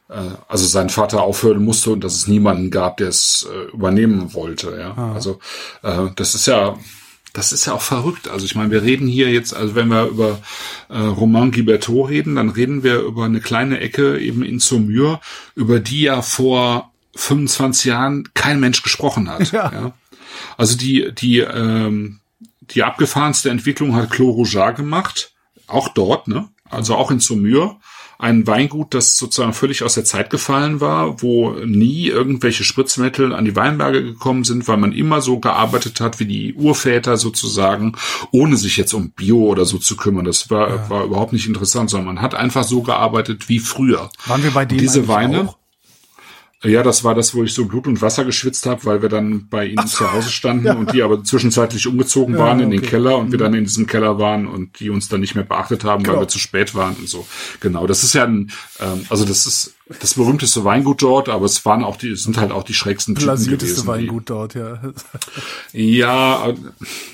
äh, 0.09 0.35
also 0.47 0.65
sein 0.65 0.89
Vater 0.89 1.23
aufhören 1.23 1.63
musste 1.63 1.91
und 1.91 2.03
dass 2.03 2.15
es 2.15 2.27
niemanden 2.27 2.71
gab, 2.71 2.97
der 2.97 3.09
es 3.09 3.47
äh, 3.51 3.73
übernehmen 3.73 4.33
wollte. 4.33 4.77
Ja, 4.79 4.93
ah. 4.95 5.13
also 5.13 5.39
äh, 5.81 6.09
das 6.15 6.35
ist 6.35 6.45
ja 6.45 6.77
das 7.33 7.51
ist 7.51 7.65
ja 7.65 7.73
auch 7.73 7.81
verrückt. 7.81 8.27
Also 8.27 8.45
ich 8.45 8.55
meine, 8.55 8.71
wir 8.71 8.83
reden 8.83 9.07
hier 9.07 9.31
jetzt, 9.31 9.55
also 9.55 9.73
wenn 9.75 9.87
wir 9.87 10.05
über 10.05 10.39
äh, 10.89 10.99
Romain 10.99 11.51
Guibertot 11.51 12.09
reden, 12.09 12.35
dann 12.35 12.49
reden 12.49 12.83
wir 12.83 12.99
über 13.01 13.25
eine 13.25 13.41
kleine 13.41 13.79
Ecke 13.79 14.19
eben 14.19 14.43
in 14.43 14.59
Saumur, 14.59 15.19
über 15.55 15.79
die 15.79 16.03
ja 16.03 16.21
vor 16.21 16.91
25 17.15 17.85
Jahren 17.85 18.29
kein 18.35 18.59
Mensch 18.59 18.83
gesprochen 18.83 19.29
hat. 19.29 19.51
Ja. 19.51 19.71
ja. 19.71 19.93
Also 20.57 20.77
die 20.77 21.11
die 21.13 21.39
ähm, 21.39 22.19
die 22.61 22.83
abgefahrenste 22.83 23.49
Entwicklung 23.49 23.95
hat 23.95 24.09
Clos 24.09 24.35
Rougeat 24.35 24.75
gemacht, 24.75 25.33
auch 25.67 25.89
dort, 25.89 26.27
ne? 26.27 26.49
Also 26.69 26.95
auch 26.95 27.11
in 27.11 27.19
Saumur 27.19 27.79
ein 28.23 28.47
Weingut, 28.47 28.93
das 28.93 29.17
sozusagen 29.17 29.51
völlig 29.51 29.83
aus 29.83 29.95
der 29.95 30.05
Zeit 30.05 30.29
gefallen 30.29 30.79
war, 30.79 31.21
wo 31.21 31.51
nie 31.65 32.07
irgendwelche 32.07 32.63
Spritzmittel 32.63 33.35
an 33.35 33.43
die 33.43 33.55
Weinberge 33.57 34.01
gekommen 34.01 34.45
sind, 34.45 34.65
weil 34.69 34.77
man 34.77 34.93
immer 34.93 35.19
so 35.19 35.39
gearbeitet 35.39 35.99
hat 35.99 36.21
wie 36.21 36.25
die 36.25 36.53
Urväter 36.53 37.17
sozusagen, 37.17 37.97
ohne 38.31 38.55
sich 38.55 38.77
jetzt 38.77 38.93
um 38.93 39.11
Bio 39.11 39.39
oder 39.39 39.65
so 39.65 39.77
zu 39.77 39.97
kümmern. 39.97 40.23
Das 40.23 40.49
war, 40.49 40.69
ja. 40.69 40.89
war 40.89 41.03
überhaupt 41.03 41.33
nicht 41.33 41.47
interessant, 41.47 41.89
sondern 41.89 42.15
man 42.15 42.21
hat 42.21 42.33
einfach 42.33 42.63
so 42.63 42.81
gearbeitet 42.81 43.49
wie 43.49 43.59
früher. 43.59 44.09
Waren 44.25 44.43
wir 44.43 44.51
bei 44.51 44.63
dem 44.63 44.77
diese 44.77 45.09
Weine? 45.09 45.49
Auch? 45.49 45.57
Ja, 46.63 46.81
das 46.81 47.03
war 47.03 47.13
das, 47.13 47.35
wo 47.35 47.43
ich 47.43 47.53
so 47.53 47.65
Blut 47.65 47.87
und 47.87 48.01
Wasser 48.01 48.23
geschwitzt 48.23 48.65
habe, 48.65 48.85
weil 48.85 49.01
wir 49.01 49.09
dann 49.09 49.47
bei 49.49 49.65
ihnen 49.65 49.79
Ach, 49.79 49.85
zu 49.85 50.11
Hause 50.11 50.29
standen 50.29 50.65
ja. 50.67 50.73
und 50.75 50.93
die 50.93 51.03
aber 51.03 51.23
zwischenzeitlich 51.23 51.87
umgezogen 51.87 52.35
ja, 52.35 52.39
waren 52.39 52.59
in 52.61 52.67
okay. 52.67 52.77
den 52.77 52.89
Keller 52.89 53.17
und 53.17 53.27
mhm. 53.27 53.31
wir 53.33 53.39
dann 53.39 53.53
in 53.53 53.65
diesem 53.65 53.85
Keller 53.85 54.17
waren 54.17 54.47
und 54.47 54.79
die 54.79 54.89
uns 54.89 55.09
dann 55.09 55.19
nicht 55.19 55.35
mehr 55.35 55.43
beachtet 55.43 55.83
haben, 55.83 56.03
genau. 56.03 56.15
weil 56.15 56.23
wir 56.23 56.27
zu 56.29 56.39
spät 56.39 56.73
waren 56.73 56.95
und 56.95 57.09
so. 57.09 57.27
Genau, 57.59 57.85
das 57.85 58.03
ist 58.03 58.13
ja 58.13 58.23
ein, 58.23 58.51
ähm, 58.79 59.05
also 59.09 59.25
das 59.25 59.45
ist 59.45 59.73
das 59.99 60.13
berühmteste 60.13 60.63
Weingut 60.63 61.01
dort, 61.01 61.27
aber 61.27 61.45
es 61.45 61.65
waren 61.65 61.83
auch 61.83 61.97
die, 61.97 62.15
sind 62.15 62.37
halt 62.37 62.51
auch 62.51 62.63
die 62.63 62.73
schrägsten 62.73 63.15
Typen 63.15 63.35
gewesen. 63.35 63.85
Weingut 63.85 64.29
dort, 64.29 64.55
ja. 64.55 64.79
ja, 65.73 66.49
äh, 66.49 66.55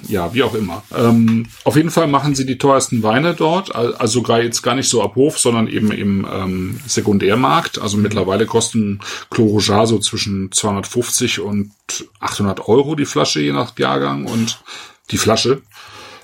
ja, 0.08 0.34
wie 0.34 0.44
auch 0.44 0.54
immer. 0.54 0.84
Ähm, 0.96 1.48
auf 1.64 1.76
jeden 1.76 1.90
Fall 1.90 2.08
machen 2.08 2.36
sie 2.36 2.46
die 2.46 2.60
teuersten 2.60 3.02
Weine 3.02 3.34
dort, 3.34 3.74
also 3.74 4.20
sogar 4.20 4.44
jetzt 4.44 4.62
gar 4.62 4.76
nicht 4.76 4.88
so 4.88 5.02
ab 5.02 5.16
Hof, 5.16 5.40
sondern 5.40 5.68
eben 5.68 5.92
im 5.92 6.28
ähm, 6.32 6.80
Sekundärmarkt. 6.86 7.80
Also 7.80 7.98
mittlerweile 7.98 8.46
kosten 8.46 9.00
Clos 9.32 9.66
so 9.66 10.00
zwischen 10.00 10.52
250 10.52 11.40
und 11.40 11.72
800 12.20 12.68
Euro 12.68 12.96
die 12.96 13.06
Flasche, 13.06 13.42
je 13.42 13.52
nach 13.52 13.78
Jahrgang 13.78 14.26
und 14.26 14.62
die 15.10 15.18
Flasche. 15.18 15.62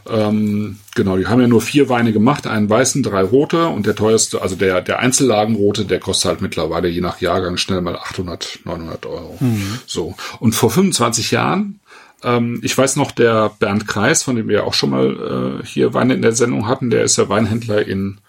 Ähm, 0.07 0.79
genau, 0.93 1.17
die 1.17 1.25
haben 1.25 1.41
ja 1.41 1.47
nur 1.47 1.61
vier 1.61 1.89
Weine 1.89 2.13
gemacht, 2.13 2.45
einen 2.45 2.69
weißen, 2.69 3.01
drei 3.01 3.21
rote 3.21 3.67
und 3.67 3.87
der 3.87 3.95
teuerste, 3.95 4.41
also 4.41 4.55
der, 4.55 4.81
der 4.81 4.99
Einzellagenrote, 4.99 5.85
der 5.85 5.99
kostet 5.99 6.29
halt 6.29 6.41
mittlerweile 6.41 6.87
je 6.87 7.01
nach 7.01 7.21
Jahrgang 7.21 7.57
schnell 7.57 7.81
mal 7.81 7.95
800, 7.95 8.59
900 8.65 9.05
Euro. 9.07 9.37
Mhm. 9.39 9.79
So. 9.87 10.13
Und 10.39 10.53
vor 10.53 10.69
25 10.69 11.31
Jahren, 11.31 11.79
ähm, 12.23 12.59
ich 12.63 12.77
weiß 12.77 12.97
noch, 12.97 13.11
der 13.11 13.51
Bernd 13.57 13.87
Kreis, 13.87 14.21
von 14.21 14.35
dem 14.35 14.47
wir 14.47 14.65
auch 14.65 14.75
schon 14.75 14.91
mal 14.91 15.61
äh, 15.61 15.65
hier 15.65 15.93
Weine 15.93 16.13
in 16.13 16.21
der 16.21 16.33
Sendung 16.33 16.67
hatten, 16.67 16.89
der 16.89 17.03
ist 17.03 17.17
ja 17.17 17.27
Weinhändler 17.27 17.85
in 17.87 18.19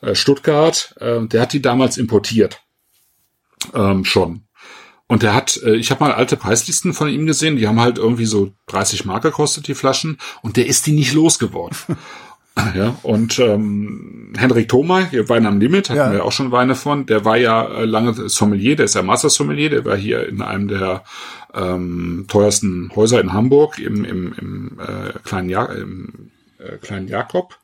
äh, 0.00 0.14
Stuttgart, 0.14 0.94
äh, 1.00 1.26
der 1.26 1.42
hat 1.42 1.52
die 1.52 1.62
damals 1.62 1.98
importiert. 1.98 2.60
Ähm, 3.74 4.04
schon. 4.04 4.42
Und 5.08 5.22
der 5.22 5.34
hat, 5.34 5.58
äh, 5.64 5.74
ich 5.74 5.90
habe 5.90 6.04
mal 6.04 6.12
alte 6.12 6.36
Preislisten 6.36 6.92
von 6.92 7.08
ihm 7.08 7.26
gesehen, 7.26 7.56
die 7.56 7.66
haben 7.66 7.80
halt 7.80 7.98
irgendwie 7.98 8.26
so 8.26 8.52
30 8.66 9.06
Mark 9.06 9.22
gekostet, 9.22 9.66
die 9.66 9.74
Flaschen, 9.74 10.18
und 10.42 10.56
der 10.56 10.66
ist 10.66 10.86
die 10.86 10.92
nicht 10.92 11.14
losgeworden. 11.14 11.76
ja, 12.74 12.94
und 13.02 13.38
ähm, 13.38 14.34
Henrik 14.36 14.68
Thoma, 14.68 15.08
hier 15.10 15.28
Wein 15.30 15.46
am 15.46 15.60
Limit, 15.60 15.88
hatten 15.88 15.98
ja. 15.98 16.12
wir 16.12 16.24
auch 16.24 16.32
schon 16.32 16.52
Weine 16.52 16.74
von, 16.74 17.06
der 17.06 17.24
war 17.24 17.38
ja 17.38 17.66
äh, 17.66 17.84
lange 17.86 18.28
Sommelier, 18.28 18.76
der 18.76 18.84
ist 18.84 18.94
ja 18.94 19.02
Master 19.02 19.30
Sommelier, 19.30 19.70
der 19.70 19.84
war 19.86 19.96
hier 19.96 20.28
in 20.28 20.42
einem 20.42 20.68
der 20.68 21.04
ähm, 21.54 22.26
teuersten 22.28 22.92
Häuser 22.94 23.20
in 23.20 23.32
Hamburg 23.32 23.78
im, 23.78 24.04
im, 24.04 24.34
im, 24.38 24.78
äh, 24.78 25.18
kleinen, 25.24 25.48
ja 25.48 25.64
im 25.64 26.30
äh, 26.58 26.76
kleinen 26.76 27.08
Jakob. 27.08 27.56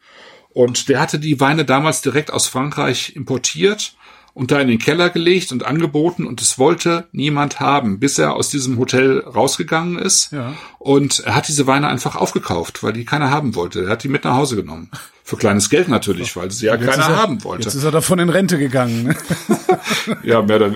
Und 0.54 0.88
der 0.88 1.00
hatte 1.00 1.18
die 1.18 1.40
Weine 1.40 1.64
damals 1.66 2.00
direkt 2.00 2.32
aus 2.32 2.46
Frankreich 2.46 3.14
importiert 3.16 3.96
und 4.34 4.50
da 4.50 4.60
in 4.60 4.68
den 4.68 4.78
Keller 4.78 5.10
gelegt 5.10 5.52
und 5.52 5.64
angeboten 5.64 6.26
und 6.26 6.42
es 6.42 6.58
wollte 6.58 7.06
niemand 7.12 7.60
haben, 7.60 8.00
bis 8.00 8.18
er 8.18 8.34
aus 8.34 8.50
diesem 8.50 8.78
Hotel 8.78 9.20
rausgegangen 9.20 9.98
ist. 9.98 10.32
Ja. 10.32 10.54
Und 10.78 11.20
er 11.20 11.36
hat 11.36 11.48
diese 11.48 11.66
Weine 11.66 11.88
einfach 11.88 12.16
aufgekauft, 12.16 12.82
weil 12.82 12.92
die 12.92 13.04
keiner 13.04 13.30
haben 13.30 13.54
wollte. 13.54 13.84
Er 13.84 13.90
hat 13.90 14.02
die 14.02 14.08
mit 14.08 14.24
nach 14.24 14.34
Hause 14.34 14.56
genommen. 14.56 14.90
Für 15.22 15.36
kleines 15.36 15.70
Geld 15.70 15.88
natürlich, 15.88 16.36
weil 16.36 16.50
sie 16.50 16.66
ja 16.66 16.74
jetzt 16.74 16.84
keiner 16.84 17.04
er, 17.04 17.16
haben 17.16 17.44
wollte. 17.44 17.64
Jetzt 17.64 17.74
ist 17.76 17.84
er 17.84 17.92
davon 17.92 18.18
in 18.18 18.28
Rente 18.28 18.58
gegangen. 18.58 19.16
Ja, 20.22 20.42
mehr 20.42 20.56
oder 20.56 20.72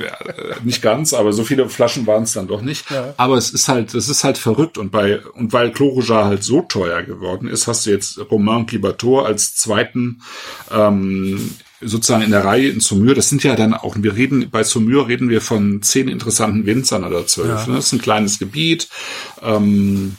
nicht 0.65 0.83
ganz, 0.83 1.13
aber 1.13 1.33
so 1.33 1.45
viele 1.45 1.69
Flaschen 1.69 2.07
waren 2.07 2.25
es 2.25 2.33
dann 2.33 2.49
doch 2.49 2.63
nicht. 2.63 2.91
Ja. 2.91 3.15
Aber 3.17 3.37
es 3.37 3.51
ist 3.51 3.69
halt, 3.69 3.95
es 3.95 4.09
ist 4.09 4.25
halt 4.25 4.39
verrückt 4.39 4.79
und 4.79 4.91
bei 4.91 5.21
und 5.35 5.53
weil 5.53 5.73
Clos 5.73 6.09
halt 6.11 6.43
so 6.43 6.63
teuer 6.63 7.03
geworden 7.03 7.49
ist, 7.49 7.67
hast 7.67 7.87
du 7.87 7.91
jetzt 7.91 8.19
Romain 8.31 8.67
Quibator 8.67 9.27
als 9.27 9.55
zweiten 9.55 10.23
ähm, 10.71 11.55
sozusagen 11.81 12.25
in 12.25 12.31
der 12.31 12.45
Reihe 12.45 12.69
in 12.69 12.81
Saumur, 12.81 13.15
das 13.15 13.29
sind 13.29 13.45
ja 13.45 13.55
dann 13.55 13.75
auch, 13.75 13.97
wir 13.99 14.17
reden, 14.17 14.51
bei 14.51 14.65
Saumur 14.65 15.09
reden 15.09 15.29
wir 15.29 15.41
von 15.41 15.83
zehn 15.83 16.09
interessanten 16.09 16.67
Winzern 16.67 17.05
oder 17.05 17.27
zwölf. 17.27 17.49
Ja. 17.49 17.67
Ne? 17.67 17.77
Das 17.77 17.87
ist 17.87 17.93
ein 17.93 18.03
kleines 18.03 18.39
Gebiet. 18.39 18.89
Ähm, 19.43 20.17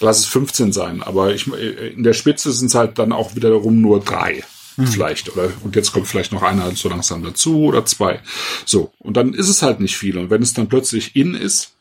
lass 0.00 0.20
es 0.20 0.26
15 0.26 0.72
sein, 0.72 1.02
aber 1.02 1.34
ich, 1.34 1.46
in 1.46 2.02
der 2.02 2.14
Spitze 2.14 2.52
sind 2.52 2.68
es 2.68 2.74
halt 2.74 2.98
dann 2.98 3.12
auch 3.12 3.34
wiederum 3.36 3.80
nur 3.80 4.00
drei. 4.00 4.42
Mhm. 4.76 4.86
Vielleicht, 4.86 5.32
oder, 5.32 5.50
und 5.62 5.76
jetzt 5.76 5.92
kommt 5.92 6.06
vielleicht 6.06 6.32
noch 6.32 6.42
einer 6.42 6.74
so 6.74 6.88
langsam 6.88 7.22
dazu 7.22 7.64
oder 7.64 7.84
zwei. 7.84 8.20
So. 8.64 8.92
Und 8.98 9.16
dann 9.16 9.34
ist 9.34 9.48
es 9.48 9.62
halt 9.62 9.80
nicht 9.80 9.96
viel. 9.96 10.16
Und 10.16 10.30
wenn 10.30 10.42
es 10.42 10.54
dann 10.54 10.68
plötzlich 10.68 11.14
in 11.14 11.34
ist, 11.34 11.72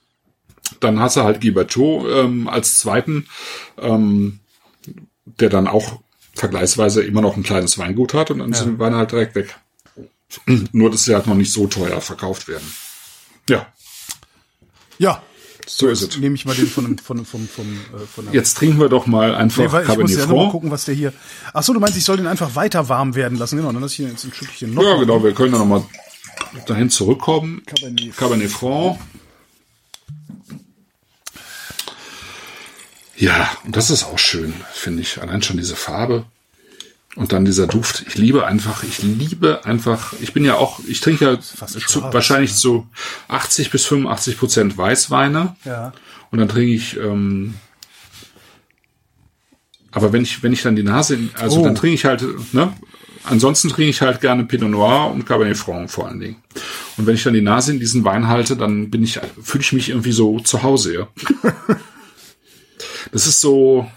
dann 0.79 0.99
hast 0.99 1.17
du 1.17 1.21
halt 1.21 1.41
Giberto 1.41 2.07
ähm, 2.09 2.47
als 2.47 2.79
zweiten, 2.79 3.27
ähm, 3.77 4.39
der 5.25 5.49
dann 5.49 5.67
auch 5.67 6.01
vergleichsweise 6.41 7.03
immer 7.03 7.21
noch 7.21 7.37
ein 7.37 7.43
kleines 7.43 7.77
Weingut 7.77 8.15
hat 8.15 8.31
und 8.31 8.39
dann 8.39 8.51
ja. 8.51 8.57
sind 8.57 8.79
Weine 8.79 8.97
halt 8.97 9.11
direkt 9.11 9.35
weg. 9.35 9.55
Nur, 10.71 10.89
dass 10.89 11.05
sie 11.05 11.13
halt 11.13 11.27
noch 11.27 11.35
nicht 11.35 11.53
so 11.53 11.67
teuer 11.67 12.01
verkauft 12.01 12.47
werden. 12.47 12.65
Ja. 13.47 13.67
Ja. 14.97 15.21
So 15.67 15.87
ist 15.87 16.01
es. 16.01 16.17
Nehme 16.17 16.33
ich 16.33 16.45
mal 16.45 16.55
den 16.55 16.65
von, 16.65 16.97
von, 16.97 17.25
von, 17.25 17.47
von, 17.47 17.65
äh, 17.65 18.05
von 18.07 18.33
Jetzt 18.33 18.57
trinken 18.57 18.79
wir 18.79 18.89
doch 18.89 19.05
mal 19.05 19.35
einfach 19.35 19.63
nee, 19.63 19.71
weil 19.71 19.87
Ich 19.87 19.97
muss 19.97 20.17
ja 20.17 20.25
nur 20.25 20.45
mal 20.45 20.51
gucken, 20.51 20.71
was 20.71 20.85
der 20.85 20.95
hier. 20.95 21.13
Ach 21.53 21.61
so, 21.61 21.73
du 21.73 21.79
meinst, 21.79 21.95
ich 21.95 22.03
soll 22.03 22.17
den 22.17 22.27
einfach 22.27 22.55
weiter 22.55 22.89
warm 22.89 23.13
werden 23.13 23.37
lassen. 23.37 23.57
Genau, 23.57 23.71
dann 23.71 23.81
lass 23.81 23.91
ich 23.91 23.97
hier 23.97 24.07
jetzt 24.07 24.25
ein 24.25 24.33
Stückchen 24.33 24.73
noch. 24.73 24.83
Ja, 24.83 24.95
genau, 24.97 25.23
wir 25.23 25.33
können 25.33 25.53
ja 25.53 25.59
noch 25.59 25.67
mal 25.67 25.83
dahin 26.65 26.89
zurückkommen. 26.89 27.61
Cabernet, 27.67 28.17
Cabernet 28.17 28.49
Franc. 28.49 28.97
Ja, 33.22 33.51
und 33.65 33.78
das 33.78 33.91
ist 33.91 34.03
auch 34.03 34.17
schön, 34.17 34.51
finde 34.74 35.03
ich. 35.03 35.22
Allein 35.22 35.43
schon 35.43 35.57
diese 35.57 35.76
Farbe. 35.76 36.26
Und 37.15 37.34
dann 37.34 37.45
dieser 37.45 37.67
Duft. 37.67 38.03
Ich 38.07 38.15
liebe 38.15 38.47
einfach, 38.47 38.82
ich 38.84 39.03
liebe 39.03 39.63
einfach, 39.63 40.13
ich 40.22 40.34
bin 40.34 40.43
ja 40.43 40.55
auch, 40.55 40.80
ich 40.88 41.01
trinke 41.01 41.26
ja 41.26 41.39
zu, 41.39 42.01
wahrscheinlich 42.01 42.55
so 42.55 42.88
80 43.28 43.69
bis 43.69 43.86
85 43.86 44.39
Prozent 44.39 44.78
Weißweine. 44.78 45.55
Ja. 45.65 45.93
Und 46.32 46.39
dann 46.39 46.49
trinke 46.49 46.74
ich, 46.74 46.97
ähm, 46.97 47.53
aber 49.91 50.13
wenn 50.13 50.24
ich, 50.24 50.41
wenn 50.41 50.53
ich 50.53 50.63
dann 50.63 50.76
die 50.76 50.84
Nase, 50.84 51.19
also 51.36 51.59
oh. 51.59 51.63
dann 51.63 51.76
trinke 51.76 51.93
ich 51.93 52.05
halt, 52.05 52.24
ne? 52.53 52.74
Ansonsten 53.24 53.69
trinke 53.69 53.91
ich 53.91 54.01
halt 54.01 54.19
gerne 54.19 54.45
Pinot 54.45 54.72
Noir 54.72 55.11
und 55.11 55.28
Cabernet 55.28 55.57
Franc 55.57 55.91
vor 55.91 56.07
allen 56.07 56.22
Dingen. 56.22 56.38
Und 56.97 57.05
wenn 57.05 57.13
ich 57.13 57.22
dann 57.22 57.36
die 57.36 57.41
Nase 57.41 57.72
in 57.72 57.80
diesen 57.80 58.03
Wein 58.03 58.28
halte, 58.28 58.57
dann 58.57 58.89
bin 58.89 59.03
ich, 59.03 59.19
fühle 59.43 59.61
ich 59.61 59.74
mich 59.74 59.89
irgendwie 59.89 60.11
so 60.11 60.39
zu 60.39 60.63
Hause, 60.63 60.93
ja. 60.95 61.07
Das 63.12 63.28
ist 63.28 63.41
so, 63.41 63.89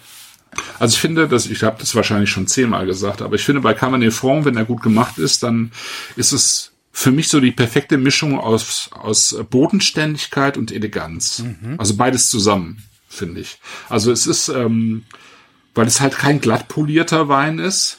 also 0.78 0.94
ich 0.94 1.00
finde, 1.00 1.28
dass 1.28 1.46
ich 1.46 1.62
habe 1.62 1.78
das 1.78 1.94
wahrscheinlich 1.94 2.30
schon 2.30 2.46
zehnmal 2.46 2.86
gesagt, 2.86 3.22
aber 3.22 3.36
ich 3.36 3.44
finde 3.44 3.60
bei 3.60 3.74
Cabernet 3.74 4.12
Franc, 4.12 4.44
wenn 4.44 4.56
er 4.56 4.64
gut 4.64 4.82
gemacht 4.82 5.18
ist, 5.18 5.42
dann 5.42 5.72
ist 6.16 6.32
es 6.32 6.72
für 6.92 7.10
mich 7.10 7.28
so 7.28 7.40
die 7.40 7.50
perfekte 7.50 7.98
Mischung 7.98 8.38
aus 8.38 8.88
aus 8.92 9.36
Bodenständigkeit 9.50 10.56
und 10.56 10.70
Eleganz. 10.70 11.40
Mhm. 11.40 11.74
Also 11.78 11.96
beides 11.96 12.30
zusammen, 12.30 12.84
finde 13.08 13.40
ich. 13.40 13.58
Also 13.88 14.12
es 14.12 14.26
ist, 14.26 14.48
ähm, 14.48 15.04
weil 15.74 15.86
es 15.86 16.00
halt 16.00 16.16
kein 16.16 16.40
glatt 16.40 16.68
polierter 16.68 17.28
Wein 17.28 17.58
ist. 17.58 17.98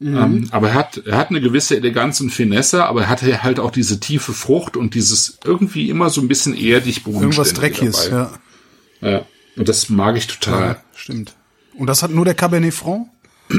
Mhm. 0.00 0.16
Ähm, 0.16 0.48
aber 0.50 0.70
er 0.70 0.74
hat, 0.74 0.98
er 1.06 1.16
hat 1.16 1.30
eine 1.30 1.40
gewisse 1.40 1.76
Eleganz 1.76 2.20
und 2.20 2.30
Finesse, 2.30 2.84
aber 2.84 3.02
er 3.02 3.08
hat 3.08 3.22
halt 3.22 3.58
auch 3.58 3.70
diese 3.70 4.00
tiefe 4.00 4.34
Frucht 4.34 4.76
und 4.76 4.94
dieses 4.94 5.38
irgendwie 5.44 5.88
immer 5.88 6.10
so 6.10 6.20
ein 6.20 6.28
bisschen 6.28 6.54
erdig 6.54 7.04
bodenständig. 7.04 7.38
Irgendwas 7.38 7.54
Dreckiges, 7.54 8.08
ja. 8.10 8.38
Ja. 9.00 9.26
Und 9.56 9.68
das 9.68 9.88
mag 9.88 10.16
ich 10.16 10.26
total. 10.26 10.60
Ja, 10.60 10.76
stimmt. 10.94 11.34
Und 11.78 11.86
das 11.86 12.02
hat 12.02 12.10
nur 12.10 12.24
der 12.24 12.34
Cabernet 12.34 12.74
Franc? 12.74 13.08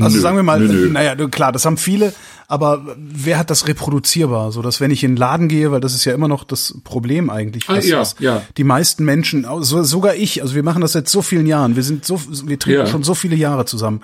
Also 0.00 0.16
nö, 0.16 0.22
sagen 0.22 0.36
wir 0.36 0.44
mal, 0.44 0.60
nö, 0.60 0.72
nö. 0.72 0.90
naja, 0.90 1.16
klar, 1.26 1.50
das 1.50 1.64
haben 1.64 1.76
viele, 1.76 2.14
aber 2.46 2.96
wer 2.96 3.36
hat 3.36 3.50
das 3.50 3.66
reproduzierbar, 3.66 4.52
so 4.52 4.62
dass 4.62 4.80
wenn 4.80 4.92
ich 4.92 5.02
in 5.02 5.12
den 5.12 5.16
Laden 5.16 5.48
gehe, 5.48 5.72
weil 5.72 5.80
das 5.80 5.92
ist 5.92 6.04
ja 6.04 6.14
immer 6.14 6.28
noch 6.28 6.44
das 6.44 6.76
Problem 6.84 7.28
eigentlich, 7.28 7.68
ah, 7.68 7.80
ja, 7.80 8.04
ja. 8.20 8.42
die 8.56 8.62
meisten 8.62 9.04
Menschen, 9.04 9.44
so, 9.62 9.82
sogar 9.82 10.14
ich, 10.14 10.40
also 10.40 10.54
wir 10.54 10.62
machen 10.62 10.82
das 10.82 10.92
seit 10.92 11.08
so 11.08 11.20
vielen 11.20 11.46
Jahren, 11.46 11.74
wir 11.74 11.82
sind 11.82 12.04
so, 12.04 12.20
wir 12.46 12.60
trinken 12.60 12.82
ja. 12.82 12.86
schon 12.86 13.02
so 13.02 13.16
viele 13.16 13.34
Jahre 13.34 13.64
zusammen. 13.64 14.02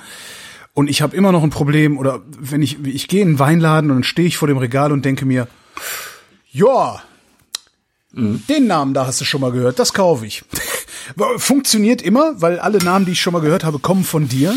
Und 0.72 0.91
ich 0.91 1.01
habe 1.01 1.16
immer 1.16 1.31
noch 1.31 1.45
ein 1.45 1.51
Problem, 1.51 1.97
oder 1.97 2.22
wenn 2.37 2.61
ich, 2.61 2.85
ich 2.85 3.07
gehe 3.07 3.22
in 3.22 3.29
einen 3.29 3.39
Weinladen 3.39 3.91
und 3.91 3.99
dann 3.99 4.05
stehe 4.05 4.27
ich 4.27 4.37
vor 4.37 4.49
dem 4.49 4.59
Regal 4.59 4.91
und 4.91 5.05
denke 5.05 5.25
mir, 5.25 5.47
ja, 6.51 7.01
mhm. 8.12 8.43
den 8.49 8.66
Namen 8.66 8.95
da 8.95 9.07
hast 9.07 9.20
du 9.20 9.25
schon 9.25 9.41
mal 9.41 9.53
gehört, 9.53 9.79
das 9.79 9.93
kaufe 9.93 10.27
ich. 10.27 10.43
Funktioniert 11.37 12.03
immer, 12.03 12.41
weil 12.41 12.59
alle 12.59 12.79
Namen, 12.79 13.07
die 13.07 13.13
ich 13.13 13.21
schon 13.21 13.33
mal 13.33 13.41
gehört 13.41 13.65
habe, 13.65 13.79
kommen 13.79 14.05
von 14.05 14.29
dir 14.29 14.55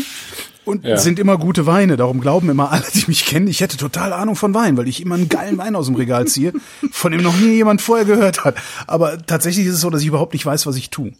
und 0.64 0.84
ja. 0.84 0.96
sind 0.96 1.18
immer 1.18 1.38
gute 1.38 1.66
Weine. 1.66 1.96
Darum 1.96 2.20
glauben 2.20 2.50
immer 2.50 2.70
alle, 2.70 2.84
die 2.94 3.04
mich 3.08 3.24
kennen, 3.24 3.48
ich 3.48 3.60
hätte 3.60 3.76
total 3.76 4.12
Ahnung 4.12 4.36
von 4.36 4.54
Wein, 4.54 4.76
weil 4.76 4.88
ich 4.88 5.00
immer 5.00 5.14
einen 5.14 5.28
geilen 5.28 5.58
Wein 5.58 5.74
aus 5.74 5.86
dem 5.86 5.94
Regal 5.94 6.26
ziehe, 6.26 6.52
von 6.90 7.12
dem 7.12 7.22
noch 7.22 7.36
nie 7.36 7.54
jemand 7.54 7.80
vorher 7.80 8.04
gehört 8.04 8.44
hat. 8.44 8.56
Aber 8.86 9.24
tatsächlich 9.26 9.66
ist 9.66 9.74
es 9.74 9.80
so, 9.80 9.90
dass 9.90 10.02
ich 10.02 10.08
überhaupt 10.08 10.34
nicht 10.34 10.46
weiß, 10.46 10.66
was 10.66 10.76
ich 10.76 10.90
tue. 10.90 11.12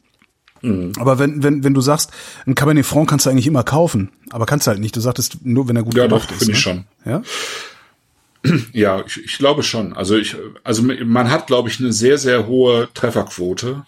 Mhm. 0.62 0.92
Aber 0.98 1.18
wenn, 1.18 1.42
wenn, 1.42 1.64
wenn 1.64 1.74
du 1.74 1.80
sagst, 1.80 2.10
ein 2.46 2.54
Cabernet 2.54 2.86
Franc 2.86 3.08
kannst 3.08 3.26
du 3.26 3.30
eigentlich 3.30 3.46
immer 3.46 3.62
kaufen, 3.62 4.10
aber 4.30 4.46
kannst 4.46 4.66
du 4.66 4.70
halt 4.70 4.80
nicht. 4.80 4.96
Du 4.96 5.00
sagtest 5.00 5.44
nur, 5.44 5.68
wenn 5.68 5.76
er 5.76 5.82
gut 5.82 5.94
ja, 5.94 6.06
gemacht 6.06 6.30
doch, 6.30 6.40
ist. 6.40 6.48
Ja, 6.48 6.54
doch, 6.54 6.56
finde 6.56 6.58
ich 6.58 6.60
schon. 6.60 6.84
Ja? 7.04 7.22
Ja, 8.72 9.02
ich, 9.04 9.24
ich 9.24 9.38
glaube 9.38 9.64
schon. 9.64 9.92
Also 9.92 10.16
ich, 10.16 10.36
also 10.62 10.82
man 10.82 11.28
hat, 11.28 11.48
glaube 11.48 11.68
ich, 11.68 11.80
eine 11.80 11.92
sehr, 11.92 12.18
sehr 12.18 12.46
hohe 12.46 12.88
Trefferquote, 12.94 13.84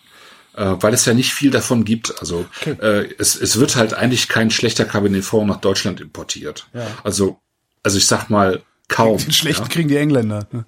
äh, 0.55 0.76
weil 0.80 0.94
es 0.94 1.05
ja 1.05 1.14
nicht 1.14 1.32
viel 1.32 1.51
davon 1.51 1.84
gibt. 1.84 2.20
Also 2.20 2.46
okay. 2.61 2.76
äh, 2.80 3.14
es, 3.18 3.36
es 3.36 3.59
wird 3.59 3.76
halt 3.76 3.94
eigentlich 3.94 4.28
kein 4.28 4.51
schlechter 4.51 4.84
Cabernet 4.84 5.24
Franc 5.24 5.46
nach 5.46 5.61
Deutschland 5.61 6.01
importiert. 6.01 6.68
Ja. 6.74 6.86
Also, 7.05 7.40
also 7.82 7.98
ich 7.98 8.07
sag 8.07 8.30
mal 8.30 8.62
kaum. 8.88 9.18
Den 9.18 9.32
schlechten 9.32 9.64
ja. 9.64 9.68
kriegen 9.68 9.88
die 9.88 9.96
Engländer. 9.96 10.46
Ne? 10.53 10.64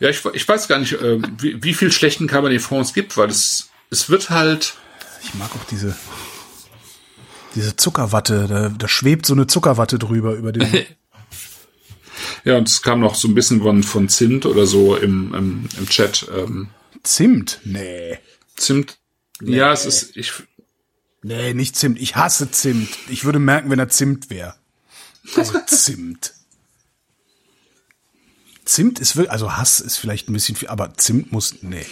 Ja, 0.00 0.08
ich, 0.08 0.24
ich 0.32 0.46
weiß 0.46 0.68
gar 0.68 0.78
nicht, 0.78 0.92
äh, 0.92 1.20
wie, 1.38 1.62
wie 1.62 1.74
viel 1.74 1.92
schlechten 1.92 2.26
Cabernet 2.26 2.62
Franc 2.62 2.86
es 2.86 2.94
gibt, 2.94 3.16
weil 3.16 3.28
es, 3.28 3.70
es 3.90 4.08
wird 4.10 4.30
halt. 4.30 4.74
Ich 5.22 5.34
mag 5.34 5.50
auch 5.54 5.64
diese, 5.70 5.96
diese 7.54 7.76
Zuckerwatte, 7.76 8.46
da, 8.48 8.68
da 8.68 8.88
schwebt 8.88 9.26
so 9.26 9.34
eine 9.34 9.46
Zuckerwatte 9.46 9.98
drüber 9.98 10.34
über 10.34 10.52
den. 10.52 10.66
ja, 12.44 12.56
und 12.56 12.68
es 12.68 12.82
kam 12.82 13.00
noch 13.00 13.14
so 13.14 13.28
ein 13.28 13.34
bisschen 13.34 13.62
von, 13.62 13.82
von 13.82 14.08
Zimt 14.08 14.46
oder 14.46 14.66
so 14.66 14.96
im, 14.96 15.34
im, 15.34 15.68
im 15.78 15.88
Chat. 15.88 16.26
Ähm. 16.36 16.68
Zimt? 17.02 17.60
Nee. 17.64 18.18
Zimt. 18.56 18.98
Nee. 19.40 19.56
Ja, 19.56 19.72
es 19.72 19.86
ist, 19.86 20.16
ich. 20.16 20.32
Nee, 21.22 21.54
nicht 21.54 21.76
Zimt. 21.76 22.00
Ich 22.00 22.16
hasse 22.16 22.50
Zimt. 22.50 22.88
Ich 23.08 23.24
würde 23.24 23.38
merken, 23.38 23.70
wenn 23.70 23.78
er 23.78 23.88
Zimt 23.88 24.30
wäre. 24.30 24.54
Also 25.36 25.58
Zimt. 25.66 26.34
Zimt 28.64 28.98
ist 28.98 29.16
wirklich, 29.16 29.32
also 29.32 29.56
Hass 29.56 29.80
ist 29.80 29.96
vielleicht 29.96 30.28
ein 30.28 30.32
bisschen 30.32 30.56
viel, 30.56 30.68
aber 30.68 30.94
Zimt 30.96 31.32
muss, 31.32 31.62
nee. 31.62 31.84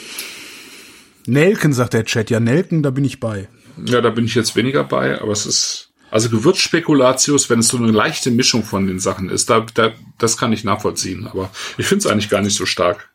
Nelken, 1.26 1.72
sagt 1.72 1.94
der 1.94 2.04
Chat. 2.04 2.30
Ja, 2.30 2.40
Nelken, 2.40 2.82
da 2.82 2.90
bin 2.90 3.04
ich 3.04 3.20
bei. 3.20 3.48
Ja, 3.84 4.00
da 4.00 4.10
bin 4.10 4.24
ich 4.24 4.34
jetzt 4.34 4.56
weniger 4.56 4.84
bei, 4.84 5.20
aber 5.20 5.32
es 5.32 5.46
ist, 5.46 5.92
also 6.10 6.28
Gewürzspekulatius, 6.28 7.48
wenn 7.48 7.60
es 7.60 7.68
so 7.68 7.78
eine 7.78 7.90
leichte 7.90 8.30
Mischung 8.30 8.64
von 8.64 8.86
den 8.86 8.98
Sachen 9.00 9.30
ist, 9.30 9.48
da, 9.48 9.66
da 9.74 9.92
das 10.18 10.36
kann 10.36 10.52
ich 10.52 10.64
nachvollziehen, 10.64 11.26
aber 11.26 11.50
ich 11.78 11.86
finde 11.86 12.06
es 12.06 12.12
eigentlich 12.12 12.28
gar 12.28 12.42
nicht 12.42 12.56
so 12.56 12.66
stark. 12.66 13.10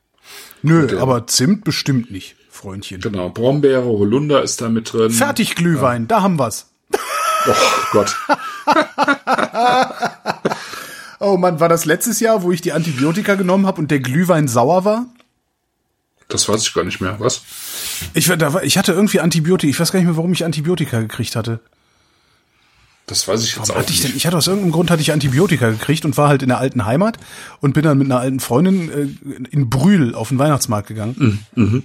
Nö, 0.64 1.00
aber 1.00 1.28
Zimt 1.28 1.64
bestimmt 1.64 2.10
nicht, 2.10 2.36
Freundchen. 2.58 3.02
Genau, 3.02 3.30
Brombeere, 3.30 3.86
Holunder 3.86 4.44
ist 4.44 4.62
da 4.62 4.70
mit 4.70 4.92
drin. 4.92 5.12
Fertigglühwein, 5.12 6.04
ja. 6.04 6.08
da 6.08 6.22
haben 6.22 6.40
wir's. 6.40 6.68
Oh 7.48 7.54
Gott. 7.92 8.16
oh 11.20 11.38
Mann, 11.38 11.60
war 11.60 11.70
das 11.70 11.86
letztes 11.86 12.20
Jahr, 12.20 12.44
wo 12.44 12.52
ich 12.52 12.62
die 12.62 12.74
Antibiotika 12.74 13.36
genommen 13.36 13.68
habe 13.68 13.80
und 13.80 13.92
der 13.92 14.00
Glühwein 14.00 14.48
sauer 14.48 14.84
war? 14.84 15.06
Das 16.28 16.50
weiß 16.50 16.64
ich 16.64 16.74
gar 16.74 16.84
nicht 16.84 17.00
mehr. 17.00 17.18
Was? 17.20 17.42
Ich, 18.14 18.30
ich 18.30 18.78
hatte 18.78 18.92
irgendwie 18.92 19.22
Antibiotika. 19.22 19.70
Ich 19.70 19.80
weiß 19.80 19.92
gar 19.92 20.00
nicht 20.00 20.08
mehr, 20.08 20.18
warum 20.18 20.34
ich 20.34 20.44
Antibiotika 20.44 21.00
gekriegt 21.00 21.36
hatte. 21.36 21.62
Das 23.06 23.26
weiß 23.26 23.42
ich 23.46 23.56
jetzt 23.56 23.70
Warum 23.70 23.84
auch 23.84 23.90
ich 23.90 24.04
nicht. 24.04 24.18
Ich 24.18 24.28
hatte 24.28 24.36
aus 24.36 24.48
irgendeinem 24.48 24.74
Grund 24.74 24.92
hatte 24.92 25.02
ich 25.02 25.14
Antibiotika 25.14 25.70
gekriegt 25.70 26.04
und 26.04 26.18
war 26.18 26.28
halt 26.28 26.44
in 26.44 26.50
der 26.50 26.58
alten 26.58 26.86
Heimat 26.86 27.18
und 27.62 27.74
bin 27.74 27.84
dann 27.84 27.98
mit 27.98 28.08
einer 28.08 28.20
alten 28.20 28.42
Freundin 28.42 28.92
äh, 28.92 29.48
in 29.50 29.70
Brühl 29.70 30.14
auf 30.14 30.28
den 30.28 30.40
Weihnachtsmarkt 30.40 30.90
gegangen. 30.90 31.46
Mhm. 31.56 31.84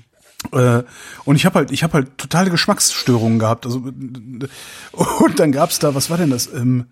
Äh, 0.51 0.82
und 1.24 1.36
ich 1.36 1.47
habe 1.47 1.61
halt, 1.61 1.70
ich 1.70 1.82
habe 1.82 1.95
halt 1.95 2.18
totale 2.18 2.51
Geschmacksstörungen 2.51 3.38
gehabt. 3.38 3.66
Also 3.66 3.78
und 3.78 5.38
dann 5.38 5.53
gab's 5.53 5.78
da, 5.78 5.95
was 5.95 6.11
war 6.11 6.18
denn 6.18 6.30
das? 6.30 6.53
Ähm, 6.53 6.86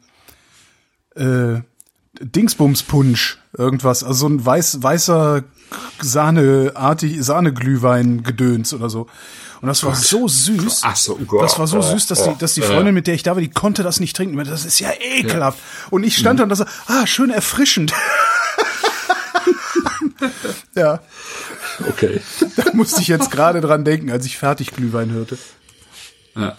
äh, 1.17 1.61
Dingsbumspunsch, 2.21 3.39
irgendwas, 3.57 4.05
also 4.05 4.21
so 4.21 4.29
ein 4.29 4.45
weiß, 4.45 4.83
weißer 4.83 5.45
Sahneartig, 6.01 7.25
Sahneglühwein 7.25 8.23
gedöns 8.23 8.75
oder 8.75 8.91
so. 8.91 9.07
Und 9.61 9.69
das 9.69 9.85
war 9.85 9.95
so 9.95 10.27
süß. 10.27 10.81
Ach 10.85 10.97
so, 10.97 11.17
Gott. 11.17 11.43
Das 11.43 11.59
war 11.59 11.67
so 11.67 11.83
süß, 11.83 12.07
dass 12.07 12.25
die, 12.25 12.35
dass 12.39 12.55
die 12.55 12.63
Freundin, 12.63 12.95
mit 12.95 13.07
der 13.07 13.15
ich 13.15 13.23
da 13.23 13.33
war, 13.33 13.43
die 13.43 13.51
konnte 13.51 13.83
das 13.83 14.01
nicht 14.01 14.17
trinken. 14.17 14.43
Das 14.43 14.65
ist 14.65 14.81
ja 14.81 14.91
ekelhaft. 14.99 15.59
Und 15.91 16.03
ich 16.03 16.17
stand 16.17 16.39
mhm. 16.39 16.49
da 16.49 16.51
und 16.55 16.57
so, 16.57 16.65
ah, 16.87 17.07
schön 17.07 17.31
erfrischend. 17.31 17.93
ja. 20.75 21.01
Okay. 21.89 22.21
Da 22.57 22.73
musste 22.73 23.01
ich 23.01 23.09
jetzt 23.09 23.31
gerade 23.31 23.61
dran 23.61 23.85
denken, 23.85 24.11
als 24.11 24.27
ich 24.27 24.39
fertig 24.39 24.73
Glühwein 24.73 25.11
hörte. 25.11 25.39
Ja. 26.37 26.57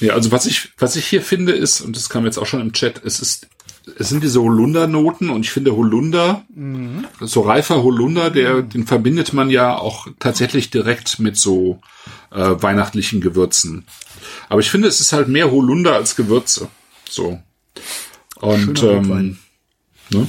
Ja, 0.00 0.14
also 0.14 0.30
was 0.30 0.46
ich, 0.46 0.70
was 0.78 0.96
ich 0.96 1.06
hier 1.06 1.22
finde 1.22 1.52
ist, 1.52 1.80
und 1.80 1.96
das 1.96 2.08
kam 2.08 2.24
jetzt 2.24 2.38
auch 2.38 2.46
schon 2.46 2.60
im 2.60 2.72
Chat, 2.72 3.02
es 3.04 3.18
ist, 3.20 3.48
es 3.98 4.08
sind 4.08 4.22
diese 4.22 4.40
Holunder-Noten 4.40 5.30
und 5.30 5.44
ich 5.44 5.50
finde 5.50 5.74
Holunder, 5.74 6.44
mhm. 6.54 7.06
so 7.20 7.40
reifer 7.40 7.82
Holunder, 7.82 8.30
der, 8.30 8.62
den 8.62 8.86
verbindet 8.86 9.32
man 9.32 9.50
ja 9.50 9.76
auch 9.76 10.06
tatsächlich 10.20 10.70
direkt 10.70 11.18
mit 11.18 11.36
so 11.36 11.80
äh, 12.30 12.54
weihnachtlichen 12.60 13.20
Gewürzen. 13.20 13.86
Aber 14.48 14.60
ich 14.60 14.70
finde, 14.70 14.88
es 14.88 15.00
ist 15.00 15.12
halt 15.12 15.28
mehr 15.28 15.50
Holunder 15.50 15.96
als 15.96 16.14
Gewürze. 16.14 16.68
So. 17.08 17.40
Und 18.36 18.82
ähm, 18.82 19.38
ne? 20.10 20.28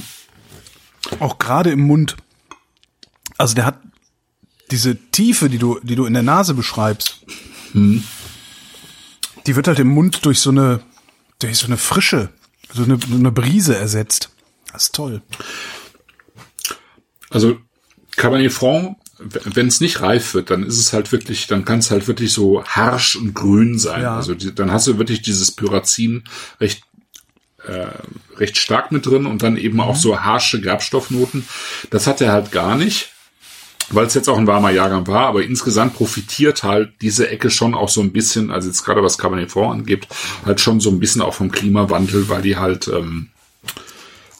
auch 1.20 1.38
gerade 1.38 1.70
im 1.70 1.80
Mund. 1.80 2.16
Also 3.40 3.54
der 3.54 3.66
hat 3.66 3.80
diese 4.70 4.96
Tiefe, 5.10 5.48
die 5.48 5.58
du, 5.58 5.80
die 5.82 5.96
du 5.96 6.06
in 6.06 6.14
der 6.14 6.22
Nase 6.22 6.54
beschreibst. 6.54 7.24
Hm 7.72 8.04
die 9.46 9.56
wird 9.56 9.68
halt 9.68 9.78
im 9.78 9.88
Mund 9.88 10.24
durch 10.24 10.40
so 10.40 10.50
eine, 10.50 10.80
durch 11.38 11.58
so 11.58 11.66
eine 11.66 11.76
Frische, 11.76 12.30
so 12.72 12.84
eine, 12.84 12.98
eine 13.10 13.32
Brise 13.32 13.76
ersetzt. 13.76 14.30
Das 14.72 14.84
ist 14.84 14.94
toll. 14.94 15.22
Also 17.30 17.58
Cabernet 18.16 18.52
Franc, 18.52 18.96
wenn 19.18 19.66
es 19.66 19.80
nicht 19.80 20.00
reif 20.00 20.34
wird, 20.34 20.50
dann 20.50 20.62
ist 20.62 20.78
es 20.78 20.92
halt 20.92 21.12
wirklich, 21.12 21.46
dann 21.46 21.64
kann 21.64 21.80
es 21.80 21.90
halt 21.90 22.08
wirklich 22.08 22.32
so 22.32 22.64
harsch 22.64 23.16
und 23.16 23.34
grün 23.34 23.78
sein. 23.78 24.02
Ja. 24.02 24.16
Also 24.16 24.34
die, 24.34 24.54
dann 24.54 24.72
hast 24.72 24.86
du 24.86 24.98
wirklich 24.98 25.22
dieses 25.22 25.52
Pyrazin 25.52 26.24
recht 26.60 26.82
äh, 27.64 27.88
recht 28.36 28.56
stark 28.56 28.90
mit 28.90 29.04
drin 29.04 29.26
und 29.26 29.42
dann 29.42 29.58
eben 29.58 29.74
mhm. 29.74 29.80
auch 29.80 29.96
so 29.96 30.20
harsche 30.20 30.60
Gerbstoffnoten. 30.60 31.46
Das 31.90 32.06
hat 32.06 32.22
er 32.22 32.32
halt 32.32 32.52
gar 32.52 32.76
nicht 32.76 33.09
weil 33.90 34.06
es 34.06 34.14
jetzt 34.14 34.28
auch 34.28 34.38
ein 34.38 34.46
warmer 34.46 34.70
Jahrgang 34.70 35.06
war, 35.06 35.26
aber 35.26 35.42
insgesamt 35.42 35.94
profitiert 35.94 36.62
halt 36.62 36.92
diese 37.00 37.28
Ecke 37.28 37.50
schon 37.50 37.74
auch 37.74 37.88
so 37.88 38.00
ein 38.00 38.12
bisschen, 38.12 38.50
also 38.50 38.68
jetzt 38.68 38.84
gerade 38.84 39.02
was 39.02 39.18
Cabernet 39.18 39.50
Franc 39.50 39.72
angibt, 39.72 40.08
halt 40.44 40.60
schon 40.60 40.80
so 40.80 40.90
ein 40.90 41.00
bisschen 41.00 41.22
auch 41.22 41.34
vom 41.34 41.50
Klimawandel, 41.50 42.28
weil 42.28 42.42
die 42.42 42.56
halt, 42.56 42.88
ähm, 42.88 43.30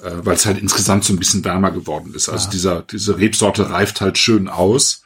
äh, 0.03 0.11
weil 0.23 0.37
es 0.37 0.47
halt 0.47 0.59
insgesamt 0.59 1.05
so 1.05 1.13
ein 1.13 1.19
bisschen 1.19 1.45
wärmer 1.45 1.73
geworden 1.73 2.15
ist. 2.15 2.29
Also 2.29 2.47
ja. 2.47 2.51
dieser, 2.51 2.83
diese 2.83 3.19
Rebsorte 3.19 3.71
reift 3.71 4.01
halt 4.01 4.19
schön 4.19 4.49
aus. 4.49 5.03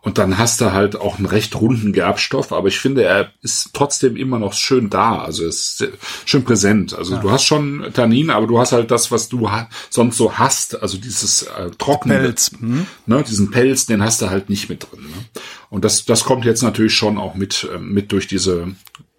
Und 0.00 0.18
dann 0.18 0.38
hast 0.38 0.60
du 0.60 0.72
halt 0.72 0.96
auch 0.96 1.18
einen 1.18 1.26
recht 1.26 1.56
runden 1.56 1.92
Gerbstoff, 1.92 2.52
aber 2.52 2.68
ich 2.68 2.78
finde, 2.78 3.02
er 3.02 3.32
ist 3.42 3.70
trotzdem 3.72 4.16
immer 4.16 4.38
noch 4.38 4.52
schön 4.52 4.90
da. 4.90 5.18
Also 5.18 5.44
ist 5.44 5.86
schön 6.24 6.44
präsent. 6.44 6.94
Also 6.94 7.14
ja. 7.14 7.20
du 7.20 7.30
hast 7.30 7.44
schon 7.44 7.84
Tannin, 7.92 8.30
aber 8.30 8.46
du 8.46 8.58
hast 8.60 8.72
halt 8.72 8.90
das, 8.90 9.10
was 9.10 9.28
du 9.28 9.50
sonst 9.90 10.16
so 10.16 10.38
hast. 10.38 10.80
Also 10.80 10.98
dieses 10.98 11.42
äh, 11.42 11.70
trockene, 11.76 12.18
Pelz. 12.18 12.52
Hm? 12.58 12.86
Ne, 13.06 13.24
diesen 13.24 13.50
Pelz, 13.50 13.86
den 13.86 14.02
hast 14.02 14.22
du 14.22 14.30
halt 14.30 14.48
nicht 14.48 14.68
mit 14.68 14.86
drin. 14.90 15.02
Ne? 15.02 15.24
Und 15.68 15.84
das, 15.84 16.04
das 16.04 16.24
kommt 16.24 16.44
jetzt 16.44 16.62
natürlich 16.62 16.94
schon 16.94 17.18
auch 17.18 17.34
mit, 17.34 17.68
äh, 17.74 17.78
mit 17.78 18.12
durch 18.12 18.28
diese 18.28 18.68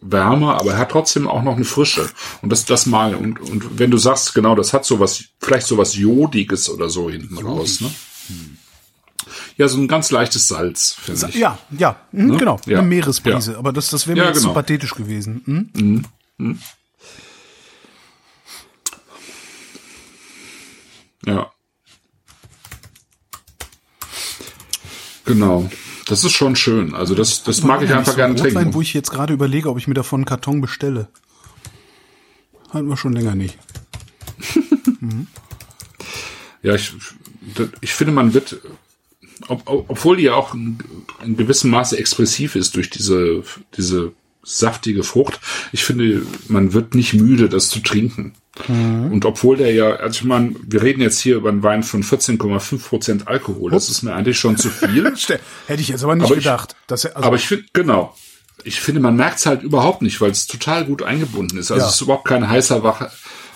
Wärme, 0.01 0.55
aber 0.55 0.71
er 0.71 0.77
hat 0.77 0.91
trotzdem 0.91 1.27
auch 1.27 1.43
noch 1.43 1.55
eine 1.55 1.65
Frische. 1.65 2.09
Und 2.41 2.51
das, 2.51 2.65
das 2.65 2.85
mal. 2.85 3.15
Und, 3.15 3.39
und 3.41 3.79
wenn 3.79 3.91
du 3.91 3.97
sagst, 3.97 4.33
genau, 4.33 4.55
das 4.55 4.71
hat 4.71 4.85
sowas, 4.85 5.25
vielleicht 5.39 5.67
sowas 5.67 5.95
Jodiges 5.95 6.69
oder 6.69 6.89
so 6.89 7.09
hinten 7.09 7.35
Jodig. 7.35 7.45
raus, 7.45 7.81
ne? 7.81 7.91
Hm. 8.27 8.58
Ja, 9.57 9.67
so 9.67 9.77
ein 9.77 9.87
ganz 9.87 10.11
leichtes 10.11 10.47
Salz, 10.47 10.93
finde 10.93 11.27
ich. 11.29 11.35
Ja, 11.35 11.57
ja, 11.77 11.99
mhm, 12.11 12.27
ne? 12.27 12.37
genau. 12.37 12.59
Ja. 12.65 12.79
Eine 12.79 12.87
Meeresbrise. 12.87 13.53
Ja. 13.53 13.57
Aber 13.57 13.73
das, 13.73 13.89
das 13.89 14.07
wäre 14.07 14.17
mir 14.17 14.25
ja, 14.25 14.31
genau. 14.31 14.41
zu 14.41 14.53
pathetisch 14.53 14.95
gewesen. 14.95 15.41
Mhm? 15.45 15.69
Mhm. 15.73 16.05
mhm. 16.37 16.59
Ja. 21.25 21.51
Genau. 25.25 25.69
Das 26.07 26.23
ist 26.23 26.31
schon 26.31 26.55
schön. 26.55 26.95
Also 26.95 27.13
das, 27.13 27.43
das 27.43 27.61
mag 27.61 27.83
ich 27.83 27.93
einfach 27.93 28.13
so 28.13 28.17
gerne 28.17 28.33
Rotwein, 28.33 28.53
trinken. 28.53 28.73
wo 28.73 28.81
ich 28.81 28.93
jetzt 28.93 29.11
gerade 29.11 29.33
überlege, 29.33 29.69
ob 29.69 29.77
ich 29.77 29.87
mir 29.87 29.93
davon 29.93 30.21
einen 30.21 30.25
Karton 30.25 30.59
bestelle. 30.59 31.07
Hatten 32.71 32.87
wir 32.87 32.97
schon 32.97 33.13
länger 33.13 33.35
nicht. 33.35 33.57
mhm. 34.99 35.27
Ja, 36.61 36.75
ich, 36.75 36.93
ich 37.79 37.93
finde, 37.93 38.11
man 38.11 38.33
wird 38.33 38.59
ob, 39.49 39.63
obwohl 39.65 40.17
die 40.17 40.23
ja 40.23 40.35
auch 40.35 40.53
in, 40.53 40.79
in 41.23 41.37
gewissem 41.37 41.71
Maße 41.71 41.97
expressiv 41.97 42.55
ist 42.55 42.75
durch 42.75 42.89
diese, 42.89 43.43
diese 43.75 44.13
saftige 44.43 45.03
Frucht. 45.03 45.39
Ich 45.71 45.83
finde, 45.83 46.23
man 46.47 46.73
wird 46.73 46.95
nicht 46.95 47.13
müde, 47.13 47.49
das 47.49 47.69
zu 47.69 47.79
trinken. 47.79 48.33
Mhm. 48.67 49.11
Und 49.11 49.25
obwohl 49.25 49.57
der 49.57 49.73
ja, 49.73 49.95
also 49.95 50.19
ich 50.19 50.23
meine, 50.23 50.55
wir 50.63 50.81
reden 50.81 51.01
jetzt 51.01 51.19
hier 51.19 51.35
über 51.37 51.49
einen 51.49 51.63
Wein 51.63 51.83
von 51.83 52.03
14,5 52.03 52.87
Prozent 52.87 53.27
Alkohol. 53.27 53.71
Das 53.71 53.89
ist 53.89 54.01
mir 54.03 54.13
eigentlich 54.13 54.39
schon 54.39 54.57
zu 54.57 54.69
viel. 54.69 55.05
Hätte 55.67 55.81
ich 55.81 55.89
jetzt 55.89 56.03
aber 56.03 56.15
nicht 56.15 56.25
aber 56.25 56.35
gedacht. 56.35 56.75
Ich, 56.79 56.87
dass 56.87 57.05
er, 57.05 57.15
also 57.15 57.27
aber 57.27 57.35
ich 57.35 57.47
finde, 57.47 57.65
genau. 57.73 58.15
Ich 58.65 58.81
finde, 58.81 58.99
man 58.99 59.15
merkt 59.15 59.39
es 59.39 59.45
halt 59.45 59.63
überhaupt 59.63 60.01
nicht, 60.01 60.19
weil 60.19 60.31
es 60.31 60.45
total 60.45 60.83
gut 60.83 61.01
eingebunden 61.01 61.57
ist. 61.57 61.71
Also 61.71 61.81
ja. 61.81 61.87
es 61.87 61.95
ist 61.95 62.01
überhaupt 62.01 62.27
kein 62.27 62.49
heißer, 62.49 63.11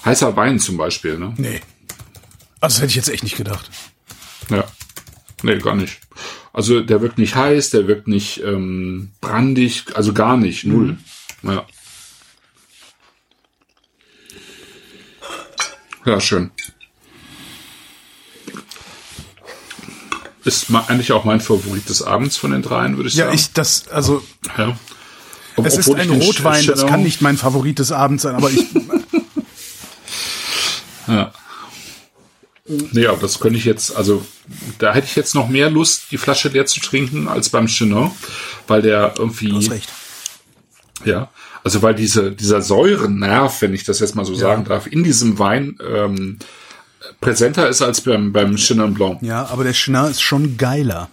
heißer 0.05 0.35
Wein 0.37 0.59
zum 0.59 0.77
Beispiel. 0.77 1.17
Ne? 1.17 1.33
Nee. 1.37 1.61
Also 2.61 2.75
das 2.75 2.77
hätte 2.77 2.89
ich 2.91 2.95
jetzt 2.95 3.09
echt 3.09 3.23
nicht 3.23 3.35
gedacht. 3.35 3.69
Ja. 4.49 4.63
Nee, 5.43 5.59
gar 5.59 5.75
nicht. 5.75 5.99
Also 6.53 6.81
der 6.81 7.01
wirkt 7.01 7.17
nicht 7.17 7.35
heiß, 7.35 7.71
der 7.71 7.87
wirkt 7.87 8.07
nicht 8.07 8.41
ähm, 8.43 9.11
brandig, 9.21 9.85
also 9.93 10.13
gar 10.13 10.37
nicht, 10.37 10.65
null. 10.65 10.97
Mhm. 11.41 11.51
Ja. 11.51 11.65
Ja, 16.05 16.19
schön. 16.19 16.51
Ist 20.45 20.67
eigentlich 20.73 21.13
auch 21.13 21.23
mein 21.23 21.39
Favorit 21.39 21.87
des 21.87 22.01
Abends 22.01 22.35
von 22.35 22.51
den 22.51 22.61
dreien, 22.61 22.97
würde 22.97 23.07
ich 23.07 23.15
ja, 23.15 23.25
sagen. 23.25 23.37
Ja, 23.37 23.41
ich, 23.41 23.53
das, 23.53 23.87
also. 23.87 24.23
Ja. 24.57 24.77
Ob, 25.55 25.65
es 25.65 25.77
ist 25.77 25.93
ein 25.93 26.09
Rotwein, 26.09 26.65
das 26.65 26.85
kann 26.85 27.03
nicht 27.03 27.21
mein 27.21 27.37
Favorit 27.37 27.79
des 27.79 27.91
Abends 27.91 28.23
sein, 28.23 28.35
aber 28.35 28.49
ich. 28.49 28.59
ja. 31.07 31.31
Nee, 32.65 33.07
aber 33.07 33.19
das 33.19 33.39
könnte 33.41 33.59
ich 33.59 33.65
jetzt, 33.65 33.93
also 33.95 34.25
da 34.77 34.93
hätte 34.93 35.07
ich 35.07 35.17
jetzt 35.17 35.35
noch 35.35 35.49
mehr 35.49 35.69
Lust, 35.69 36.11
die 36.11 36.17
Flasche 36.17 36.47
leer 36.47 36.65
zu 36.65 36.79
trinken 36.79 37.27
als 37.27 37.49
beim 37.49 37.67
Chenin, 37.67 38.11
weil 38.67 38.81
der 38.81 39.15
irgendwie. 39.17 39.49
Du 39.49 39.57
hast 39.57 39.71
recht. 39.71 39.89
Ja, 41.03 41.29
also 41.63 41.81
weil 41.81 41.93
diese, 41.95 42.31
dieser 42.31 42.61
Säurennerv, 42.61 43.61
wenn 43.61 43.73
ich 43.73 43.83
das 43.83 43.99
jetzt 43.99 44.15
mal 44.15 44.23
so 44.23 44.31
ja. 44.33 44.39
sagen 44.39 44.63
darf, 44.63 44.87
in 44.87 45.03
diesem 45.03 45.39
Wein 45.39 45.77
ähm, 45.85 46.39
präsenter 47.19 47.67
ist 47.67 47.81
als 47.81 47.99
beim, 48.01 48.31
beim 48.31 48.55
Chenin 48.55 48.93
Blanc. 48.93 49.21
Ja, 49.21 49.45
aber 49.47 49.65
der 49.65 49.73
Chenin 49.73 50.05
ist 50.05 50.21
schon 50.21 50.55
geiler. 50.55 51.09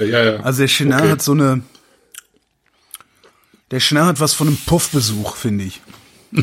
Ja, 0.00 0.04
ja. 0.24 0.40
Also 0.40 0.60
der 0.60 0.68
Chenin 0.68 0.94
okay. 0.94 1.10
hat 1.10 1.22
so 1.22 1.30
eine. 1.32 1.62
Der 3.70 3.78
Chenin 3.78 4.06
hat 4.06 4.18
was 4.18 4.34
von 4.34 4.48
einem 4.48 4.58
Puffbesuch, 4.66 5.36
finde 5.36 5.64
ich. 5.64 5.80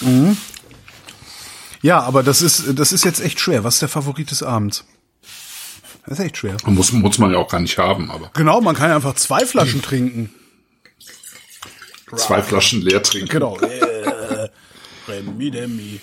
mhm. 0.00 0.36
Ja, 1.82 2.00
aber 2.00 2.22
das 2.22 2.42
ist, 2.42 2.78
das 2.78 2.92
ist 2.92 3.04
jetzt 3.04 3.20
echt 3.20 3.40
schwer. 3.40 3.64
Was 3.64 3.74
ist 3.74 3.82
der 3.82 3.88
Favorit 3.88 4.30
des 4.30 4.42
Abends? 4.42 4.84
Das 6.06 6.18
ist 6.18 6.24
echt 6.24 6.36
schwer. 6.38 6.56
Muss, 6.64 6.92
muss 6.92 7.18
man 7.18 7.32
ja 7.32 7.38
auch 7.38 7.48
gar 7.48 7.60
nicht 7.60 7.76
haben, 7.76 8.10
aber. 8.10 8.30
Genau, 8.34 8.60
man 8.60 8.74
kann 8.74 8.90
ja 8.90 8.96
einfach 8.96 9.14
zwei 9.14 9.44
Flaschen 9.44 9.82
trinken. 9.82 10.32
Zwei 12.16 12.42
Flaschen 12.42 12.82
leer 12.82 13.02
trinken. 13.02 13.28
Genau. 13.28 13.58
Remi 15.08 15.50
demi. 15.50 16.00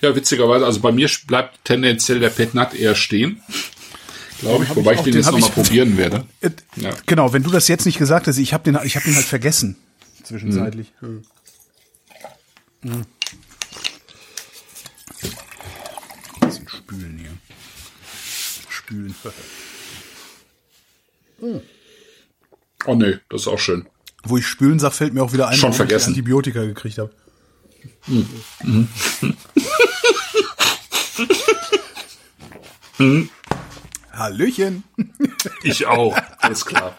Ja, 0.00 0.14
witzigerweise, 0.14 0.64
also 0.64 0.80
bei 0.80 0.92
mir 0.92 1.10
bleibt 1.26 1.64
tendenziell 1.64 2.20
der 2.20 2.30
Petnat 2.30 2.74
eher 2.74 2.94
stehen. 2.94 3.42
Glaube 4.40 4.64
ich, 4.64 4.74
wobei 4.74 4.94
ich, 4.94 5.00
den, 5.00 5.12
den 5.12 5.22
jetzt 5.22 5.30
nochmal 5.30 5.50
probieren 5.50 5.98
werde. 5.98 6.24
Äh, 6.40 6.50
ja. 6.76 6.90
Genau, 7.06 7.32
wenn 7.32 7.42
du 7.42 7.50
das 7.50 7.68
jetzt 7.68 7.84
nicht 7.84 7.98
gesagt 7.98 8.26
hast, 8.26 8.38
ich 8.38 8.54
habe 8.54 8.64
den, 8.64 8.78
ich 8.84 8.96
hab 8.96 9.04
den 9.04 9.14
halt 9.14 9.26
vergessen. 9.26 9.76
Zwischenzeitlich. 10.22 10.92
Hm. 11.00 11.22
Hm. 12.82 13.04
bisschen 16.50 16.68
spülen 16.68 17.18
hier. 17.18 17.30
Spülen. 18.90 19.14
hm. 21.38 21.60
Oh 22.86 22.94
nee, 22.96 23.18
das 23.28 23.42
ist 23.42 23.46
auch 23.46 23.58
schön. 23.58 23.86
Wo 24.24 24.36
ich 24.36 24.44
spülen 24.46 24.80
sag, 24.80 24.92
fällt 24.94 25.14
mir 25.14 25.22
auch 25.22 25.32
wieder 25.32 25.46
ein, 25.46 25.56
Schon 25.56 25.72
vergessen. 25.72 26.10
ich 26.12 26.18
Antibiotika 26.18 26.64
gekriegt 26.64 26.98
habe. 26.98 27.12
Hm. 28.06 28.88
Hm. 32.96 33.30
Hallöchen. 34.12 34.82
Ich 35.62 35.86
auch, 35.86 36.18
alles 36.38 36.66
klar. 36.66 36.96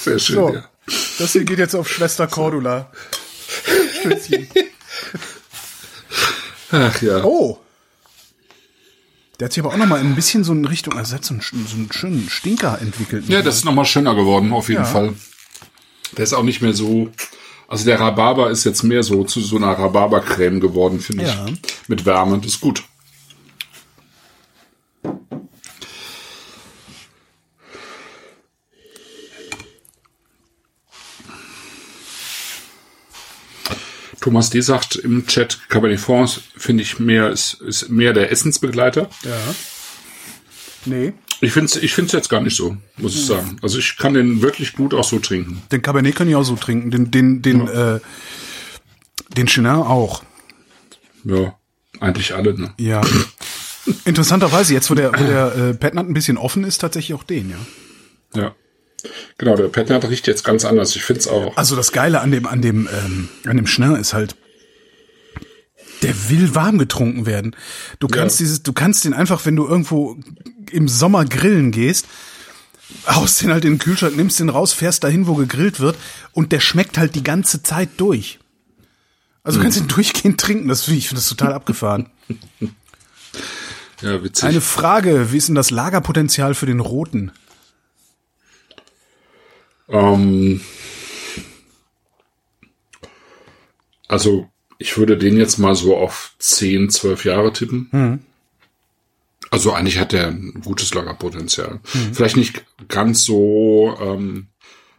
Sehr 0.00 0.18
schön, 0.18 0.34
so, 0.36 0.54
ja. 0.54 0.64
Das 1.18 1.32
hier 1.32 1.44
geht 1.44 1.58
jetzt 1.58 1.74
auf 1.74 1.88
Schwester 1.88 2.26
Cordula. 2.26 2.90
Stützchen. 4.04 4.46
Ach 6.70 7.02
ja. 7.02 7.24
Oh. 7.24 7.58
Der 9.38 9.46
hat 9.46 9.52
sich 9.52 9.64
aber 9.64 9.74
auch 9.74 9.78
noch 9.78 9.86
mal 9.86 9.98
ein 9.98 10.14
bisschen 10.14 10.44
so 10.44 10.52
in 10.52 10.64
Richtung, 10.64 10.96
also 10.96 11.14
hat 11.14 11.24
so 11.24 11.34
einen, 11.34 11.42
so 11.42 11.76
einen 11.76 11.90
schönen 11.90 12.28
Stinker 12.28 12.80
entwickelt. 12.80 13.28
Ja, 13.28 13.42
das 13.42 13.56
ist 13.56 13.64
noch 13.64 13.74
mal 13.74 13.84
schöner 13.84 14.14
geworden, 14.14 14.52
auf 14.52 14.68
jeden 14.68 14.82
ja. 14.82 14.88
Fall. 14.88 15.14
Der 16.16 16.24
ist 16.24 16.32
auch 16.32 16.44
nicht 16.44 16.62
mehr 16.62 16.72
so, 16.72 17.10
also 17.66 17.84
der 17.84 17.98
Rhabarber 17.98 18.50
ist 18.50 18.64
jetzt 18.64 18.84
mehr 18.84 19.02
so 19.02 19.24
zu 19.24 19.40
so 19.40 19.56
einer 19.56 19.72
Rhabarbercreme 19.72 20.60
geworden, 20.60 21.00
finde 21.00 21.24
ja. 21.24 21.46
ich. 21.46 21.60
Mit 21.88 22.06
Wärme, 22.06 22.38
das 22.38 22.52
ist 22.52 22.60
gut. 22.60 22.84
Thomas 34.24 34.48
D. 34.48 34.62
sagt 34.62 34.96
im 34.96 35.26
Chat, 35.26 35.58
Cabernet 35.68 36.00
Franc 36.00 36.40
finde 36.56 36.82
ich 36.82 36.98
mehr, 36.98 37.28
ist, 37.28 37.60
ist 37.60 37.90
mehr 37.90 38.14
der 38.14 38.32
Essensbegleiter. 38.32 39.10
Ja. 39.22 39.54
Nee. 40.86 41.12
Ich 41.42 41.52
finde 41.52 41.66
es 41.66 41.76
ich 41.76 41.92
find's 41.92 42.12
jetzt 42.12 42.30
gar 42.30 42.40
nicht 42.40 42.56
so, 42.56 42.74
muss 42.96 43.14
ich 43.14 43.26
sagen. 43.26 43.58
Also 43.60 43.78
ich 43.78 43.98
kann 43.98 44.14
den 44.14 44.40
wirklich 44.40 44.72
gut 44.72 44.94
auch 44.94 45.04
so 45.04 45.18
trinken. 45.18 45.60
Den 45.70 45.82
Cabernet 45.82 46.16
kann 46.16 46.26
ich 46.26 46.36
auch 46.36 46.42
so 46.42 46.56
trinken. 46.56 46.90
Den, 46.90 47.10
den, 47.10 47.42
den, 47.42 47.66
ja. 47.66 47.96
äh, 47.96 48.00
den 49.36 49.46
Chenin 49.46 49.72
auch. 49.72 50.22
Ja, 51.24 51.58
eigentlich 52.00 52.34
alle, 52.34 52.58
ne? 52.58 52.72
Ja. 52.78 53.02
Interessanterweise, 54.06 54.72
jetzt 54.72 54.90
wo 54.90 54.94
der, 54.94 55.12
wo 55.12 55.22
der 55.22 55.54
äh, 55.54 55.74
Petnat 55.74 56.08
ein 56.08 56.14
bisschen 56.14 56.38
offen 56.38 56.64
ist, 56.64 56.78
tatsächlich 56.78 57.12
auch 57.12 57.24
den, 57.24 57.50
ja. 57.50 58.40
Ja. 58.40 58.54
Genau, 59.38 59.56
der 59.56 59.68
Petnat 59.68 60.08
riecht 60.08 60.26
jetzt 60.26 60.44
ganz 60.44 60.64
anders. 60.64 60.96
Ich 60.96 61.02
finde 61.02 61.20
es 61.20 61.28
auch. 61.28 61.56
Also 61.56 61.76
das 61.76 61.92
Geile 61.92 62.20
an 62.20 62.30
dem, 62.30 62.46
an 62.46 62.62
dem, 62.62 62.88
ähm, 62.92 63.28
an 63.46 63.56
dem 63.56 63.66
Schnell 63.66 63.96
ist 63.96 64.14
halt, 64.14 64.36
der 66.02 66.28
will 66.28 66.54
warm 66.54 66.78
getrunken 66.78 67.26
werden. 67.26 67.56
Du 67.98 68.08
kannst 68.08 68.40
ja. 68.40 68.44
dieses, 68.44 68.62
du 68.62 68.72
kannst 68.72 69.04
den 69.04 69.14
einfach, 69.14 69.44
wenn 69.46 69.56
du 69.56 69.66
irgendwo 69.66 70.16
im 70.70 70.88
Sommer 70.88 71.24
grillen 71.24 71.70
gehst, 71.70 72.06
haust 73.06 73.40
den 73.42 73.52
halt 73.52 73.64
in 73.64 73.74
den 73.74 73.78
Kühlschrank, 73.78 74.16
nimmst 74.16 74.40
den 74.40 74.48
raus, 74.48 74.72
fährst 74.72 75.04
dahin, 75.04 75.26
wo 75.26 75.34
gegrillt 75.34 75.80
wird 75.80 75.96
und 76.32 76.52
der 76.52 76.60
schmeckt 76.60 76.98
halt 76.98 77.14
die 77.14 77.24
ganze 77.24 77.62
Zeit 77.62 77.88
durch. 77.96 78.38
Also 79.42 79.58
du 79.58 79.62
kannst 79.62 79.78
ihn 79.78 79.88
durchgehend 79.88 80.40
trinken, 80.40 80.68
das 80.68 80.84
finde 80.84 80.98
ich, 80.98 81.08
finde 81.08 81.20
das 81.20 81.28
total 81.28 81.52
abgefahren. 81.52 82.10
Ja, 84.00 84.22
witzig. 84.22 84.44
Eine 84.44 84.60
Frage, 84.60 85.32
wie 85.32 85.38
ist 85.38 85.48
denn 85.48 85.54
das 85.54 85.70
Lagerpotenzial 85.70 86.54
für 86.54 86.66
den 86.66 86.80
roten? 86.80 87.32
Ähm, 89.88 90.60
also 94.08 94.48
ich 94.78 94.96
würde 94.98 95.16
den 95.16 95.36
jetzt 95.36 95.58
mal 95.58 95.74
so 95.74 95.96
auf 95.96 96.34
10, 96.38 96.90
12 96.90 97.24
Jahre 97.24 97.52
tippen. 97.52 97.88
Mhm. 97.92 98.18
Also 99.50 99.72
eigentlich 99.72 99.98
hat 99.98 100.12
er 100.12 100.28
ein 100.28 100.60
gutes 100.64 100.92
Lagerpotenzial. 100.94 101.80
Mhm. 101.94 102.14
Vielleicht 102.14 102.36
nicht 102.36 102.64
ganz 102.88 103.24
so. 103.24 103.96
Ähm, 104.00 104.48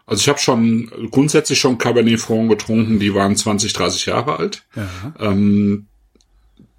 also 0.05 0.21
ich 0.21 0.29
habe 0.29 0.39
schon 0.39 0.91
grundsätzlich 1.11 1.59
schon 1.59 1.77
Cabernet 1.77 2.19
Franc 2.19 2.49
getrunken, 2.49 2.99
die 2.99 3.13
waren 3.13 3.35
20, 3.35 3.73
30 3.73 4.05
Jahre 4.05 4.37
alt. 4.37 4.63
Ja. 4.75 5.13
Ähm, 5.19 5.87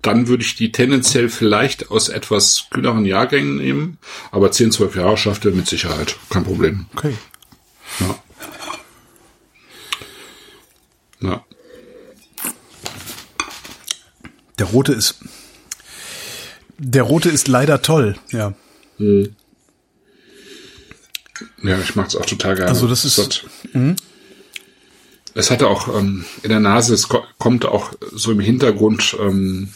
dann 0.00 0.28
würde 0.28 0.44
ich 0.44 0.54
die 0.54 0.70
tendenziell 0.70 1.28
vielleicht 1.28 1.90
aus 1.90 2.08
etwas 2.08 2.68
kühleren 2.70 3.04
Jahrgängen 3.04 3.56
nehmen, 3.56 3.98
aber 4.30 4.52
10, 4.52 4.70
12 4.70 4.96
Jahre 4.96 5.16
schafft 5.16 5.44
er 5.44 5.50
mit 5.50 5.66
Sicherheit. 5.66 6.16
Kein 6.30 6.44
Problem. 6.44 6.86
Okay. 6.94 7.14
Ja. 8.00 8.22
Ja. 11.20 11.44
Der 14.58 14.66
rote 14.66 14.92
ist. 14.92 15.16
Der 16.78 17.02
rote 17.02 17.30
ist 17.30 17.48
leider 17.48 17.82
toll, 17.82 18.16
ja. 18.30 18.54
Hm. 18.98 19.34
Ja, 21.62 21.78
ich 21.80 21.94
mag 21.96 22.08
es 22.08 22.16
auch 22.16 22.26
total 22.26 22.54
gerne. 22.54 22.70
Also 22.70 22.86
das 22.86 23.04
ist. 23.04 23.18
Es 23.18 23.24
hat, 23.24 23.44
mhm. 23.72 23.96
es 25.34 25.50
hatte 25.50 25.68
auch 25.68 25.88
ähm, 25.88 26.24
in 26.42 26.50
der 26.50 26.60
Nase, 26.60 26.94
es 26.94 27.08
kommt 27.08 27.66
auch 27.66 27.92
so 28.12 28.32
im 28.32 28.40
Hintergrund, 28.40 29.16
ähm, 29.20 29.72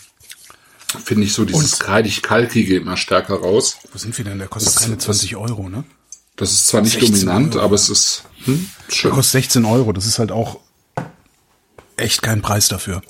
finde 1.05 1.25
ich 1.25 1.33
so 1.33 1.45
dieses 1.45 1.79
kreidig-kalkige 1.79 2.77
immer 2.77 2.97
stärker 2.97 3.35
raus. 3.35 3.79
Wo 3.93 3.99
sind 3.99 4.17
wir 4.17 4.25
denn? 4.25 4.39
Der 4.39 4.49
kostet 4.49 4.77
das, 4.77 4.83
keine 4.83 4.99
20 4.99 5.37
Euro, 5.37 5.69
ne? 5.69 5.85
Das 6.41 6.53
ist 6.53 6.69
zwar 6.69 6.81
nicht 6.81 7.01
dominant, 7.03 7.55
Euro. 7.55 7.65
aber 7.67 7.75
es 7.75 7.91
ist 7.91 8.25
hm, 8.45 8.67
schön. 8.89 9.11
Der 9.11 9.17
kostet 9.17 9.43
16 9.43 9.67
Euro. 9.67 9.93
Das 9.93 10.07
ist 10.07 10.19
halt 10.19 10.33
auch 10.33 10.59
echt 11.99 12.23
kein 12.23 12.41
Preis 12.41 12.69
dafür. 12.69 13.03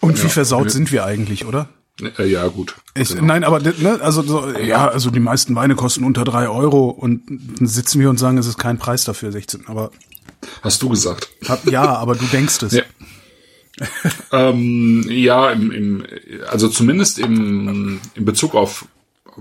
Und 0.00 0.18
ja, 0.18 0.24
wie 0.24 0.28
versaut 0.28 0.64
ja. 0.64 0.70
sind 0.70 0.92
wir 0.92 1.06
eigentlich, 1.06 1.46
oder? 1.46 1.70
Äh, 2.18 2.26
ja, 2.26 2.46
gut. 2.48 2.76
Ich, 2.94 3.08
genau. 3.08 3.22
Nein, 3.22 3.44
aber 3.44 3.60
ne, 3.60 3.98
also 4.02 4.20
so, 4.22 4.50
ja, 4.58 4.88
also 4.88 5.10
die 5.10 5.20
meisten 5.20 5.54
Weine 5.54 5.74
kosten 5.74 6.04
unter 6.04 6.24
drei 6.24 6.50
Euro 6.50 6.90
und 6.90 7.22
dann 7.58 7.66
sitzen 7.66 7.98
wir 7.98 8.10
und 8.10 8.18
sagen, 8.18 8.36
es 8.36 8.46
ist 8.46 8.58
kein 8.58 8.78
Preis 8.78 9.04
dafür, 9.04 9.32
16. 9.32 9.68
Aber 9.68 9.90
hast 10.60 10.82
du 10.82 10.90
gesagt? 10.90 11.30
Hab, 11.48 11.64
ja, 11.70 11.96
aber 11.96 12.14
du 12.14 12.26
denkst 12.26 12.62
es. 12.62 12.72
Ja. 12.72 12.82
ähm, 14.32 15.06
ja, 15.08 15.50
im, 15.50 15.70
im, 15.70 16.06
also 16.50 16.68
zumindest 16.68 17.18
im, 17.18 18.00
in 18.14 18.24
Bezug 18.26 18.54
auf 18.54 18.84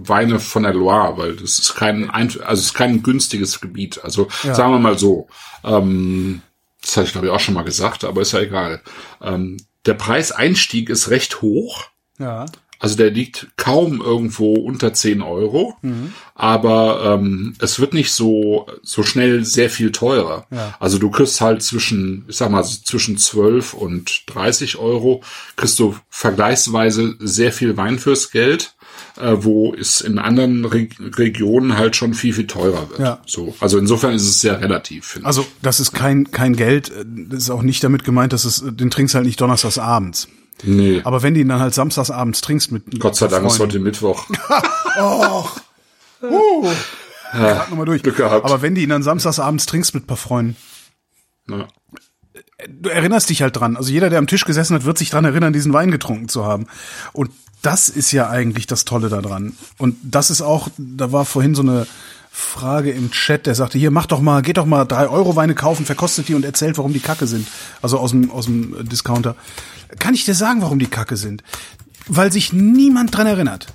Weine 0.07 0.39
von 0.39 0.63
der 0.63 0.73
Loire, 0.73 1.17
weil 1.17 1.35
das 1.35 1.59
ist 1.59 1.75
kein, 1.75 2.09
also 2.09 2.39
es 2.39 2.59
ist 2.61 2.73
kein 2.73 3.03
günstiges 3.03 3.61
Gebiet. 3.61 4.03
Also 4.03 4.27
ja. 4.43 4.55
sagen 4.55 4.73
wir 4.73 4.79
mal 4.79 4.97
so, 4.97 5.27
ähm, 5.63 6.41
das 6.81 6.97
hatte 6.97 7.07
ich 7.07 7.11
glaube 7.11 7.27
ich 7.27 7.33
auch 7.33 7.39
schon 7.39 7.55
mal 7.55 7.63
gesagt, 7.63 8.03
aber 8.03 8.21
ist 8.21 8.31
ja 8.31 8.39
egal. 8.39 8.81
Ähm, 9.21 9.57
der 9.85 9.93
Preiseinstieg 9.93 10.89
ist 10.89 11.09
recht 11.09 11.41
hoch. 11.41 11.85
Ja. 12.17 12.45
Also 12.81 12.95
der 12.95 13.11
liegt 13.11 13.47
kaum 13.57 13.99
irgendwo 13.99 14.53
unter 14.53 14.93
10 14.93 15.21
Euro, 15.21 15.75
mhm. 15.81 16.13
aber 16.33 17.19
ähm, 17.19 17.53
es 17.59 17.77
wird 17.79 17.93
nicht 17.93 18.13
so 18.13 18.67
so 18.81 19.03
schnell 19.03 19.43
sehr 19.43 19.69
viel 19.69 19.91
teurer. 19.91 20.47
Ja. 20.49 20.77
Also 20.79 20.97
du 20.97 21.11
kriegst 21.11 21.41
halt 21.41 21.61
zwischen, 21.61 22.23
ich 22.29 22.37
sag 22.37 22.49
mal, 22.49 22.63
zwischen 22.63 23.17
12 23.17 23.73
und 23.73 24.23
30 24.27 24.77
Euro 24.77 25.21
kriegst 25.57 25.77
du 25.79 25.97
vergleichsweise 26.07 27.15
sehr 27.19 27.51
viel 27.51 27.75
Wein 27.75 27.99
fürs 27.99 28.31
Geld 28.31 28.75
äh, 29.19 29.35
wo 29.37 29.73
es 29.73 30.01
in 30.01 30.19
anderen 30.19 30.65
Re 30.65 30.87
Regionen 30.99 31.77
halt 31.77 31.95
schon 31.95 32.13
viel, 32.13 32.33
viel 32.33 32.47
teurer 32.47 32.89
wird. 32.89 32.99
Ja. 32.99 33.21
So. 33.25 33.55
Also 33.59 33.77
insofern 33.77 34.13
ist 34.13 34.23
es 34.23 34.41
sehr 34.41 34.61
relativ. 34.61 35.19
Also 35.23 35.45
das 35.61 35.79
ist 35.79 35.93
kein, 35.93 36.31
kein 36.31 36.55
Geld, 36.55 36.91
das 37.05 37.43
ist 37.43 37.49
auch 37.49 37.61
nicht 37.61 37.83
damit 37.83 38.03
gemeint, 38.03 38.33
dass 38.33 38.45
es, 38.45 38.63
den 38.65 38.89
trinkst 38.89 39.15
halt 39.15 39.25
nicht 39.25 39.39
donnerstags 39.39 39.77
abends. 39.77 40.27
Nee. 40.63 41.01
Aber 41.03 41.23
wenn 41.23 41.33
du 41.33 41.39
ihn 41.39 41.49
dann 41.49 41.59
halt 41.59 41.73
samstags 41.73 42.11
abends 42.11 42.41
trinkst 42.41 42.71
mit 42.71 42.99
Gott 42.99 43.15
sei 43.15 43.27
Dank 43.27 43.45
ist 43.45 43.59
heute 43.59 43.79
Mittwoch. 43.79 44.25
oh. 44.99 45.45
Uh. 46.21 46.67
Ja, 47.33 47.67
noch 47.69 47.77
mal 47.77 47.85
durch. 47.85 48.03
Glück 48.03 48.17
gehabt. 48.17 48.45
Aber 48.45 48.61
wenn 48.61 48.75
du 48.75 48.81
ihn 48.81 48.89
dann 48.89 49.03
samstags 49.03 49.39
abends 49.39 49.65
trinkst 49.65 49.93
mit 49.93 50.03
ein 50.03 50.07
paar 50.07 50.17
Freunden. 50.17 50.57
Ja. 51.49 51.67
Du 52.67 52.89
erinnerst 52.89 53.29
dich 53.29 53.41
halt 53.41 53.55
dran. 53.55 53.77
Also 53.77 53.91
jeder, 53.91 54.09
der 54.09 54.19
am 54.19 54.27
Tisch 54.27 54.43
gesessen 54.43 54.75
hat, 54.75 54.83
wird 54.83 54.97
sich 54.97 55.09
dran 55.09 55.23
erinnern, 55.23 55.53
diesen 55.53 55.71
Wein 55.71 55.91
getrunken 55.91 56.27
zu 56.27 56.45
haben. 56.45 56.67
Und 57.13 57.31
das 57.61 57.89
ist 57.89 58.11
ja 58.11 58.29
eigentlich 58.29 58.67
das 58.67 58.85
Tolle 58.85 59.09
daran. 59.09 59.53
Und 59.77 59.97
das 60.03 60.29
ist 60.29 60.41
auch, 60.41 60.69
da 60.77 61.11
war 61.11 61.25
vorhin 61.25 61.55
so 61.55 61.61
eine 61.61 61.87
Frage 62.31 62.91
im 62.91 63.11
Chat, 63.11 63.45
der 63.45 63.55
sagte, 63.55 63.77
hier, 63.77 63.91
mach 63.91 64.05
doch 64.05 64.21
mal, 64.21 64.41
geht 64.41 64.57
doch 64.57 64.65
mal 64.65 64.85
drei 64.85 65.07
Euro 65.07 65.35
Weine 65.35 65.55
kaufen, 65.55 65.85
verkostet 65.85 66.27
die 66.27 66.35
und 66.35 66.45
erzählt, 66.45 66.77
warum 66.77 66.93
die 66.93 66.99
Kacke 66.99 67.27
sind. 67.27 67.47
Also 67.81 67.99
aus 67.99 68.11
dem, 68.11 68.31
aus 68.31 68.45
dem 68.45 68.87
Discounter. 68.87 69.35
Kann 69.99 70.13
ich 70.13 70.25
dir 70.25 70.35
sagen, 70.35 70.61
warum 70.61 70.79
die 70.79 70.87
Kacke 70.87 71.17
sind? 71.17 71.43
Weil 72.07 72.31
sich 72.31 72.53
niemand 72.53 73.15
dran 73.15 73.27
erinnert. 73.27 73.67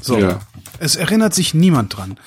So. 0.00 0.18
Ja. 0.18 0.40
Es 0.78 0.96
erinnert 0.96 1.34
sich 1.34 1.54
niemand 1.54 1.96
dran. 1.96 2.18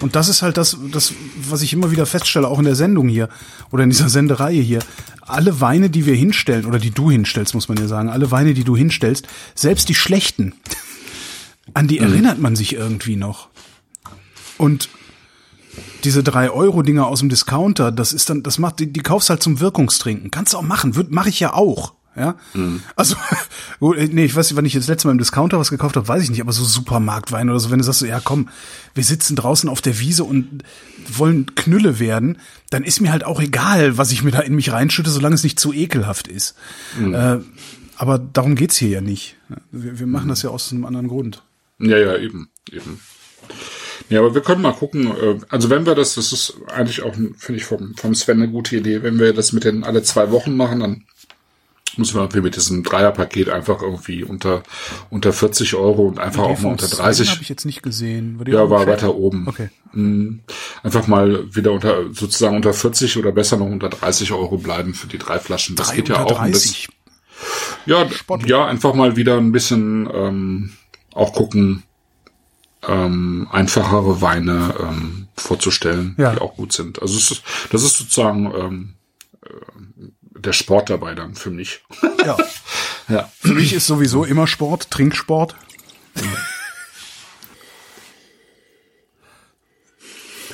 Und 0.00 0.14
das 0.14 0.28
ist 0.28 0.42
halt 0.42 0.56
das, 0.56 0.76
das, 0.92 1.12
was 1.48 1.62
ich 1.62 1.72
immer 1.72 1.90
wieder 1.90 2.06
feststelle, 2.06 2.48
auch 2.48 2.58
in 2.58 2.64
der 2.64 2.76
Sendung 2.76 3.08
hier 3.08 3.28
oder 3.70 3.84
in 3.84 3.90
dieser 3.90 4.08
Sendereihe 4.08 4.60
hier. 4.60 4.80
Alle 5.22 5.60
Weine, 5.60 5.90
die 5.90 6.06
wir 6.06 6.14
hinstellen, 6.14 6.66
oder 6.66 6.78
die 6.78 6.90
du 6.92 7.10
hinstellst, 7.10 7.54
muss 7.54 7.68
man 7.68 7.78
ja 7.78 7.88
sagen, 7.88 8.08
alle 8.08 8.30
Weine, 8.30 8.54
die 8.54 8.64
du 8.64 8.76
hinstellst, 8.76 9.26
selbst 9.54 9.88
die 9.88 9.94
schlechten, 9.94 10.54
an 11.74 11.88
die 11.88 12.00
mhm. 12.00 12.06
erinnert 12.06 12.38
man 12.38 12.54
sich 12.54 12.74
irgendwie 12.74 13.16
noch. 13.16 13.48
Und 14.58 14.88
diese 16.04 16.22
drei 16.22 16.50
Euro 16.50 16.82
Dinger 16.82 17.06
aus 17.06 17.20
dem 17.20 17.28
Discounter, 17.28 17.90
das 17.90 18.12
ist 18.12 18.30
dann, 18.30 18.42
das 18.42 18.58
macht, 18.58 18.78
die, 18.78 18.92
die 18.92 19.00
kaufst 19.00 19.30
halt 19.30 19.42
zum 19.42 19.60
Wirkungstrinken. 19.60 20.30
Kannst 20.30 20.54
du 20.54 20.58
auch 20.58 20.62
machen, 20.62 20.94
mache 21.10 21.28
ich 21.28 21.40
ja 21.40 21.52
auch. 21.52 21.94
Ja, 22.16 22.36
mhm. 22.54 22.80
also 22.96 23.14
äh, 23.94 24.06
nee, 24.06 24.24
ich 24.24 24.34
weiß 24.34 24.48
nicht, 24.48 24.56
wann 24.56 24.64
ich 24.64 24.72
jetzt 24.72 24.88
letztes 24.88 25.04
Mal 25.04 25.12
im 25.12 25.18
Discounter 25.18 25.58
was 25.58 25.70
gekauft 25.70 25.96
habe, 25.96 26.08
weiß 26.08 26.22
ich 26.22 26.30
nicht, 26.30 26.40
aber 26.40 26.52
so 26.52 26.64
Supermarktwein 26.64 27.50
oder 27.50 27.60
so, 27.60 27.70
wenn 27.70 27.78
du 27.78 27.84
sagst, 27.84 28.00
ja 28.02 28.20
komm, 28.20 28.48
wir 28.94 29.04
sitzen 29.04 29.36
draußen 29.36 29.68
auf 29.68 29.82
der 29.82 29.98
Wiese 29.98 30.24
und 30.24 30.62
wollen 31.12 31.54
Knülle 31.54 31.98
werden, 31.98 32.38
dann 32.70 32.84
ist 32.84 33.00
mir 33.00 33.12
halt 33.12 33.24
auch 33.24 33.40
egal, 33.40 33.98
was 33.98 34.12
ich 34.12 34.22
mir 34.22 34.30
da 34.30 34.40
in 34.40 34.54
mich 34.54 34.72
reinschütte, 34.72 35.10
solange 35.10 35.34
es 35.34 35.44
nicht 35.44 35.60
zu 35.60 35.74
ekelhaft 35.74 36.26
ist. 36.26 36.56
Mhm. 36.98 37.14
Äh, 37.14 37.38
aber 37.96 38.18
darum 38.18 38.54
geht's 38.54 38.76
hier 38.76 38.88
ja 38.88 39.00
nicht. 39.02 39.36
Wir, 39.70 39.98
wir 39.98 40.06
machen 40.06 40.26
mhm. 40.26 40.30
das 40.30 40.42
ja 40.42 40.50
aus 40.50 40.72
einem 40.72 40.86
anderen 40.86 41.08
Grund. 41.08 41.42
Ja, 41.78 41.98
ja, 41.98 42.16
eben, 42.16 42.48
eben. 42.72 43.00
Ja, 44.08 44.20
aber 44.20 44.34
wir 44.34 44.40
können 44.40 44.62
mal 44.62 44.72
gucken. 44.72 45.08
Äh, 45.08 45.38
also 45.48 45.68
wenn 45.70 45.84
wir 45.84 45.94
das, 45.94 46.14
das 46.14 46.32
ist 46.32 46.54
eigentlich 46.68 47.02
auch, 47.02 47.14
finde 47.14 47.60
ich 47.60 47.64
vom, 47.64 47.94
vom 47.94 48.14
Sven 48.14 48.42
eine 48.42 48.50
gute 48.50 48.76
Idee, 48.76 49.02
wenn 49.02 49.18
wir 49.18 49.32
das 49.32 49.52
mit 49.52 49.64
den 49.64 49.84
alle 49.84 50.02
zwei 50.02 50.30
Wochen 50.30 50.56
machen, 50.56 50.80
dann 50.80 51.04
müssen 51.98 52.14
wir 52.14 52.22
irgendwie 52.22 52.40
mit 52.40 52.56
diesem 52.56 52.82
Dreierpaket 52.82 53.48
einfach 53.48 53.82
irgendwie 53.82 54.24
unter 54.24 54.62
unter 55.10 55.32
40 55.32 55.74
Euro 55.74 56.06
und 56.06 56.18
einfach 56.18 56.44
auch 56.44 56.60
mal 56.60 56.72
unter 56.72 56.88
30. 56.88 57.30
habe 57.30 57.42
ich 57.42 57.48
jetzt 57.48 57.64
nicht 57.64 57.82
gesehen. 57.82 58.38
War 58.38 58.48
ja, 58.48 58.70
war 58.70 58.86
weiter 58.86 59.14
oben. 59.14 59.46
Okay. 59.48 59.70
Mhm. 59.92 60.40
Einfach 60.82 61.06
mal 61.06 61.54
wieder 61.54 61.72
unter 61.72 62.12
sozusagen 62.12 62.56
unter 62.56 62.72
40 62.72 63.16
oder 63.16 63.32
besser 63.32 63.56
noch 63.56 63.66
unter 63.66 63.88
30 63.88 64.32
Euro 64.32 64.58
bleiben 64.58 64.94
für 64.94 65.06
die 65.06 65.18
drei 65.18 65.38
Flaschen. 65.38 65.76
Das 65.76 65.92
geht 65.92 66.08
ja 66.08 66.22
auch. 66.22 66.38
30. 66.38 66.88
ja, 67.86 68.06
ja, 68.44 68.66
einfach 68.66 68.94
mal 68.94 69.16
wieder 69.16 69.36
ein 69.36 69.52
bisschen 69.52 70.08
ähm, 70.12 70.72
auch 71.12 71.32
gucken, 71.32 71.82
ähm, 72.86 73.48
einfachere 73.50 74.20
Weine 74.20 74.74
ähm, 74.80 75.28
vorzustellen, 75.36 76.14
ja. 76.18 76.32
die 76.32 76.40
auch 76.40 76.54
gut 76.56 76.72
sind. 76.72 77.00
Also 77.02 77.18
das 77.70 77.82
ist 77.82 77.98
sozusagen 77.98 78.52
ähm, 78.54 78.94
äh, 79.42 80.08
der 80.38 80.52
Sport 80.52 80.90
dabei 80.90 81.14
dann 81.14 81.34
für 81.34 81.50
mich. 81.50 81.82
Ja. 82.24 82.36
ja. 83.08 83.30
Für 83.40 83.54
mich 83.54 83.72
ist 83.72 83.86
sowieso 83.86 84.24
immer 84.24 84.46
Sport, 84.46 84.90
Trinksport. 84.90 85.54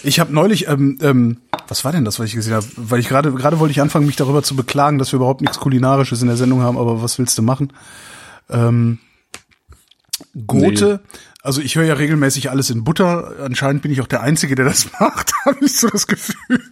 Ich 0.05 0.19
habe 0.19 0.33
neulich, 0.33 0.69
ähm, 0.69 0.99
ähm, 1.01 1.41
was 1.69 1.85
war 1.85 1.93
denn 1.93 2.05
das, 2.05 2.19
was 2.19 2.27
ich 2.27 2.35
gesehen 2.35 2.55
habe? 2.55 2.67
Weil 2.77 3.01
ich 3.01 3.09
gerade 3.09 3.33
gerade 3.33 3.61
wollte 3.61 3.73
ich 3.73 3.81
anfangen, 3.81 4.07
mich 4.07 4.17
darüber 4.17 4.43
zu 4.43 4.57
beklagen, 4.57 4.99
dass 4.99 5.13
wir 5.13 5.19
überhaupt 5.19 5.41
nichts 5.41 5.61
Kulinarisches 5.61 6.23
in 6.23 6.29
der 6.29 6.37
Sendung 6.37 6.61
haben, 6.63 6.77
aber 6.77 7.03
was 7.03 7.19
willst 7.19 7.39
du 7.39 7.43
machen? 7.43 7.73
Ähm, 8.51 8.99
Gote, 10.47 11.01
nee. 11.03 11.19
also 11.43 11.61
ich 11.61 11.77
höre 11.77 11.85
ja 11.85 11.95
regelmäßig 11.95 12.51
alles 12.51 12.71
in 12.71 12.85
Butter. 12.85 13.35
Anscheinend 13.41 13.83
bin 13.83 13.93
ich 13.93 14.01
auch 14.01 14.07
der 14.07 14.23
Einzige, 14.23 14.55
der 14.55 14.65
das 14.65 14.91
macht, 15.01 15.33
habe 15.45 15.65
ich 15.65 15.77
so 15.77 15.89
das 15.89 16.07
Gefühl. 16.07 16.63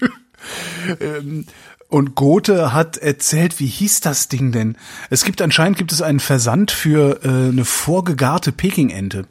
ähm, 1.00 1.46
und 1.90 2.14
Gothe 2.14 2.72
hat 2.72 2.96
erzählt, 2.96 3.58
wie 3.58 3.66
hieß 3.66 4.00
das 4.00 4.28
Ding 4.28 4.52
denn? 4.52 4.76
Es 5.10 5.24
gibt 5.24 5.42
anscheinend 5.42 5.76
gibt 5.76 5.92
es 5.92 6.00
einen 6.00 6.20
Versand 6.20 6.70
für 6.70 7.20
äh, 7.24 7.28
eine 7.28 7.64
vorgegarte 7.64 8.52
Pekingente. 8.52 9.26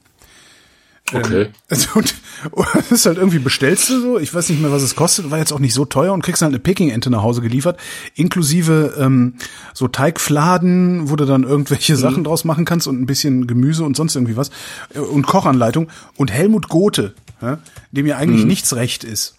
Okay. 1.14 1.44
Ähm, 1.44 1.48
also, 1.70 1.88
und, 1.96 2.16
und 2.52 2.68
das 2.76 2.92
ist 2.92 3.06
halt 3.06 3.18
irgendwie 3.18 3.40
bestellst 3.40 3.90
du 3.90 4.02
so, 4.02 4.20
ich 4.20 4.34
weiß 4.34 4.50
nicht 4.50 4.62
mehr, 4.62 4.72
was 4.72 4.84
es 4.84 4.96
kostet, 4.96 5.32
war 5.32 5.40
jetzt 5.40 5.54
auch 5.54 5.60
nicht 5.60 5.74
so 5.74 5.86
teuer 5.86 6.14
und 6.14 6.22
kriegst 6.22 6.42
halt 6.42 6.52
eine 6.52 6.60
Peking-Ente 6.60 7.10
nach 7.10 7.24
Hause 7.24 7.42
geliefert, 7.42 7.80
inklusive 8.14 8.96
ähm, 9.00 9.36
so 9.74 9.88
Teigfladen, 9.88 11.10
wo 11.10 11.16
du 11.16 11.26
dann 11.26 11.44
irgendwelche 11.44 11.94
mhm. 11.94 11.98
Sachen 11.98 12.24
draus 12.26 12.44
machen 12.44 12.66
kannst 12.66 12.88
und 12.88 13.02
ein 13.02 13.06
bisschen 13.06 13.48
Gemüse 13.48 13.86
und 13.86 13.96
sonst 13.96 14.16
irgendwie 14.16 14.36
was 14.36 14.52
äh, 14.94 15.00
und 15.00 15.26
Kochanleitung 15.26 15.90
und 16.18 16.32
Helmut 16.32 16.68
Gothe, 16.68 17.14
ja, 17.42 17.60
dem 17.92 18.06
ja 18.06 18.18
eigentlich 18.18 18.42
mhm. 18.42 18.50
nichts 18.50 18.76
recht 18.76 19.06
ist. 19.06 19.36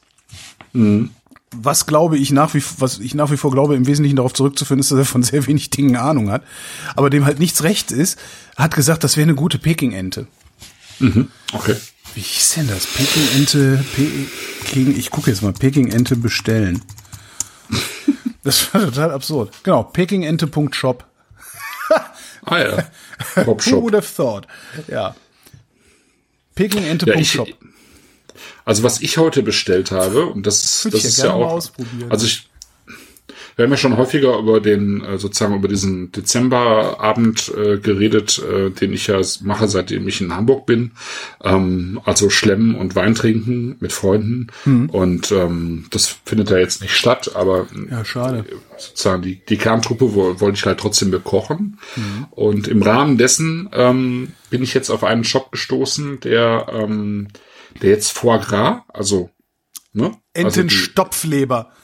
Mhm 0.73 1.11
was 1.55 1.87
glaube 1.87 2.17
ich 2.17 2.31
nach 2.31 2.55
wie 2.55 2.63
was 2.79 2.99
ich 2.99 3.15
nach 3.15 3.31
wie 3.31 3.37
vor 3.37 3.51
glaube 3.51 3.75
im 3.75 3.87
Wesentlichen 3.87 4.17
darauf 4.17 4.33
zurückzuführen 4.33 4.79
ist, 4.79 4.91
dass 4.91 4.99
er 4.99 5.05
von 5.05 5.23
sehr 5.23 5.47
wenig 5.47 5.71
Dingen 5.71 5.97
Ahnung 5.97 6.31
hat, 6.31 6.45
aber 6.95 7.11
dem 7.11 7.25
halt 7.25 7.39
nichts 7.39 7.63
recht 7.63 7.91
ist, 7.91 8.19
hat 8.57 8.75
gesagt, 8.75 9.05
das 9.05 9.17
wäre 9.17 9.25
eine 9.25 9.35
gute 9.35 9.59
Peking-Ente. 9.59 10.27
Mhm. 11.01 11.29
Okay. 11.53 11.77
Wie 12.15 12.21
hieß 12.21 12.55
denn 12.55 12.69
das? 12.69 12.87
Peking-Ente, 12.87 13.85
Peking, 14.65 14.97
ich 14.97 15.11
gucke 15.11 15.31
jetzt 15.31 15.43
mal, 15.43 15.53
Peking-Ente 15.53 16.17
bestellen. 16.17 16.83
das 18.43 18.73
war 18.73 18.83
total 18.83 19.11
absurd. 19.13 19.53
Genau, 19.63 19.85
pekingente.shop. 19.85 21.05
ah 22.47 22.59
ja. 22.59 22.91
Who 23.47 23.83
would 23.83 23.95
have 23.95 24.09
thought? 24.15 24.47
Ja. 24.89 25.15
Pekingente.shop. 26.55 27.49
Ja, 27.49 27.55
also 28.71 28.85
was 28.85 29.01
ich 29.01 29.19
heute 29.19 29.43
bestellt 29.43 29.91
habe, 29.91 30.27
und 30.27 30.47
das, 30.47 30.87
das 30.89 31.05
ist 31.05 31.21
ja 31.21 31.33
auch, 31.33 31.61
also 32.09 32.25
ich, 32.25 32.49
wir 33.57 33.65
haben 33.65 33.73
ja 33.73 33.77
schon 33.77 33.97
häufiger 33.97 34.39
über 34.39 34.61
den, 34.61 35.03
äh, 35.03 35.19
sozusagen 35.19 35.57
über 35.57 35.67
diesen 35.67 36.13
Dezemberabend 36.13 37.53
äh, 37.53 37.79
geredet, 37.79 38.39
äh, 38.39 38.71
den 38.71 38.93
ich 38.93 39.09
ja 39.09 39.21
mache, 39.41 39.67
seitdem 39.67 40.07
ich 40.07 40.21
in 40.21 40.37
Hamburg 40.37 40.67
bin. 40.67 40.93
Ähm, 41.43 42.01
also 42.05 42.31
Schlemmen 42.31 42.77
und 42.77 42.95
Wein 42.95 43.17
trinken 43.17 43.75
mit 43.81 43.93
Freunden. 43.93 44.47
Mhm. 44.65 44.89
Und 44.91 45.33
ähm, 45.33 45.87
das 45.91 46.19
findet 46.25 46.51
ja 46.51 46.59
jetzt 46.59 46.81
nicht 46.81 46.95
statt, 46.95 47.33
aber 47.35 47.67
ja, 47.91 48.05
schade. 48.05 48.45
sozusagen 48.79 49.23
die, 49.23 49.45
die 49.49 49.59
Kerntruppe 49.59 50.15
wollte 50.15 50.57
ich 50.57 50.65
halt 50.65 50.79
trotzdem 50.79 51.11
bekochen. 51.11 51.81
Mhm. 51.97 52.27
Und 52.31 52.69
im 52.69 52.83
Rahmen 52.83 53.19
dessen 53.19 53.69
ähm, 53.73 54.29
bin 54.49 54.63
ich 54.63 54.75
jetzt 54.75 54.91
auf 54.91 55.03
einen 55.03 55.25
Shop 55.25 55.51
gestoßen, 55.51 56.21
der 56.21 56.69
ähm, 56.73 57.27
der 57.83 57.91
jetzt 57.91 58.13
Foie 58.13 58.39
Gras, 58.39 58.83
also 58.89 59.31
ne? 59.93 60.13
Entenstopfleber. 60.35 61.67
Also 61.67 61.79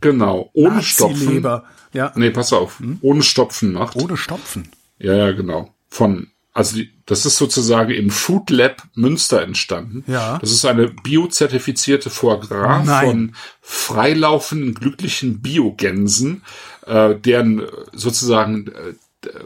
genau, 0.00 0.50
ohne 0.52 0.82
Stopfen. 0.82 1.44
Ja. 1.92 2.12
Nee, 2.14 2.30
pass 2.30 2.52
auf, 2.52 2.78
hm? 2.78 2.98
ohne 3.00 3.22
Stopfen 3.22 3.72
macht. 3.72 3.96
Ohne 3.96 4.16
Stopfen. 4.16 4.70
Ja, 4.98 5.14
ja, 5.14 5.32
genau. 5.32 5.74
Von 5.88 6.28
also 6.52 6.76
die, 6.76 6.92
das 7.06 7.26
ist 7.26 7.36
sozusagen 7.36 7.92
im 7.92 8.10
Food 8.10 8.50
Lab 8.50 8.82
Münster 8.94 9.42
entstanden. 9.42 10.04
Ja. 10.06 10.38
Das 10.38 10.50
ist 10.50 10.64
eine 10.64 10.88
biozertifizierte 10.88 12.10
Foie 12.10 12.40
Gras 12.40 12.84
Nein. 12.84 13.06
von 13.06 13.36
freilaufenden 13.60 14.74
glücklichen 14.74 15.40
Biogänsen, 15.40 16.42
äh, 16.86 17.14
deren 17.14 17.62
sozusagen 17.92 18.68
äh, 18.68 18.94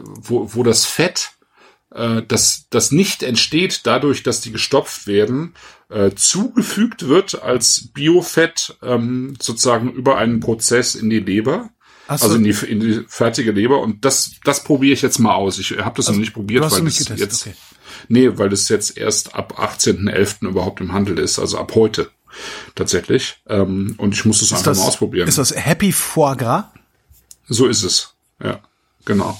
wo, 0.03 0.53
wo 0.53 0.63
das 0.63 0.85
Fett 0.85 1.31
äh, 1.95 2.23
das, 2.27 2.67
das 2.69 2.91
nicht 2.91 3.23
entsteht 3.23 3.81
dadurch, 3.85 4.21
dass 4.21 4.41
die 4.41 4.51
gestopft 4.51 5.07
werden, 5.07 5.55
äh, 5.89 6.11
zugefügt 6.13 7.07
wird 7.07 7.41
als 7.41 7.89
Biofett 7.93 8.77
ähm, 8.83 9.35
sozusagen 9.41 9.91
über 9.91 10.17
einen 10.17 10.41
Prozess 10.41 10.95
in 10.95 11.09
die 11.09 11.19
Leber. 11.19 11.69
So. 12.07 12.11
Also 12.11 12.35
in 12.35 12.43
die, 12.43 12.51
in 12.51 12.79
die 12.81 13.05
fertige 13.07 13.51
Leber 13.51 13.81
und 13.81 14.05
das, 14.05 14.33
das 14.43 14.63
probiere 14.63 14.93
ich 14.93 15.01
jetzt 15.01 15.17
mal 15.17 15.33
aus. 15.33 15.57
Ich 15.57 15.71
habe 15.71 15.95
das 15.95 16.07
also, 16.07 16.11
noch 16.11 16.19
nicht 16.19 16.33
probiert, 16.33 16.61
weil 16.61 16.69
das 16.69 16.97
getestet, 16.97 17.17
jetzt, 17.17 17.47
okay. 17.47 17.55
nee, 18.09 18.37
weil 18.37 18.49
das 18.49 18.69
jetzt 18.69 18.95
erst 18.95 19.33
ab 19.33 19.59
18.11. 19.59 20.47
überhaupt 20.47 20.81
im 20.81 20.93
Handel 20.93 21.17
ist, 21.17 21.39
also 21.39 21.57
ab 21.57 21.73
heute 21.73 22.11
tatsächlich. 22.75 23.37
Ähm, 23.47 23.95
und 23.97 24.13
ich 24.13 24.23
muss 24.23 24.39
das 24.39 24.49
ist 24.49 24.53
einfach 24.53 24.65
das, 24.65 24.77
mal 24.79 24.85
ausprobieren. 24.85 25.27
Ist 25.27 25.39
das 25.39 25.55
Happy 25.55 25.91
Foie 25.91 26.35
Gras? 26.35 26.65
So 27.47 27.65
ist 27.65 27.81
es, 27.81 28.13
ja, 28.43 28.59
genau. 29.05 29.39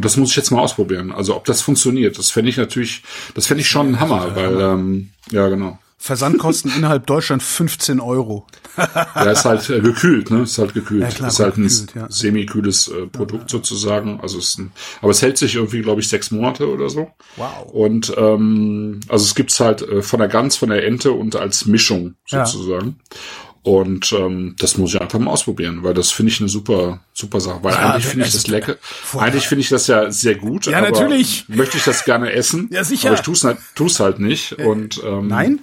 Und 0.00 0.06
das 0.06 0.16
muss 0.16 0.30
ich 0.30 0.36
jetzt 0.36 0.50
mal 0.50 0.60
ausprobieren. 0.60 1.12
Also 1.12 1.36
ob 1.36 1.44
das 1.44 1.60
funktioniert, 1.60 2.18
das 2.18 2.30
fände 2.30 2.48
ich 2.48 2.56
natürlich, 2.56 3.02
das 3.34 3.46
fände 3.46 3.60
ich 3.60 3.68
schon 3.68 3.88
ein 3.88 4.00
Hammer, 4.00 4.34
weil 4.34 4.58
ähm, 4.58 5.10
ja 5.30 5.46
genau. 5.50 5.78
Versandkosten 5.98 6.72
innerhalb 6.74 7.06
Deutschland 7.06 7.42
15 7.42 8.00
Euro. 8.00 8.46
ja, 8.78 9.30
ist 9.30 9.44
halt 9.44 9.68
äh, 9.68 9.80
gekühlt, 9.80 10.30
ne? 10.30 10.44
Ist 10.44 10.56
halt 10.56 10.72
gekühlt. 10.72 11.02
Ja, 11.02 11.08
klar, 11.08 11.28
ist 11.28 11.38
halt 11.38 11.56
gekühlt, 11.56 11.94
ein 11.94 12.00
ja. 12.00 12.06
semi-kühles 12.08 12.88
äh, 12.88 13.06
Produkt 13.08 13.50
sozusagen. 13.50 14.20
Also 14.22 14.38
es 14.38 14.48
ist 14.48 14.58
ein, 14.60 14.72
aber 15.02 15.10
es 15.10 15.20
hält 15.20 15.36
sich 15.36 15.56
irgendwie, 15.56 15.82
glaube 15.82 16.00
ich, 16.00 16.08
sechs 16.08 16.30
Monate 16.30 16.66
oder 16.66 16.88
so. 16.88 17.10
Wow. 17.36 17.70
Und 17.70 18.14
ähm, 18.16 19.00
also 19.08 19.22
es 19.26 19.34
gibt's 19.34 19.60
halt 19.60 19.82
äh, 19.82 20.00
von 20.00 20.18
der 20.20 20.28
Gans, 20.28 20.56
von 20.56 20.70
der 20.70 20.86
Ente 20.86 21.12
und 21.12 21.36
als 21.36 21.66
Mischung 21.66 22.14
sozusagen. 22.24 22.96
Ja. 23.12 23.18
Und 23.62 24.12
ähm, 24.12 24.56
das 24.58 24.78
muss 24.78 24.94
ich 24.94 25.00
einfach 25.00 25.18
mal 25.18 25.30
ausprobieren, 25.30 25.82
weil 25.82 25.92
das 25.92 26.10
finde 26.10 26.32
ich 26.32 26.40
eine 26.40 26.48
super, 26.48 27.00
super 27.12 27.40
Sache. 27.40 27.62
Weil 27.62 27.74
ja, 27.74 27.92
eigentlich 27.92 28.06
finde 28.06 28.26
ich 28.26 28.32
das 28.32 28.46
lecker. 28.46 28.76
Eigentlich 29.18 29.46
finde 29.46 29.60
ich 29.60 29.68
das 29.68 29.86
ja 29.86 30.10
sehr 30.10 30.34
gut. 30.36 30.66
Ja, 30.66 30.80
natürlich. 30.80 31.44
Möchte 31.48 31.76
ich 31.76 31.84
das 31.84 32.04
gerne 32.04 32.32
essen. 32.32 32.68
Ja, 32.72 32.84
sicher. 32.84 33.08
Aber 33.08 33.16
ich 33.16 33.22
tu's, 33.22 33.46
tu's 33.74 34.00
halt 34.00 34.18
nicht. 34.18 34.58
Äh, 34.58 34.64
und 34.64 35.02
ähm, 35.04 35.28
nein. 35.28 35.60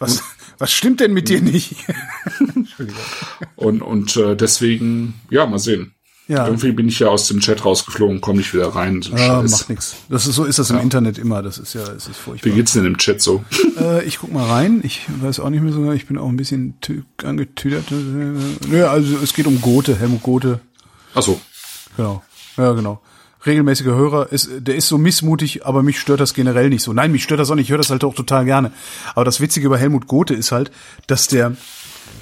Was, 0.00 0.22
was 0.58 0.72
stimmt 0.72 0.98
denn 0.98 1.12
mit 1.12 1.28
dir 1.28 1.40
nicht? 1.40 1.76
Entschuldigung. 2.54 3.00
Und, 3.54 3.82
und 3.82 4.16
äh, 4.16 4.36
deswegen, 4.36 5.20
ja, 5.30 5.46
mal 5.46 5.58
sehen. 5.58 5.94
Ja. 6.28 6.46
Irgendwie 6.46 6.72
bin 6.72 6.88
ich 6.88 6.98
ja 6.98 7.08
aus 7.08 7.26
dem 7.28 7.40
Chat 7.40 7.64
rausgeflogen, 7.64 8.20
komme 8.20 8.38
nicht 8.38 8.52
wieder 8.52 8.68
rein. 8.68 9.00
So 9.00 9.14
ah, 9.14 9.42
macht 9.42 9.70
nichts. 9.70 9.96
Das 10.10 10.26
ist 10.26 10.34
so 10.34 10.44
ist 10.44 10.58
das 10.58 10.68
im 10.68 10.78
Internet 10.78 11.16
immer. 11.16 11.42
Das 11.42 11.56
ist 11.56 11.74
ja, 11.74 11.82
es 11.82 12.06
ist 12.06 12.18
furchtbar. 12.18 12.50
Wie 12.50 12.54
geht's 12.54 12.74
denn 12.74 12.84
im 12.84 12.98
Chat 12.98 13.20
so? 13.22 13.44
Äh, 13.78 14.04
ich 14.04 14.18
guck 14.18 14.32
mal 14.32 14.44
rein. 14.44 14.80
Ich 14.82 15.06
weiß 15.20 15.38
auch 15.38 15.50
nicht 15.50 15.62
mehr 15.62 15.72
so. 15.72 15.92
Ich 15.92 16.06
bin 16.06 16.18
auch 16.18 16.28
ein 16.28 16.36
bisschen 16.36 16.74
angetüdert. 17.22 17.84
Nö, 17.90 18.84
also 18.86 19.16
es 19.22 19.34
geht 19.34 19.46
um 19.46 19.60
Gothe, 19.60 19.94
Helmut 19.94 20.24
Gothe. 20.24 20.58
Ach 21.14 21.22
so. 21.22 21.40
Genau. 21.96 22.24
Ja, 22.56 22.72
genau 22.72 23.00
regelmäßiger 23.46 23.94
Hörer, 23.94 24.32
ist, 24.32 24.48
der 24.58 24.76
ist 24.76 24.88
so 24.88 24.98
missmutig, 24.98 25.64
aber 25.64 25.82
mich 25.82 25.98
stört 26.00 26.20
das 26.20 26.34
generell 26.34 26.68
nicht 26.68 26.82
so. 26.82 26.92
Nein, 26.92 27.12
mich 27.12 27.22
stört 27.22 27.40
das 27.40 27.50
auch 27.50 27.54
nicht, 27.54 27.66
ich 27.66 27.70
höre 27.70 27.78
das 27.78 27.90
halt 27.90 28.04
auch 28.04 28.14
total 28.14 28.44
gerne. 28.44 28.72
Aber 29.14 29.24
das 29.24 29.40
Witzige 29.40 29.66
über 29.66 29.78
Helmut 29.78 30.06
Gothe 30.06 30.34
ist 30.34 30.52
halt, 30.52 30.70
dass 31.06 31.28
der, 31.28 31.56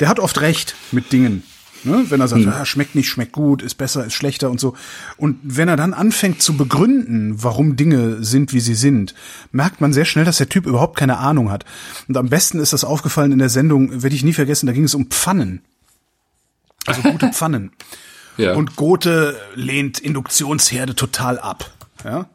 der 0.00 0.08
hat 0.08 0.20
oft 0.20 0.40
recht 0.40 0.74
mit 0.92 1.12
Dingen. 1.12 1.42
Ne? 1.86 2.04
Wenn 2.08 2.20
er 2.20 2.28
sagt, 2.28 2.42
hm. 2.42 2.52
ah, 2.52 2.64
schmeckt 2.64 2.94
nicht, 2.94 3.08
schmeckt 3.08 3.32
gut, 3.32 3.62
ist 3.62 3.76
besser, 3.76 4.04
ist 4.04 4.14
schlechter 4.14 4.50
und 4.50 4.60
so. 4.60 4.74
Und 5.16 5.38
wenn 5.42 5.68
er 5.68 5.76
dann 5.76 5.94
anfängt 5.94 6.42
zu 6.42 6.56
begründen, 6.56 7.42
warum 7.42 7.76
Dinge 7.76 8.22
sind, 8.24 8.52
wie 8.52 8.60
sie 8.60 8.74
sind, 8.74 9.14
merkt 9.52 9.80
man 9.80 9.92
sehr 9.92 10.04
schnell, 10.04 10.24
dass 10.24 10.38
der 10.38 10.48
Typ 10.48 10.66
überhaupt 10.66 10.96
keine 10.96 11.18
Ahnung 11.18 11.50
hat. 11.50 11.64
Und 12.08 12.16
am 12.16 12.28
besten 12.28 12.58
ist 12.58 12.72
das 12.72 12.84
aufgefallen 12.84 13.32
in 13.32 13.38
der 13.38 13.48
Sendung, 13.48 14.02
werde 14.02 14.16
ich 14.16 14.24
nie 14.24 14.32
vergessen, 14.32 14.66
da 14.66 14.72
ging 14.72 14.84
es 14.84 14.94
um 14.94 15.06
Pfannen. 15.06 15.62
Also 16.86 17.02
gute 17.02 17.28
Pfannen. 17.32 17.70
Ja. 18.36 18.54
Und 18.54 18.76
Gothe 18.76 19.36
lehnt 19.54 19.98
Induktionsherde 19.98 20.94
total 20.94 21.38
ab. 21.38 21.70
Ja. 22.04 22.26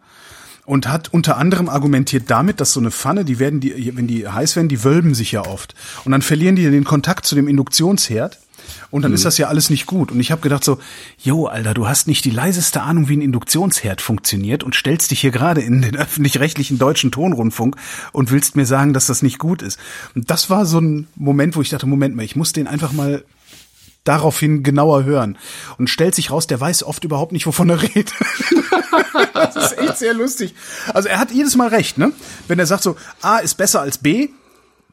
Und 0.65 0.87
hat 0.87 1.13
unter 1.13 1.37
anderem 1.37 1.69
argumentiert 1.69 2.25
damit, 2.27 2.61
dass 2.61 2.71
so 2.71 2.79
eine 2.79 2.91
Pfanne, 2.91 3.25
die 3.25 3.39
werden, 3.39 3.59
die, 3.59 3.95
wenn 3.95 4.07
die 4.07 4.27
heiß 4.27 4.55
werden, 4.55 4.69
die 4.69 4.83
wölben 4.83 5.13
sich 5.13 5.31
ja 5.31 5.45
oft. 5.45 5.75
Und 6.05 6.11
dann 6.11 6.21
verlieren 6.21 6.55
die 6.55 6.69
den 6.69 6.83
Kontakt 6.83 7.25
zu 7.25 7.35
dem 7.35 7.47
Induktionsherd. 7.47 8.39
Und 8.89 9.03
dann 9.03 9.11
mhm. 9.11 9.15
ist 9.15 9.25
das 9.25 9.37
ja 9.37 9.47
alles 9.47 9.69
nicht 9.69 9.85
gut. 9.85 10.11
Und 10.11 10.19
ich 10.19 10.31
habe 10.31 10.41
gedacht 10.41 10.63
so, 10.63 10.79
jo, 11.17 11.45
Alter, 11.45 11.73
du 11.73 11.87
hast 11.87 12.07
nicht 12.07 12.25
die 12.25 12.29
leiseste 12.29 12.81
Ahnung, 12.81 13.07
wie 13.07 13.17
ein 13.17 13.21
Induktionsherd 13.21 14.01
funktioniert 14.01 14.63
und 14.63 14.75
stellst 14.75 15.11
dich 15.11 15.21
hier 15.21 15.31
gerade 15.31 15.61
in 15.61 15.81
den 15.81 15.95
öffentlich-rechtlichen 15.97 16.77
deutschen 16.77 17.11
Tonrundfunk 17.11 17.75
und 18.11 18.31
willst 18.31 18.55
mir 18.55 18.65
sagen, 18.65 18.93
dass 18.93 19.07
das 19.07 19.21
nicht 19.21 19.39
gut 19.39 19.61
ist. 19.61 19.79
Und 20.15 20.29
das 20.29 20.49
war 20.49 20.65
so 20.65 20.79
ein 20.79 21.07
Moment, 21.15 21.55
wo 21.55 21.61
ich 21.61 21.69
dachte, 21.69 21.85
Moment 21.85 22.15
mal, 22.15 22.23
ich 22.23 22.35
muss 22.35 22.53
den 22.53 22.67
einfach 22.67 22.91
mal 22.91 23.23
daraufhin 24.03 24.63
genauer 24.63 25.03
hören. 25.03 25.37
Und 25.77 25.89
stellt 25.89 26.15
sich 26.15 26.31
raus, 26.31 26.47
der 26.47 26.59
weiß 26.59 26.83
oft 26.83 27.03
überhaupt 27.03 27.31
nicht, 27.31 27.45
wovon 27.45 27.69
er 27.69 27.81
redet. 27.81 28.13
das 29.33 29.55
ist 29.55 29.77
echt 29.77 29.97
sehr 29.97 30.13
lustig. 30.13 30.55
Also 30.93 31.09
er 31.09 31.19
hat 31.19 31.31
jedes 31.31 31.55
Mal 31.55 31.69
recht, 31.69 31.97
ne? 31.97 32.11
Wenn 32.47 32.59
er 32.59 32.65
sagt 32.65 32.83
so, 32.83 32.95
A 33.21 33.37
ist 33.37 33.55
besser 33.55 33.81
als 33.81 33.97
B, 33.97 34.29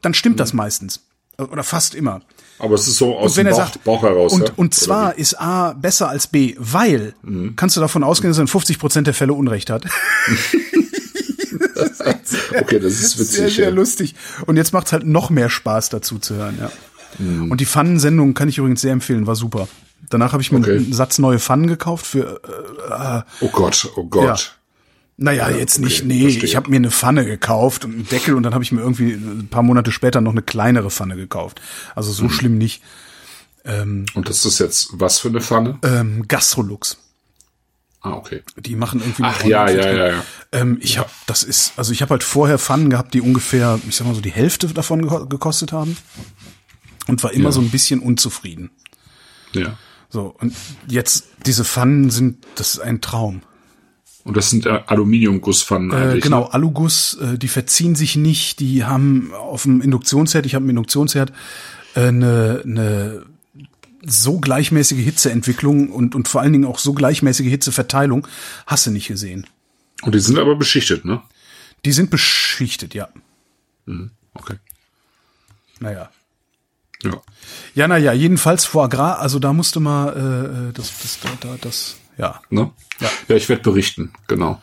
dann 0.03 0.15
stimmt 0.15 0.37
mhm. 0.37 0.41
das 0.41 0.53
meistens. 0.53 1.01
Oder 1.39 1.63
fast 1.63 1.95
immer. 1.95 2.21
Aber 2.59 2.75
es 2.75 2.89
ist 2.89 2.99
so 2.99 3.17
aus 3.17 3.35
dem 3.35 3.47
Bauch, 3.47 3.57
sagt, 3.57 3.85
Bauch, 3.85 4.03
heraus. 4.03 4.33
Und, 4.33 4.49
ja? 4.49 4.55
und 4.57 4.75
zwar 4.75 5.17
ist 5.17 5.41
A 5.41 5.73
besser 5.75 6.09
als 6.09 6.27
B, 6.27 6.57
weil 6.59 7.15
mhm. 7.23 7.55
kannst 7.57 7.77
du 7.77 7.81
davon 7.81 8.03
ausgehen, 8.03 8.31
dass 8.31 8.39
er 8.39 8.43
in 8.43 8.49
50 8.49 8.79
Prozent 8.79 9.07
der 9.07 9.15
Fälle 9.15 9.33
Unrecht 9.33 9.71
hat. 9.71 9.85
das 11.75 11.99
sehr, 11.99 12.63
okay, 12.63 12.81
das 12.81 12.95
ist 12.95 13.19
witzig. 13.19 13.37
Sehr, 13.37 13.51
sehr 13.51 13.69
ja. 13.69 13.75
lustig. 13.75 14.15
Und 14.47 14.57
jetzt 14.57 14.73
macht's 14.73 14.93
halt 14.93 15.07
noch 15.07 15.31
mehr 15.31 15.51
Spaß 15.51 15.91
dazu 15.91 16.19
zu 16.19 16.35
hören, 16.35 16.59
ja. 16.61 16.71
Mhm. 17.19 17.51
Und 17.51 17.61
die 17.61 17.67
Pfannensendung 17.67 18.35
kann 18.35 18.49
ich 18.49 18.59
übrigens 18.59 18.81
sehr 18.81 18.93
empfehlen, 18.93 19.27
war 19.27 19.37
super. 19.37 19.69
Danach 20.11 20.33
habe 20.33 20.43
ich 20.43 20.53
mir 20.53 20.59
okay. 20.59 20.77
einen 20.77 20.93
Satz 20.93 21.19
neue 21.19 21.39
Pfannen 21.39 21.67
gekauft 21.67 22.07
für. 22.07 22.41
Äh, 22.91 23.45
oh 23.45 23.49
Gott, 23.49 23.91
oh 23.97 24.05
Gott. 24.05 24.25
Ja. 24.25 24.37
Naja, 25.21 25.51
ja, 25.51 25.57
jetzt 25.57 25.79
okay, 25.79 25.85
nicht, 25.85 26.05
nee, 26.05 26.23
verstehe. 26.23 26.45
ich 26.45 26.55
habe 26.55 26.71
mir 26.71 26.77
eine 26.77 26.93
Pfanne 26.93 27.25
gekauft 27.25 27.85
und 27.85 27.93
einen 27.93 28.09
Deckel 28.09 28.35
und 28.35 28.45
dann 28.45 28.55
habe 28.55 28.63
ich 28.63 28.71
mir 28.71 28.81
irgendwie 28.81 29.15
ein 29.15 29.49
paar 29.51 29.65
Monate 29.65 29.91
später 29.91 30.21
noch 30.21 30.31
eine 30.31 30.43
kleinere 30.43 30.91
Pfanne 30.91 31.17
gekauft. 31.17 31.61
Also 31.97 32.13
so 32.13 32.25
mhm. 32.25 32.31
schlimm 32.31 32.59
nicht. 32.59 32.83
Ähm, 33.65 34.07
und 34.15 34.29
das 34.29 34.47
ist 34.47 34.61
jetzt 34.61 34.91
was 34.93 35.19
für 35.19 35.29
eine 35.29 35.41
Pfanne? 35.41 35.79
Ähm, 35.83 36.29
Gastrolux. 36.29 36.99
Ah, 38.01 38.13
okay. 38.13 38.43
Die 38.57 38.77
machen 38.77 39.01
irgendwie. 39.01 39.25
Ach 39.25 39.43
ja, 39.43 39.69
ja, 39.69 39.91
ja, 39.91 40.09
ja. 40.13 40.25
Ähm, 40.53 40.79
ich 40.81 40.99
habe, 40.99 41.11
das 41.27 41.43
ist, 41.43 41.73
also 41.77 41.93
ich 41.93 42.01
habe 42.01 42.11
halt 42.11 42.23
vorher 42.23 42.61
Pfannen 42.61 42.89
gehabt, 42.89 43.13
die 43.13 43.21
ungefähr, 43.21 43.81
ich 43.89 43.97
sag 43.97 44.07
mal 44.07 44.15
so 44.15 44.21
die 44.21 44.31
Hälfte 44.31 44.69
davon 44.69 45.29
gekostet 45.29 45.73
haben 45.73 45.97
und 47.09 47.25
war 47.25 47.33
immer 47.33 47.47
ja. 47.47 47.53
so 47.53 47.61
ein 47.61 47.71
bisschen 47.71 47.99
unzufrieden. 47.99 48.71
Ja. 49.53 49.77
So, 50.11 50.35
und 50.39 50.55
jetzt 50.87 51.25
diese 51.45 51.65
Pfannen 51.65 52.11
sind, 52.11 52.47
das 52.55 52.75
ist 52.75 52.81
ein 52.81 53.01
Traum. 53.01 53.43
Und 54.29 54.37
das 54.37 54.51
sind 54.51 54.67
äh, 54.67 54.81
Aluminiumgusspfannen 54.85 55.91
eigentlich. 55.91 56.19
Äh, 56.19 56.21
genau, 56.21 56.43
ne? 56.43 56.53
Aluguss, 56.53 57.15
äh, 57.15 57.39
die 57.39 57.49
verziehen 57.49 57.95
sich 57.95 58.15
nicht, 58.15 58.61
die 58.61 58.85
haben 58.85 59.33
auf 59.33 59.63
dem 59.63 59.81
Induktionsherd, 59.81 60.45
ich 60.45 60.55
habe 60.55 60.65
einen 60.65 60.71
Induktionsherd, 60.71 61.33
äh, 61.95 62.09
eine, 62.09 62.61
eine 62.63 63.23
so 64.05 64.39
gleichmäßige 64.39 65.03
Hitzeentwicklung 65.03 65.91
und, 65.91 66.15
und 66.15 66.29
vor 66.29 66.43
allen 66.43 66.53
Dingen 66.53 66.67
auch 66.67 66.79
so 66.79 66.93
gleichmäßige 66.93 67.47
Hitzeverteilung 67.47 68.29
hast 68.67 68.87
du 68.87 68.91
nicht 68.91 69.09
gesehen. 69.09 69.47
Und 70.03 70.15
die 70.15 70.21
sind 70.21 70.39
aber 70.39 70.57
beschichtet, 70.57 71.07
ne? 71.07 71.23
Die 71.87 71.93
sind 71.93 72.11
beschichtet, 72.11 72.93
ja. 72.93 73.09
Mhm, 73.87 74.11
okay. 74.35 74.57
Naja. 75.81 76.11
Ja. 77.03 77.23
Ja, 77.75 77.89
naja, 77.89 78.13
jedenfalls 78.13 78.67
Foie 78.67 78.91
Gras, 78.91 79.21
also 79.21 79.39
da 79.39 79.55
musste 79.55 79.81
mal 79.81 80.13
äh, 80.13 80.69
äh 80.69 80.73
das, 80.75 80.93
das, 81.01 81.19
da, 81.21 81.31
da, 81.41 81.57
das, 81.59 81.97
ja. 82.19 82.41
Ne? 82.51 82.71
Ja, 83.01 83.09
ja 83.29 83.37
ich 83.37 83.49
werde 83.49 83.63
berichten, 83.63 84.13
genau. 84.27 84.61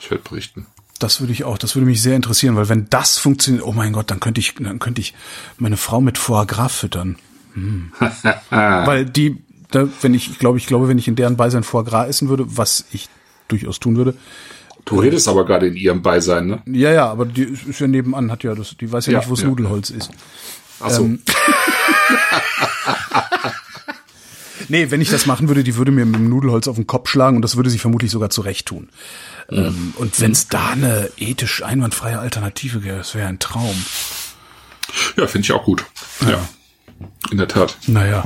Ich 0.00 0.10
werde 0.10 0.22
berichten. 0.22 0.66
Das 0.98 1.20
würde 1.20 1.32
ich 1.32 1.44
auch, 1.44 1.58
das 1.58 1.74
würde 1.74 1.86
mich 1.86 2.00
sehr 2.00 2.14
interessieren, 2.14 2.54
weil 2.54 2.68
wenn 2.68 2.88
das 2.88 3.18
funktioniert, 3.18 3.64
oh 3.64 3.72
mein 3.72 3.92
Gott, 3.92 4.10
dann 4.10 4.20
könnte 4.20 4.40
ich, 4.40 4.54
dann 4.54 4.78
könnte 4.78 5.00
ich 5.00 5.14
meine 5.58 5.76
Frau 5.76 6.00
mit 6.00 6.16
Foie 6.16 6.46
Gras 6.46 6.74
füttern. 6.76 7.16
Hm. 7.54 7.92
weil 8.50 9.04
die, 9.06 9.42
da, 9.70 9.88
wenn 10.00 10.14
ich, 10.14 10.38
glaube 10.38 10.58
ich, 10.58 10.66
glaube, 10.66 10.88
wenn 10.88 10.98
ich 10.98 11.08
in 11.08 11.16
deren 11.16 11.36
Beisein 11.36 11.64
Foie 11.64 11.84
Gras 11.84 12.08
essen 12.08 12.28
würde, 12.28 12.56
was 12.56 12.84
ich 12.92 13.08
durchaus 13.48 13.80
tun 13.80 13.96
würde. 13.96 14.14
Du 14.84 15.00
redest 15.00 15.28
aber 15.28 15.44
gerade 15.44 15.68
in 15.68 15.76
ihrem 15.76 16.02
Beisein, 16.02 16.46
ne? 16.46 16.62
Ja, 16.66 16.92
ja, 16.92 17.08
aber 17.08 17.24
die 17.24 17.42
ist 17.42 17.80
ja 17.80 17.86
nebenan, 17.86 18.30
hat 18.30 18.42
ja 18.42 18.54
das, 18.54 18.76
die 18.76 18.90
weiß 18.90 19.06
ja, 19.06 19.12
ja 19.12 19.18
nicht, 19.18 19.28
wo 19.28 19.34
das 19.34 19.42
ja. 19.42 19.48
Nudelholz 19.48 19.90
ist. 19.90 20.10
Ach 20.80 20.90
so. 20.90 21.04
Ähm, 21.04 21.22
nee, 24.68 24.90
wenn 24.90 25.00
ich 25.00 25.10
das 25.10 25.26
machen 25.26 25.48
würde, 25.48 25.64
die 25.64 25.76
würde 25.76 25.90
mir 25.90 26.04
mit 26.04 26.16
dem 26.16 26.28
Nudelholz 26.28 26.68
auf 26.68 26.76
den 26.76 26.86
Kopf 26.86 27.08
schlagen 27.08 27.36
und 27.36 27.42
das 27.42 27.56
würde 27.56 27.70
sie 27.70 27.78
vermutlich 27.78 28.10
sogar 28.10 28.30
zurecht 28.30 28.66
tun. 28.66 28.88
Mhm. 29.50 29.58
Ähm, 29.58 29.94
und 29.96 30.20
wenn 30.20 30.32
es 30.32 30.48
da 30.48 30.70
eine 30.70 31.10
ethisch 31.16 31.62
einwandfreie 31.62 32.18
Alternative 32.18 32.80
gäbe, 32.80 32.96
das 32.96 33.14
wäre 33.14 33.28
ein 33.28 33.38
Traum. 33.38 33.74
Ja, 35.16 35.26
finde 35.26 35.46
ich 35.46 35.52
auch 35.52 35.64
gut. 35.64 35.84
Ja. 36.20 36.30
ja. 36.30 36.48
In 37.30 37.38
der 37.38 37.48
Tat. 37.48 37.76
Naja. 37.86 38.24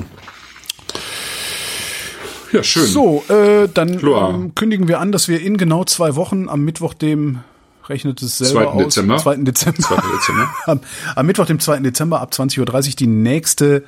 Ja, 2.52 2.62
schön. 2.62 2.86
So, 2.86 3.24
äh, 3.28 3.68
dann 3.72 4.00
ähm, 4.00 4.54
kündigen 4.54 4.88
wir 4.88 5.00
an, 5.00 5.12
dass 5.12 5.28
wir 5.28 5.40
in 5.40 5.56
genau 5.56 5.84
zwei 5.84 6.14
Wochen 6.16 6.48
am 6.48 6.62
Mittwoch, 6.62 6.94
dem 6.94 7.40
rechnet 7.88 8.22
es 8.22 8.38
selber 8.38 8.72
2. 8.72 8.84
Dezember. 8.84 9.16
2. 9.18 9.36
Dezember. 9.36 9.82
2. 9.82 9.96
Dezember. 10.14 10.50
am, 10.66 10.80
am, 11.14 11.26
Mittwoch, 11.26 11.46
dem 11.46 11.60
2. 11.60 11.80
Dezember 11.80 12.20
ab 12.20 12.32
20.30 12.32 12.60
Uhr 12.60 12.96
die 12.96 13.06
nächste 13.06 13.84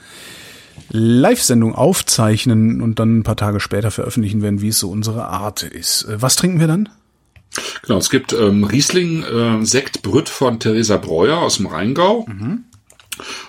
Live-Sendung 0.91 1.75
aufzeichnen 1.75 2.81
und 2.81 2.99
dann 2.99 3.19
ein 3.19 3.23
paar 3.23 3.37
Tage 3.37 3.61
später 3.61 3.91
veröffentlichen 3.91 4.43
werden, 4.43 4.61
wie 4.61 4.69
es 4.69 4.79
so 4.79 4.91
unsere 4.91 5.29
Art 5.29 5.63
ist. 5.63 6.05
Äh, 6.05 6.21
was 6.21 6.37
trinken 6.37 6.61
wir 6.61 6.67
dann? 6.67 6.89
Genau, 7.83 7.99
es 7.99 8.11
gibt 8.11 8.33
ähm, 8.33 8.65
Riesling 8.65 9.23
äh, 9.23 9.65
Sekt 9.65 10.03
Brütt 10.03 10.29
von 10.29 10.61
Theresa 10.61 10.97
Breuer 10.97 11.39
aus 11.39 11.57
dem 11.57 11.67
Rheingau. 11.67 12.27
Mhm. 12.29 12.65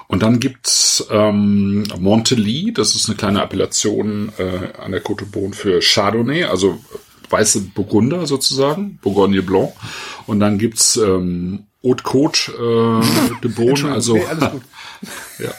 Und 0.07 0.23
dann 0.23 0.39
gibt's 0.39 1.05
ähm, 1.11 1.83
Montelí, 1.99 2.73
das 2.73 2.95
ist 2.95 3.07
eine 3.07 3.17
kleine 3.17 3.41
Appellation 3.41 4.31
äh, 4.37 4.79
an 4.81 4.91
der 4.91 5.03
Côte 5.03 5.25
d'Or 5.31 5.53
für 5.53 5.79
Chardonnay, 5.81 6.45
also 6.45 6.79
weiße 7.29 7.61
Burgunder 7.75 8.25
sozusagen, 8.25 8.97
Bourgogne 9.03 9.43
Blanc. 9.43 9.73
Und 10.25 10.39
dann 10.39 10.57
gibt's 10.57 10.97
ähm, 10.97 11.65
Haute 11.83 12.03
Côte 12.03 12.51
äh, 12.51 13.39
de 13.41 13.51
Beaune, 13.51 13.93
also 13.93 14.17
ja. 15.39 15.53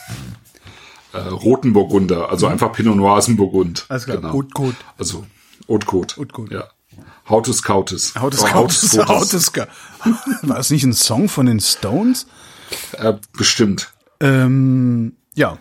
Äh, 1.12 1.18
roten 1.18 1.72
Burgunder, 1.72 2.30
also 2.30 2.46
mhm. 2.46 2.52
einfach 2.52 2.72
Pinot 2.72 2.96
Noirs 2.96 3.34
Burgund. 3.36 3.86
Alles 3.88 4.04
klar, 4.04 4.18
genau. 4.18 4.32
Haute 4.32 4.48
Côte. 4.54 4.76
Also. 4.98 5.26
Haute 5.68 5.86
Côte. 5.86 6.52
Ja. 6.52 6.68
Hautes 7.28 7.62
Kautes. 7.62 8.14
Hautes 8.16 8.44
Kautes. 8.44 8.98
Hautes 8.98 9.52
War 10.42 10.56
das 10.56 10.70
nicht 10.70 10.84
ein 10.84 10.92
Song 10.92 11.28
von 11.28 11.46
den 11.46 11.60
Stones? 11.60 12.26
Äh, 12.92 13.14
bestimmt. 13.32 13.92
Ähm, 14.20 15.16
ja. 15.34 15.58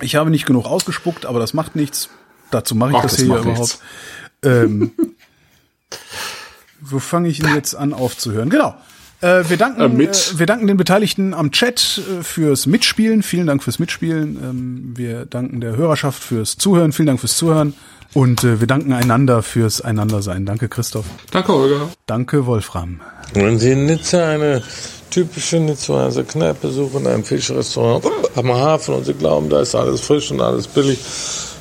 Ich 0.00 0.14
habe 0.14 0.30
nicht 0.30 0.46
genug 0.46 0.66
ausgespuckt, 0.66 1.26
aber 1.26 1.40
das 1.40 1.54
macht 1.54 1.74
nichts. 1.74 2.08
Dazu 2.50 2.74
mache 2.74 2.90
ich 2.90 2.96
Ach, 2.96 3.02
das, 3.02 3.12
das 3.12 3.20
hier 3.20 3.36
überhaupt. 3.36 3.78
Ähm, 4.42 4.92
wo 6.80 6.98
fange 6.98 7.28
ich 7.28 7.40
denn 7.40 7.54
jetzt 7.54 7.74
an 7.74 7.92
aufzuhören? 7.92 8.50
Genau. 8.50 8.74
Äh, 9.20 9.48
wir, 9.48 9.56
danken, 9.56 10.00
äh, 10.00 10.04
äh, 10.04 10.12
wir 10.36 10.46
danken 10.46 10.66
den 10.68 10.76
Beteiligten 10.76 11.34
am 11.34 11.50
Chat 11.50 12.00
äh, 12.20 12.22
fürs 12.22 12.66
Mitspielen. 12.66 13.22
Vielen 13.22 13.46
Dank 13.46 13.62
fürs 13.64 13.78
Mitspielen. 13.78 14.38
Ähm, 14.42 14.92
wir 14.96 15.26
danken 15.26 15.60
der 15.60 15.76
Hörerschaft 15.76 16.22
fürs 16.22 16.56
Zuhören. 16.56 16.92
Vielen 16.92 17.06
Dank 17.06 17.20
fürs 17.20 17.36
Zuhören. 17.36 17.74
Und 18.14 18.44
äh, 18.44 18.60
wir 18.60 18.66
danken 18.66 18.92
einander 18.92 19.42
fürs 19.42 19.80
Einandersein. 19.80 20.46
Danke, 20.46 20.68
Christoph. 20.68 21.04
Danke, 21.32 21.52
Holger. 21.52 21.88
Danke, 22.06 22.46
Wolfram. 22.46 23.00
Wenn 23.34 23.58
Sie 23.58 23.72
in 23.72 23.86
Nizza 23.86 24.30
eine 24.30 24.62
typische 25.10 25.58
Nizzaer 25.58 26.10
Kneipe 26.22 26.68
suchen, 26.68 27.06
ein 27.06 27.24
Fischrestaurant 27.24 28.04
am 28.36 28.52
Hafen 28.52 28.94
und 28.94 29.04
Sie 29.04 29.14
glauben, 29.14 29.50
da 29.50 29.60
ist 29.60 29.74
alles 29.74 30.00
frisch 30.00 30.30
und 30.30 30.40
alles 30.40 30.68
billig, 30.68 30.98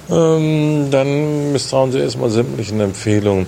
ähm, 0.09 0.89
dann 0.91 1.51
misstrauen 1.51 1.91
Sie 1.91 1.99
erstmal 1.99 2.29
sämtlichen 2.29 2.79
Empfehlungen. 2.79 3.47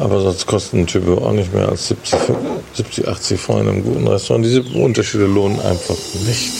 Aber 0.00 0.18
sonst 0.22 0.46
kosten 0.46 0.86
Typo 0.86 1.18
auch 1.18 1.32
nicht 1.32 1.52
mehr 1.52 1.68
als 1.68 1.88
70, 1.88 2.18
70 2.74 3.06
80 3.06 3.38
Franc 3.40 3.60
in 3.60 3.68
einem 3.68 3.84
guten 3.84 4.08
Restaurant. 4.08 4.44
Diese 4.46 4.62
Unterschiede 4.62 5.26
lohnen 5.26 5.60
einfach 5.60 5.96
nicht. 6.26 6.50